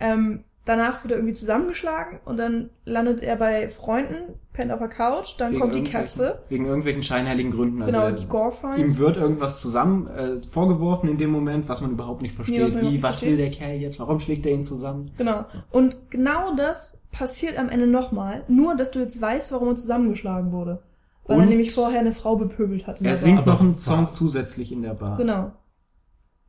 ähm, 0.00 0.44
danach 0.64 1.04
wird 1.04 1.12
er 1.12 1.18
irgendwie 1.18 1.34
zusammengeschlagen 1.34 2.20
und 2.24 2.38
dann 2.38 2.70
landet 2.84 3.22
er 3.22 3.36
bei 3.36 3.68
Freunden, 3.68 4.34
pennt 4.52 4.72
auf 4.72 4.78
der 4.78 4.88
Couch, 4.88 5.34
dann 5.38 5.52
Wegen 5.52 5.60
kommt 5.60 5.74
die 5.74 5.84
Katze. 5.84 6.38
Wegen 6.48 6.66
irgendwelchen 6.66 7.02
scheinheiligen 7.02 7.50
Gründen. 7.52 7.82
Also 7.82 7.92
genau, 7.92 8.06
er- 8.06 8.12
die 8.12 8.26
Gore 8.26 8.52
ihm 8.76 8.96
wird 8.98 9.16
irgendwas 9.16 9.60
zusammen 9.60 10.06
äh, 10.08 10.40
vorgeworfen 10.48 11.08
in 11.08 11.18
dem 11.18 11.30
Moment, 11.30 11.68
was 11.68 11.80
man 11.80 11.90
überhaupt 11.90 12.22
nicht 12.22 12.34
versteht. 12.34 12.62
was 12.62 12.74
man 12.74 12.84
Wie, 12.84 13.02
was 13.02 13.20
nicht 13.20 13.30
will 13.30 13.36
der 13.36 13.50
Kerl 13.50 13.76
jetzt? 13.76 13.98
Warum 13.98 14.20
schlägt 14.20 14.46
er 14.46 14.52
ihn 14.52 14.62
zusammen? 14.64 15.10
Genau. 15.18 15.44
Und 15.70 16.10
genau 16.10 16.54
das 16.56 17.02
passiert 17.12 17.58
am 17.58 17.68
Ende 17.68 17.86
nochmal, 17.86 18.44
nur 18.48 18.76
dass 18.76 18.90
du 18.90 19.00
jetzt 19.00 19.20
weißt, 19.20 19.52
warum 19.52 19.68
er 19.68 19.74
zusammengeschlagen 19.76 20.52
wurde. 20.52 20.82
Weil 21.26 21.38
er 21.38 21.42
Und 21.42 21.48
nämlich 21.48 21.72
vorher 21.72 22.00
eine 22.00 22.12
Frau 22.12 22.36
bepöbelt 22.36 22.86
hat. 22.86 23.00
Er 23.00 23.16
singt 23.16 23.46
noch 23.46 23.60
einen 23.60 23.74
was? 23.74 23.84
Song 23.84 24.06
zusätzlich 24.06 24.70
in 24.72 24.82
der. 24.82 24.94
Bar. 24.94 25.16
Genau. 25.16 25.52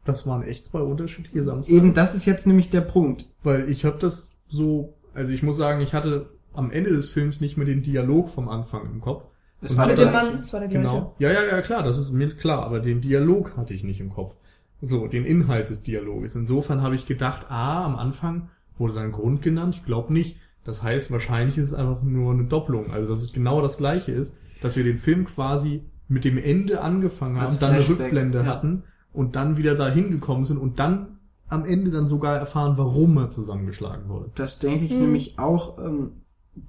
Das 0.05 0.27
waren 0.27 0.43
echt 0.43 0.65
zwei 0.65 0.79
unterschiedliche 0.79 1.43
Samstage. 1.43 1.75
Eben, 1.75 1.93
das 1.93 2.15
ist 2.15 2.25
jetzt 2.25 2.45
nämlich 2.45 2.69
der 2.69 2.81
Punkt. 2.81 3.25
Weil 3.41 3.69
ich 3.69 3.85
habe 3.85 3.97
das 3.99 4.31
so, 4.47 4.93
also 5.13 5.33
ich 5.33 5.43
muss 5.43 5.57
sagen, 5.57 5.81
ich 5.81 5.93
hatte 5.93 6.29
am 6.53 6.71
Ende 6.71 6.91
des 6.91 7.09
Films 7.09 7.41
nicht 7.41 7.57
mehr 7.57 7.65
den 7.65 7.81
Dialog 7.81 8.29
vom 8.29 8.47
Anfang 8.47 8.85
im 8.85 9.01
Kopf. 9.01 9.25
Es 9.61 9.75
war 9.75 9.87
der. 9.87 10.11
Mann, 10.11 10.35
das 10.35 10.53
war 10.53 10.59
der 10.59 10.69
gleiche. 10.69 10.87
Genau. 10.87 11.15
Ja, 11.17 11.31
ja, 11.31 11.43
ja, 11.43 11.61
klar, 11.61 11.81
das 11.81 11.97
ist 11.97 12.11
mir 12.11 12.35
klar, 12.35 12.63
aber 12.63 12.79
den 12.79 13.01
Dialog 13.01 13.57
hatte 13.57 13.73
ich 13.73 13.83
nicht 13.83 13.99
im 13.99 14.11
Kopf. 14.11 14.35
So, 14.79 15.07
den 15.07 15.25
Inhalt 15.25 15.69
des 15.69 15.81
Dialoges. 15.81 16.35
Insofern 16.35 16.81
habe 16.83 16.95
ich 16.95 17.07
gedacht, 17.07 17.47
ah, 17.49 17.83
am 17.83 17.95
Anfang 17.95 18.49
wurde 18.77 18.93
sein 18.93 19.11
Grund 19.11 19.41
genannt. 19.41 19.75
Ich 19.79 19.85
glaube 19.85 20.13
nicht. 20.13 20.37
Das 20.63 20.83
heißt, 20.83 21.11
wahrscheinlich 21.11 21.57
ist 21.57 21.67
es 21.67 21.73
einfach 21.73 22.03
nur 22.03 22.33
eine 22.33 22.43
Doppelung. 22.43 22.91
Also, 22.91 23.07
dass 23.07 23.23
es 23.23 23.33
genau 23.33 23.61
das 23.61 23.77
gleiche 23.77 24.11
ist, 24.11 24.37
dass 24.61 24.75
wir 24.75 24.83
den 24.83 24.99
Film 24.99 25.25
quasi 25.25 25.83
mit 26.07 26.25
dem 26.25 26.37
Ende 26.37 26.81
angefangen 26.81 27.37
haben, 27.37 27.45
Als 27.45 27.57
dann 27.57 27.71
eine 27.71 27.81
Flashback, 27.81 28.05
Rückblende 28.05 28.39
ja. 28.39 28.45
hatten 28.45 28.83
und 29.15 29.35
dann 29.35 29.57
wieder 29.57 29.75
dahin 29.75 30.11
gekommen 30.11 30.45
sind 30.45 30.57
und 30.57 30.79
dann 30.79 31.19
am 31.47 31.63
Ende 31.65 31.91
dann 31.91 32.07
sogar 32.07 32.37
erfahren, 32.37 32.73
warum 32.77 33.17
er 33.17 33.29
zusammengeschlagen 33.31 34.09
wurde. 34.09 34.31
Das 34.35 34.59
denke 34.59 34.85
ich 34.85 34.91
Hm. 34.91 35.01
nämlich 35.01 35.37
auch. 35.39 35.77
Ähm, 35.79 36.11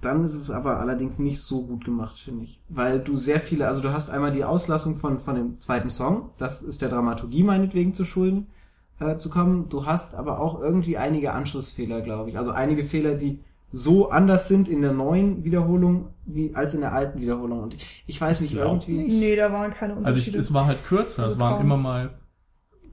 dann 0.03 0.24
ist 0.24 0.34
es 0.34 0.51
aber 0.51 0.80
allerdings 0.80 1.20
nicht 1.20 1.40
so 1.40 1.64
gut 1.64 1.84
gemacht, 1.84 2.18
finde 2.18 2.42
ich. 2.44 2.61
Weil 2.68 2.99
du 2.99 3.14
sehr 3.16 3.38
viele, 3.40 3.68
also 3.68 3.80
du 3.82 3.92
hast 3.92 4.11
einmal 4.11 4.32
die 4.32 4.44
Auslassung 4.44 4.97
von, 4.97 5.20
von 5.20 5.36
dem 5.36 5.61
zweiten 5.61 5.90
Song, 5.90 6.30
das 6.38 6.61
ist 6.62 6.82
der 6.82 6.88
Dramaturgie 6.88 7.44
meinetwegen 7.44 7.94
zu 7.94 8.05
schulden, 8.05 8.49
äh, 8.99 9.16
zu 9.16 9.30
kommen. 9.30 9.68
Du 9.68 9.86
hast 9.86 10.16
aber 10.16 10.40
auch 10.40 10.61
irgendwie 10.61 10.97
einige 10.99 11.32
Anschlussfehler, 11.32 12.01
glaube 12.01 12.30
ich. 12.30 12.36
Also 12.38 12.51
einige 12.51 12.82
Fehler, 12.82 13.14
die 13.14 13.38
so 13.70 14.09
anders 14.11 14.49
sind 14.49 14.68
in 14.68 14.82
der 14.82 14.92
neuen 14.92 15.44
Wiederholung 15.44 16.09
wie 16.24 16.55
als 16.57 16.74
in 16.74 16.80
der 16.80 16.92
alten 16.92 17.20
Wiederholung. 17.20 17.61
Und 17.62 17.74
ich, 17.74 18.03
ich 18.09 18.20
weiß 18.20 18.40
nicht, 18.40 18.55
Glaub 18.55 18.86
irgendwie. 18.88 19.07
Nee, 19.18 19.36
da 19.36 19.53
waren 19.53 19.70
keine 19.70 19.92
Also 19.94 20.03
ich, 20.03 20.09
Unterschiede. 20.26 20.38
es 20.40 20.53
war 20.53 20.66
halt 20.66 20.84
kürzer. 20.84 21.22
Also 21.22 21.34
es 21.34 21.38
waren 21.40 21.55
kaum. 21.59 21.62
immer 21.64 21.76
mal, 21.76 22.11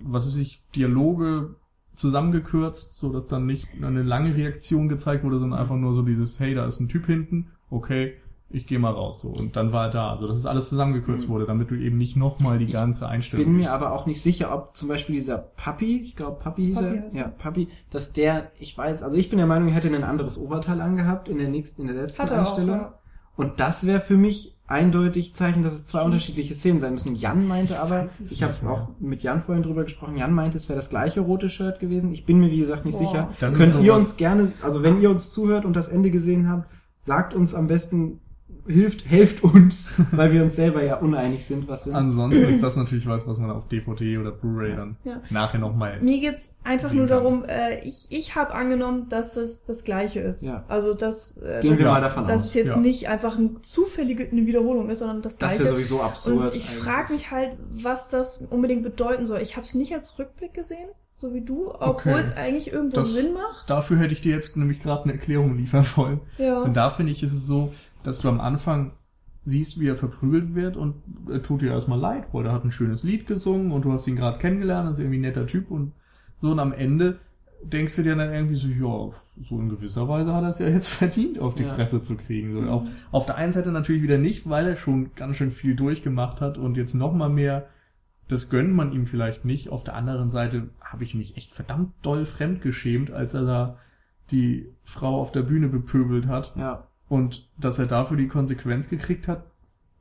was 0.04 0.28
weiß 0.28 0.38
ich, 0.38 0.62
Dialoge 0.76 1.56
zusammengekürzt, 1.96 2.96
so 2.96 3.12
dass 3.12 3.28
dann 3.28 3.46
nicht 3.46 3.68
eine 3.82 4.04
lange 4.04 4.36
Reaktion 4.36 4.90
gezeigt 4.90 5.24
wurde, 5.24 5.40
sondern 5.40 5.60
einfach 5.60 5.76
nur 5.76 5.94
so 5.94 6.02
dieses, 6.02 6.40
hey, 6.40 6.56
da 6.56 6.66
ist 6.66 6.80
ein 6.80 6.90
Typ 6.90 7.06
hinten, 7.06 7.52
okay, 7.70 8.16
ich 8.50 8.68
gehe 8.68 8.78
mal 8.78 8.92
raus, 8.92 9.22
so. 9.22 9.30
Und 9.30 9.56
dann 9.56 9.74
war 9.74 9.86
er 9.86 9.90
da. 9.90 10.12
Also, 10.12 10.28
dass 10.28 10.38
es 10.38 10.46
alles 10.46 10.70
zusammengekürzt 10.70 11.28
wurde, 11.28 11.48
damit 11.48 11.72
du 11.72 11.76
eben 11.76 11.98
nicht 11.98 12.16
nochmal 12.16 12.60
die 12.60 12.68
ganze 12.68 13.08
Einstellung 13.08 13.46
bin 13.46 13.56
mir 13.56 13.64
siehst. 13.64 13.74
aber 13.74 13.92
auch 13.94 14.06
nicht 14.06 14.22
sicher, 14.22 14.54
ob 14.54 14.76
zum 14.76 14.90
Beispiel 14.90 15.16
dieser 15.16 15.40
Papi, 15.40 16.02
ich 16.04 16.16
glaube 16.16 16.40
Papi 16.40 16.68
hieß 16.68 16.76
Papi 16.76 16.96
er, 16.96 17.04
heißt 17.04 17.16
ja. 17.18 17.28
Papi, 17.30 17.68
dass 17.90 18.14
der, 18.14 18.52
ich 18.60 18.78
weiß, 18.78 19.02
also 19.02 19.18
ich 19.18 19.30
bin 19.30 19.38
der 19.38 19.48
Meinung, 19.48 19.70
er 19.70 19.74
hätte 19.74 19.88
ein 19.88 20.04
anderes 20.04 20.38
Oberteil 20.38 20.82
angehabt 20.82 21.30
in 21.30 21.40
der 21.40 21.50
nächsten, 21.50 21.82
in 21.82 21.88
der 21.88 22.04
letzten 22.04 22.22
Hat 22.22 22.30
er 22.30 22.44
auch, 22.44 22.50
Einstellung. 22.50 22.76
ja. 22.76 23.00
Und 23.36 23.60
das 23.60 23.88
wäre 23.88 24.02
für 24.02 24.18
mich 24.18 24.53
eindeutig 24.68 25.36
Zeichen, 25.36 25.62
dass 25.62 25.74
es 25.74 25.86
zwei 25.86 26.02
unterschiedliche 26.04 26.56
Szenen 26.56 26.80
sein 26.80 26.94
müssen. 26.94 27.16
Jan 27.16 27.48
meinte 27.48 27.80
aber, 27.80 28.04
es 28.04 28.20
ich 28.32 28.44
habe 28.44 28.54
auch 28.70 28.90
mit 29.00 29.22
Jan 29.22 29.42
vorhin 29.42 29.64
drüber 29.64 29.84
gesprochen, 29.84 30.18
Jan 30.18 30.34
meinte, 30.34 30.58
es 30.58 30.70
wäre 30.70 30.78
das 30.78 30.90
gleiche 30.90 31.22
rote 31.22 31.50
Shirt 31.50 31.80
gewesen. 31.80 32.14
Ich 32.14 32.26
bin 32.26 32.40
mir, 32.40 32.50
wie 32.50 32.60
gesagt, 32.60 32.86
nicht 32.86 32.98
Boah. 32.98 33.08
sicher. 33.08 33.30
Das 33.40 33.54
Könnt 33.56 33.82
ihr 33.82 33.94
uns 33.94 34.16
gerne, 34.16 34.52
also 34.62 34.82
wenn 34.82 35.02
ihr 35.02 35.10
uns 35.10 35.32
zuhört 35.32 35.66
und 35.66 35.76
das 35.76 35.90
Ende 35.90 36.12
gesehen 36.12 36.50
habt, 36.50 36.70
sagt 37.02 37.34
uns 37.34 37.54
am 37.54 37.68
besten, 37.68 38.22
hilft, 38.68 39.06
helft 39.10 39.44
uns, 39.44 39.92
weil 40.12 40.32
wir 40.32 40.44
uns 40.44 40.56
selber 40.56 40.84
ja 40.84 40.96
uneinig 40.98 41.46
sind, 41.46 41.68
was 41.68 41.84
sind. 41.86 41.96
Ansonsten 41.96 42.44
ist 42.46 42.62
das 42.64 42.76
natürlich 42.78 43.06
was, 43.08 43.26
was 43.28 43.38
man 43.38 43.52
auf 43.52 43.68
DVD 43.68 44.18
oder 44.18 44.32
Blu-ray 44.32 44.76
dann 44.76 44.98
Ja. 45.04 45.22
nachher 45.30 45.60
nochmal. 45.60 46.00
Mir 46.02 46.20
geht's 46.20 46.56
einfach 46.64 46.92
nur 46.94 47.08
darum, 47.08 47.44
äh, 47.46 47.80
ich, 47.84 48.08
ich 48.10 48.36
habe 48.36 48.54
angenommen, 48.54 49.08
dass 49.10 49.36
es 49.38 49.64
das 49.64 49.84
Gleiche 49.84 50.20
ist. 50.22 50.44
Ja. 50.44 50.64
Also 50.68 50.94
dass, 50.94 51.38
äh, 51.38 51.60
Gehen 51.62 51.72
dass, 51.72 51.80
wir 51.80 51.86
es- 51.88 51.92
mal 51.92 52.02
davon 52.02 52.26
dass 52.26 52.42
aus, 52.44 52.48
es 52.50 52.54
jetzt 52.54 52.76
ja. 52.76 52.78
nicht 52.78 53.08
einfach 53.10 53.38
eine 53.38 53.62
zufällige 53.62 54.28
eine 54.30 54.46
Wiederholung 54.46 54.90
ist, 54.90 55.00
sondern 55.00 55.22
das 55.22 55.38
das 55.38 55.50
Gleiche. 55.50 55.64
wäre 55.66 55.74
sowieso 55.76 56.02
absurd. 56.02 56.52
Und 56.54 56.56
ich 56.56 56.70
frage 56.70 57.14
mich 57.14 57.32
halt, 57.32 57.52
was 57.72 58.10
das 58.10 58.44
unbedingt 58.50 58.84
bedeuten 58.84 59.26
soll. 59.26 59.42
Ich 59.42 59.56
habe 59.58 59.66
es 59.66 59.74
nicht 59.76 59.94
als 59.94 60.18
Rückblick 60.20 60.54
gesehen, 60.54 60.90
so 61.16 61.34
wie 61.34 61.42
du, 61.42 61.70
obwohl 61.72 62.14
Okay. 62.14 62.24
es 62.26 62.36
eigentlich 62.36 62.72
irgendwo 62.74 62.96
Das- 62.98 63.14
Sinn 63.14 63.34
macht. 63.34 63.70
Dafür 63.70 63.98
hätte 63.98 64.14
ich 64.14 64.22
dir 64.22 64.34
jetzt 64.34 64.58
nämlich 64.58 64.80
gerade 64.82 65.04
eine 65.04 65.14
Erklärung 65.14 65.56
liefern 65.58 65.86
wollen. 65.96 66.20
Ja. 66.38 66.62
Und 66.62 66.76
da 66.76 66.90
finde 66.90 67.12
ich, 67.12 67.22
ist 67.24 67.34
es 67.34 67.46
so, 67.46 67.74
dass 68.04 68.20
du 68.20 68.30
am 68.30 68.40
Anfang 68.42 68.92
siehst, 69.46 69.80
wie 69.80 69.88
er 69.88 69.96
verprügelt 69.96 70.56
wird 70.56 70.78
und 70.78 70.96
er 71.30 71.42
tut 71.44 71.62
dir 71.62 71.72
erstmal 71.72 72.00
leid, 72.00 72.26
weil 72.32 72.46
er 72.46 72.54
hat 72.54 72.64
ein 72.64 72.72
schönes 72.72 73.04
Lied 73.04 73.28
gesungen 73.28 73.72
und 73.72 73.84
du 73.84 73.92
hast 73.92 74.08
ihn 74.08 74.16
gerade 74.16 74.40
kennengelernt, 74.40 74.90
ist 74.92 75.00
irgendwie 75.00 75.18
ein 75.18 75.22
netter 75.22 75.48
Typ 75.48 75.70
und 75.70 75.92
so 76.42 76.52
und 76.52 76.60
am 76.60 76.72
Ende 76.72 77.20
denkst 77.64 77.96
du 77.96 78.04
dir 78.04 78.16
dann 78.16 78.32
irgendwie 78.34 78.56
so, 78.56 78.68
ja, 78.68 79.12
so 79.42 79.60
in 79.60 79.70
gewisser 79.70 80.08
Weise 80.08 80.34
hat 80.34 80.44
er 80.44 80.50
es 80.50 80.60
ja 80.60 80.68
jetzt 80.68 80.88
verdient, 81.02 81.40
auf 81.40 81.56
die 81.56 81.64
Ja. 81.64 81.70
Fresse 81.70 82.02
zu 82.02 82.16
kriegen. 82.16 82.54
So, 82.54 82.62
Mhm. 82.62 82.68
auf, 82.70 82.84
auf 83.12 83.26
der 83.26 83.36
einen 83.36 83.52
Seite 83.54 83.72
natürlich 83.72 84.02
wieder 84.02 84.18
nicht, 84.18 84.50
weil 84.50 84.68
er 84.68 84.76
schon 84.76 85.12
ganz 85.16 85.38
schön 85.38 85.52
viel 85.52 85.76
durchgemacht 85.76 86.42
hat 86.42 86.58
und 86.58 86.76
jetzt 86.78 86.94
noch 86.94 87.14
mal 87.14 87.30
mehr, 87.30 87.68
das 88.30 88.50
gönnt 88.50 88.74
man 88.74 88.92
ihm 88.94 89.06
vielleicht 89.06 89.44
nicht. 89.46 89.70
Auf 89.70 89.84
der 89.84 89.96
anderen 89.96 90.30
Seite 90.32 90.70
habe 90.82 91.04
ich 91.04 91.16
mich 91.16 91.36
echt 91.38 91.52
verdammt 91.52 91.92
doll 92.02 92.26
fremdgeschämt, 92.26 93.12
als 93.12 93.34
er 93.34 93.46
da 93.46 93.78
die 94.32 94.68
Frau 94.84 95.20
auf 95.20 95.32
der 95.34 95.42
Bühne 95.44 95.68
bepöbelt 95.68 96.28
hat 96.28 96.54
Ja. 96.58 96.88
Und 97.14 97.48
dass 97.60 97.78
er 97.80 97.86
dafür 97.86 98.18
die 98.18 98.28
Konsequenz 98.28 98.90
gekriegt 98.90 99.28
hat, 99.28 99.44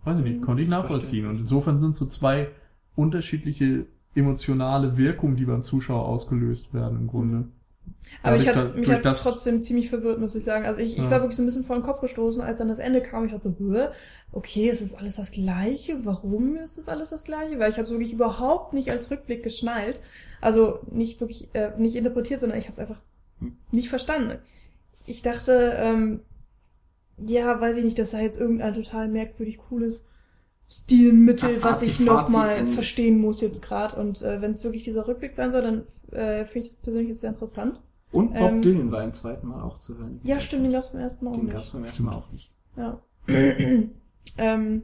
weiß 0.04 0.18
ich 0.18 0.24
nicht, 0.24 0.40
Mhm. 0.40 0.44
konnte 0.46 0.62
ich 0.62 0.68
nachvollziehen. 0.68 1.26
Und 1.26 1.38
insofern 1.40 1.78
sind 1.78 1.94
so 1.94 2.06
zwei 2.06 2.48
unterschiedliche 2.96 3.86
emotionale 4.14 4.96
Wirkungen, 4.96 5.36
die 5.36 5.44
beim 5.44 5.62
Zuschauer 5.62 6.06
ausgelöst 6.06 6.72
werden 6.74 6.98
im 7.00 7.06
Grunde. 7.08 7.48
Aber 8.22 8.36
Dadurch, 8.36 8.42
ich 8.44 8.48
hat's, 8.56 8.74
mich 8.76 8.90
hat's 8.90 9.02
das- 9.02 9.22
trotzdem 9.22 9.62
ziemlich 9.62 9.88
verwirrt, 9.90 10.20
muss 10.20 10.34
ich 10.34 10.44
sagen. 10.44 10.64
Also 10.64 10.80
ich, 10.80 10.92
ich 10.98 11.04
Ja. 11.04 11.10
war 11.10 11.20
wirklich 11.20 11.36
so 11.36 11.42
ein 11.42 11.46
bisschen 11.46 11.64
vor 11.64 11.76
den 11.76 11.82
Kopf 11.82 12.00
gestoßen, 12.00 12.40
als 12.42 12.58
dann 12.58 12.68
das 12.68 12.78
Ende 12.78 13.00
kam. 13.02 13.24
Ich 13.26 13.32
dachte, 13.32 13.54
Hä? 13.58 13.88
okay, 14.32 14.68
es 14.68 14.80
ist 14.82 14.94
alles 14.98 15.16
das 15.16 15.30
Gleiche. 15.32 16.04
Warum 16.04 16.56
ist 16.56 16.78
es 16.78 16.88
alles 16.88 17.10
das 17.10 17.24
Gleiche? 17.24 17.58
Weil 17.58 17.70
ich 17.70 17.76
habe 17.76 17.84
es 17.84 17.90
wirklich 17.90 18.12
überhaupt 18.12 18.72
nicht 18.74 18.90
als 18.90 19.10
Rückblick 19.10 19.42
geschnallt. 19.42 20.00
Also 20.40 20.80
nicht 20.90 21.20
wirklich, 21.20 21.48
äh, 21.54 21.72
nicht 21.78 21.94
interpretiert, 21.96 22.40
sondern 22.40 22.58
ich 22.58 22.64
habe 22.66 22.72
es 22.72 22.78
einfach 22.78 23.00
nicht 23.70 23.88
verstanden. 23.88 24.38
Ich 25.06 25.22
dachte, 25.22 25.74
ähm, 25.78 26.20
ja, 27.18 27.60
weiß 27.60 27.76
ich 27.78 27.84
nicht, 27.84 27.98
das 27.98 28.10
sei 28.12 28.22
jetzt 28.22 28.40
irgendein 28.40 28.74
total 28.74 29.08
merkwürdig 29.08 29.58
cooles 29.58 30.06
Stilmittel, 30.68 31.50
Ja, 31.56 31.62
was 31.62 31.72
Fazit, 31.80 31.88
ich 31.88 32.00
noch 32.00 32.20
Fazit, 32.22 32.32
mal 32.34 32.50
Ende. 32.50 32.72
verstehen 32.72 33.20
muss 33.20 33.40
jetzt 33.42 33.62
gerade. 33.62 33.96
Und 33.96 34.22
äh, 34.22 34.40
wenn 34.40 34.52
es 34.52 34.64
wirklich 34.64 34.84
dieser 34.84 35.06
Rückblick 35.06 35.32
sein 35.32 35.52
soll, 35.52 35.62
dann 35.62 35.84
äh, 36.12 36.46
finde 36.46 36.66
ich 36.66 36.72
das 36.72 36.80
persönlich 36.80 37.08
jetzt 37.10 37.20
sehr 37.20 37.30
interessant. 37.30 37.80
Und 38.10 38.34
Bob 38.34 38.40
Ähm, 38.52 38.62
Dylan 38.62 38.90
war 38.90 39.02
im 39.04 39.12
zweiten 39.12 39.48
Mal 39.48 39.62
auch 39.62 39.78
zu 39.78 39.98
hören. 39.98 40.20
Ja, 40.24 40.38
stimmt, 40.40 40.64
den 40.64 40.72
gab's 40.72 40.92
beim 40.92 41.00
ersten 41.02 41.24
Mal 41.24 41.32
auch 41.32 41.36
Den 41.36 41.48
gab's 41.48 41.64
nicht. 41.64 41.72
beim 41.74 41.84
ersten 41.84 42.02
Mal 42.04 42.14
auch 42.14 42.30
nicht. 42.32 42.52
Ja. 42.76 43.02
ähm, 44.38 44.82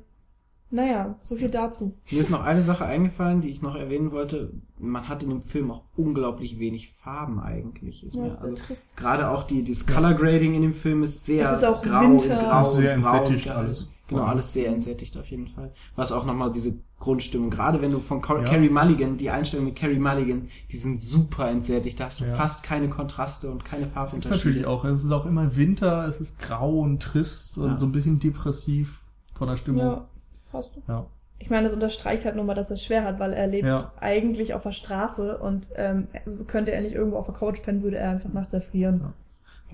naja, 0.70 1.16
so 1.20 1.34
viel 1.36 1.48
dazu. 1.48 1.94
Mir 2.10 2.20
ist 2.20 2.30
noch 2.30 2.42
eine 2.42 2.62
Sache 2.62 2.84
eingefallen, 2.84 3.40
die 3.40 3.48
ich 3.48 3.62
noch 3.62 3.74
erwähnen 3.74 4.12
wollte. 4.12 4.52
Man 4.78 5.08
hat 5.08 5.22
in 5.22 5.30
dem 5.30 5.42
Film 5.42 5.70
auch 5.70 5.84
unglaublich 5.96 6.58
wenig 6.58 6.90
Farben 6.92 7.40
eigentlich. 7.40 8.04
Ist 8.04 8.14
Ja, 8.14 8.22
mir 8.22 8.28
ist 8.28 8.42
also 8.42 8.54
trist. 8.54 8.96
gerade 8.96 9.28
auch 9.30 9.44
die 9.44 9.64
das 9.64 9.86
Color 9.86 10.14
Grading 10.14 10.54
in 10.54 10.62
dem 10.62 10.74
Film 10.74 11.02
ist 11.02 11.24
sehr 11.26 11.44
Es 11.44 11.52
ist 11.58 11.64
auch 11.64 11.82
grau, 11.82 12.00
Winter. 12.02 12.38
in 12.40 12.46
grau, 12.46 12.64
Sehr 12.64 12.98
grau 12.98 13.08
entsättigt 13.16 13.44
gehalten. 13.44 13.66
alles. 13.66 13.90
Genau, 14.08 14.22
alles 14.22 14.52
sehr 14.54 14.68
entsättigt 14.68 15.18
auf 15.18 15.26
jeden 15.26 15.48
Fall. 15.48 15.70
Was 15.94 16.12
auch 16.12 16.24
nochmal 16.24 16.50
diese 16.50 16.78
Grundstimmung, 16.98 17.50
gerade 17.50 17.82
wenn 17.82 17.90
du 17.92 17.98
von 18.00 18.22
Cor 18.22 18.38
Ja. 18.38 18.44
Carrie 18.46 18.70
Mulligan, 18.70 19.18
die 19.18 19.28
Einstellung 19.28 19.66
mit 19.66 19.76
Carrie 19.76 19.98
Mulligan, 19.98 20.48
die 20.72 20.76
sind 20.78 21.02
super 21.02 21.50
entsättigt. 21.50 22.00
Da 22.00 22.06
hast 22.06 22.20
du 22.20 22.24
Ja. 22.24 22.34
fast 22.34 22.62
keine 22.62 22.88
Kontraste 22.88 23.50
und 23.50 23.66
keine 23.66 23.82
Es 23.82 23.88
ist 23.88 23.94
Farbunterschiede. 23.94 24.34
natürlich 24.36 24.66
auch, 24.66 24.84
es 24.86 25.04
ist 25.04 25.12
auch 25.12 25.26
immer 25.26 25.56
Winter, 25.56 26.06
es 26.08 26.20
ist 26.22 26.38
grau 26.38 26.78
und 26.80 27.02
trist 27.02 27.58
und 27.58 27.72
Ja. 27.72 27.78
so 27.80 27.84
ein 27.86 27.92
bisschen 27.92 28.18
depressiv 28.18 29.02
von 29.34 29.48
der 29.48 29.56
Stimmung. 29.56 29.80
Ja, 29.82 30.08
hast 30.52 30.76
du. 30.76 30.82
Ja. 30.88 31.06
Ich 31.40 31.50
meine, 31.50 31.64
das 31.64 31.72
unterstreicht 31.72 32.24
halt 32.24 32.34
nochmal, 32.34 32.56
dass 32.56 32.70
er 32.70 32.74
es 32.74 32.84
schwer 32.84 33.04
hat, 33.04 33.20
weil 33.20 33.32
er 33.32 33.46
lebt 33.46 33.66
Ja. 33.66 33.92
eigentlich 34.00 34.54
auf 34.54 34.62
der 34.64 34.72
Straße 34.72 35.38
und 35.38 35.68
ähm, 35.76 36.08
könnte 36.48 36.72
er 36.72 36.80
nicht 36.80 36.94
irgendwo 36.94 37.16
auf 37.16 37.26
der 37.26 37.34
Couch 37.34 37.62
pennen, 37.62 37.82
würde 37.82 37.98
er 37.98 38.10
einfach 38.10 38.32
nachts 38.32 38.54
erfrieren. 38.54 39.00
Ja. 39.02 39.12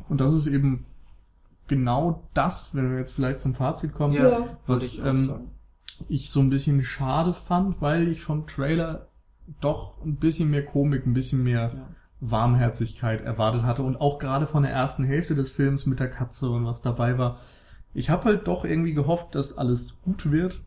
Und 0.08 0.20
das 0.20 0.34
ist 0.34 0.46
eben 0.46 0.84
genau 1.66 2.22
das, 2.34 2.74
wenn 2.74 2.90
wir 2.90 2.98
jetzt 2.98 3.12
vielleicht 3.12 3.40
zum 3.40 3.54
Fazit 3.54 3.94
kommen, 3.94 4.12
Ja, 4.14 4.46
was 4.66 4.82
ich 4.82 5.02
ähm, 5.04 5.48
ich 6.08 6.30
so 6.30 6.40
ein 6.40 6.50
bisschen 6.50 6.82
schade 6.82 7.32
fand, 7.32 7.80
weil 7.80 8.08
ich 8.08 8.20
vom 8.22 8.46
Trailer 8.46 9.06
doch 9.60 9.94
ein 10.04 10.16
bisschen 10.16 10.50
mehr 10.50 10.64
Komik, 10.66 11.06
ein 11.06 11.14
bisschen 11.14 11.42
mehr 11.42 11.72
Ja. 11.74 11.88
Warmherzigkeit 12.20 13.22
erwartet 13.22 13.62
hatte 13.62 13.82
und 13.82 13.96
auch 14.00 14.18
gerade 14.18 14.46
von 14.46 14.62
der 14.62 14.72
ersten 14.72 15.04
Hälfte 15.04 15.34
des 15.34 15.50
Films 15.50 15.86
mit 15.86 16.00
der 16.00 16.10
Katze 16.10 16.50
und 16.50 16.64
was 16.64 16.82
dabei 16.82 17.18
war. 17.18 17.38
Ich 17.94 18.10
habe 18.10 18.24
halt 18.24 18.48
doch 18.48 18.64
irgendwie 18.64 18.92
gehofft, 18.92 19.34
dass 19.34 19.56
alles 19.56 20.02
gut 20.02 20.30
wird 20.30 20.60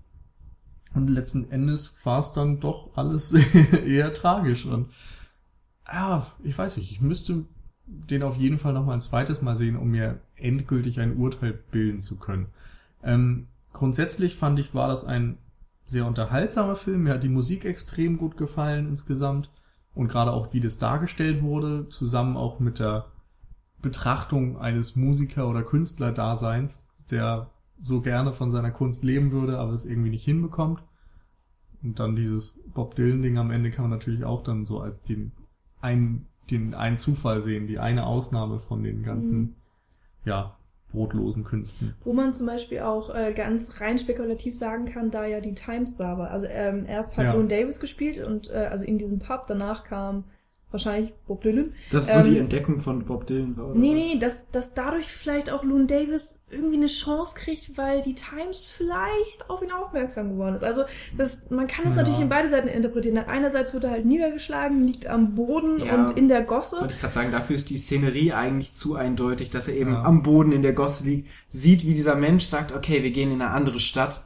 und 0.93 1.09
letzten 1.09 1.51
Endes 1.51 1.95
war 2.03 2.19
es 2.19 2.33
dann 2.33 2.59
doch 2.59 2.95
alles 2.95 3.33
eher 3.85 4.13
tragisch 4.13 4.65
und 4.65 4.89
ja, 5.87 6.25
ich 6.43 6.57
weiß 6.57 6.77
nicht, 6.77 6.91
ich 6.91 7.01
müsste 7.01 7.45
den 7.85 8.23
auf 8.23 8.35
jeden 8.37 8.59
Fall 8.59 8.73
noch 8.73 8.85
mal 8.85 8.93
ein 8.93 9.01
zweites 9.01 9.41
Mal 9.41 9.55
sehen, 9.55 9.77
um 9.77 9.89
mir 9.89 10.19
endgültig 10.35 10.99
ein 10.99 11.17
Urteil 11.17 11.53
bilden 11.53 12.01
zu 12.01 12.17
können. 12.17 12.47
Ähm, 13.01 13.47
grundsätzlich 13.71 14.35
fand 14.35 14.59
ich, 14.59 14.73
war 14.75 14.89
das 14.89 15.05
ein 15.05 15.37
sehr 15.85 16.05
unterhaltsamer 16.05 16.75
Film. 16.75 17.03
Mir 17.03 17.13
hat 17.13 17.23
die 17.23 17.29
Musik 17.29 17.63
extrem 17.63 18.17
gut 18.17 18.35
gefallen 18.37 18.89
insgesamt. 18.89 19.49
Und 19.95 20.09
gerade 20.09 20.33
auch, 20.33 20.53
wie 20.53 20.59
das 20.59 20.77
dargestellt 20.77 21.41
wurde, 21.41 21.87
zusammen 21.89 22.37
auch 22.37 22.59
mit 22.59 22.79
der 22.79 23.05
Betrachtung 23.81 24.59
eines 24.59 24.95
Musiker- 24.95 25.47
oder 25.47 25.63
Künstlerdaseins, 25.63 26.96
der 27.11 27.49
so 27.81 28.01
gerne 28.01 28.33
von 28.33 28.51
seiner 28.51 28.71
Kunst 28.71 29.03
leben 29.03 29.31
würde, 29.31 29.59
aber 29.59 29.73
es 29.73 29.85
irgendwie 29.85 30.09
nicht 30.09 30.25
hinbekommt. 30.25 30.81
Und 31.83 31.99
dann 31.99 32.15
dieses 32.15 32.59
Bob 32.73 32.95
Dylan-Ding 32.95 33.37
am 33.37 33.51
Ende 33.51 33.69
kann 33.71 33.83
man 33.83 33.91
natürlich 33.99 34.23
auch 34.23 34.43
dann 34.43 34.65
so 34.65 34.79
als 34.79 35.01
den 35.03 35.31
einen, 35.79 36.27
den 36.49 36.73
einen 36.73 36.97
Zufall 36.97 37.41
sehen, 37.41 37.67
die 37.67 37.77
eine 37.77 38.05
Ausnahme 38.07 38.59
von 38.59 38.81
den 38.83 39.03
ganzen, 39.03 39.39
Mhm. 39.39 39.55
ja, 40.25 40.57
brotlosen 40.91 41.43
Künsten. 41.43 41.93
Wo 42.03 42.13
man 42.13 42.33
zum 42.33 42.47
Beispiel 42.47 42.79
auch 42.79 43.13
äh, 43.13 43.33
ganz 43.33 43.79
rein 43.81 43.99
spekulativ 43.99 44.55
sagen 44.55 44.85
kann, 44.85 45.11
da 45.11 45.25
ja 45.25 45.41
die 45.41 45.53
Times 45.53 45.97
da 45.97 46.17
war. 46.17 46.31
Also 46.31 46.47
ähm, 46.47 46.85
erst 46.87 47.17
hat 47.17 47.25
Ja. 47.25 47.33
Loon 47.33 47.49
Davis 47.49 47.79
gespielt 47.81 48.25
und 48.25 48.49
äh, 48.49 48.67
also 48.71 48.85
in 48.85 48.97
diesem 48.97 49.19
Pub, 49.19 49.45
danach 49.47 49.83
kam 49.83 50.23
wahrscheinlich 50.71 51.13
Bob 51.27 51.41
Dylan. 51.41 51.73
Das 51.91 52.07
ist 52.07 52.13
so 52.13 52.19
ähm, 52.19 52.31
die 52.31 52.37
Entdeckung 52.39 52.79
von 52.81 53.05
Bob 53.05 53.25
Dylan 53.25 53.55
war, 53.55 53.67
oder 53.67 53.79
Nee, 53.79 53.95
was? 53.95 53.95
nee, 54.13 54.19
dass, 54.19 54.51
dass 54.51 54.73
dadurch 54.73 55.07
vielleicht 55.11 55.49
auch 55.49 55.63
Loon 55.63 55.87
Davis 55.87 56.43
irgendwie 56.49 56.75
eine 56.75 56.87
Chance 56.87 57.35
kriegt, 57.35 57.77
weil 57.77 58.01
die 58.01 58.15
Times 58.15 58.67
vielleicht 58.67 59.49
auf 59.49 59.61
ihn 59.63 59.71
aufmerksam 59.71 60.31
geworden 60.31 60.55
ist. 60.55 60.63
Also 60.63 60.83
das, 61.17 61.49
man 61.49 61.67
kann 61.67 61.85
es 61.87 61.95
Ja. 61.95 62.01
natürlich 62.01 62.19
in 62.19 62.29
beide 62.29 62.49
Seiten 62.49 62.67
interpretieren. 62.67 63.17
Einerseits 63.17 63.73
wird 63.73 63.85
er 63.85 63.91
halt 63.91 64.05
niedergeschlagen, 64.05 64.85
liegt 64.85 65.07
am 65.07 65.35
Boden 65.35 65.79
Ja. 65.85 65.95
und 65.95 66.17
in 66.17 66.27
der 66.27 66.43
Gosse. 66.43 66.81
Wollte 66.81 66.93
ich 66.95 66.99
gerade 66.99 67.13
sagen, 67.13 67.31
dafür 67.31 67.55
ist 67.55 67.69
die 67.69 67.77
Szenerie 67.77 68.33
eigentlich 68.33 68.73
zu 68.73 68.95
eindeutig, 68.95 69.49
dass 69.49 69.67
er 69.67 69.75
eben 69.75 69.93
Ja. 69.93 70.01
am 70.03 70.21
Boden 70.21 70.51
in 70.51 70.61
der 70.63 70.73
Gosse 70.73 71.05
liegt, 71.05 71.29
sieht, 71.49 71.85
wie 71.85 71.93
dieser 71.93 72.15
Mensch 72.15 72.43
sagt, 72.45 72.73
okay, 72.73 73.03
wir 73.03 73.11
gehen 73.11 73.31
in 73.31 73.41
eine 73.41 73.51
andere 73.51 73.79
Stadt, 73.79 74.23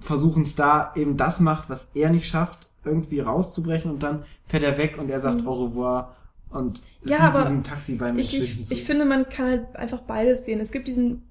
versuchen 0.00 0.44
es 0.44 0.54
da 0.54 0.92
eben 0.94 1.16
das 1.16 1.40
macht, 1.40 1.68
was 1.68 1.90
er 1.94 2.10
nicht 2.10 2.28
schafft, 2.28 2.68
irgendwie 2.84 3.20
rauszubrechen 3.20 3.90
und 3.90 4.02
dann 4.02 4.24
fährt 4.46 4.62
er 4.62 4.76
weg 4.78 4.98
und 5.00 5.08
er 5.10 5.20
sagt 5.20 5.42
Mhm. 5.42 5.48
au 5.48 5.64
revoir 5.64 6.16
und 6.50 6.80
Ja, 7.04 7.16
sieht 7.16 7.20
aber 7.26 7.40
diesem 7.42 7.62
Taxi 7.62 7.94
beim 7.96 8.18
Ich, 8.18 8.36
ich, 8.36 8.66
zu. 8.66 8.74
ich 8.74 8.84
finde, 8.84 9.04
man 9.04 9.28
kann 9.28 9.46
halt 9.46 9.76
einfach 9.76 10.00
beides 10.00 10.44
sehen. 10.44 10.60
Es 10.60 10.72
gibt 10.72 10.86
diesen 10.88 11.22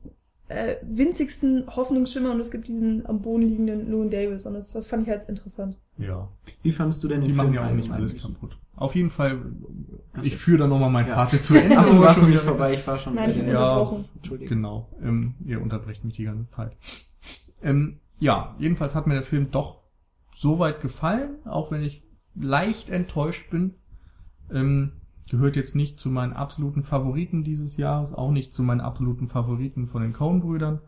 äh, 0.48 0.76
winzigsten 0.84 1.66
Hoffnungsschimmer 1.76 2.32
und 2.32 2.40
es 2.42 2.52
gibt 2.52 2.68
diesen 2.68 3.06
am 3.06 3.22
Boden 3.22 3.44
liegenden 3.44 3.90
Loon 3.90 4.10
Davis 4.10 4.46
und 4.46 4.54
das, 4.56 4.74
das 4.74 4.86
fand 4.88 5.04
ich 5.04 5.10
halt 5.10 5.30
interessant. 5.30 5.78
Ja. 5.98 6.28
Wie 6.62 6.72
fandest 6.74 7.02
du 7.04 7.08
denn 7.08 7.22
den 7.22 7.30
Die 7.30 7.34
Film 7.34 7.46
machen 7.48 7.54
ja 7.56 7.68
auch 7.70 7.72
nicht 7.74 7.90
alles 7.92 8.22
kaputt. 8.22 8.58
Auf 8.76 8.96
jeden 8.96 9.12
Fall, 9.12 9.40
Ach 10.14 10.24
ich 10.24 10.36
führe 10.36 10.58
da 10.60 10.68
nochmal 10.68 10.90
mein 10.90 11.08
Ja. 11.08 11.14
Fazit 11.16 11.46
zu 11.46 11.56
Ende. 11.56 11.78
Achso, 11.78 11.92
du 11.92 11.98
aber 12.00 12.06
warst 12.08 12.18
noch 12.18 12.24
schon 12.26 12.34
wieder- 12.34 12.42
vorbei, 12.44 12.74
ich 12.74 12.86
war 12.86 12.98
schon 13.00 13.16
Nein, 13.16 13.30
ich 13.30 13.38
der- 13.38 13.48
Ja. 13.48 13.96
Entschuldigung. 14.16 14.50
Genau. 14.58 14.90
Ähm, 15.02 15.36
ihr 15.46 15.62
unterbrecht 15.62 16.04
mich 16.04 16.16
die 16.16 16.24
ganze 16.26 16.50
Zeit. 16.50 16.76
Ähm, 17.62 18.00
ja, 18.20 18.56
jedenfalls 18.60 18.94
hat 18.96 19.08
mir 19.08 19.14
der 19.14 19.24
Film 19.24 19.52
doch 19.52 19.81
soweit 20.42 20.82
gefallen, 20.82 21.36
auch 21.46 21.72
wenn 21.72 21.84
ich 21.84 22.02
leicht 22.36 22.90
enttäuscht 22.90 23.52
bin. 23.52 23.76
Ähm, 24.52 24.94
gehört 25.30 25.56
jetzt 25.56 25.76
nicht 25.76 26.00
zu 26.00 26.10
meinen 26.10 26.34
absoluten 26.34 26.84
Favoriten 26.84 27.44
dieses 27.44 27.78
Jahres, 27.78 28.12
auch 28.12 28.32
nicht 28.32 28.54
zu 28.54 28.64
meinen 28.64 28.82
absoluten 28.82 29.28
Favoriten 29.28 29.88
von 29.88 30.02
den 30.02 30.14
Coen-Brüdern, 30.14 30.82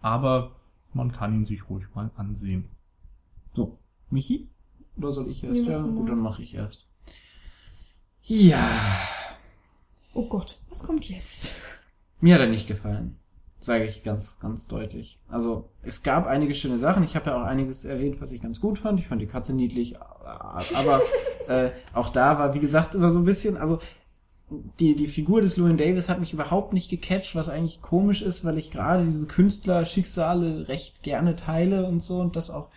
aber 0.00 0.52
man 0.94 1.10
kann 1.12 1.34
ihn 1.34 1.44
sich 1.44 1.68
ruhig 1.68 1.84
mal 1.94 2.10
ansehen. 2.16 2.70
So, 3.54 3.78
Michi? 4.08 4.48
Oder 4.96 5.12
soll 5.12 5.28
ich 5.28 5.42
erst? 5.44 5.64
Ja, 5.64 5.72
Ja, 5.72 5.82
gut, 5.82 6.08
dann 6.08 6.20
mache 6.20 6.42
ich 6.42 6.54
erst. 6.54 6.86
Ja, 8.22 8.70
Oh 10.14 10.28
Gott, 10.28 10.58
was 10.70 10.82
kommt 10.82 11.08
jetzt? 11.10 11.54
mir 12.20 12.34
hat 12.34 12.40
er 12.40 12.48
nicht 12.48 12.68
gefallen. 12.68 13.18
Sage 13.66 13.84
ich 13.84 14.04
ganz, 14.04 14.38
ganz 14.38 14.68
deutlich. 14.68 15.18
Also, 15.28 15.68
es 15.82 16.04
gab 16.04 16.28
einige 16.28 16.54
schöne 16.54 16.78
Sachen. 16.78 17.02
Ich 17.02 17.16
habe 17.16 17.30
ja 17.30 17.36
auch 17.36 17.44
einiges 17.44 17.84
erwähnt, 17.84 18.20
was 18.20 18.30
ich 18.30 18.40
ganz 18.40 18.60
gut 18.60 18.78
fand. 18.78 19.00
Ich 19.00 19.08
fand 19.08 19.20
die 19.20 19.26
Katze 19.26 19.54
niedlich. 19.54 20.00
Aber 20.00 21.02
äh, 21.48 21.70
auch 21.92 22.10
da 22.10 22.38
war, 22.38 22.54
wie 22.54 22.60
gesagt, 22.60 22.94
immer 22.94 23.10
so 23.10 23.18
ein 23.18 23.24
bisschen, 23.24 23.56
also 23.56 23.80
die, 24.78 24.94
die 24.94 25.08
Figur 25.08 25.40
des 25.40 25.56
Llewyn 25.56 25.76
Davis 25.76 26.08
hat 26.08 26.20
mich 26.20 26.32
überhaupt 26.32 26.74
nicht 26.74 26.88
gecatcht, 26.88 27.34
was 27.34 27.48
eigentlich 27.48 27.82
komisch 27.82 28.22
ist, 28.22 28.44
weil 28.44 28.56
ich 28.56 28.70
gerade 28.70 29.04
diese 29.04 29.26
Künstlerschicksale 29.26 30.68
recht 30.68 31.02
gerne 31.02 31.34
teile 31.34 31.86
und 31.86 32.04
so 32.04 32.20
und 32.20 32.36
das 32.36 32.50
auch 32.50 32.68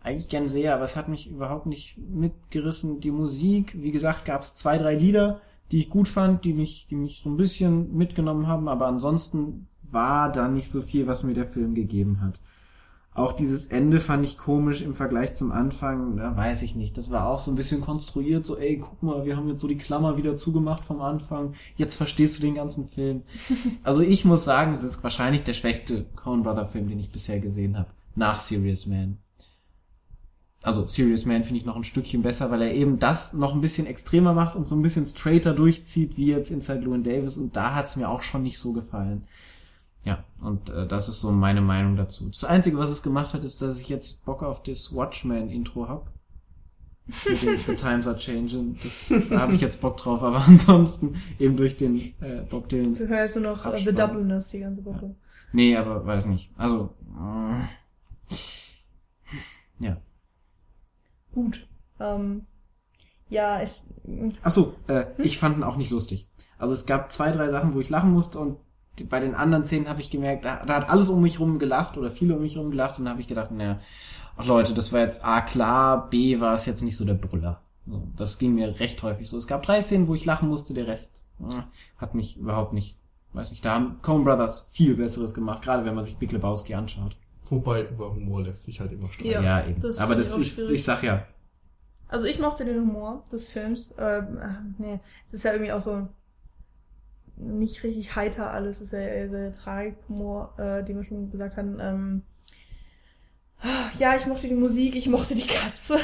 eigentlich 0.00 0.28
gern 0.28 0.48
sehe, 0.48 0.72
aber 0.72 0.84
es 0.84 0.94
hat 0.94 1.08
mich 1.08 1.28
überhaupt 1.28 1.66
nicht 1.66 1.98
mitgerissen. 1.98 3.00
Die 3.00 3.10
Musik, 3.10 3.74
wie 3.82 3.90
gesagt, 3.90 4.24
gab 4.24 4.42
es 4.42 4.54
zwei, 4.54 4.78
drei 4.78 4.94
Lieder, 4.94 5.40
die 5.72 5.78
ich 5.78 5.90
gut 5.90 6.06
fand, 6.06 6.44
die 6.44 6.52
mich, 6.52 6.86
die 6.88 6.94
mich 6.94 7.20
so 7.24 7.28
ein 7.28 7.36
bisschen 7.36 7.96
mitgenommen 7.96 8.46
haben, 8.46 8.68
aber 8.68 8.86
ansonsten 8.86 9.66
war 9.90 10.30
da 10.30 10.48
nicht 10.48 10.70
so 10.70 10.82
viel, 10.82 11.06
was 11.06 11.22
mir 11.24 11.34
der 11.34 11.48
Film 11.48 11.74
gegeben 11.74 12.20
hat. 12.20 12.40
auch 13.14 13.32
dieses 13.32 13.66
Ende 13.66 13.98
fand 13.98 14.24
ich 14.24 14.38
komisch 14.38 14.80
im 14.80 14.94
Vergleich 14.94 15.34
zum 15.34 15.50
Anfang. 15.50 16.18
Da 16.18 16.36
weiß 16.36 16.62
ich 16.62 16.76
nicht. 16.76 16.96
Das 16.96 17.10
war 17.10 17.26
auch 17.26 17.40
so 17.40 17.50
ein 17.50 17.56
bisschen 17.56 17.80
konstruiert. 17.80 18.46
So, 18.46 18.56
ey, 18.56 18.78
guck 18.78 19.02
mal, 19.02 19.24
wir 19.24 19.36
haben 19.36 19.48
jetzt 19.48 19.60
so 19.60 19.66
die 19.66 19.76
Klammer 19.76 20.16
wieder 20.16 20.36
zugemacht 20.36 20.84
vom 20.84 21.00
Anfang. 21.00 21.54
Jetzt 21.76 21.96
verstehst 21.96 22.38
du 22.38 22.42
den 22.42 22.54
ganzen 22.54 22.86
Film. 22.86 23.22
Also 23.82 24.02
ich 24.02 24.24
muss 24.24 24.44
sagen, 24.44 24.72
es 24.72 24.82
ist 24.84 25.02
wahrscheinlich 25.02 25.42
der 25.42 25.54
schwächste 25.54 26.04
Coen 26.14 26.42
Brother 26.42 26.66
Film, 26.66 26.88
den 26.88 27.00
ich 27.00 27.10
bisher 27.10 27.40
gesehen 27.40 27.76
habe. 27.76 27.90
Nach 28.14 28.38
Serious 28.40 28.86
Man. 28.86 29.18
Also 30.62 30.86
Serious 30.86 31.24
Man 31.24 31.44
finde 31.44 31.60
ich 31.60 31.66
noch 31.66 31.76
ein 31.76 31.84
Stückchen 31.84 32.22
besser, 32.22 32.50
weil 32.50 32.62
er 32.62 32.74
eben 32.74 32.98
das 32.98 33.32
noch 33.32 33.54
ein 33.54 33.60
bisschen 33.60 33.86
extremer 33.86 34.34
macht 34.34 34.56
und 34.56 34.66
so 34.68 34.74
ein 34.74 34.82
bisschen 34.82 35.06
straighter 35.06 35.54
durchzieht, 35.54 36.16
wie 36.16 36.26
jetzt 36.26 36.50
Inside 36.50 36.80
Llewyn 36.80 37.04
Davis. 37.04 37.38
Und 37.38 37.56
da 37.56 37.74
hat's 37.74 37.96
mir 37.96 38.08
auch 38.08 38.22
schon 38.22 38.42
nicht 38.42 38.58
so 38.58 38.72
gefallen. 38.72 39.24
Ja, 40.08 40.24
und 40.40 40.70
äh, 40.70 40.86
das 40.88 41.10
ist 41.10 41.20
so 41.20 41.30
meine 41.30 41.60
Meinung 41.60 41.96
dazu. 41.96 42.30
Das 42.30 42.42
Einzige, 42.44 42.78
was 42.78 42.88
es 42.88 43.02
gemacht 43.02 43.34
hat, 43.34 43.44
ist, 43.44 43.60
dass 43.60 43.78
ich 43.78 43.90
jetzt 43.90 44.24
Bock 44.24 44.42
auf 44.42 44.62
das 44.62 44.94
Watchmen-Intro 44.94 45.86
hab. 45.86 46.10
Mit 47.28 47.42
dem 47.42 47.58
The 47.66 47.74
Times 47.74 48.06
Are 48.06 48.16
Changing. 48.16 48.74
Das, 48.82 49.12
da 49.28 49.40
habe 49.40 49.54
ich 49.54 49.60
jetzt 49.60 49.82
Bock 49.82 49.98
drauf, 49.98 50.22
aber 50.22 50.38
ansonsten 50.46 51.20
eben 51.38 51.58
durch 51.58 51.76
den 51.76 51.96
äh, 52.22 52.40
Bob 52.48 52.70
Dylan. 52.70 52.96
Du 52.96 53.06
hörst 53.06 53.36
nur 53.36 53.44
noch 53.44 53.66
äh, 53.66 53.76
The 53.76 53.90
Abspann. 53.90 53.96
Dubliners 53.96 54.48
die 54.48 54.60
ganze 54.60 54.82
Woche. 54.86 55.14
Nee, 55.52 55.76
aber 55.76 56.06
weiß 56.06 56.24
nicht. 56.24 56.52
Also, 56.56 56.94
äh, 57.14 58.34
ja. 59.84 59.98
Gut. 61.34 61.68
Ähm, 62.00 62.46
ja, 63.28 63.62
ich. 63.62 63.82
Ach 64.42 64.50
so, 64.50 64.74
äh, 64.86 65.04
ich 65.18 65.36
fand 65.36 65.58
ihn 65.58 65.64
auch 65.64 65.76
nicht 65.76 65.90
lustig. 65.90 66.30
Also 66.56 66.72
es 66.72 66.86
gab 66.86 67.12
zwei, 67.12 67.30
drei 67.30 67.50
Sachen, 67.50 67.74
wo 67.74 67.80
ich 67.80 67.90
lachen 67.90 68.14
musste 68.14 68.38
und 68.38 68.56
bei 69.04 69.20
den 69.20 69.34
anderen 69.34 69.64
Szenen 69.64 69.88
habe 69.88 70.00
ich 70.00 70.10
gemerkt, 70.10 70.44
da, 70.44 70.64
da 70.64 70.74
hat 70.74 70.90
alles 70.90 71.08
um 71.08 71.22
mich 71.22 71.40
rum 71.40 71.58
gelacht 71.58 71.96
oder 71.96 72.10
viele 72.10 72.34
um 72.36 72.42
mich 72.42 72.56
rum 72.56 72.70
gelacht 72.70 72.98
und 72.98 73.04
da 73.04 73.12
habe 73.12 73.20
ich 73.20 73.28
gedacht, 73.28 73.50
naja, 73.50 73.80
ach 74.36 74.46
Leute, 74.46 74.74
das 74.74 74.92
war 74.92 75.00
jetzt 75.00 75.24
A 75.24 75.40
klar, 75.40 76.08
B 76.10 76.40
war 76.40 76.54
es 76.54 76.66
jetzt 76.66 76.82
nicht 76.82 76.96
so 76.96 77.04
der 77.04 77.14
Brüller. 77.14 77.60
So, 77.86 78.06
das 78.16 78.38
ging 78.38 78.54
mir 78.54 78.80
recht 78.80 79.02
häufig 79.02 79.28
so. 79.28 79.38
Es 79.38 79.46
gab 79.46 79.62
drei 79.62 79.80
Szenen, 79.80 80.08
wo 80.08 80.14
ich 80.14 80.24
lachen 80.24 80.48
musste, 80.48 80.74
der 80.74 80.86
Rest 80.86 81.22
äh, 81.40 81.62
hat 81.96 82.14
mich 82.14 82.36
überhaupt 82.36 82.72
nicht, 82.72 82.98
weiß 83.32 83.50
nicht, 83.50 83.64
da 83.64 83.74
haben 83.74 84.00
Coen 84.02 84.24
Brothers 84.24 84.70
viel 84.72 84.94
Besseres 84.94 85.34
gemacht, 85.34 85.62
gerade 85.62 85.84
wenn 85.84 85.94
man 85.94 86.04
sich 86.04 86.16
Big 86.16 86.32
Lebowski 86.32 86.74
anschaut. 86.74 87.16
Wobei 87.50 87.86
über 87.88 88.14
Humor 88.14 88.42
lässt 88.42 88.64
sich 88.64 88.80
halt 88.80 88.92
immer 88.92 89.10
streiten. 89.10 89.42
Ja, 89.42 89.66
eben. 89.66 89.80
das 89.80 89.98
Aber 89.98 90.14
das 90.14 90.34
schwierig. 90.34 90.70
ich 90.70 90.84
sag 90.84 91.02
ja, 91.02 91.26
Also 92.08 92.26
ich 92.26 92.38
mochte 92.38 92.64
den 92.64 92.80
Humor 92.80 93.24
des 93.32 93.50
Films. 93.50 93.94
Ähm, 93.98 94.38
äh, 94.38 94.82
nee, 94.82 95.00
es 95.24 95.32
ist 95.34 95.44
ja 95.44 95.52
irgendwie 95.52 95.72
auch 95.72 95.80
so 95.80 96.08
nicht 97.38 97.82
richtig 97.82 98.16
heiter 98.16 98.50
alles. 98.50 98.76
Es 98.76 98.88
ist 98.88 98.92
ja 98.92 99.00
eher 99.00 99.30
sehr 99.30 99.52
Tragikhumor, 99.52 100.54
äh, 100.58 100.84
den 100.84 100.96
wir 100.96 101.04
schon 101.04 101.30
gesagt 101.30 101.56
hatten. 101.56 101.78
Ähm, 101.80 102.22
ja, 103.98 104.16
ich 104.16 104.26
mochte 104.26 104.48
die 104.48 104.54
Musik, 104.54 104.94
ich 104.94 105.08
mochte 105.08 105.34
die 105.34 105.46
Katze. 105.46 105.98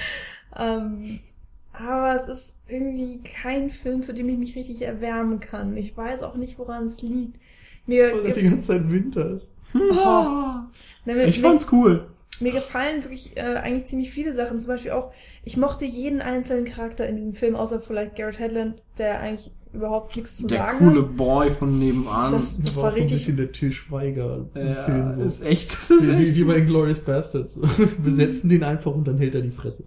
ähm, 0.56 1.20
aber 1.72 2.16
es 2.16 2.28
ist 2.28 2.62
irgendwie 2.68 3.22
kein 3.22 3.70
Film, 3.70 4.02
für 4.02 4.14
den 4.14 4.28
ich 4.28 4.38
mich 4.38 4.56
richtig 4.56 4.82
erwärmen 4.82 5.40
kann. 5.40 5.76
Ich 5.76 5.96
weiß 5.96 6.22
auch 6.22 6.36
nicht, 6.36 6.58
woran 6.58 6.84
es 6.84 7.02
liegt. 7.02 7.38
Mir, 7.86 8.12
Weil 8.12 8.26
er 8.26 8.34
die 8.34 8.50
ganze 8.50 8.66
Zeit 8.66 8.90
Winter 8.90 9.30
ist. 9.30 9.56
Oh. 9.74 9.78
Na, 11.04 11.14
mir, 11.14 11.26
ich 11.26 11.40
fand's 11.40 11.72
cool. 11.72 12.08
mir 12.40 12.52
gefallen 12.52 13.02
wirklich 13.02 13.36
äh, 13.36 13.56
eigentlich 13.56 13.86
ziemlich 13.86 14.10
viele 14.10 14.34
Sachen. 14.34 14.60
Zum 14.60 14.68
Beispiel 14.68 14.90
auch, 14.90 15.12
ich 15.44 15.56
mochte 15.56 15.86
jeden 15.86 16.20
einzelnen 16.20 16.66
Charakter 16.66 17.06
in 17.08 17.16
diesem 17.16 17.32
Film, 17.32 17.56
außer 17.56 17.80
vielleicht 17.80 18.16
Garrett 18.16 18.38
Hedlund, 18.38 18.82
der 18.98 19.20
eigentlich 19.20 19.52
überhaupt 19.74 20.16
nichts 20.16 20.36
zu 20.38 20.46
Der 20.46 20.58
sagen 20.66 20.78
coole 20.78 21.02
hat. 21.02 21.16
Boy 21.16 21.50
von 21.50 21.78
nebenan. 21.78 22.32
Das- 22.32 22.58
Das, 22.60 22.76
war 22.76 22.84
war, 22.84 22.90
so 22.92 22.96
ein 22.98 23.02
richtig- 23.02 23.18
bisschen 23.18 23.36
der 23.36 23.52
Til 23.52 23.72
Schweiger 23.72 24.46
im 24.54 24.66
ja, 24.66 24.84
Film. 24.84 25.14
So. 25.18 25.24
ist 25.24 25.42
echt, 25.42 25.72
das 25.72 25.90
ist 25.90 26.08
Wie, 26.08 26.18
wie, 26.18 26.26
echt 26.28 26.36
wie 26.36 26.44
bei 26.44 26.60
Glorious 26.60 27.00
Bastards. 27.00 27.60
Wir 27.98 28.12
setzen 28.12 28.48
den 28.48 28.62
einfach 28.64 28.94
und 28.94 29.06
dann 29.06 29.18
hält 29.18 29.34
er 29.34 29.42
die 29.42 29.50
Fresse. 29.50 29.84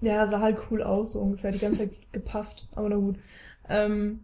Ja, 0.00 0.24
sah 0.26 0.40
halt 0.40 0.58
cool 0.70 0.82
aus, 0.82 1.12
so 1.12 1.20
ungefähr, 1.20 1.50
die 1.50 1.58
ganze 1.58 1.78
Zeit 1.80 1.90
gepafft, 2.12 2.68
aber 2.74 2.88
na 2.88 2.96
gut. 2.96 3.16
Ähm, 3.68 4.20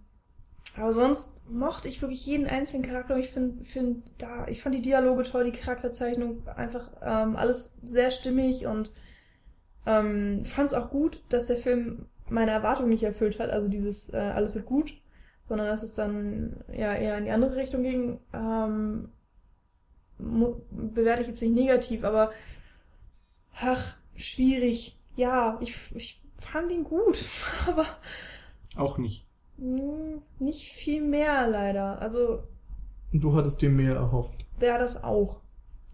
aber 0.76 0.92
sonst 0.92 1.42
mochte 1.50 1.88
ich 1.88 2.00
wirklich 2.02 2.26
jeden 2.26 2.46
einzelnen 2.46 2.84
Charakter. 2.84 3.16
Ich 3.18 3.28
finde, 3.28 3.64
find 3.64 4.02
da, 4.18 4.46
ich 4.48 4.60
fand 4.62 4.74
die 4.74 4.82
Dialoge 4.82 5.22
toll, 5.22 5.44
die 5.44 5.52
Charakterzeichnung 5.58 6.46
einfach 6.48 6.90
ähm, 7.02 7.36
alles 7.36 7.76
sehr 7.84 8.10
stimmig 8.10 8.66
und 8.66 8.92
ähm, 9.86 10.44
fand 10.44 10.72
es 10.72 10.74
auch 10.78 10.90
gut, 10.90 11.22
dass 11.28 11.46
der 11.46 11.58
Film 11.58 12.06
meine 12.30 12.50
Erwartungen 12.52 12.90
nicht 12.90 13.02
erfüllt 13.04 13.38
hat. 13.38 13.50
Also 13.50 13.68
dieses 13.68 14.12
äh, 14.12 14.16
alles 14.18 14.54
wird 14.54 14.66
gut, 14.66 14.94
sondern 15.44 15.66
dass 15.68 15.82
es 15.82 15.94
dann 15.94 16.56
ja 16.72 16.94
eher 16.94 17.18
in 17.18 17.24
die 17.24 17.30
andere 17.30 17.56
Richtung 17.56 17.82
ging. 17.82 18.20
Ähm, 18.32 19.10
bewerte 20.18 21.22
ich 21.22 21.28
jetzt 21.28 21.42
nicht 21.42 21.54
negativ, 21.54 22.04
aber 22.04 22.32
ach, 23.60 23.96
schwierig. 24.16 24.98
Ja, 25.16 25.58
ich, 25.60 25.76
ich 25.94 26.22
fand 26.36 26.70
ihn 26.72 26.84
gut, 26.84 27.24
aber 27.68 27.86
auch 28.76 28.98
nicht. 28.98 29.26
mh, 29.56 30.22
nicht 30.38 30.68
viel 30.72 31.02
mehr 31.02 31.46
leider. 31.48 32.00
Also 32.00 32.44
du 33.12 33.34
hattest 33.34 33.62
dir 33.62 33.70
mehr 33.70 33.94
erhofft. 33.94 34.46
der 34.60 34.78
das 34.78 35.02
auch. 35.04 35.40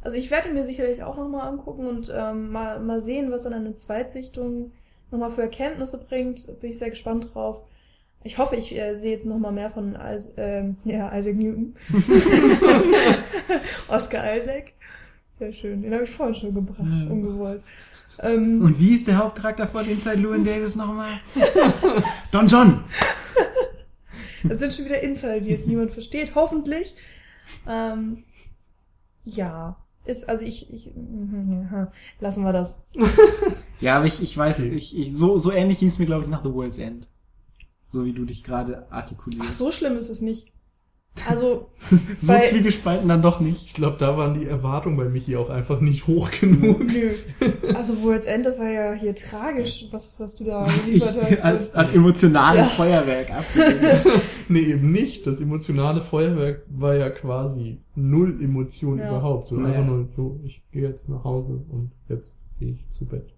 Also 0.02 0.16
ich 0.16 0.30
werde 0.30 0.50
mir 0.52 0.64
sicherlich 0.64 1.02
auch 1.02 1.16
nochmal 1.16 1.46
angucken 1.48 1.86
und 1.86 2.10
ähm, 2.14 2.50
mal, 2.50 2.80
mal 2.80 3.00
sehen, 3.02 3.30
was 3.30 3.42
dann 3.42 3.52
eine 3.54 3.76
Zweitsichtung 3.76 4.72
nochmal 5.10 5.30
für 5.30 5.42
Erkenntnisse 5.42 5.98
bringt. 5.98 6.46
Bin 6.60 6.70
ich 6.70 6.78
sehr 6.78 6.90
gespannt 6.90 7.34
drauf. 7.34 7.62
Ich 8.22 8.36
hoffe, 8.38 8.56
ich 8.56 8.76
äh, 8.76 8.94
sehe 8.96 9.12
jetzt 9.12 9.24
nochmal 9.26 9.52
mehr 9.52 9.70
von 9.70 9.94
Is 9.94 10.34
ähm, 10.36 10.76
ja, 10.84 11.16
Isaac 11.16 11.36
Newton. 11.36 11.74
Oscar 13.88 14.36
Isaac. 14.36 14.72
Sehr 15.38 15.52
schön. 15.52 15.82
Den 15.82 15.92
habe 15.94 16.04
ich 16.04 16.10
vorhin 16.10 16.34
schon 16.34 16.54
gebracht, 16.54 16.80
Ja. 17.00 17.06
ungewollt. 17.10 17.62
Ähm, 18.18 18.60
Und 18.62 18.78
wie 18.78 18.94
ist 18.94 19.06
der 19.08 19.16
Hauptcharakter 19.16 19.66
von 19.66 19.88
Inside 19.88 20.16
Llewyn 20.16 20.44
Davis 20.44 20.76
nochmal? 20.76 21.20
Don 22.30 22.46
John! 22.46 22.84
Das 24.44 24.58
sind 24.58 24.72
schon 24.74 24.84
wieder 24.86 25.00
Insider, 25.02 25.40
die 25.40 25.50
jetzt 25.50 25.66
niemand 25.66 25.92
versteht, 25.92 26.34
hoffentlich. 26.34 26.94
Ähm, 27.68 28.24
ja, 29.24 29.76
ist, 30.04 30.28
also 30.28 30.44
ich, 30.44 30.72
ich, 30.72 30.94
mhm, 30.94 31.88
lassen 32.20 32.44
wir 32.44 32.52
das. 32.52 32.82
Ja, 33.80 33.96
aber 33.96 34.06
ich, 34.06 34.22
ich 34.22 34.36
weiß, 34.36 34.60
Okay. 34.66 34.74
ich, 34.76 34.98
ich, 34.98 35.14
so, 35.16 35.38
so 35.38 35.50
ähnlich 35.52 35.78
ging 35.78 35.88
es 35.88 35.98
mir, 35.98 36.06
glaube 36.06 36.24
ich, 36.24 36.30
nach 36.30 36.44
The 36.44 36.52
World's 36.52 36.78
End. 36.78 37.08
So 37.92 38.04
wie 38.04 38.12
du 38.12 38.24
dich 38.24 38.44
gerade 38.44 38.86
artikulierst. 38.92 39.46
Ach, 39.48 39.52
so 39.52 39.70
schlimm 39.70 39.96
ist 39.96 40.10
es 40.10 40.20
nicht. 40.20 40.52
Also, 41.28 41.66
so 42.22 42.32
zwiegespalten 42.46 43.08
dann 43.08 43.20
doch 43.20 43.40
nicht. 43.40 43.66
Ich 43.66 43.74
glaube, 43.74 43.96
da 43.98 44.16
waren 44.16 44.38
die 44.38 44.46
Erwartungen 44.46 44.96
bei 44.96 45.06
Michi 45.06 45.34
auch 45.36 45.50
einfach 45.50 45.80
nicht 45.80 46.06
hoch 46.06 46.30
genug. 46.30 46.84
nö. 46.84 47.14
Also 47.74 48.00
World's 48.02 48.26
End, 48.26 48.46
das 48.46 48.58
war 48.60 48.68
ja 48.70 48.92
hier 48.92 49.14
tragisch, 49.16 49.86
was, 49.90 50.20
was 50.20 50.36
du 50.36 50.44
da 50.44 50.66
Was 50.66 50.88
ich 50.88 51.00
geliefert 51.04 51.30
hast. 51.32 51.44
als 51.44 51.74
an 51.74 51.92
emotionalem 51.94 52.62
Ja. 52.64 52.68
Feuerwerk 52.68 53.30
abgegeben 53.32 54.20
nee, 54.48 54.60
eben 54.60 54.92
nicht. 54.92 55.26
Das 55.26 55.40
emotionale 55.40 56.00
Feuerwerk 56.02 56.62
war 56.68 56.94
ja 56.94 57.10
quasi 57.10 57.78
null 57.96 58.38
Emotion 58.42 58.98
Ja. 58.98 59.08
überhaupt. 59.08 59.48
So 59.48 59.56
Naja. 59.56 59.78
einfach 59.80 59.86
nur 59.92 60.08
so, 60.14 60.38
ich 60.44 60.62
gehe 60.70 60.88
jetzt 60.88 61.08
nach 61.08 61.24
Hause 61.24 61.60
und 61.70 61.90
jetzt 62.08 62.36
gehe 62.60 62.72
ich 62.74 62.88
zu 62.90 63.04
Bett. 63.06 63.34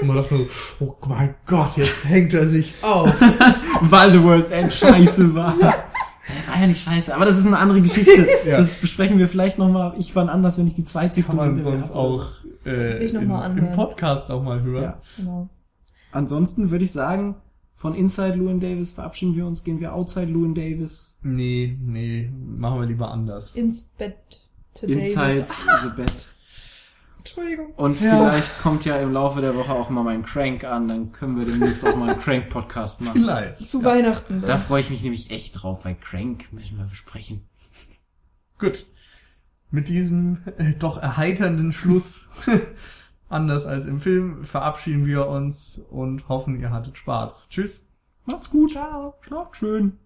Und 0.00 0.06
man 0.06 0.16
dachte 0.16 0.34
nur, 0.34 0.46
oh 0.80 0.96
mein 1.08 1.34
Gott, 1.46 1.76
jetzt 1.76 2.04
hängt 2.08 2.34
er 2.34 2.48
sich 2.48 2.74
auf. 2.82 3.12
Weil 3.82 4.12
The 4.12 4.22
World's 4.22 4.50
End 4.50 4.72
scheiße 4.72 5.34
war. 5.34 5.54
Er 5.60 6.52
war 6.52 6.60
ja 6.60 6.66
nicht 6.66 6.82
scheiße, 6.82 7.14
aber 7.14 7.24
das 7.24 7.38
ist 7.38 7.46
eine 7.46 7.58
andere 7.58 7.82
Geschichte. 7.82 8.28
Ja. 8.46 8.56
Das 8.56 8.76
besprechen 8.76 9.18
wir 9.18 9.28
vielleicht 9.28 9.58
nochmal. 9.58 9.94
Ich 9.98 10.12
fand 10.12 10.30
anders, 10.30 10.58
wenn 10.58 10.66
ich 10.66 10.74
die 10.74 10.84
zweite 10.84 11.22
Kann 11.22 11.36
man 11.36 11.62
sonst 11.62 11.92
auch 11.92 12.26
äh, 12.64 12.96
Sich 12.96 13.12
noch 13.12 13.22
im, 13.22 13.28
mal 13.28 13.42
anhören. 13.42 13.68
im 13.68 13.72
Podcast 13.72 14.30
auch 14.30 14.42
mal 14.42 14.62
hören. 14.62 14.82
Ja. 14.82 15.00
Genau. 15.16 15.48
Ansonsten 16.12 16.70
würde 16.70 16.84
ich 16.84 16.92
sagen, 16.92 17.36
von 17.76 17.94
Inside 17.94 18.34
Llewyn 18.34 18.60
Davis 18.60 18.92
verabschieden 18.92 19.36
wir 19.36 19.46
uns, 19.46 19.64
gehen 19.64 19.80
wir 19.80 19.94
outside 19.94 20.26
Llewyn 20.26 20.54
Davis. 20.54 21.16
Nee, 21.22 21.78
nee, 21.80 22.30
machen 22.56 22.80
wir 22.80 22.86
lieber 22.86 23.10
anders. 23.10 23.54
Ins 23.54 23.94
Bett 23.96 24.42
today. 24.74 25.12
Inside 25.12 25.46
the 25.82 25.88
Bed. 25.96 26.34
Entschuldigung. 27.20 27.72
Und 27.76 28.00
Ja. 28.00 28.16
vielleicht 28.30 28.58
kommt 28.60 28.84
ja 28.84 28.96
im 28.96 29.12
Laufe 29.12 29.40
der 29.40 29.54
Woche 29.54 29.72
auch 29.72 29.88
mal 29.90 30.02
mein 30.02 30.24
Crank 30.24 30.64
an, 30.64 30.88
dann 30.88 31.12
können 31.12 31.38
wir 31.38 31.44
demnächst 31.44 31.86
auch 31.86 31.94
mal 31.96 32.10
einen 32.10 32.20
Crank-Podcast 32.20 33.00
machen. 33.02 33.20
Vielleicht. 33.20 33.68
Zu 33.68 33.84
Weihnachten. 33.84 34.42
Da 34.46 34.58
freue 34.58 34.80
ich 34.80 34.90
mich 34.90 35.02
nämlich 35.02 35.30
echt 35.30 35.62
drauf, 35.62 35.84
weil 35.84 35.94
Crank 35.96 36.52
müssen 36.52 36.78
wir 36.78 36.84
besprechen. 36.84 37.46
Gut. 38.58 38.86
Mit 39.70 39.88
diesem 39.88 40.38
äh, 40.58 40.72
doch 40.72 40.98
erheiternden 40.98 41.72
Schluss, 41.72 42.30
anders 43.28 43.66
als 43.66 43.86
im 43.86 44.00
Film, 44.00 44.44
verabschieden 44.44 45.06
wir 45.06 45.28
uns 45.28 45.78
und 45.90 46.28
hoffen, 46.28 46.58
ihr 46.60 46.70
hattet 46.70 46.98
Spaß. 46.98 47.48
Tschüss. 47.50 47.88
Macht's 48.26 48.50
gut. 48.50 48.72
Ciao. 48.72 49.14
Schlaft 49.20 49.56
schön. 49.56 49.96